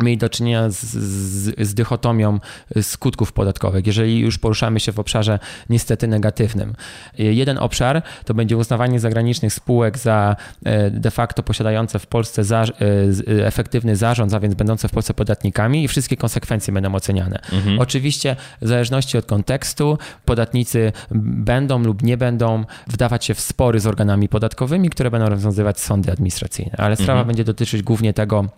mieli 0.02 0.18
do 0.18 0.28
czynienia 0.28 0.70
z, 0.70 0.80
z, 0.80 1.68
z, 1.68 1.74
dychotomią 1.74 2.38
skutków 2.82 3.32
podatkowych, 3.32 3.86
jeżeli 3.86 4.18
już 4.18 4.38
poruszamy 4.38 4.80
się 4.80 4.92
w 4.92 4.98
obszarze 4.98 5.38
niestety 5.70 6.08
negatywnym. 6.08 6.74
Jeden 7.18 7.58
obszar 7.58 8.02
to 8.24 8.34
będzie 8.34 8.56
uznawanie 8.56 9.00
zagranicznych 9.00 9.52
spółek 9.52 9.98
za 9.98 10.36
e, 10.64 10.90
de 10.90 11.10
facto 11.10 11.42
posiadające 11.42 11.98
w 11.98 12.06
Polsce 12.06 12.44
za, 12.44 12.62
e, 12.62 13.46
efektywny 13.46 13.96
zarząd, 13.96 14.34
a 14.34 14.40
więc 14.40 14.54
będące 14.54 14.88
w 14.88 14.90
Polsce 14.90 15.14
podatnikami 15.14 15.84
i 15.84 15.88
wszystkie 15.88 16.16
konsekwencje 16.16 16.74
będą 16.74 16.94
oceniane. 16.94 17.38
Mhm. 17.52 17.78
Oczywiście 17.78 18.36
w 18.62 18.68
zależności 18.68 19.18
od 19.18 19.26
kontekstu 19.26 19.98
podatnicy 20.24 20.92
będą 21.10 21.78
lub 21.78 22.02
nie 22.02 22.16
będą 22.16 22.64
wdawać 22.86 23.24
się 23.24 23.34
w 23.34 23.40
spory 23.40 23.80
z 23.80 23.86
organami 23.86 24.28
podatkowymi, 24.28 24.90
które 24.90 25.10
będą 25.10 25.28
rozwiązywać 25.28 25.80
sądy 25.80 26.12
administracyjne, 26.12 26.72
ale 26.78 26.96
sprawa 26.96 27.12
mhm. 27.12 27.26
będzie 27.26 27.44
dotyczyć 27.44 27.82
głównie 27.82 28.12
tego, 28.12 28.48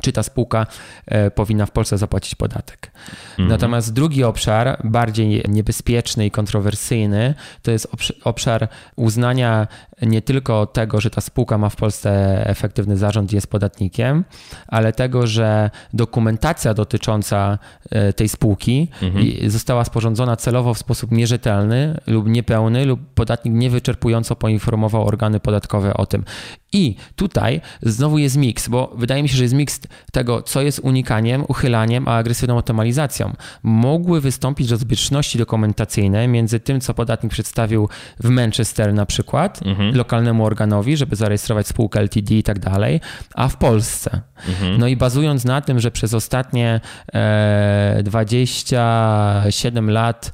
czy 0.00 0.12
ta 0.12 0.22
spółka 0.22 0.66
e, 1.06 1.30
powinna 1.30 1.66
w 1.66 1.70
Polsce 1.70 1.98
zapłacić 1.98 2.34
podatek. 2.34 2.90
Mhm. 3.30 3.48
Natomiast 3.48 3.92
drugi 3.92 4.24
obszar, 4.24 4.80
bardziej 4.84 5.44
niebezpieczny 5.48 6.26
i 6.26 6.30
kontrowersyjny, 6.30 7.34
to 7.62 7.70
jest 7.70 7.88
obszar 8.24 8.68
uznania 8.96 9.66
nie 10.02 10.22
tylko 10.22 10.66
tego, 10.66 11.00
że 11.00 11.10
ta 11.10 11.20
spółka 11.20 11.58
ma 11.58 11.68
w 11.68 11.76
Polsce 11.76 12.42
efektywny 12.46 12.96
zarząd 12.96 13.32
i 13.32 13.34
jest 13.34 13.46
podatnikiem, 13.46 14.24
ale 14.68 14.92
tego, 14.92 15.26
że 15.26 15.70
dokumentacja 15.92 16.74
dotycząca 16.74 17.58
e, 17.90 18.12
tej 18.12 18.28
spółki 18.28 18.88
mhm. 19.02 19.50
została 19.50 19.84
sporządzona 19.84 20.36
celowo 20.36 20.74
w 20.74 20.78
sposób 20.78 21.10
nierzetelny 21.10 22.00
lub 22.06 22.28
niepełny, 22.28 22.84
lub 22.84 23.00
podatnik 23.14 23.54
niewyczerpująco 23.54 24.36
poinformował 24.36 25.06
organy 25.06 25.40
podatkowe 25.40 25.94
o 25.94 26.06
tym. 26.06 26.24
I 26.72 26.96
tutaj 27.16 27.60
znowu 27.82 28.18
jest 28.18 28.36
miks, 28.36 28.68
bo 28.68 28.92
wydaje 28.96 29.22
mi 29.22 29.28
się, 29.28 29.36
że 29.36 29.42
jest 29.42 29.54
miks 29.54 29.80
tego, 30.12 30.42
co 30.42 30.62
jest 30.62 30.78
unikaniem, 30.78 31.44
uchylaniem, 31.48 32.08
a 32.08 32.16
agresywną 32.16 32.58
optymalizacją. 32.58 33.32
Mogły 33.62 34.20
wystąpić 34.20 34.70
rozbieżności 34.70 35.38
dokumentacyjne 35.38 36.28
między 36.28 36.60
tym, 36.60 36.80
co 36.80 36.94
podatnik 36.94 37.32
przedstawił 37.32 37.88
w 38.20 38.28
Manchester 38.28 38.94
na 38.94 39.06
przykład, 39.06 39.60
mhm. 39.64 39.91
Lokalnemu 39.92 40.44
organowi, 40.44 40.96
żeby 40.96 41.16
zarejestrować 41.16 41.66
spółkę 41.66 42.00
LTD 42.00 42.34
i 42.34 42.42
tak 42.42 42.58
dalej, 42.58 43.00
a 43.34 43.48
w 43.48 43.56
Polsce. 43.56 44.20
Mhm. 44.48 44.78
No 44.78 44.86
i 44.86 44.96
bazując 44.96 45.44
na 45.44 45.60
tym, 45.60 45.80
że 45.80 45.90
przez 45.90 46.14
ostatnie 46.14 46.80
e, 47.12 48.00
27 48.04 49.90
lat 49.90 50.32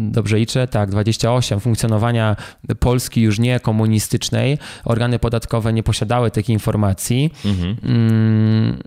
dobrze 0.00 0.36
liczę, 0.36 0.68
tak, 0.68 0.90
28 0.90 1.60
funkcjonowania 1.60 2.36
Polski 2.78 3.22
już 3.22 3.38
nie 3.38 3.60
komunistycznej, 3.60 4.58
organy 4.84 5.18
podatkowe 5.18 5.72
nie 5.72 5.82
posiadały 5.82 6.30
tych 6.30 6.48
informacji. 6.48 7.32
Mhm. 7.44 7.76
Mm, 7.84 8.78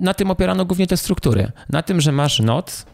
na 0.00 0.14
tym 0.14 0.30
opierano 0.30 0.64
głównie 0.64 0.86
te 0.86 0.96
struktury. 0.96 1.52
Na 1.70 1.82
tym, 1.82 2.00
że 2.00 2.12
masz 2.12 2.40
noc 2.40 2.86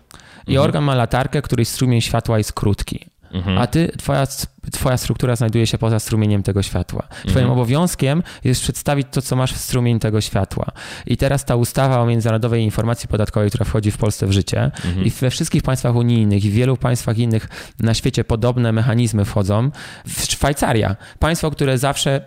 i 0.46 0.50
mhm. 0.50 0.64
organ 0.64 0.84
ma 0.84 0.94
latarkę, 0.94 1.42
której 1.42 1.64
strumień 1.64 2.00
światła 2.00 2.38
jest 2.38 2.52
krótki. 2.52 3.11
Mhm. 3.32 3.58
A 3.58 3.66
ty, 3.66 3.92
twoja, 3.98 4.26
twoja 4.72 4.96
struktura 4.96 5.36
znajduje 5.36 5.66
się 5.66 5.78
poza 5.78 6.00
strumieniem 6.00 6.42
tego 6.42 6.62
światła. 6.62 7.02
Twoim 7.10 7.38
mhm. 7.38 7.50
obowiązkiem 7.50 8.22
jest 8.44 8.62
przedstawić 8.62 9.06
to, 9.10 9.22
co 9.22 9.36
masz 9.36 9.52
w 9.52 9.58
strumień 9.58 9.98
tego 9.98 10.20
światła. 10.20 10.66
I 11.06 11.16
teraz 11.16 11.44
ta 11.44 11.56
ustawa 11.56 12.00
o 12.00 12.06
międzynarodowej 12.06 12.62
informacji 12.62 13.08
podatkowej, 13.08 13.48
która 13.48 13.64
wchodzi 13.64 13.90
w 13.90 13.96
Polsce 13.96 14.26
w 14.26 14.32
życie 14.32 14.64
mhm. 14.64 15.04
i 15.04 15.10
we 15.10 15.30
wszystkich 15.30 15.62
państwach 15.62 15.94
unijnych 15.94 16.44
i 16.44 16.50
w 16.50 16.54
wielu 16.54 16.76
państwach 16.76 17.18
innych 17.18 17.48
na 17.80 17.94
świecie 17.94 18.24
podobne 18.24 18.72
mechanizmy 18.72 19.24
wchodzą. 19.24 19.70
W 20.06 20.24
Szwajcaria, 20.24 20.96
państwo, 21.18 21.50
które 21.50 21.78
zawsze 21.78 22.24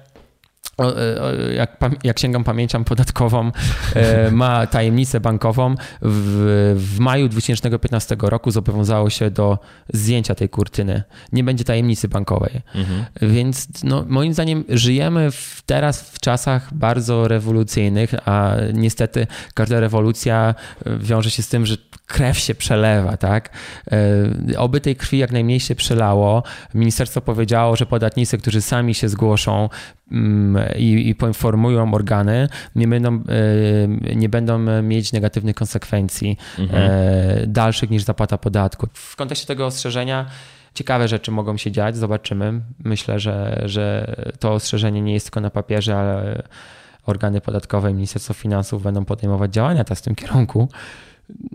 jak, 1.55 1.77
jak 2.03 2.19
sięgam 2.19 2.43
pamięcią 2.43 2.83
podatkową, 2.83 3.51
e, 3.95 4.31
ma 4.31 4.67
tajemnicę 4.67 5.19
bankową. 5.19 5.75
W, 6.01 6.75
w 6.77 6.99
maju 6.99 7.29
2015 7.29 8.15
roku 8.21 8.51
zobowiązało 8.51 9.09
się 9.09 9.31
do 9.31 9.59
zdjęcia 9.93 10.35
tej 10.35 10.49
kurtyny. 10.49 11.03
Nie 11.31 11.43
będzie 11.43 11.63
tajemnicy 11.63 12.07
bankowej. 12.07 12.61
Mhm. 12.75 13.05
Więc 13.21 13.67
no, 13.83 14.05
moim 14.07 14.33
zdaniem 14.33 14.63
żyjemy 14.69 15.31
w, 15.31 15.61
teraz 15.65 16.01
w 16.01 16.19
czasach 16.19 16.73
bardzo 16.73 17.27
rewolucyjnych, 17.27 18.27
a 18.27 18.55
niestety 18.73 19.27
każda 19.53 19.79
rewolucja 19.79 20.55
wiąże 20.99 21.31
się 21.31 21.43
z 21.43 21.49
tym, 21.49 21.65
że 21.65 21.77
krew 22.05 22.39
się 22.39 22.55
przelewa, 22.55 23.17
tak? 23.17 23.49
E, 23.91 24.57
oby 24.57 24.81
tej 24.81 24.95
krwi 24.95 25.17
jak 25.17 25.31
najmniej 25.31 25.59
się 25.59 25.75
przelało. 25.75 26.43
Ministerstwo 26.73 27.21
powiedziało, 27.21 27.75
że 27.75 27.85
podatnicy, 27.85 28.37
którzy 28.37 28.61
sami 28.61 28.95
się 28.95 29.09
zgłoszą, 29.09 29.69
i, 30.77 31.09
i 31.09 31.15
poinformują 31.15 31.93
organy, 31.93 32.49
nie 32.75 32.87
będą, 32.87 33.23
e, 34.09 34.15
nie 34.15 34.29
będą 34.29 34.59
mieć 34.81 35.13
negatywnych 35.13 35.55
konsekwencji 35.55 36.37
mhm. 36.59 36.91
E, 36.91 37.47
dalszych 37.47 37.89
niż 37.89 38.03
zapłata 38.03 38.37
podatku. 38.37 38.87
W 38.93 39.15
kontekście 39.15 39.47
tego 39.47 39.65
ostrzeżenia 39.65 40.25
ciekawe 40.73 41.07
rzeczy 41.07 41.31
mogą 41.31 41.57
się 41.57 41.71
dziać, 41.71 41.97
zobaczymy. 41.97 42.61
Myślę, 42.83 43.19
że, 43.19 43.61
że 43.65 44.15
to 44.39 44.53
ostrzeżenie 44.53 45.01
nie 45.01 45.13
jest 45.13 45.25
tylko 45.25 45.41
na 45.41 45.49
papierze, 45.49 45.97
ale 45.97 46.43
organy 47.05 47.41
podatkowe 47.41 47.91
i 47.91 47.93
Ministerstwo 47.93 48.33
Finansów 48.33 48.83
będą 48.83 49.05
podejmować 49.05 49.53
działania 49.53 49.83
w 49.83 50.01
tym 50.01 50.15
kierunku 50.15 50.69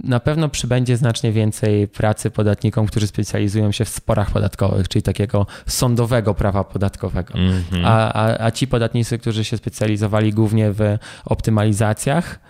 na 0.05 0.21
pewno 0.21 0.49
przybędzie 0.49 0.97
znacznie 0.97 1.33
więcej 1.33 1.89
pracy 1.89 2.31
podatnikom, 2.31 2.87
którzy 2.87 3.07
specjalizują 3.07 3.73
się 3.73 3.85
w 3.85 3.89
sporach 3.89 4.31
podatkowych, 4.31 4.89
czyli 4.89 5.03
takiego 5.03 5.47
sądowego 5.67 6.35
prawa 6.35 6.65
podatkowego. 6.65 7.35
Mm 7.35 7.63
-hmm. 7.63 7.83
a, 7.85 8.13
a, 8.13 8.45
a, 8.47 8.51
ci 8.51 8.67
podatnicy, 8.67 9.19
którzy 9.19 9.45
się 9.45 9.57
specjalizowali 9.57 10.33
głównie 10.33 10.73
w 10.73 10.99
optymalizacjach, 11.25 12.41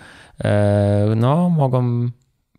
e, 0.44 1.14
no, 1.16 1.50
mogą 1.50 2.08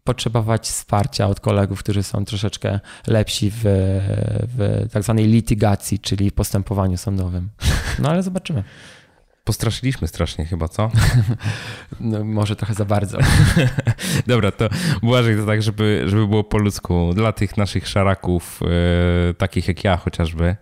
potrzebować 0.04 0.68
wsparcia 0.68 1.28
od 1.28 1.40
kolegów, 1.40 1.80
którzy 1.80 2.04
są 2.04 2.26
troszeczkę 2.26 2.80
lepsi 3.08 3.52
w, 3.52 3.62
w 4.58 4.88
tak 4.92 5.04
zwanej 5.04 5.28
litygacji, 5.28 6.00
czyli 6.00 6.32
postępowaniu 6.32 6.98
sądowym. 6.98 7.50
No 8.00 8.10
ale 8.10 8.24
zobaczymy. 8.24 8.64
Postraszyliśmy 9.44 10.08
strasznie 10.08 10.46
chyba, 10.46 10.68
co? 10.68 10.92
No, 12.00 12.24
może 12.24 12.56
trochę 12.56 12.74
za 12.74 12.86
bardzo. 12.86 13.18
Dobra, 14.28 14.52
to 14.52 14.70
Błażej, 15.04 15.38
to 15.38 15.46
tak, 15.46 15.62
żeby, 15.62 16.04
żeby 16.06 16.28
było 16.28 16.44
po 16.44 16.58
ludzku. 16.58 17.14
Dla 17.14 17.32
tych 17.32 17.58
naszych 17.58 17.88
szaraków, 17.88 18.60
yy, 19.28 19.34
takich 19.34 19.68
jak 19.68 19.84
ja 19.84 19.98
chociażby, 19.98 20.56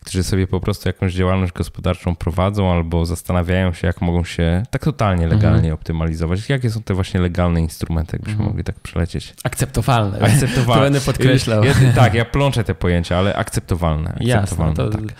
którzy 0.00 0.22
sobie 0.22 0.46
po 0.46 0.60
prostu 0.60 0.88
jakąś 0.88 1.14
działalność 1.14 1.52
gospodarczą 1.52 2.16
prowadzą 2.16 2.72
albo 2.72 3.06
zastanawiają 3.06 3.72
się, 3.72 3.86
jak 3.86 4.00
mogą 4.00 4.24
się 4.24 4.62
tak 4.70 4.84
totalnie 4.84 5.26
legalnie 5.26 5.56
mhm. 5.56 5.74
optymalizować. 5.74 6.48
Jakie 6.48 6.70
są 6.70 6.82
te 6.82 6.94
właśnie 6.94 7.20
legalne 7.20 7.60
instrumenty, 7.60 8.16
jakbyśmy 8.16 8.32
mhm. 8.32 8.48
mogli 8.48 8.64
tak 8.64 8.80
przelecieć? 8.80 9.34
Akceptowalne. 9.44 10.18
Akceptowalne. 10.20 10.74
To 10.82 10.90
będę 10.90 11.00
podkreślał. 11.00 11.64
Ja, 11.64 11.74
tak, 11.94 12.14
ja 12.14 12.24
plączę 12.24 12.64
te 12.64 12.74
pojęcia, 12.74 13.18
ale 13.18 13.36
akceptowalne. 13.36 14.10
akceptowalne 14.10 14.72
Jasne, 14.72 14.90
to... 14.90 14.90
tak 14.90 15.14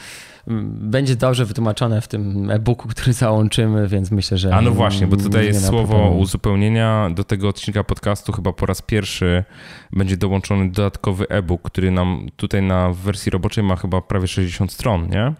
będzie 0.47 1.17
dobrze 1.17 1.45
wytłumaczone 1.45 2.01
w 2.01 2.09
tym 2.09 2.51
e-booku, 2.51 2.89
który 2.89 3.13
załączymy, 3.13 3.89
więc 3.89 4.11
myślę, 4.11 4.39
że. 4.39 4.55
A 4.55 4.61
no 4.61 4.71
właśnie, 4.71 5.07
bo 5.07 5.17
tutaj 5.17 5.47
jest 5.47 5.67
słowo 5.67 5.87
problemu. 5.87 6.19
uzupełnienia. 6.19 7.11
Do 7.15 7.25
tego 7.25 7.49
odcinka 7.49 7.85
podcastu 7.85 8.33
chyba 8.33 8.53
po 8.53 8.67
raz 8.67 8.83
pierwszy 8.83 9.45
będzie 9.93 10.17
dołączony 10.17 10.71
dodatkowy 10.71 11.29
e-book, 11.29 11.63
który 11.63 11.91
nam 11.91 12.27
tutaj 12.37 12.63
na 12.63 12.93
wersji 12.93 13.31
roboczej 13.31 13.65
ma 13.65 13.77
chyba 13.77 14.01
prawie 14.01 14.29
60 14.29 14.73
stron, 14.73 15.09
nie? 15.09 15.33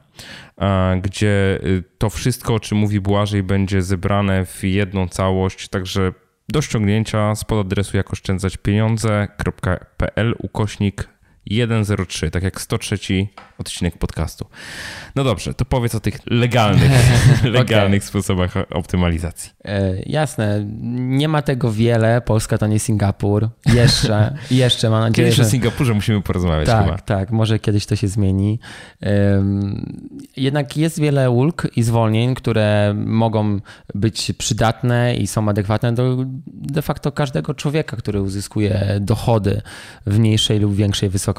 Gdzie 1.03 1.61
y, 1.65 1.85
to 1.99 2.11
wszystko, 2.11 2.55
o 2.55 2.61
czym 2.61 2.79
mówi 2.79 3.01
Błażej, 3.01 3.43
będzie 3.43 3.83
zebrane 3.83 4.47
w 4.47 4.65
jedną 4.65 5.09
całość, 5.09 5.69
także 5.69 6.13
do 6.49 6.63
ściągnięcia 6.63 7.35
spod 7.35 7.67
adresu 7.67 7.97
jak 7.97 8.13
oszczędzać 8.13 8.57
pieniądze.pl 8.57 10.35
ukośnik 10.39 11.12
103, 11.85 12.31
tak 12.31 12.43
jak 12.43 12.61
103 12.61 12.99
odcinek 13.59 13.99
podcastu. 13.99 14.47
No 15.15 15.25
dobrze, 15.25 15.55
to 15.55 15.65
powiedz 15.65 15.95
o 15.95 16.01
tych 16.01 16.19
legalnych, 16.27 16.91
legalnych 17.59 18.03
okay. 18.03 18.09
sposobach 18.09 18.55
optymalizacji. 18.71 19.51
E, 19.65 20.03
jasne, 20.07 20.65
nie 20.93 21.29
ma 21.29 21.43
tego 21.43 21.73
wiele. 21.73 22.21
Polska 22.21 22.59
to 22.59 22.67
nie 22.67 22.79
Singapur. 22.79 23.49
Jeszcze, 23.67 24.37
jeszcze 24.51 24.91
mam 24.91 25.01
nadzieję, 25.01 25.29
kiedyś 25.29 25.37
że... 25.37 25.43
o 25.43 25.47
Singapurze 25.47 25.95
musimy 25.95 26.23
porozmawiać 26.23 26.67
tak, 26.67 26.85
chyba. 26.85 26.99
Tak, 26.99 27.31
może 27.31 27.59
kiedyś 27.59 27.87
to 27.87 27.97
się 27.97 28.09
zmieni. 28.09 28.59
Jednak 30.37 30.77
jest 30.77 31.01
wiele 31.01 31.31
ulg 31.31 31.69
i 31.77 31.83
zwolnień, 31.83 32.35
które 32.35 32.95
mogą 32.97 33.61
być 33.95 34.33
przydatne 34.39 35.15
i 35.15 35.27
są 35.27 35.49
adekwatne 35.49 35.93
do 35.93 36.17
de 36.47 36.83
facto 36.83 37.13
każdego 37.13 37.55
człowieka, 37.55 37.97
który 37.97 38.23
uzyskuje 38.23 38.99
dochody 39.01 39.63
w 40.07 40.19
mniejszej 40.19 40.59
lub 40.59 40.75
większej 40.75 41.09
wysokości. 41.09 41.32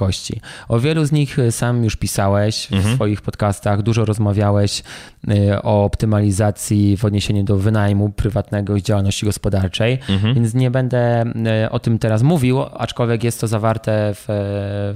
O 0.68 0.80
wielu 0.80 1.06
z 1.06 1.11
nich 1.11 1.38
sam 1.52 1.84
już 1.84 1.95
pisałeś 1.95 2.68
w 2.68 2.74
mhm. 2.74 2.95
swoich 2.95 3.22
podcastach, 3.22 3.82
dużo 3.82 4.06
rozmawiałeś 4.06 4.84
y, 5.30 5.61
o 5.61 5.84
optymalizacji 5.84 6.98
w 6.98 7.06
odniesieniu 7.06 7.44
do 7.44 7.57
wynajmu 7.57 8.10
prywatnego 8.10 8.76
i 8.76 8.84
działalności 8.84 9.26
gospodarczej, 9.26 9.99
mhm. 10.10 10.34
więc 10.34 10.53
nie 10.53 10.72
będę 10.72 11.24
y, 11.65 11.70
o 11.70 11.80
tym 11.80 11.99
teraz 11.99 12.24
mówił, 12.24 12.61
aczkolwiek 12.74 13.24
jest 13.24 13.41
to 13.41 13.48
zawarte 13.48 14.11
w, 14.14 14.26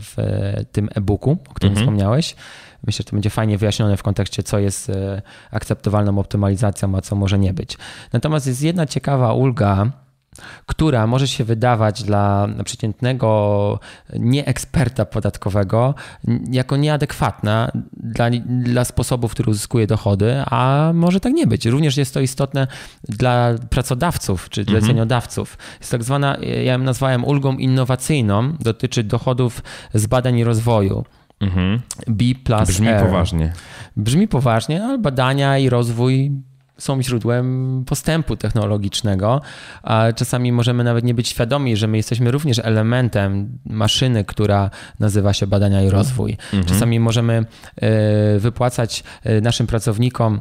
w 0.01 0.15
tym 0.71 0.89
e-booku, 0.95 1.37
o 1.49 1.53
którym 1.53 1.71
mhm. 1.71 1.85
wspomniałeś. 1.85 2.35
Myślę, 2.87 2.97
że 2.97 3.03
to 3.03 3.15
będzie 3.15 3.29
fajnie 3.29 3.57
wyjaśnione 3.57 3.97
w 3.97 4.03
kontekście, 4.03 4.43
co 4.43 4.59
jest 4.59 4.89
y, 4.89 5.21
akceptowalną 5.51 6.19
optymalizacją, 6.19 6.95
a 6.95 7.01
co 7.01 7.15
może 7.15 7.39
nie 7.39 7.53
być. 7.53 7.77
Natomiast 8.13 8.47
jest 8.47 8.61
jedna 8.61 8.85
ciekawa 8.85 9.33
ulga, 9.33 9.91
która 10.65 11.07
może 11.07 11.27
się 11.27 11.43
wydawać 11.43 12.03
dla 12.03 12.47
przeciętnego 12.65 13.79
nieeksperta 14.19 15.05
podatkowego 15.05 15.95
jako 16.51 16.77
nieadekwatna 16.77 17.71
dla, 17.93 18.29
dla 18.45 18.85
sposobu, 18.85 19.27
w 19.27 19.31
który 19.31 19.51
uzyskuje 19.51 19.87
dochody, 19.87 20.43
a 20.45 20.91
może 20.93 21.19
tak 21.19 21.33
nie 21.33 21.47
być. 21.47 21.65
Również 21.65 21.97
jest 21.97 22.13
to 22.13 22.19
istotne 22.19 22.67
dla 23.03 23.55
pracodawców 23.69 24.49
czy 24.49 24.61
mhm. 24.61 24.79
zleceniodawców. 24.79 25.57
Jest 25.79 25.91
tak 25.91 26.03
zwana, 26.03 26.37
ja 26.65 26.73
ją 26.73 26.77
nazwałem 26.77 27.25
ulgą 27.25 27.57
innowacyjną, 27.57 28.53
dotyczy 28.59 29.03
dochodów 29.03 29.63
z 29.93 30.07
badań 30.07 30.37
i 30.37 30.43
rozwoju. 30.43 31.05
Mhm. 31.39 31.81
B 32.07 32.25
plus 32.43 32.67
Brzmi 32.67 32.87
R. 32.87 33.05
poważnie. 33.05 33.53
Brzmi 33.97 34.27
poważnie, 34.27 34.83
ale 34.83 34.97
badania 34.97 35.57
i 35.57 35.69
rozwój 35.69 36.31
są 36.77 37.01
źródłem 37.01 37.83
postępu 37.85 38.35
technologicznego, 38.35 39.41
a 39.83 40.13
czasami 40.15 40.51
możemy 40.51 40.83
nawet 40.83 41.03
nie 41.05 41.13
być 41.13 41.27
świadomi, 41.27 41.77
że 41.77 41.87
my 41.87 41.97
jesteśmy 41.97 42.31
również 42.31 42.59
elementem 42.59 43.57
maszyny, 43.65 44.23
która 44.23 44.69
nazywa 44.99 45.33
się 45.33 45.47
badania 45.47 45.81
i 45.81 45.89
rozwój. 45.89 46.31
Mhm. 46.31 46.65
Czasami 46.65 46.99
możemy 46.99 47.45
e, 47.75 48.39
wypłacać 48.39 49.03
e, 49.23 49.41
naszym 49.41 49.67
pracownikom 49.67 50.39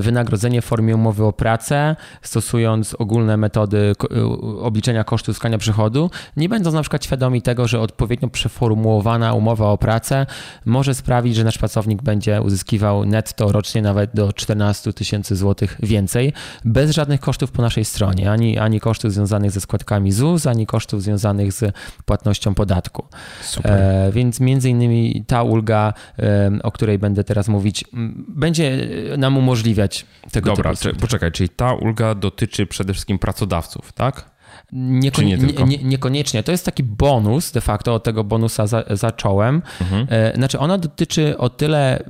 wynagrodzenie 0.00 0.62
w 0.62 0.64
formie 0.64 0.94
umowy 0.94 1.24
o 1.24 1.32
pracę, 1.32 1.96
stosując 2.22 2.94
ogólne 2.94 3.36
metody 3.36 3.92
e, 4.16 4.24
obliczenia 4.60 5.04
kosztu 5.04 5.30
uzyskania 5.30 5.58
przychodu, 5.58 6.10
nie 6.36 6.48
będąc 6.48 6.74
na 6.74 6.80
przykład 6.80 7.04
świadomi 7.04 7.42
tego, 7.42 7.68
że 7.68 7.80
odpowiednio 7.80 8.28
przeformułowana 8.28 9.34
umowa 9.34 9.66
o 9.66 9.78
pracę 9.78 10.26
może 10.64 10.94
sprawić, 10.94 11.36
że 11.36 11.44
nasz 11.44 11.58
pracownik 11.58 12.02
będzie 12.02 12.42
uzyskiwał 12.42 13.04
netto 13.04 13.52
rocznie 13.52 13.82
nawet 13.82 14.10
do 14.14 14.32
14 14.32 14.92
tysięcy 14.92 15.36
złotych 15.36 15.76
więcej, 15.82 16.32
bez 16.64 16.90
żadnych 16.90 17.20
kosztów 17.20 17.50
po 17.50 17.62
naszej 17.62 17.84
stronie, 17.84 18.30
ani, 18.30 18.58
ani 18.58 18.80
kosztów 18.80 19.12
związanych 19.12 19.50
ze 19.50 19.60
składkami 19.60 20.12
ZUS, 20.12 20.46
ani 20.46 20.66
kosztów 20.66 21.02
związanych 21.02 21.52
z 21.52 21.74
płatnością 22.04 22.54
podatku. 22.54 23.06
E, 23.64 24.12
więc 24.12 24.40
między 24.40 24.70
innymi 24.70 25.24
ta 25.26 25.42
ulga, 25.42 25.92
e, 26.18 26.50
o 26.62 26.72
której 26.72 26.98
będę 26.98 27.24
teraz 27.24 27.48
mówić, 27.48 27.84
będzie 28.28 28.88
nam 29.18 29.36
umożliwiać 29.36 29.73
umożliwiać 29.74 30.06
tego 30.30 30.50
Dobra, 30.50 30.74
typu 30.74 31.00
poczekaj, 31.00 31.32
czyli 31.32 31.48
ta 31.48 31.72
ulga 31.72 32.14
dotyczy 32.14 32.66
przede 32.66 32.92
wszystkim 32.92 33.18
pracodawców, 33.18 33.92
tak? 33.92 34.34
Niekon 34.72 35.24
nie 35.24 35.36
nie, 35.36 35.78
niekoniecznie. 35.78 36.42
To 36.42 36.52
jest 36.52 36.64
taki 36.64 36.82
bonus, 36.82 37.52
de 37.52 37.60
facto 37.60 37.94
od 37.94 38.04
tego 38.04 38.24
bonusa 38.24 38.66
za, 38.66 38.84
zacząłem. 38.90 39.62
Mhm. 39.80 40.06
E, 40.10 40.32
znaczy, 40.36 40.58
ona 40.58 40.78
dotyczy 40.78 41.38
o 41.38 41.48
tyle. 41.48 42.04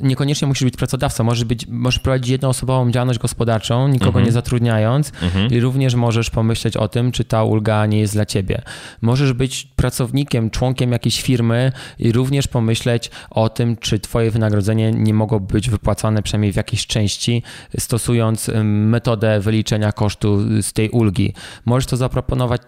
Niekoniecznie 0.00 0.48
musisz 0.48 0.64
być 0.64 0.76
pracodawcą, 0.76 1.24
możesz, 1.24 1.44
być, 1.44 1.66
możesz 1.68 2.00
prowadzić 2.00 2.28
jednoosobową 2.28 2.90
działalność 2.90 3.18
gospodarczą, 3.18 3.88
nikogo 3.88 4.08
mhm. 4.08 4.26
nie 4.26 4.32
zatrudniając 4.32 5.12
mhm. 5.22 5.50
i 5.50 5.60
również 5.60 5.94
możesz 5.94 6.30
pomyśleć 6.30 6.76
o 6.76 6.88
tym, 6.88 7.12
czy 7.12 7.24
ta 7.24 7.44
ulga 7.44 7.86
nie 7.86 8.00
jest 8.00 8.14
dla 8.14 8.26
ciebie. 8.26 8.62
Możesz 9.02 9.32
być 9.32 9.68
pracownikiem, 9.76 10.50
członkiem 10.50 10.92
jakiejś 10.92 11.22
firmy 11.22 11.72
i 11.98 12.12
również 12.12 12.48
pomyśleć 12.48 13.10
o 13.30 13.48
tym, 13.48 13.76
czy 13.76 13.98
twoje 13.98 14.30
wynagrodzenie 14.30 14.92
nie 14.92 15.14
mogło 15.14 15.40
być 15.40 15.70
wypłacane 15.70 16.22
przynajmniej 16.22 16.52
w 16.52 16.56
jakiejś 16.56 16.86
części, 16.86 17.42
stosując 17.78 18.50
metodę 18.64 19.40
wyliczenia 19.40 19.92
kosztu 19.92 20.62
z 20.62 20.72
tej 20.72 20.90
ulgi. 20.90 21.34
Możesz 21.64 21.86
to 21.86 21.96
zaproponować 21.96 22.62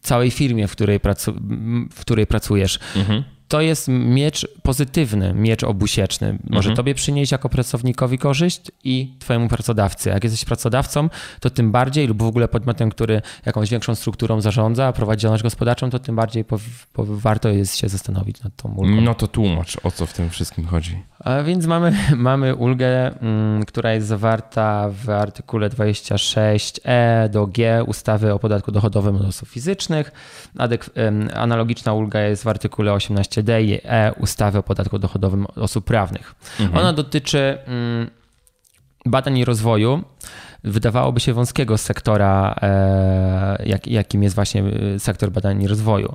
całej 0.00 0.30
firmie, 0.30 0.68
w 0.68 0.72
której, 0.72 1.00
pracu 1.00 1.34
w 1.92 2.00
której 2.00 2.26
pracujesz. 2.26 2.78
Mhm 2.96 3.37
to 3.48 3.60
jest 3.60 3.88
miecz 3.88 4.48
pozytywny, 4.62 5.34
miecz 5.34 5.64
obusieczny. 5.64 6.38
Może 6.50 6.68
mhm. 6.68 6.76
tobie 6.76 6.94
przynieść 6.94 7.32
jako 7.32 7.48
pracownikowi 7.48 8.18
korzyść 8.18 8.60
i 8.84 9.14
twojemu 9.18 9.48
pracodawcy. 9.48 10.08
Jak 10.08 10.24
jesteś 10.24 10.44
pracodawcą, 10.44 11.08
to 11.40 11.50
tym 11.50 11.72
bardziej, 11.72 12.06
lub 12.06 12.22
w 12.22 12.26
ogóle 12.26 12.48
podmiotem, 12.48 12.90
który 12.90 13.22
jakąś 13.46 13.70
większą 13.70 13.94
strukturą 13.94 14.40
zarządza, 14.40 14.92
prowadzi 14.92 15.22
działalność 15.22 15.42
gospodarczą, 15.42 15.90
to 15.90 15.98
tym 15.98 16.16
bardziej 16.16 16.44
warto 16.96 17.48
jest 17.48 17.76
się 17.76 17.88
zastanowić 17.88 18.42
nad 18.42 18.56
tą 18.56 18.74
ulgą. 18.74 19.00
No 19.00 19.14
to 19.14 19.28
tłumacz, 19.28 19.76
o 19.82 19.90
co 19.90 20.06
w 20.06 20.12
tym 20.12 20.30
wszystkim 20.30 20.66
chodzi. 20.66 21.02
A 21.18 21.42
więc 21.42 21.66
mamy, 21.66 21.92
mamy 22.16 22.54
ulgę, 22.54 23.20
m, 23.20 23.64
która 23.66 23.92
jest 23.92 24.06
zawarta 24.06 24.90
w 25.04 25.10
artykule 25.10 25.70
26e 25.70 27.28
do 27.28 27.46
G 27.46 27.84
ustawy 27.86 28.32
o 28.32 28.38
podatku 28.38 28.72
dochodowym 28.72 29.16
od 29.16 29.26
osób 29.26 29.48
fizycznych. 29.48 30.12
Analogiczna 31.34 31.92
ulga 31.92 32.20
jest 32.20 32.44
w 32.44 32.48
artykule 32.48 32.92
18 32.92 33.37
D 33.42 33.62
i 33.62 33.80
E 33.84 34.12
ustawy 34.20 34.58
o 34.58 34.62
podatku 34.62 34.98
dochodowym 34.98 35.46
osób 35.46 35.84
prawnych. 35.84 36.34
Mhm. 36.60 36.78
Ona 36.78 36.92
dotyczy 36.92 37.58
mm, 37.66 38.10
badań 39.06 39.38
i 39.38 39.44
rozwoju. 39.44 40.02
Wydawałoby 40.64 41.20
się 41.20 41.32
wąskiego 41.32 41.78
sektora, 41.78 42.58
e, 42.62 43.62
jak, 43.66 43.86
jakim 43.86 44.22
jest 44.22 44.34
właśnie 44.34 44.62
e, 44.94 44.98
sektor 44.98 45.30
badań 45.30 45.62
i 45.62 45.68
rozwoju 45.68 46.14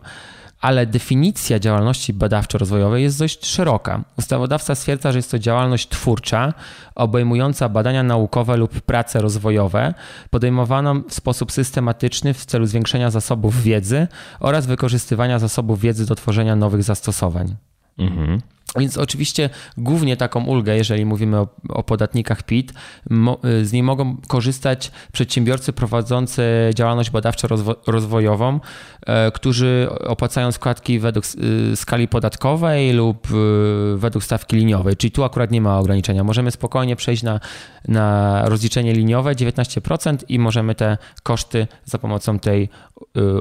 ale 0.64 0.86
definicja 0.86 1.60
działalności 1.60 2.14
badawczo-rozwojowej 2.14 3.02
jest 3.02 3.20
dość 3.20 3.46
szeroka. 3.46 4.04
Ustawodawca 4.18 4.76
stwierdza, 4.76 5.12
że 5.12 5.20
jest 5.20 5.32
to 5.32 5.40
działalność 5.40 5.90
twórcza, 5.90 6.54
obejmująca 6.96 7.70
badania 7.70 8.04
naukowe 8.04 8.58
lub 8.58 8.82
prace 8.82 9.22
rozwojowe, 9.22 9.94
podejmowaną 10.30 11.02
w 11.02 11.14
sposób 11.14 11.52
systematyczny 11.52 12.34
w 12.34 12.46
celu 12.46 12.66
zwiększenia 12.66 13.12
zasobów 13.12 13.64
wiedzy 13.64 14.08
oraz 14.40 14.66
wykorzystywania 14.66 15.40
zasobów 15.40 15.80
wiedzy 15.80 16.06
do 16.06 16.16
tworzenia 16.16 16.56
nowych 16.56 16.84
zastosowań. 16.84 17.56
Mhm. 17.98 18.42
Więc 18.80 18.98
oczywiście 18.98 19.50
głównie 19.78 20.18
taką 20.18 20.44
ulgę, 20.44 20.78
jeżeli 20.78 21.06
mówimy 21.06 21.40
o, 21.40 21.48
o 21.70 21.84
podatnikach 21.84 22.44
PIT, 22.44 22.74
mo, 23.10 23.38
z 23.64 23.72
niej 23.72 23.84
mogą 23.84 24.18
korzystać 24.28 24.92
przedsiębiorcy 25.12 25.74
prowadzący 25.74 26.44
działalność 26.76 27.12
badawczo-rozwojową, 27.12 28.60
e, 29.06 29.32
którzy 29.32 29.88
opłacają 30.08 30.52
składki 30.52 31.00
według 31.00 31.26
e, 31.26 31.76
skali 31.76 32.08
podatkowej 32.08 32.94
lub 32.94 33.28
e, 33.28 33.98
według 33.98 34.24
stawki 34.24 34.56
liniowej, 34.56 34.96
czyli 34.96 35.12
tu 35.12 35.24
akurat 35.24 35.52
nie 35.52 35.62
ma 35.62 35.80
ograniczenia. 35.80 36.24
Możemy 36.24 36.52
spokojnie 36.52 36.96
przejść 36.96 37.24
na, 37.24 37.40
na 37.88 38.42
rozliczenie 38.46 38.94
liniowe 38.94 39.36
19% 39.36 40.18
i 40.30 40.40
możemy 40.40 40.76
te 40.76 40.98
koszty 41.24 41.68
za 41.86 41.98
pomocą 41.98 42.40
tej 42.40 42.70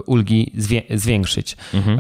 ulgi 0.07 0.53
zwię, 0.57 0.83
zwiększyć. 0.91 1.57
Mhm. 1.75 1.99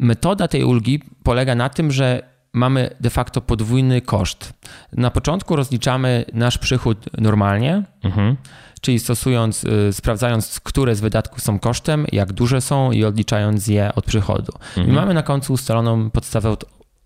Metoda 0.00 0.48
tej 0.48 0.64
ulgi 0.64 1.02
polega 1.22 1.54
na 1.54 1.68
tym, 1.68 1.92
że 1.92 2.22
mamy 2.52 2.90
de 3.00 3.10
facto 3.10 3.40
podwójny 3.40 4.00
koszt. 4.00 4.52
Na 4.92 5.10
początku 5.10 5.56
rozliczamy 5.56 6.24
nasz 6.32 6.58
przychód 6.58 7.04
normalnie, 7.18 7.82
mhm. 8.02 8.36
czyli 8.80 8.98
stosując, 8.98 9.64
y, 9.64 9.92
sprawdzając, 9.92 10.60
które 10.60 10.94
z 10.94 11.00
wydatków 11.00 11.40
są 11.40 11.58
kosztem, 11.58 12.06
jak 12.12 12.32
duże 12.32 12.60
są 12.60 12.92
i 12.92 13.04
odliczając 13.04 13.66
je 13.66 13.94
od 13.94 14.04
przychodu. 14.04 14.52
Mhm. 14.68 14.88
I 14.88 14.92
mamy 14.92 15.14
na 15.14 15.22
końcu 15.22 15.52
ustaloną 15.52 16.10
podstawę 16.10 16.56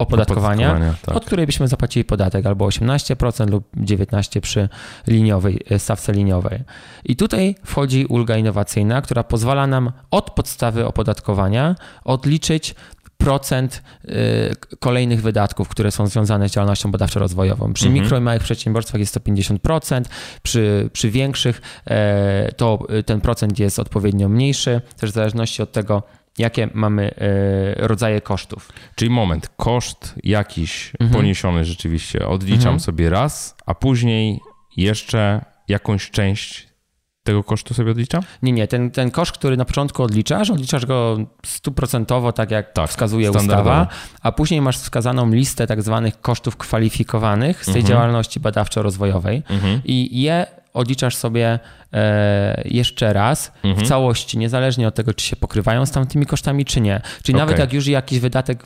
opodatkowania, 0.09 0.66
opodatkowania 0.66 1.06
tak. 1.06 1.16
od 1.16 1.24
której 1.24 1.47
byśmy 1.47 1.68
zapłacili 1.68 2.05
podatek 2.05 2.47
albo 2.47 2.66
18% 2.66 3.51
lub 3.51 3.64
19% 3.76 4.40
przy 4.40 4.68
liniowej, 5.06 5.60
e, 5.70 5.78
stawce 5.78 6.12
liniowej. 6.12 6.60
I 7.05 7.16
tutaj 7.16 7.55
wchodzi 7.64 8.06
ulga 8.06 8.36
innowacyjna, 8.36 9.02
która 9.02 9.24
pozwala 9.24 9.66
nam 9.66 9.93
od 10.10 10.31
podstawy 10.31 10.86
opodatkowania 10.86 11.74
odliczyć 12.05 12.74
procent 13.18 13.82
e, 14.05 14.76
kolejnych 14.81 15.22
wydatków, 15.22 15.68
które 15.68 15.90
są 15.90 16.06
związane 16.06 16.48
z 16.48 16.52
działalnością 16.52 16.90
badawczo-rozwojową. 16.90 17.72
Przy 17.72 17.86
mhm. 17.86 18.02
mikro 18.02 18.18
i 18.18 18.20
małych 18.20 18.43
przedsiębiorstwach 18.43 19.01
jest 19.01 19.14
to 19.14 19.20
50%, 19.20 20.02
przy, 20.43 20.90
przy 20.93 21.10
większych 21.10 21.62
e, 21.86 22.52
to 22.56 22.86
ten 23.06 23.20
procent 23.20 23.59
jest 23.59 23.78
odpowiednio 23.78 24.28
mniejszy, 24.28 24.81
też 24.97 25.10
w 25.10 25.14
zależności 25.14 25.62
od 25.62 25.72
tego, 25.72 26.02
jakie 26.39 26.69
mamy 26.74 27.15
e, 27.15 27.86
rodzaje 27.86 28.20
kosztów. 28.20 28.73
Czyli 28.94 29.11
moment, 29.11 29.51
koszt 29.56 30.15
jakiś 30.24 30.93
mhm. 31.01 31.11
poniesiony 31.11 31.65
rzeczywiście 31.65 32.28
odliczam 32.28 32.59
mhm. 32.59 32.81
sobie 32.81 33.11
raz, 33.11 33.56
a 33.66 33.74
później 33.74 34.40
jeszcze 34.77 35.44
jakąś 35.69 36.11
część 36.11 36.74
tego 37.24 37.44
kosztu 37.44 37.74
sobie 37.74 37.90
odliczam? 37.90 38.23
Nie, 38.43 38.52
nie. 38.52 38.69
Ten, 38.69 38.90
ten 38.90 39.11
koszt, 39.11 39.32
który 39.32 39.56
na 39.56 39.65
początku 39.65 40.02
odliczasz, 40.02 40.51
odliczasz 40.51 40.86
go 40.86 41.19
stuprocentowo, 41.47 42.32
tak 42.32 42.51
jak 42.51 42.73
tak, 42.73 42.90
wskazuje 42.90 43.31
ustawa, 43.31 43.89
a 44.23 44.32
później 44.32 44.61
masz 44.61 44.78
wskazaną 44.78 45.31
listę 45.31 45.66
tak 45.66 45.82
zwanych 45.82 46.20
kosztów 46.20 46.56
kwalifikowanych 46.56 47.62
z 47.62 47.66
tej 47.66 47.81
mhm. 47.81 47.86
działalności 47.86 48.40
badawczo-rozwojowej 48.40 49.43
mhm. 49.48 49.81
i 49.85 50.23
je 50.23 50.47
odliczasz 50.74 51.16
sobie 51.16 51.59
e, 51.92 52.62
jeszcze 52.64 53.12
raz 53.12 53.52
mhm. 53.64 53.86
w 53.86 53.88
całości, 53.88 54.38
niezależnie 54.38 54.88
od 54.88 54.94
tego, 54.94 55.14
czy 55.14 55.26
się 55.26 55.36
pokrywają 55.36 55.86
z 55.86 55.90
tamtymi 55.90 56.26
kosztami, 56.26 56.64
czy 56.64 56.80
nie. 56.80 57.01
Czyli 57.22 57.36
okay. 57.36 57.46
nawet 57.46 57.59
jak 57.59 57.72
już 57.72 57.86
jakiś 57.86 58.20
wydatek 58.20 58.64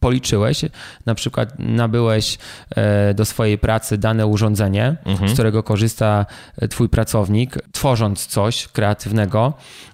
policzyłeś, 0.00 0.64
na 1.06 1.14
przykład 1.14 1.58
nabyłeś 1.58 2.38
e, 2.70 3.14
do 3.14 3.24
swojej 3.24 3.58
pracy 3.58 3.98
dane 3.98 4.26
urządzenie, 4.26 4.96
mhm. 5.04 5.30
z 5.30 5.32
którego 5.32 5.62
korzysta 5.62 6.26
e, 6.56 6.68
twój 6.68 6.88
pracownik, 6.88 7.58
tworząc 7.72 8.26
coś 8.26 8.68
kreatywnego, 8.68 9.52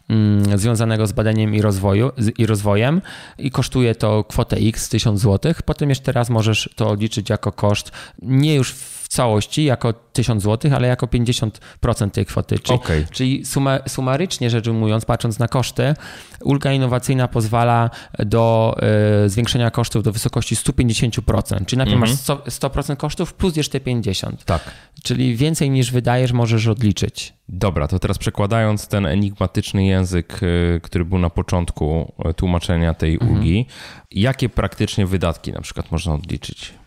mm, 0.09 0.59
związanego 0.59 1.07
z 1.07 1.13
badaniem 1.13 1.55
i, 1.55 1.63
rozwoju, 1.63 2.11
i 2.39 2.47
rozwojem 2.47 3.03
i 3.39 3.51
kosztuje 3.51 3.95
to 3.95 4.25
kwotę 4.25 4.57
x 4.57 4.89
1000 4.89 5.21
zł. 5.21 5.55
Potem 5.65 5.89
jeszcze 5.89 6.13
raz 6.13 6.31
możesz 6.31 6.71
to 6.77 6.89
odliczyć 6.89 7.31
jako 7.31 7.53
koszt 7.53 7.93
nie 8.23 8.55
już 8.55 8.73
w 8.73 9.04
całości 9.15 9.65
jako 9.65 9.93
1000 9.93 10.43
zł, 10.43 10.71
ale 10.75 10.89
jako 10.89 11.07
50% 11.07 12.11
tej 12.11 12.27
kwoty. 12.27 12.59
Czyli, 12.59 12.79
okay. 12.79 13.07
czyli 13.11 13.45
suma, 13.45 13.79
sumarycznie 13.89 14.51
rzecz 14.51 14.67
ujmując, 14.69 15.05
patrząc 15.05 15.39
na 15.39 15.49
koszty, 15.49 15.95
ulga 16.43 16.73
innowacyjna 16.73 17.29
pozwala 17.29 17.91
do 18.19 18.77
y, 19.25 19.29
zwiększenia 19.29 19.71
kosztów 19.71 20.03
do 20.03 20.13
wysokości 20.13 20.55
150%. 20.57 21.65
Czyli 21.67 21.79
najpierw 21.79 21.97
mm 21.97 22.09
-hmm. 22.09 22.41
masz 22.47 22.55
100%, 22.55 22.83
100 22.83 22.97
kosztów 22.97 23.35
plus 23.35 23.57
jeszcze 23.57 23.81
50%. 23.81 24.33
Tak. 24.45 24.71
Czyli 25.03 25.37
więcej 25.37 25.71
niż 25.71 25.93
wydajesz 25.93 26.33
możesz 26.33 26.67
odliczyć. 26.67 27.35
Dobra, 27.49 27.89
to 27.89 27.99
teraz 27.99 28.19
przekładając 28.19 28.89
ten 28.89 29.07
enigmatyczny 29.07 29.87
język, 29.87 30.43
y, 30.43 30.81
który 30.83 31.05
był 31.05 31.19
na 31.19 31.31
początku 31.31 32.13
y, 32.31 32.35
tłumaczenia 32.35 32.95
tej 32.95 33.15
mhm. 33.15 33.33
ulgi, 33.33 33.67
jakie 34.11 34.49
praktycznie 34.49 35.07
wydatki 35.07 35.53
na 35.53 35.61
przykład 35.61 35.93
można 35.93 36.15
odliczyć? 36.15 36.84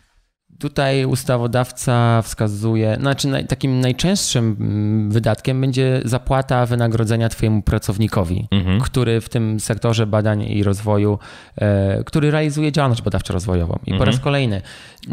Tutaj 0.60 1.06
ustawodawca 1.06 2.22
wskazuje, 2.22 2.98
znaczy 3.00 3.28
naj, 3.28 3.48
takim 3.48 3.80
najczęstszym 3.80 4.58
mm, 4.60 5.12
wydatkiem 5.12 5.62
będzie 5.62 6.02
zapłata 6.06 6.66
wynagrodzenia 6.66 7.30
Twojemu 7.30 7.62
pracownikowi, 7.62 8.48
mhm. 8.52 8.82
który 8.82 9.22
w 9.22 9.30
tym 9.30 9.60
sektorze 9.60 10.08
badań 10.08 10.44
i 10.44 10.64
rozwoju, 10.64 11.20
e, 11.56 12.04
który 12.04 12.32
realizuje 12.32 12.72
działalność 12.72 13.02
badawczo-rozwojową. 13.02 13.80
I 13.86 13.92
mhm. 13.92 13.98
po 13.98 14.06
raz 14.06 14.20
kolejny. 14.20 14.62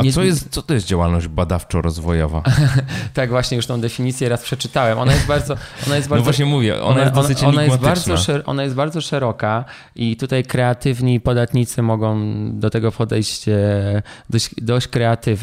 Nie... 0.03 0.11
A 0.11 0.12
co, 0.12 0.23
jest, 0.23 0.51
co 0.51 0.62
to 0.62 0.75
jest 0.75 0.87
działalność 0.87 1.29
badawczo-rozwojowa? 1.29 2.43
tak, 3.15 3.31
właśnie 3.31 3.57
już 3.57 3.66
tą 3.66 3.81
definicję 3.81 4.29
raz 4.29 4.43
przeczytałem. 4.43 4.99
Ona 4.99 5.12
jest 5.12 5.27
bardzo. 5.27 5.57
Ona 5.87 5.97
jest 5.97 6.09
no 6.09 6.11
bardzo 6.11 6.21
no 6.21 6.25
właśnie 6.25 6.47
mówię, 6.47 6.83
ona, 6.83 6.85
ona 6.85 7.01
jest 7.01 7.15
dosyć 7.15 7.43
ona, 7.43 7.49
ona 7.49 7.65
jest, 7.65 7.79
bardzo, 7.79 8.15
ona 8.47 8.62
jest 8.62 8.75
bardzo 8.75 9.01
szeroka 9.01 9.65
i 9.97 10.16
tutaj 10.16 10.45
kreatywni 10.45 11.21
podatnicy 11.21 11.83
mogą 11.83 12.21
do 12.53 12.71
tego 12.71 12.93
podejść 12.93 13.49
e, 13.49 14.03
dość, 14.31 14.51
dość 14.59 14.89
kreatywnie. 14.89 15.34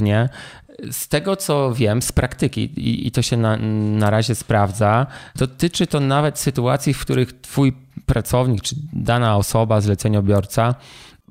Z 0.92 1.08
tego 1.08 1.36
co 1.36 1.74
wiem, 1.74 2.02
z 2.02 2.12
praktyki, 2.12 2.62
i, 2.62 3.08
i 3.08 3.12
to 3.12 3.22
się 3.22 3.38
na, 3.38 3.58
na 3.98 4.10
razie 4.10 4.36
sprawdza, 4.36 5.08
dotyczy 5.36 5.88
to 5.88 6.00
nawet 6.00 6.40
sytuacji, 6.40 6.94
w 6.94 7.02
których 7.02 7.42
twój 7.42 7.74
pracownik 8.06 8.62
czy 8.62 8.76
dana 8.94 9.38
osoba, 9.38 9.82
zleceniobiorca, 9.82 10.76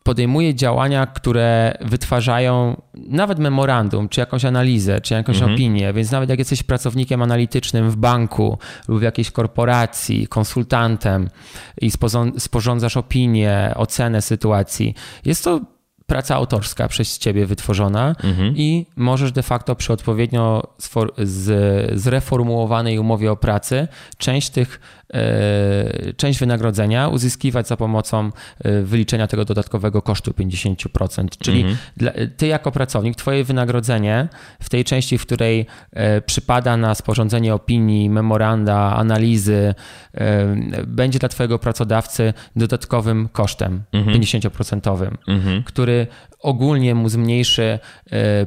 podejmuje 0.03 0.55
działania, 0.55 1.07
które 1.07 1.75
wytwarzają 1.81 2.83
nawet 2.95 3.39
memorandum, 3.39 4.09
czy 4.09 4.21
jakąś 4.21 4.45
analizę, 4.45 5.01
czy 5.01 5.15
jakąś 5.15 5.37
mhm. 5.37 5.55
opinię, 5.55 5.93
więc 5.93 6.11
nawet 6.11 6.31
jak 6.31 6.39
jesteś 6.39 6.63
pracownikiem 6.63 7.23
analitycznym 7.23 7.91
w 7.91 7.97
banku 7.97 8.59
lub 8.89 8.99
w 8.99 9.03
jakiejś 9.03 9.31
korporacji, 9.31 10.27
konsultantem 10.27 11.29
i 11.81 11.91
sporządzasz 12.39 12.97
opinię, 12.97 13.73
ocenę 13.77 14.23
sytuacji, 14.23 14.95
jest 15.25 15.45
to 15.45 15.61
praca 16.11 16.37
autorska 16.37 16.89
przez 16.89 17.19
ciebie 17.19 17.47
wytworzona 17.47 18.15
mhm. 18.25 18.57
i 18.57 18.87
możesz 18.97 19.33
de 19.33 19.43
facto 19.43 19.77
przy 19.77 19.93
odpowiednio 19.93 20.63
zreformułowanej 21.95 22.99
umowie 22.99 23.33
o 23.33 23.37
pracy 23.37 23.89
część 24.19 24.51
tych 24.51 24.81
część 26.17 26.39
wynagrodzenia 26.39 27.09
uzyskiwać 27.09 27.69
za 27.69 27.77
pomocą 27.77 28.31
e, 28.59 28.83
wyliczenia 28.83 29.27
tego 29.27 29.45
dodatkowego 29.45 30.03
kosztu 30.03 30.31
50%. 30.31 31.29
Czyli 31.39 31.61
mhm. 31.61 31.77
dla, 31.97 32.13
ty 32.37 32.47
jako 32.47 32.73
pracownik, 32.73 33.17
twoje 33.17 33.45
wynagrodzenie 33.45 34.29
w 34.61 34.69
tej 34.69 34.85
części, 34.85 35.19
w 35.19 35.27
której 35.27 35.67
e, 35.93 36.21
przypada 36.21 36.77
na 36.77 36.95
sporządzenie 36.95 37.55
opinii, 37.55 38.11
memoranda, 38.11 38.97
analizy, 38.97 39.75
będzie 40.87 41.19
dla 41.19 41.29
twojego 41.29 41.59
pracodawcy 41.59 42.33
dodatkowym 42.57 43.29
kosztem 43.33 43.83
mhm. 43.93 44.21
50%, 44.21 45.11
mhm. 45.29 45.63
który 45.63 46.07
ogólnie 46.41 46.95
mu 46.95 47.09
zmniejszy 47.09 47.79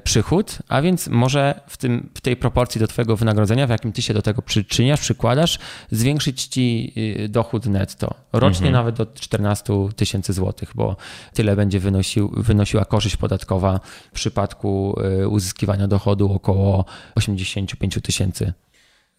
przychód, 0.04 0.58
a 0.68 0.82
więc 0.82 1.08
może 1.08 1.60
w, 1.68 1.78
tym, 1.78 2.10
w 2.14 2.22
tej 2.22 2.36
proporcji 2.36 2.80
do 2.80 2.88
twojego 2.88 3.18
wynagrodzenia, 3.18 3.68
w 3.68 3.70
jakim 3.70 3.92
ty 3.92 4.02
się 4.02 4.14
do 4.14 4.22
tego 4.22 4.42
przyczyniasz, 4.42 5.00
przykładasz, 5.00 5.60
zwiększyć 5.92 6.44
ci 6.44 6.94
y, 6.98 7.30
dochód 7.30 7.66
netto. 7.66 8.16
Rocznie 8.34 8.68
mhm. 8.68 8.74
nawet 8.74 8.96
do 8.96 9.06
14 9.06 9.74
tysięcy 9.96 10.34
złotych, 10.34 10.72
bo 10.76 10.96
tyle 11.34 11.56
będzie 11.56 11.80
wynosił, 11.80 12.32
wynosiła 12.38 12.86
korzyść 12.86 13.18
podatkowa 13.18 13.80
w 14.12 14.16
przypadku 14.16 15.00
y, 15.22 15.28
uzyskiwania 15.28 15.88
dochodu 15.88 16.34
około 16.34 16.86
85 17.16 18.00
tysięcy 18.04 18.54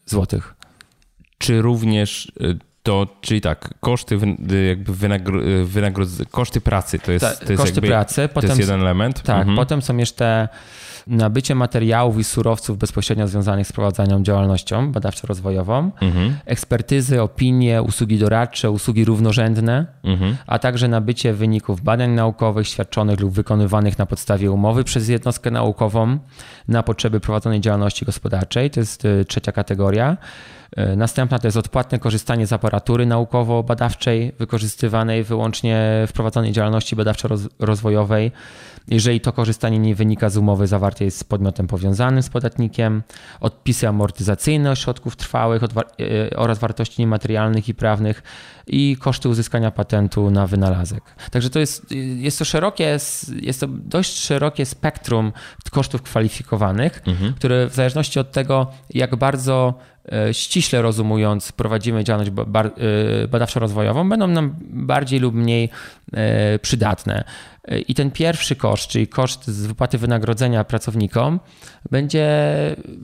złotych. 0.07 0.55
Czy 1.39 1.63
również 1.63 2.33
to, 2.85 3.07
czyli 3.21 3.41
tak, 3.41 3.75
koszty 3.81 4.19
jakby 4.69 4.95
wynagro, 5.65 6.07
koszty 6.31 6.61
pracy 6.61 6.99
to 6.99 7.13
jest, 7.13 7.25
Ta, 7.25 7.47
to 7.47 7.53
jest 7.53 7.63
koszty 7.63 7.75
jakby, 7.75 7.89
pracy, 7.89 8.29
to 8.35 8.47
jest 8.47 8.59
jeden 8.59 8.81
element. 8.81 9.23
Tak, 9.23 9.39
mhm. 9.39 9.57
potem 9.57 9.83
są 9.83 9.97
jeszcze 9.97 10.49
nabycie 11.07 11.55
materiałów 11.55 12.19
i 12.19 12.25
surowców 12.25 12.79
bezpośrednio 12.79 13.29
związanych 13.29 13.67
z 13.67 13.73
prowadzeniem 13.73 14.25
działalnością 14.25 14.93
badawczo-rozwojową, 14.93 15.91
mhm. 16.01 16.37
ekspertyzy, 16.45 17.23
opinie, 17.23 17.83
usługi 17.83 18.19
doradcze, 18.19 18.71
usługi 18.71 19.05
równorzędne, 19.05 19.87
mhm. 20.05 20.37
a 20.47 20.59
także 20.59 20.89
nabycie 20.89 21.33
wyników 21.33 21.83
badań 21.83 22.11
naukowych 22.11 22.69
świadczonych 22.69 23.21
lub 23.21 23.33
wykonywanych 23.33 23.99
na 23.99 24.07
podstawie 24.07 24.51
umowy 24.51 24.85
przez 24.85 25.09
jednostkę 25.09 25.51
naukową 25.51 26.19
na 26.69 26.83
potrzeby 26.83 27.21
prowadzonej 27.21 27.61
działalności 27.61 28.05
gospodarczej. 28.05 28.71
To 28.71 28.81
jest 28.81 29.05
y, 29.05 29.25
trzecia 29.25 29.53
kategoria. 29.53 30.17
Y, 30.79 30.97
następna 30.97 31.39
to 31.39 31.47
jest 31.47 31.57
odpłatne 31.57 31.99
korzystanie 31.99 32.47
z 32.47 32.53
aparatury 32.53 33.07
naukowo-badawczej 33.07 34.33
wykorzystywanej 34.39 35.25
wyłącznie 35.25 36.05
w 36.07 36.13
prowadzonej 36.13 36.53
działalności 36.53 36.97
badawczo-rozwojowej 36.97 38.33
jeżeli 38.89 39.21
to 39.21 39.33
korzystanie 39.33 39.79
nie 39.79 39.95
wynika 39.95 40.31
z 40.31 40.37
umowy 40.37 40.67
zawartej 40.67 41.11
z 41.11 41.25
podmiotem 41.25 41.67
powiązanym 41.67 42.23
z 42.23 42.29
podatnikiem, 42.29 43.03
odpisy 43.41 43.89
amortyzacyjne 43.89 44.77
środków 44.77 45.17
trwałych 45.17 45.63
e, 45.63 46.37
oraz 46.37 46.59
wartości 46.59 47.03
niematerialnych 47.03 47.69
i 47.69 47.75
prawnych 47.75 48.23
i 48.67 48.97
koszty 49.01 49.29
uzyskania 49.29 49.71
patentu 49.71 50.31
na 50.31 50.47
wynalazek. 50.47 51.03
Także 51.31 51.51
to 51.51 51.59
jest, 51.59 51.87
jest 52.17 52.39
to 52.39 52.45
szerokie, 52.45 52.99
jest 53.41 53.61
to 53.61 53.67
dość 53.69 54.19
szerokie 54.19 54.67
spektrum 54.67 55.33
kosztów 55.71 56.03
kwalifikowanych, 56.03 57.03
mhm. 57.07 57.35
które 57.35 57.67
w 57.67 57.75
zależności 57.75 58.21
od 58.21 58.33
tego, 58.33 58.67
jak 58.91 59.17
bardzo 59.17 59.75
e, 59.79 59.94
ściśle 60.33 60.83
rozumując, 60.83 61.53
prowadzimy 61.53 62.05
działalność 62.05 62.31
e, 62.31 63.29
badawczo-rozwojową, 63.29 64.09
będą 64.09 64.27
nam 64.27 64.55
bardziej 64.61 65.21
lub 65.21 65.35
mniej 65.35 65.71
przydatne. 66.63 67.25
I 67.89 67.95
ten 67.95 68.11
pierwszy 68.11 68.57
koszt, 68.57 68.91
czyli 68.91 69.09
koszt 69.09 69.47
z 69.47 69.67
wypłaty 69.67 69.99
wynagrodzenia 69.99 70.65
pracownikom, 70.65 71.41
będzie 71.91 72.29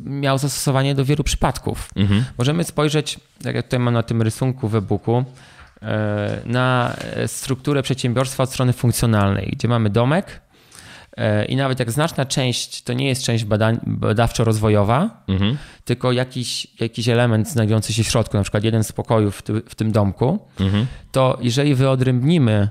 miał 0.04 0.38
zastosowanie 0.38 0.94
do 0.94 1.04
wielu 1.04 1.24
przypadków. 1.24 1.90
Mhm. 1.96 2.24
Możemy 2.38 2.64
spojrzeć, 2.64 3.20
tak 3.42 3.54
jak 3.54 3.64
tutaj 3.64 3.80
mam 3.80 3.94
na 3.94 4.02
tym 4.02 4.22
rysunku 4.22 4.68
w 4.68 4.76
e-booku, 4.76 5.24
e, 5.82 6.40
na 6.44 6.96
strukturę 7.26 7.82
przedsiębiorstwa 7.82 8.42
od 8.42 8.50
strony 8.50 8.72
funkcjonalnej, 8.72 9.50
gdzie 9.52 9.68
mamy 9.68 9.90
domek, 9.90 10.26
e, 10.26 10.49
i 11.48 11.56
nawet 11.56 11.78
jak 11.78 11.90
znaczna 11.90 12.24
część 12.24 12.82
to 12.82 12.92
nie 12.92 13.08
jest 13.08 13.22
część 13.22 13.44
badań, 13.44 13.80
badawczo-rozwojowa, 13.86 15.08
mhm. 15.28 15.56
tylko 15.84 16.12
jakiś, 16.12 16.66
jakiś 16.80 17.08
element 17.08 17.48
znajdujący 17.48 17.92
się 17.92 18.04
w 18.04 18.06
środku, 18.06 18.36
na 18.36 18.42
przykład 18.42 18.64
jeden 18.64 18.84
z 18.84 18.92
pokojów 18.92 19.36
w, 19.36 19.42
ty, 19.42 19.62
w 19.68 19.74
tym 19.74 19.92
domku, 19.92 20.38
mhm. 20.60 20.86
to 21.12 21.38
jeżeli 21.40 21.74
wyodrębnimy 21.74 22.68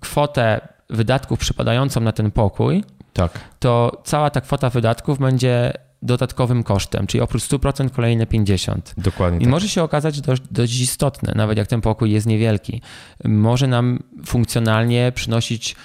kwotę 0.00 0.68
wydatków 0.90 1.38
przypadającą 1.38 2.00
na 2.00 2.12
ten 2.12 2.30
pokój, 2.30 2.84
tak. 3.12 3.32
to 3.58 4.02
cała 4.04 4.30
ta 4.30 4.40
kwota 4.40 4.70
wydatków 4.70 5.18
będzie 5.18 5.72
dodatkowym 6.04 6.62
kosztem, 6.62 7.06
czyli 7.06 7.20
oprócz 7.20 7.42
100% 7.42 7.90
kolejne 7.90 8.26
50%. 8.26 8.80
Dokładnie. 8.96 9.38
I 9.38 9.42
tak. 9.42 9.50
może 9.50 9.68
się 9.68 9.82
okazać 9.82 10.20
dość, 10.20 10.42
dość 10.50 10.80
istotne, 10.80 11.32
nawet 11.36 11.58
jak 11.58 11.66
ten 11.66 11.80
pokój 11.80 12.10
jest 12.10 12.26
niewielki. 12.26 12.80
Może 13.24 13.66
nam 13.66 13.98
funkcjonalnie 14.26 15.12
przynosić, 15.14 15.76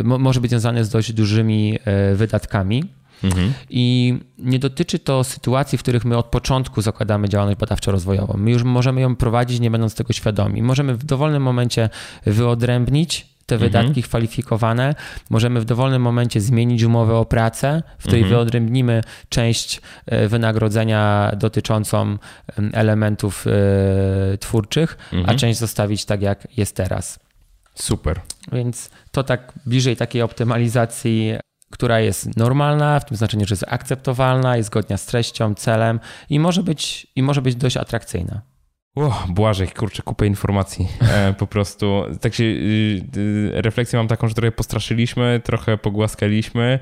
y, 0.00 0.04
może 0.04 0.40
być 0.40 0.50
związany 0.50 0.84
z 0.84 0.88
dość 0.88 1.12
dużymi 1.12 1.78
y, 2.12 2.16
wydatkami. 2.16 2.84
Mhm. 3.24 3.52
I 3.70 4.14
nie 4.38 4.58
dotyczy 4.58 4.98
to 4.98 5.24
sytuacji, 5.24 5.78
w 5.78 5.82
których 5.82 6.04
my 6.04 6.16
od 6.16 6.26
początku 6.26 6.82
zakładamy 6.82 7.28
działalność 7.28 7.58
badawczo-rozwojową. 7.58 8.36
My 8.36 8.50
już 8.50 8.62
możemy 8.62 9.00
ją 9.00 9.16
prowadzić, 9.16 9.60
nie 9.60 9.70
będąc 9.70 9.94
tego 9.94 10.12
świadomi. 10.12 10.62
Możemy 10.62 10.94
w 10.94 11.04
dowolnym 11.04 11.42
momencie 11.42 11.90
wyodrębnić 12.26 13.33
te 13.46 13.54
mhm. 13.54 13.70
wydatki 13.70 14.02
kwalifikowane. 14.02 14.94
Możemy 15.30 15.60
w 15.60 15.64
dowolnym 15.64 16.02
momencie 16.02 16.40
zmienić 16.40 16.82
umowę 16.82 17.16
o 17.16 17.24
pracę, 17.24 17.82
w 17.98 18.02
której 18.02 18.20
mhm. 18.20 18.36
wyodrębnimy 18.36 19.02
część 19.28 19.80
e, 20.06 20.28
wynagrodzenia 20.28 21.32
dotyczącą 21.36 22.18
elementów 22.72 23.46
e, 23.46 24.38
twórczych, 24.38 24.98
mhm. 25.12 25.36
a 25.36 25.38
część 25.38 25.58
zostawić 25.58 26.04
tak, 26.04 26.22
jak 26.22 26.48
jest 26.56 26.76
teraz. 26.76 27.18
Super. 27.74 28.20
Więc 28.52 28.90
to 29.10 29.22
tak 29.22 29.52
bliżej 29.66 29.96
takiej 29.96 30.22
optymalizacji 30.22 31.34
która 31.70 32.00
jest 32.00 32.36
normalna, 32.36 33.00
w 33.00 33.04
tym 33.04 33.16
znaczeniu, 33.16 33.46
że 33.46 33.52
jest 33.52 33.64
akceptowalna, 33.68 34.56
jest 34.56 34.66
zgodna 34.66 34.96
z 34.96 35.06
treścią, 35.06 35.54
celem 35.54 36.00
i 36.30 36.40
może 36.40 36.62
być, 36.62 37.06
i 37.16 37.22
może 37.22 37.42
być 37.42 37.56
dość 37.56 37.76
atrakcyjna. 37.76 38.40
O, 38.94 39.26
Błażej, 39.28 39.68
kurczę, 39.68 40.02
kupę 40.02 40.26
informacji. 40.26 40.88
E, 41.00 41.34
po 41.38 41.46
prostu 41.46 42.02
tak 42.20 42.34
się, 42.34 42.44
y, 42.44 43.00
y, 43.16 43.50
refleksję 43.54 43.96
mam 43.96 44.08
taką, 44.08 44.28
że 44.28 44.34
trochę 44.34 44.52
postraszyliśmy, 44.52 45.40
trochę 45.44 45.78
pogłaskaliśmy, 45.78 46.78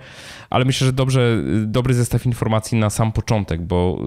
ale 0.51 0.64
myślę, 0.64 0.86
że 0.86 0.93
dobrze, 0.93 1.43
dobry 1.66 1.94
zestaw 1.94 2.26
informacji 2.26 2.78
na 2.78 2.90
sam 2.90 3.12
początek, 3.12 3.62
bo 3.62 3.98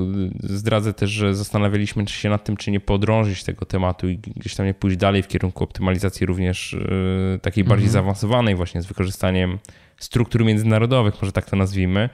y, 0.44 0.58
zdradzę 0.58 0.94
też, 0.94 1.10
że 1.10 1.36
zastanawialiśmy 1.36 2.08
się 2.08 2.30
nad 2.30 2.44
tym, 2.44 2.58
czy 2.58 2.72
nie 2.72 2.80
podrążyć 2.80 3.44
tego 3.44 3.66
tematu 3.66 4.10
i 4.10 4.18
gdzieś 4.18 4.56
tam 4.56 4.66
nie 4.66 4.74
pójść 4.74 4.98
dalej 4.98 5.24
w 5.24 5.28
kierunku 5.28 5.64
optymalizacji 5.64 6.26
również 6.26 6.74
y, 6.74 7.40
takiej 7.42 7.64
bardziej 7.64 7.88
mhm. 7.88 7.94
zaawansowanej 7.94 8.56
właśnie 8.56 8.82
z 8.82 8.86
wykorzystaniem 8.86 9.60
struktur 10.00 10.46
międzynarodowych, 10.46 11.22
może 11.22 11.32
tak 11.32 11.46
to 11.46 11.56
nazwijmy. 11.56 12.10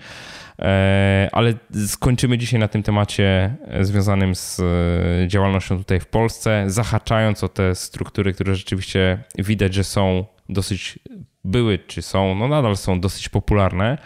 E, 0.60 1.30
ale 1.32 1.54
skończymy 1.88 2.38
dzisiaj 2.38 2.60
na 2.60 2.68
tym 2.68 2.84
temacie 2.84 3.56
związanym 3.82 4.36
z 4.36 4.60
e, 4.60 5.28
działalnością 5.28 5.78
tutaj 5.78 6.00
w 6.00 6.06
Polsce, 6.06 6.64
zahaczając 6.68 7.44
o 7.44 7.50
te 7.50 7.76
struktury, 7.76 8.34
które 8.34 8.56
rzeczywiście 8.56 9.24
widać, 9.38 9.74
że 9.74 9.84
są 9.84 10.26
dosyć 10.50 11.00
były, 11.44 11.80
czy 11.80 12.02
są, 12.02 12.36
no 12.36 12.48
nadal 12.48 12.78
są 12.78 13.00
dosyć 13.00 13.30
popularne. 13.30 13.98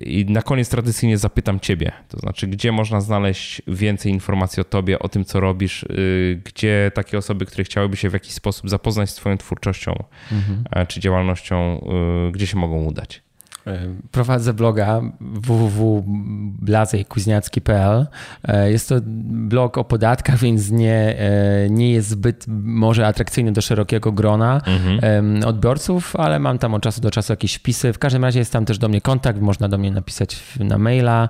I 0.00 0.26
na 0.28 0.42
koniec 0.42 0.68
tradycyjnie 0.68 1.18
zapytam 1.18 1.60
Ciebie, 1.60 1.92
to 2.08 2.18
znaczy, 2.18 2.46
gdzie 2.46 2.72
można 2.72 3.00
znaleźć 3.00 3.62
więcej 3.66 4.12
informacji 4.12 4.60
o 4.60 4.64
Tobie, 4.64 4.98
o 4.98 5.08
tym, 5.08 5.24
co 5.24 5.40
robisz, 5.40 5.82
y, 5.82 6.42
gdzie 6.44 6.90
takie 6.94 7.18
osoby, 7.18 7.46
które 7.46 7.64
chciałyby 7.64 7.96
się 7.96 8.10
w 8.10 8.12
jakiś 8.12 8.32
sposób 8.32 8.70
zapoznać 8.70 9.10
z 9.10 9.14
Twoją 9.14 9.38
twórczością 9.38 10.04
mhm. 10.32 10.86
czy 10.86 11.00
działalnością, 11.00 11.80
y, 12.28 12.32
gdzie 12.32 12.46
się 12.46 12.58
mogą 12.58 12.84
udać? 12.84 13.25
E, 13.66 13.78
prowadzę 14.10 14.54
bloga 14.54 15.00
www.blazejkuźniacki.pl. 15.20 18.06
E, 18.44 18.70
jest 18.70 18.88
to 18.88 18.94
blog 19.24 19.78
o 19.78 19.84
podatkach, 19.84 20.38
więc 20.38 20.70
nie, 20.70 21.18
e, 21.18 21.70
nie 21.70 21.92
jest 21.92 22.08
zbyt 22.08 22.44
może 22.62 23.06
atrakcyjny 23.06 23.52
do 23.52 23.60
szerokiego 23.60 24.12
grona 24.12 24.60
mhm. 24.66 25.44
odbiorców, 25.44 26.16
ale 26.16 26.38
mam 26.38 26.58
tam 26.58 26.74
od 26.74 26.82
czasu 26.82 27.00
do 27.00 27.10
czasu 27.10 27.32
jakieś 27.32 27.54
wpisy. 27.54 27.92
W 27.92 27.98
każdym 27.98 28.24
razie 28.24 28.38
jest 28.38 28.52
tam 28.52 28.64
też 28.64 28.78
do 28.78 28.88
mnie 28.88 29.00
kontakt, 29.00 29.40
można 29.40 29.68
do 29.68 29.78
mnie 29.78 29.90
napisać 29.90 30.42
na 30.60 30.78
maila. 30.78 31.28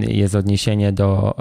Jest 0.00 0.34
odniesienie 0.34 0.92
do, 0.92 1.36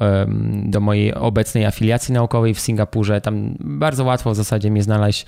do 0.65 0.79
mojej 0.79 1.13
obecnej 1.13 1.65
afiliacji 1.65 2.13
naukowej 2.13 2.53
w 2.53 2.59
Singapurze. 2.59 3.21
Tam 3.21 3.55
bardzo 3.59 4.03
łatwo 4.03 4.31
w 4.31 4.35
zasadzie 4.35 4.71
mnie 4.71 4.83
znaleźć 4.83 5.25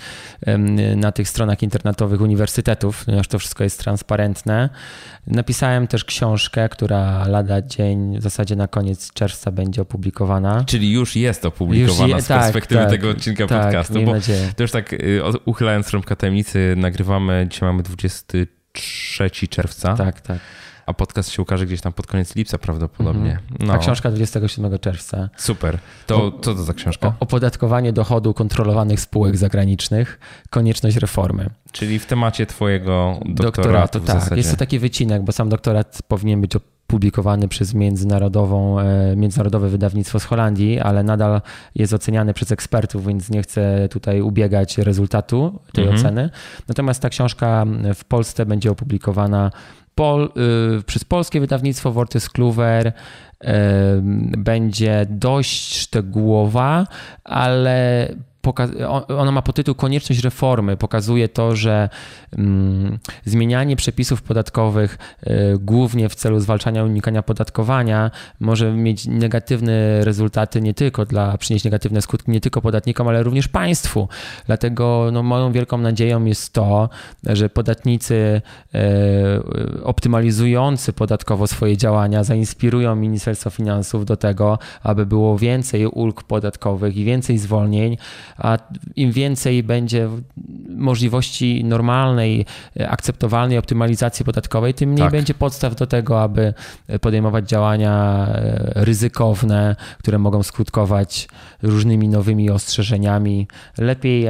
na 0.96 1.12
tych 1.12 1.30
stronach 1.30 1.64
internetowych 1.64 2.22
uniwersytetów, 2.22 3.06
ponieważ 3.06 3.28
to 3.28 3.40
wszystko 3.40 3.64
jest 3.64 3.80
transparentne 3.80 4.35
Napisałem 5.28 5.88
też 5.88 6.06
książkę, 6.06 6.70
która 6.70 7.28
lada 7.28 7.62
dzień, 7.62 8.20
w 8.20 8.24
zasadzie 8.24 8.56
na 8.56 8.68
koniec 8.68 9.14
czerwca 9.14 9.52
będzie 9.52 9.82
opublikowana. 9.82 10.64
Czyli 10.64 10.92
już 10.92 11.16
jest 11.16 11.46
opublikowana 11.46 12.08
już 12.08 12.18
je, 12.18 12.22
z 12.22 12.28
tak, 12.28 12.42
perspektywy 12.42 12.82
tak, 12.82 12.90
tego 12.90 13.10
odcinka 13.10 13.48
tak, 13.48 13.64
podcastu. 13.64 14.02
Bo 14.02 14.14
nadzieję. 14.14 14.52
to 14.56 14.64
już 14.64 14.72
tak 14.72 14.94
y, 14.94 15.22
uchylając 15.46 15.90
rąbka 15.90 16.16
tajemnicy, 16.16 16.74
nagrywamy, 16.78 17.48
dzisiaj 17.50 17.70
mamy 17.70 17.84
23 17.84 19.30
czerwca. 19.30 19.96
Tak, 19.96 20.22
tak 20.22 20.40
a 20.86 20.94
podcast 20.94 21.30
się 21.30 21.42
ukaże 21.42 21.66
gdzieś 21.66 21.82
tam 21.82 21.94
pod 21.94 22.08
koniec 22.08 22.36
lipca 22.36 22.58
prawdopodobnie. 22.58 23.32
Mhm. 23.32 23.68
No. 23.68 23.74
A 23.74 23.78
książka 23.78 24.12
27 24.12 24.80
czerwca. 24.80 25.30
Super. 25.38 25.80
To 26.08 26.32
co 26.32 26.56
to 26.56 26.64
za 26.64 26.74
książka? 26.74 27.14
Opodatkowanie 27.20 27.94
dochodu 27.94 28.34
kontrolowanych 28.34 29.00
spółek 29.00 29.38
zagranicznych, 29.38 30.20
konieczność 30.50 30.98
reformy. 30.98 31.50
Czyli 31.72 32.00
w 32.00 32.06
temacie 32.06 32.46
twojego 32.46 33.20
doktoratu, 33.26 34.00
doktoratu 34.00 34.00
tak. 34.30 34.38
Jest 34.38 34.52
to 34.52 34.58
taki 34.58 34.80
wycinek, 34.80 35.24
bo 35.24 35.32
sam 35.32 35.50
doktorat 35.50 36.00
powinien 36.08 36.42
być 36.42 36.52
publikowany 36.88 37.48
przez 37.48 37.74
międzynarodową, 37.74 38.80
e, 38.80 39.16
międzynarodowe 39.16 39.70
wydawnictwo 39.70 40.20
z 40.20 40.26
Holandii, 40.26 40.80
ale 40.80 41.04
nadal 41.04 41.42
jest 41.76 41.94
oceniany 41.94 42.34
przez 42.34 42.52
ekspertów, 42.52 43.08
więc 43.08 43.30
nie 43.30 43.42
chcę 43.42 43.90
tutaj 43.92 44.22
ubiegać 44.22 44.78
rezultatu 44.78 45.60
tej 45.74 45.84
mhm. 45.84 46.02
oceny. 46.02 46.30
Natomiast 46.68 47.02
ta 47.02 47.10
książka 47.10 47.66
w 47.96 48.06
Polsce 48.06 48.46
będzie 48.46 48.72
opublikowana 48.72 49.52
Pol, 49.96 50.30
y, 50.80 50.84
przez 50.84 51.04
polskie 51.04 51.40
wydawnictwo 51.40 51.92
Vortex 51.92 52.30
Kluwer 52.30 52.88
y, 52.88 52.94
będzie 54.38 55.06
dość 55.10 55.78
szczegółowa, 55.78 56.88
ale 57.24 58.08
ona 59.08 59.32
ma 59.32 59.42
podtytuł 59.42 59.76
Konieczność 59.76 60.24
reformy. 60.24 60.78
Pokazuje 60.78 61.30
to, 61.30 61.56
że 61.56 61.90
mm, 62.38 62.98
zmienianie 63.26 63.76
przepisów 63.76 64.22
podatkowych 64.22 64.98
y, 65.28 65.32
głównie 65.60 66.10
w 66.10 66.16
celu 66.16 66.40
zwalczania 66.40 66.84
unikania 66.84 67.22
podatkowania 67.24 68.12
może 68.40 68.74
mieć 68.74 69.06
negatywne 69.06 70.04
rezultaty 70.04 70.62
nie 70.62 70.74
tylko 70.74 71.06
dla, 71.06 71.38
przynieść 71.38 71.66
negatywne 71.66 72.02
skutki 72.02 72.32
nie 72.32 72.42
tylko 72.42 72.62
podatnikom, 72.62 73.08
ale 73.08 73.24
również 73.24 73.48
państwu. 73.48 74.08
Dlatego 74.46 75.10
no, 75.12 75.24
moją 75.24 75.52
wielką 75.52 75.78
nadzieją 75.78 76.26
jest 76.26 76.54
to, 76.54 76.90
że 77.24 77.50
podatnicy 77.50 78.42
y, 78.76 79.84
optymalizujący 79.84 80.94
podatkowo 80.94 81.48
swoje 81.48 81.78
działania 81.78 82.24
zainspirują 82.24 82.96
Ministerstwo 82.96 83.50
Finansów 83.50 84.06
do 84.06 84.18
tego, 84.18 84.60
aby 84.84 85.06
było 85.06 85.38
więcej 85.38 85.88
ulg 85.88 86.24
podatkowych 86.24 86.98
i 86.98 87.04
więcej 87.04 87.38
zwolnień, 87.38 87.98
a 88.38 88.58
im 88.96 89.12
więcej 89.12 89.64
będzie 89.64 90.10
możliwości 90.70 91.64
normalnej, 91.64 92.46
akceptowalnej 92.88 93.58
optymalizacji 93.58 94.26
podatkowej, 94.26 94.74
tym 94.74 94.90
mniej 94.90 95.06
tak. 95.06 95.12
będzie 95.12 95.34
podstaw 95.34 95.76
do 95.76 95.88
tego, 95.88 96.22
aby 96.22 96.54
podejmować 97.02 97.50
działania 97.50 98.28
e, 98.28 98.72
ryzykowne, 98.76 99.76
które 100.00 100.20
mogą 100.20 100.44
skutkować 100.44 101.28
różnymi 101.66 102.10
nowymi 102.10 102.50
ostrzeżeniami. 102.50 103.48
Lepiej, 103.78 104.26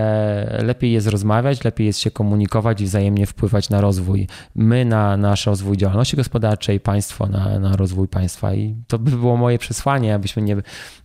lepiej 0.64 0.92
jest 0.92 1.08
rozmawiać, 1.08 1.64
lepiej 1.64 1.88
jest 1.88 2.00
się 2.00 2.12
komunikować 2.12 2.82
i 2.82 2.86
wzajemnie 2.86 3.26
wpływać 3.26 3.70
na 3.70 3.82
rozwój. 3.82 4.28
My 4.56 4.86
na 4.86 5.18
nasz 5.18 5.46
rozwój 5.46 5.78
działalności 5.78 6.18
gospodarczej, 6.18 6.80
państwo 6.80 7.28
na, 7.28 7.60
na 7.60 7.76
rozwój 7.76 8.08
państwa 8.08 8.54
i 8.54 8.76
to 8.88 9.00
by 9.00 9.12
było 9.12 9.38
moje 9.38 9.60
przesłanie, 9.60 10.16
abyśmy 10.16 10.42
nie, 10.42 10.58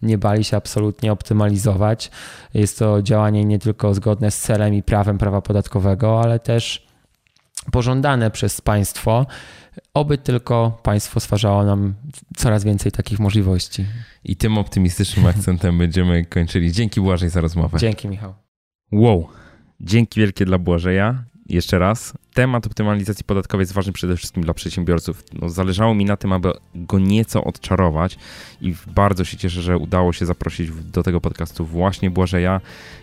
nie 0.03 0.19
bali 0.19 0.45
się 0.45 0.57
absolutnie 0.57 1.13
optymalizować. 1.13 2.11
Jest 2.55 2.79
to 2.79 3.03
działanie 3.03 3.45
nie 3.45 3.59
tylko 3.59 3.95
zgodne 3.95 4.31
z 4.31 4.39
celem 4.41 4.75
i 4.75 4.83
prawem 4.83 5.19
prawa 5.19 5.41
podatkowego, 5.43 6.21
ale 6.23 6.39
też 6.39 6.87
pożądane 7.73 8.31
przez 8.31 8.61
państwo, 8.61 9.27
oby 9.95 10.19
tylko 10.19 10.81
państwo 10.83 11.21
stwarzało 11.21 11.65
nam 11.65 11.95
coraz 12.37 12.65
więcej 12.65 12.93
takich 12.93 13.19
możliwości. 13.19 13.85
I 14.25 14.37
tym 14.37 14.59
optymistycznym 14.59 15.27
akcentem 15.27 15.79
będziemy 15.79 16.25
kończyli. 16.25 16.73
Dzięki 16.73 17.01
Błażej 17.01 17.31
za 17.31 17.41
rozmowę. 17.41 17.79
Dzięki 17.79 18.09
Michał. 18.09 18.35
Wow. 18.93 19.29
Dzięki 19.81 20.21
wielkie 20.21 20.45
dla 20.45 20.59
Błażeja 20.59 21.25
jeszcze 21.51 21.79
raz, 21.79 22.13
temat 22.35 22.67
optymalizacji 22.67 23.25
podatkowej 23.25 23.63
jest 23.63 23.73
ważny 23.73 23.93
przede 23.93 24.17
wszystkim 24.17 24.43
dla 24.43 24.55
przedsiębiorców. 24.55 25.25
No, 25.33 25.49
zależało 25.49 25.95
mi 25.95 26.05
na 26.05 26.17
tym, 26.17 26.33
aby 26.33 26.53
go 26.75 26.99
nieco 26.99 27.45
odczarować 27.45 28.19
i 28.61 28.75
bardzo 28.87 29.25
się 29.25 29.37
cieszę, 29.37 29.63
że 29.63 29.79
udało 29.79 30.13
się 30.13 30.27
zaprosić 30.27 30.71
do 30.71 31.03
tego 31.03 31.21
podcastu 31.21 31.67
właśnie 31.67 32.11
Błażeja. 32.11 32.61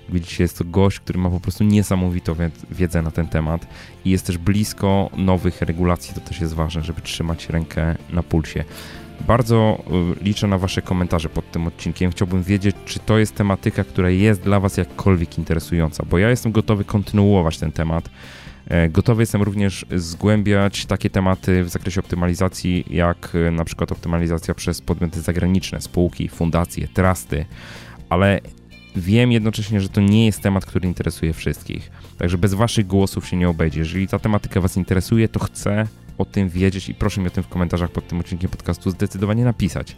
Widzicie, 0.10 0.44
jest 0.44 0.58
to 0.58 0.64
gość, 0.64 1.00
który 1.00 1.20
ma 1.20 1.30
po 1.30 1.40
prostu 1.40 1.64
niesamowitą 1.64 2.36
wiedzę 2.72 3.02
na 3.02 3.12
ten 3.12 3.28
temat 3.28 3.68
i 4.06 4.10
jest 4.10 4.28
też 4.28 4.38
blisko 4.38 5.10
nowych 5.18 5.62
regulacji. 5.62 6.14
To 6.14 6.20
też 6.20 6.42
jest 6.42 6.54
ważne, 6.54 6.84
żeby 6.84 7.02
trzymać 7.02 7.50
rękę 7.50 7.96
na 8.10 8.24
pulsie. 8.24 8.64
Bardzo 9.22 9.84
y, 10.20 10.24
liczę 10.24 10.48
na 10.48 10.58
Wasze 10.58 10.82
komentarze 10.82 11.30
pod 11.30 11.52
tym 11.52 11.68
odcinkiem. 11.68 12.12
Chciałbym 12.12 12.44
wiedzieć, 12.44 12.76
czy 12.86 13.00
to 13.00 13.18
jest 13.18 13.36
tematyka, 13.36 13.84
która 13.84 14.10
jest 14.10 14.42
dla 14.42 14.60
Was 14.60 14.78
jakkolwiek 14.78 15.38
interesująca, 15.38 16.06
bo 16.10 16.18
ja 16.18 16.30
jestem 16.30 16.52
gotowy 16.52 16.84
kontynuować 16.84 17.58
ten 17.58 17.72
temat. 17.72 18.10
E, 18.68 18.90
gotowy 18.90 19.22
jestem 19.22 19.44
również 19.44 19.86
zgłębiać 19.96 20.86
takie 20.86 21.10
tematy 21.10 21.64
w 21.64 21.70
zakresie 21.70 22.00
optymalizacji, 22.00 22.86
jak 22.90 23.34
e, 23.48 23.52
na 23.52 23.66
przykład 23.66 23.92
optymalizacja 23.92 24.54
przez 24.54 24.82
podmioty 24.82 25.22
zagraniczne, 25.22 25.82
spółki, 25.82 26.30
fundacje, 26.30 26.88
trusty, 26.88 27.46
ale 28.10 28.40
wiem 28.96 29.32
jednocześnie, 29.32 29.82
że 29.82 29.90
to 29.90 30.02
nie 30.02 30.26
jest 30.26 30.42
temat, 30.42 30.66
który 30.66 30.88
interesuje 30.88 31.34
wszystkich. 31.34 31.92
Także 32.18 32.38
bez 32.38 32.54
Waszych 32.54 32.88
głosów 32.88 33.28
się 33.28 33.38
nie 33.38 33.50
obejdzie. 33.50 33.80
Jeżeli 33.80 34.08
ta 34.08 34.20
tematyka 34.20 34.62
Was 34.62 34.78
interesuje, 34.78 35.30
to 35.30 35.40
chcę 35.40 35.88
o 36.18 36.26
tym 36.26 36.50
wiedzieć 36.50 36.90
i 36.90 36.94
proszę 36.94 37.22
mi 37.22 37.28
o 37.28 37.30
tym 37.30 37.44
w 37.44 37.48
komentarzach 37.48 37.92
pod 37.92 38.08
tym 38.08 38.20
odcinkiem 38.20 38.50
podcastu 38.50 38.92
zdecydowanie 38.92 39.46
napisać. 39.46 39.96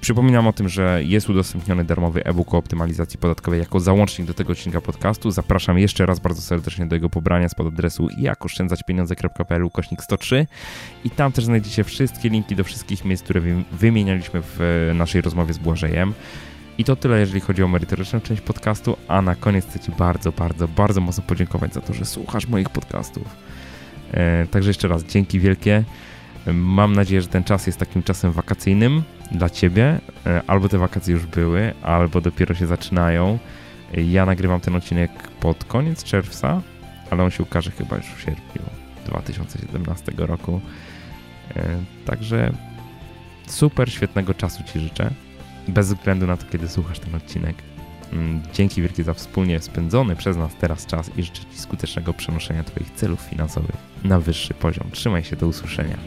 Przypominam 0.00 0.46
o 0.46 0.52
tym, 0.52 0.68
że 0.68 1.00
jest 1.04 1.30
udostępniony 1.30 1.84
darmowy 1.84 2.24
e-book 2.24 2.54
o 2.54 2.58
optymalizacji 2.58 3.18
podatkowej 3.18 3.60
jako 3.60 3.80
załącznik 3.80 4.28
do 4.28 4.34
tego 4.34 4.52
odcinka 4.52 4.80
podcastu. 4.80 5.30
Zapraszam 5.30 5.78
jeszcze 5.78 6.06
raz 6.06 6.20
bardzo 6.20 6.42
serdecznie 6.42 6.86
do 6.86 6.94
jego 6.96 7.08
pobrania 7.08 7.48
spod 7.48 7.66
adresu 7.66 8.08
jakoszczędzaćpieniądze.pl 8.18 9.70
kośnik 9.70 10.02
103 10.02 10.46
i 11.04 11.10
tam 11.10 11.32
też 11.32 11.44
znajdziecie 11.44 11.84
wszystkie 11.84 12.28
linki 12.28 12.56
do 12.56 12.64
wszystkich 12.64 13.04
miejsc, 13.04 13.22
które 13.22 13.40
wymienialiśmy 13.72 14.42
w 14.42 14.90
naszej 14.94 15.20
rozmowie 15.20 15.54
z 15.54 15.58
Błażejem. 15.58 16.14
I 16.78 16.84
to 16.84 16.96
tyle, 16.96 17.20
jeżeli 17.20 17.40
chodzi 17.40 17.62
o 17.62 17.68
merytoryczną 17.68 18.20
część 18.20 18.42
podcastu, 18.42 18.96
a 19.08 19.22
na 19.22 19.34
koniec 19.34 19.66
chcę 19.66 19.80
Ci 19.80 19.92
bardzo, 19.92 20.32
bardzo, 20.32 20.68
bardzo 20.68 21.00
mocno 21.00 21.24
podziękować 21.26 21.74
za 21.74 21.80
to, 21.80 21.94
że 21.94 22.04
słuchasz 22.04 22.46
moich 22.46 22.70
podcastów. 22.70 23.36
E, 24.12 24.46
także 24.46 24.70
jeszcze 24.70 24.88
raz 24.88 25.04
dzięki 25.04 25.40
wielkie. 25.40 25.84
Mam 26.52 26.92
nadzieję, 26.92 27.22
że 27.22 27.28
ten 27.28 27.44
czas 27.44 27.66
jest 27.66 27.78
takim 27.78 28.02
czasem 28.02 28.32
wakacyjnym 28.32 29.02
dla 29.32 29.50
Ciebie. 29.50 29.98
E, 30.26 30.42
albo 30.46 30.68
te 30.68 30.78
wakacje 30.78 31.12
już 31.12 31.26
były, 31.26 31.74
albo 31.82 32.20
dopiero 32.20 32.54
się 32.54 32.66
zaczynają. 32.66 33.38
Ja 33.94 34.26
nagrywam 34.26 34.60
ten 34.60 34.76
odcinek 34.76 35.10
pod 35.40 35.64
koniec 35.64 36.04
czerwca, 36.04 36.62
ale 37.10 37.24
on 37.24 37.30
się 37.30 37.42
ukaże 37.42 37.70
chyba 37.70 37.96
już 37.96 38.06
w 38.06 38.20
sierpniu 38.20 38.62
2017 39.06 40.12
roku. 40.16 40.60
E, 41.56 41.62
także 42.04 42.52
super 43.46 43.92
świetnego 43.92 44.34
czasu 44.34 44.62
Ci 44.72 44.80
życzę. 44.80 45.10
Bez 45.68 45.92
względu 45.92 46.26
na 46.26 46.36
to, 46.36 46.46
kiedy 46.52 46.68
słuchasz 46.68 46.98
ten 46.98 47.14
odcinek. 47.14 47.56
Mm, 48.12 48.42
dzięki 48.52 48.82
wielkie 48.82 49.04
za 49.04 49.14
wspólnie 49.14 49.60
spędzony 49.60 50.16
przez 50.16 50.36
nas 50.36 50.54
teraz 50.60 50.86
czas 50.86 51.10
i 51.16 51.22
życzę 51.22 51.42
Ci 51.52 51.58
skutecznego 51.58 52.14
przenoszenia 52.14 52.64
Twoich 52.64 52.90
celów 52.90 53.20
finansowych 53.20 53.76
na 54.04 54.20
wyższy 54.20 54.54
poziom. 54.54 54.90
Trzymaj 54.92 55.24
się, 55.24 55.36
do 55.36 55.46
usłyszenia. 55.46 55.98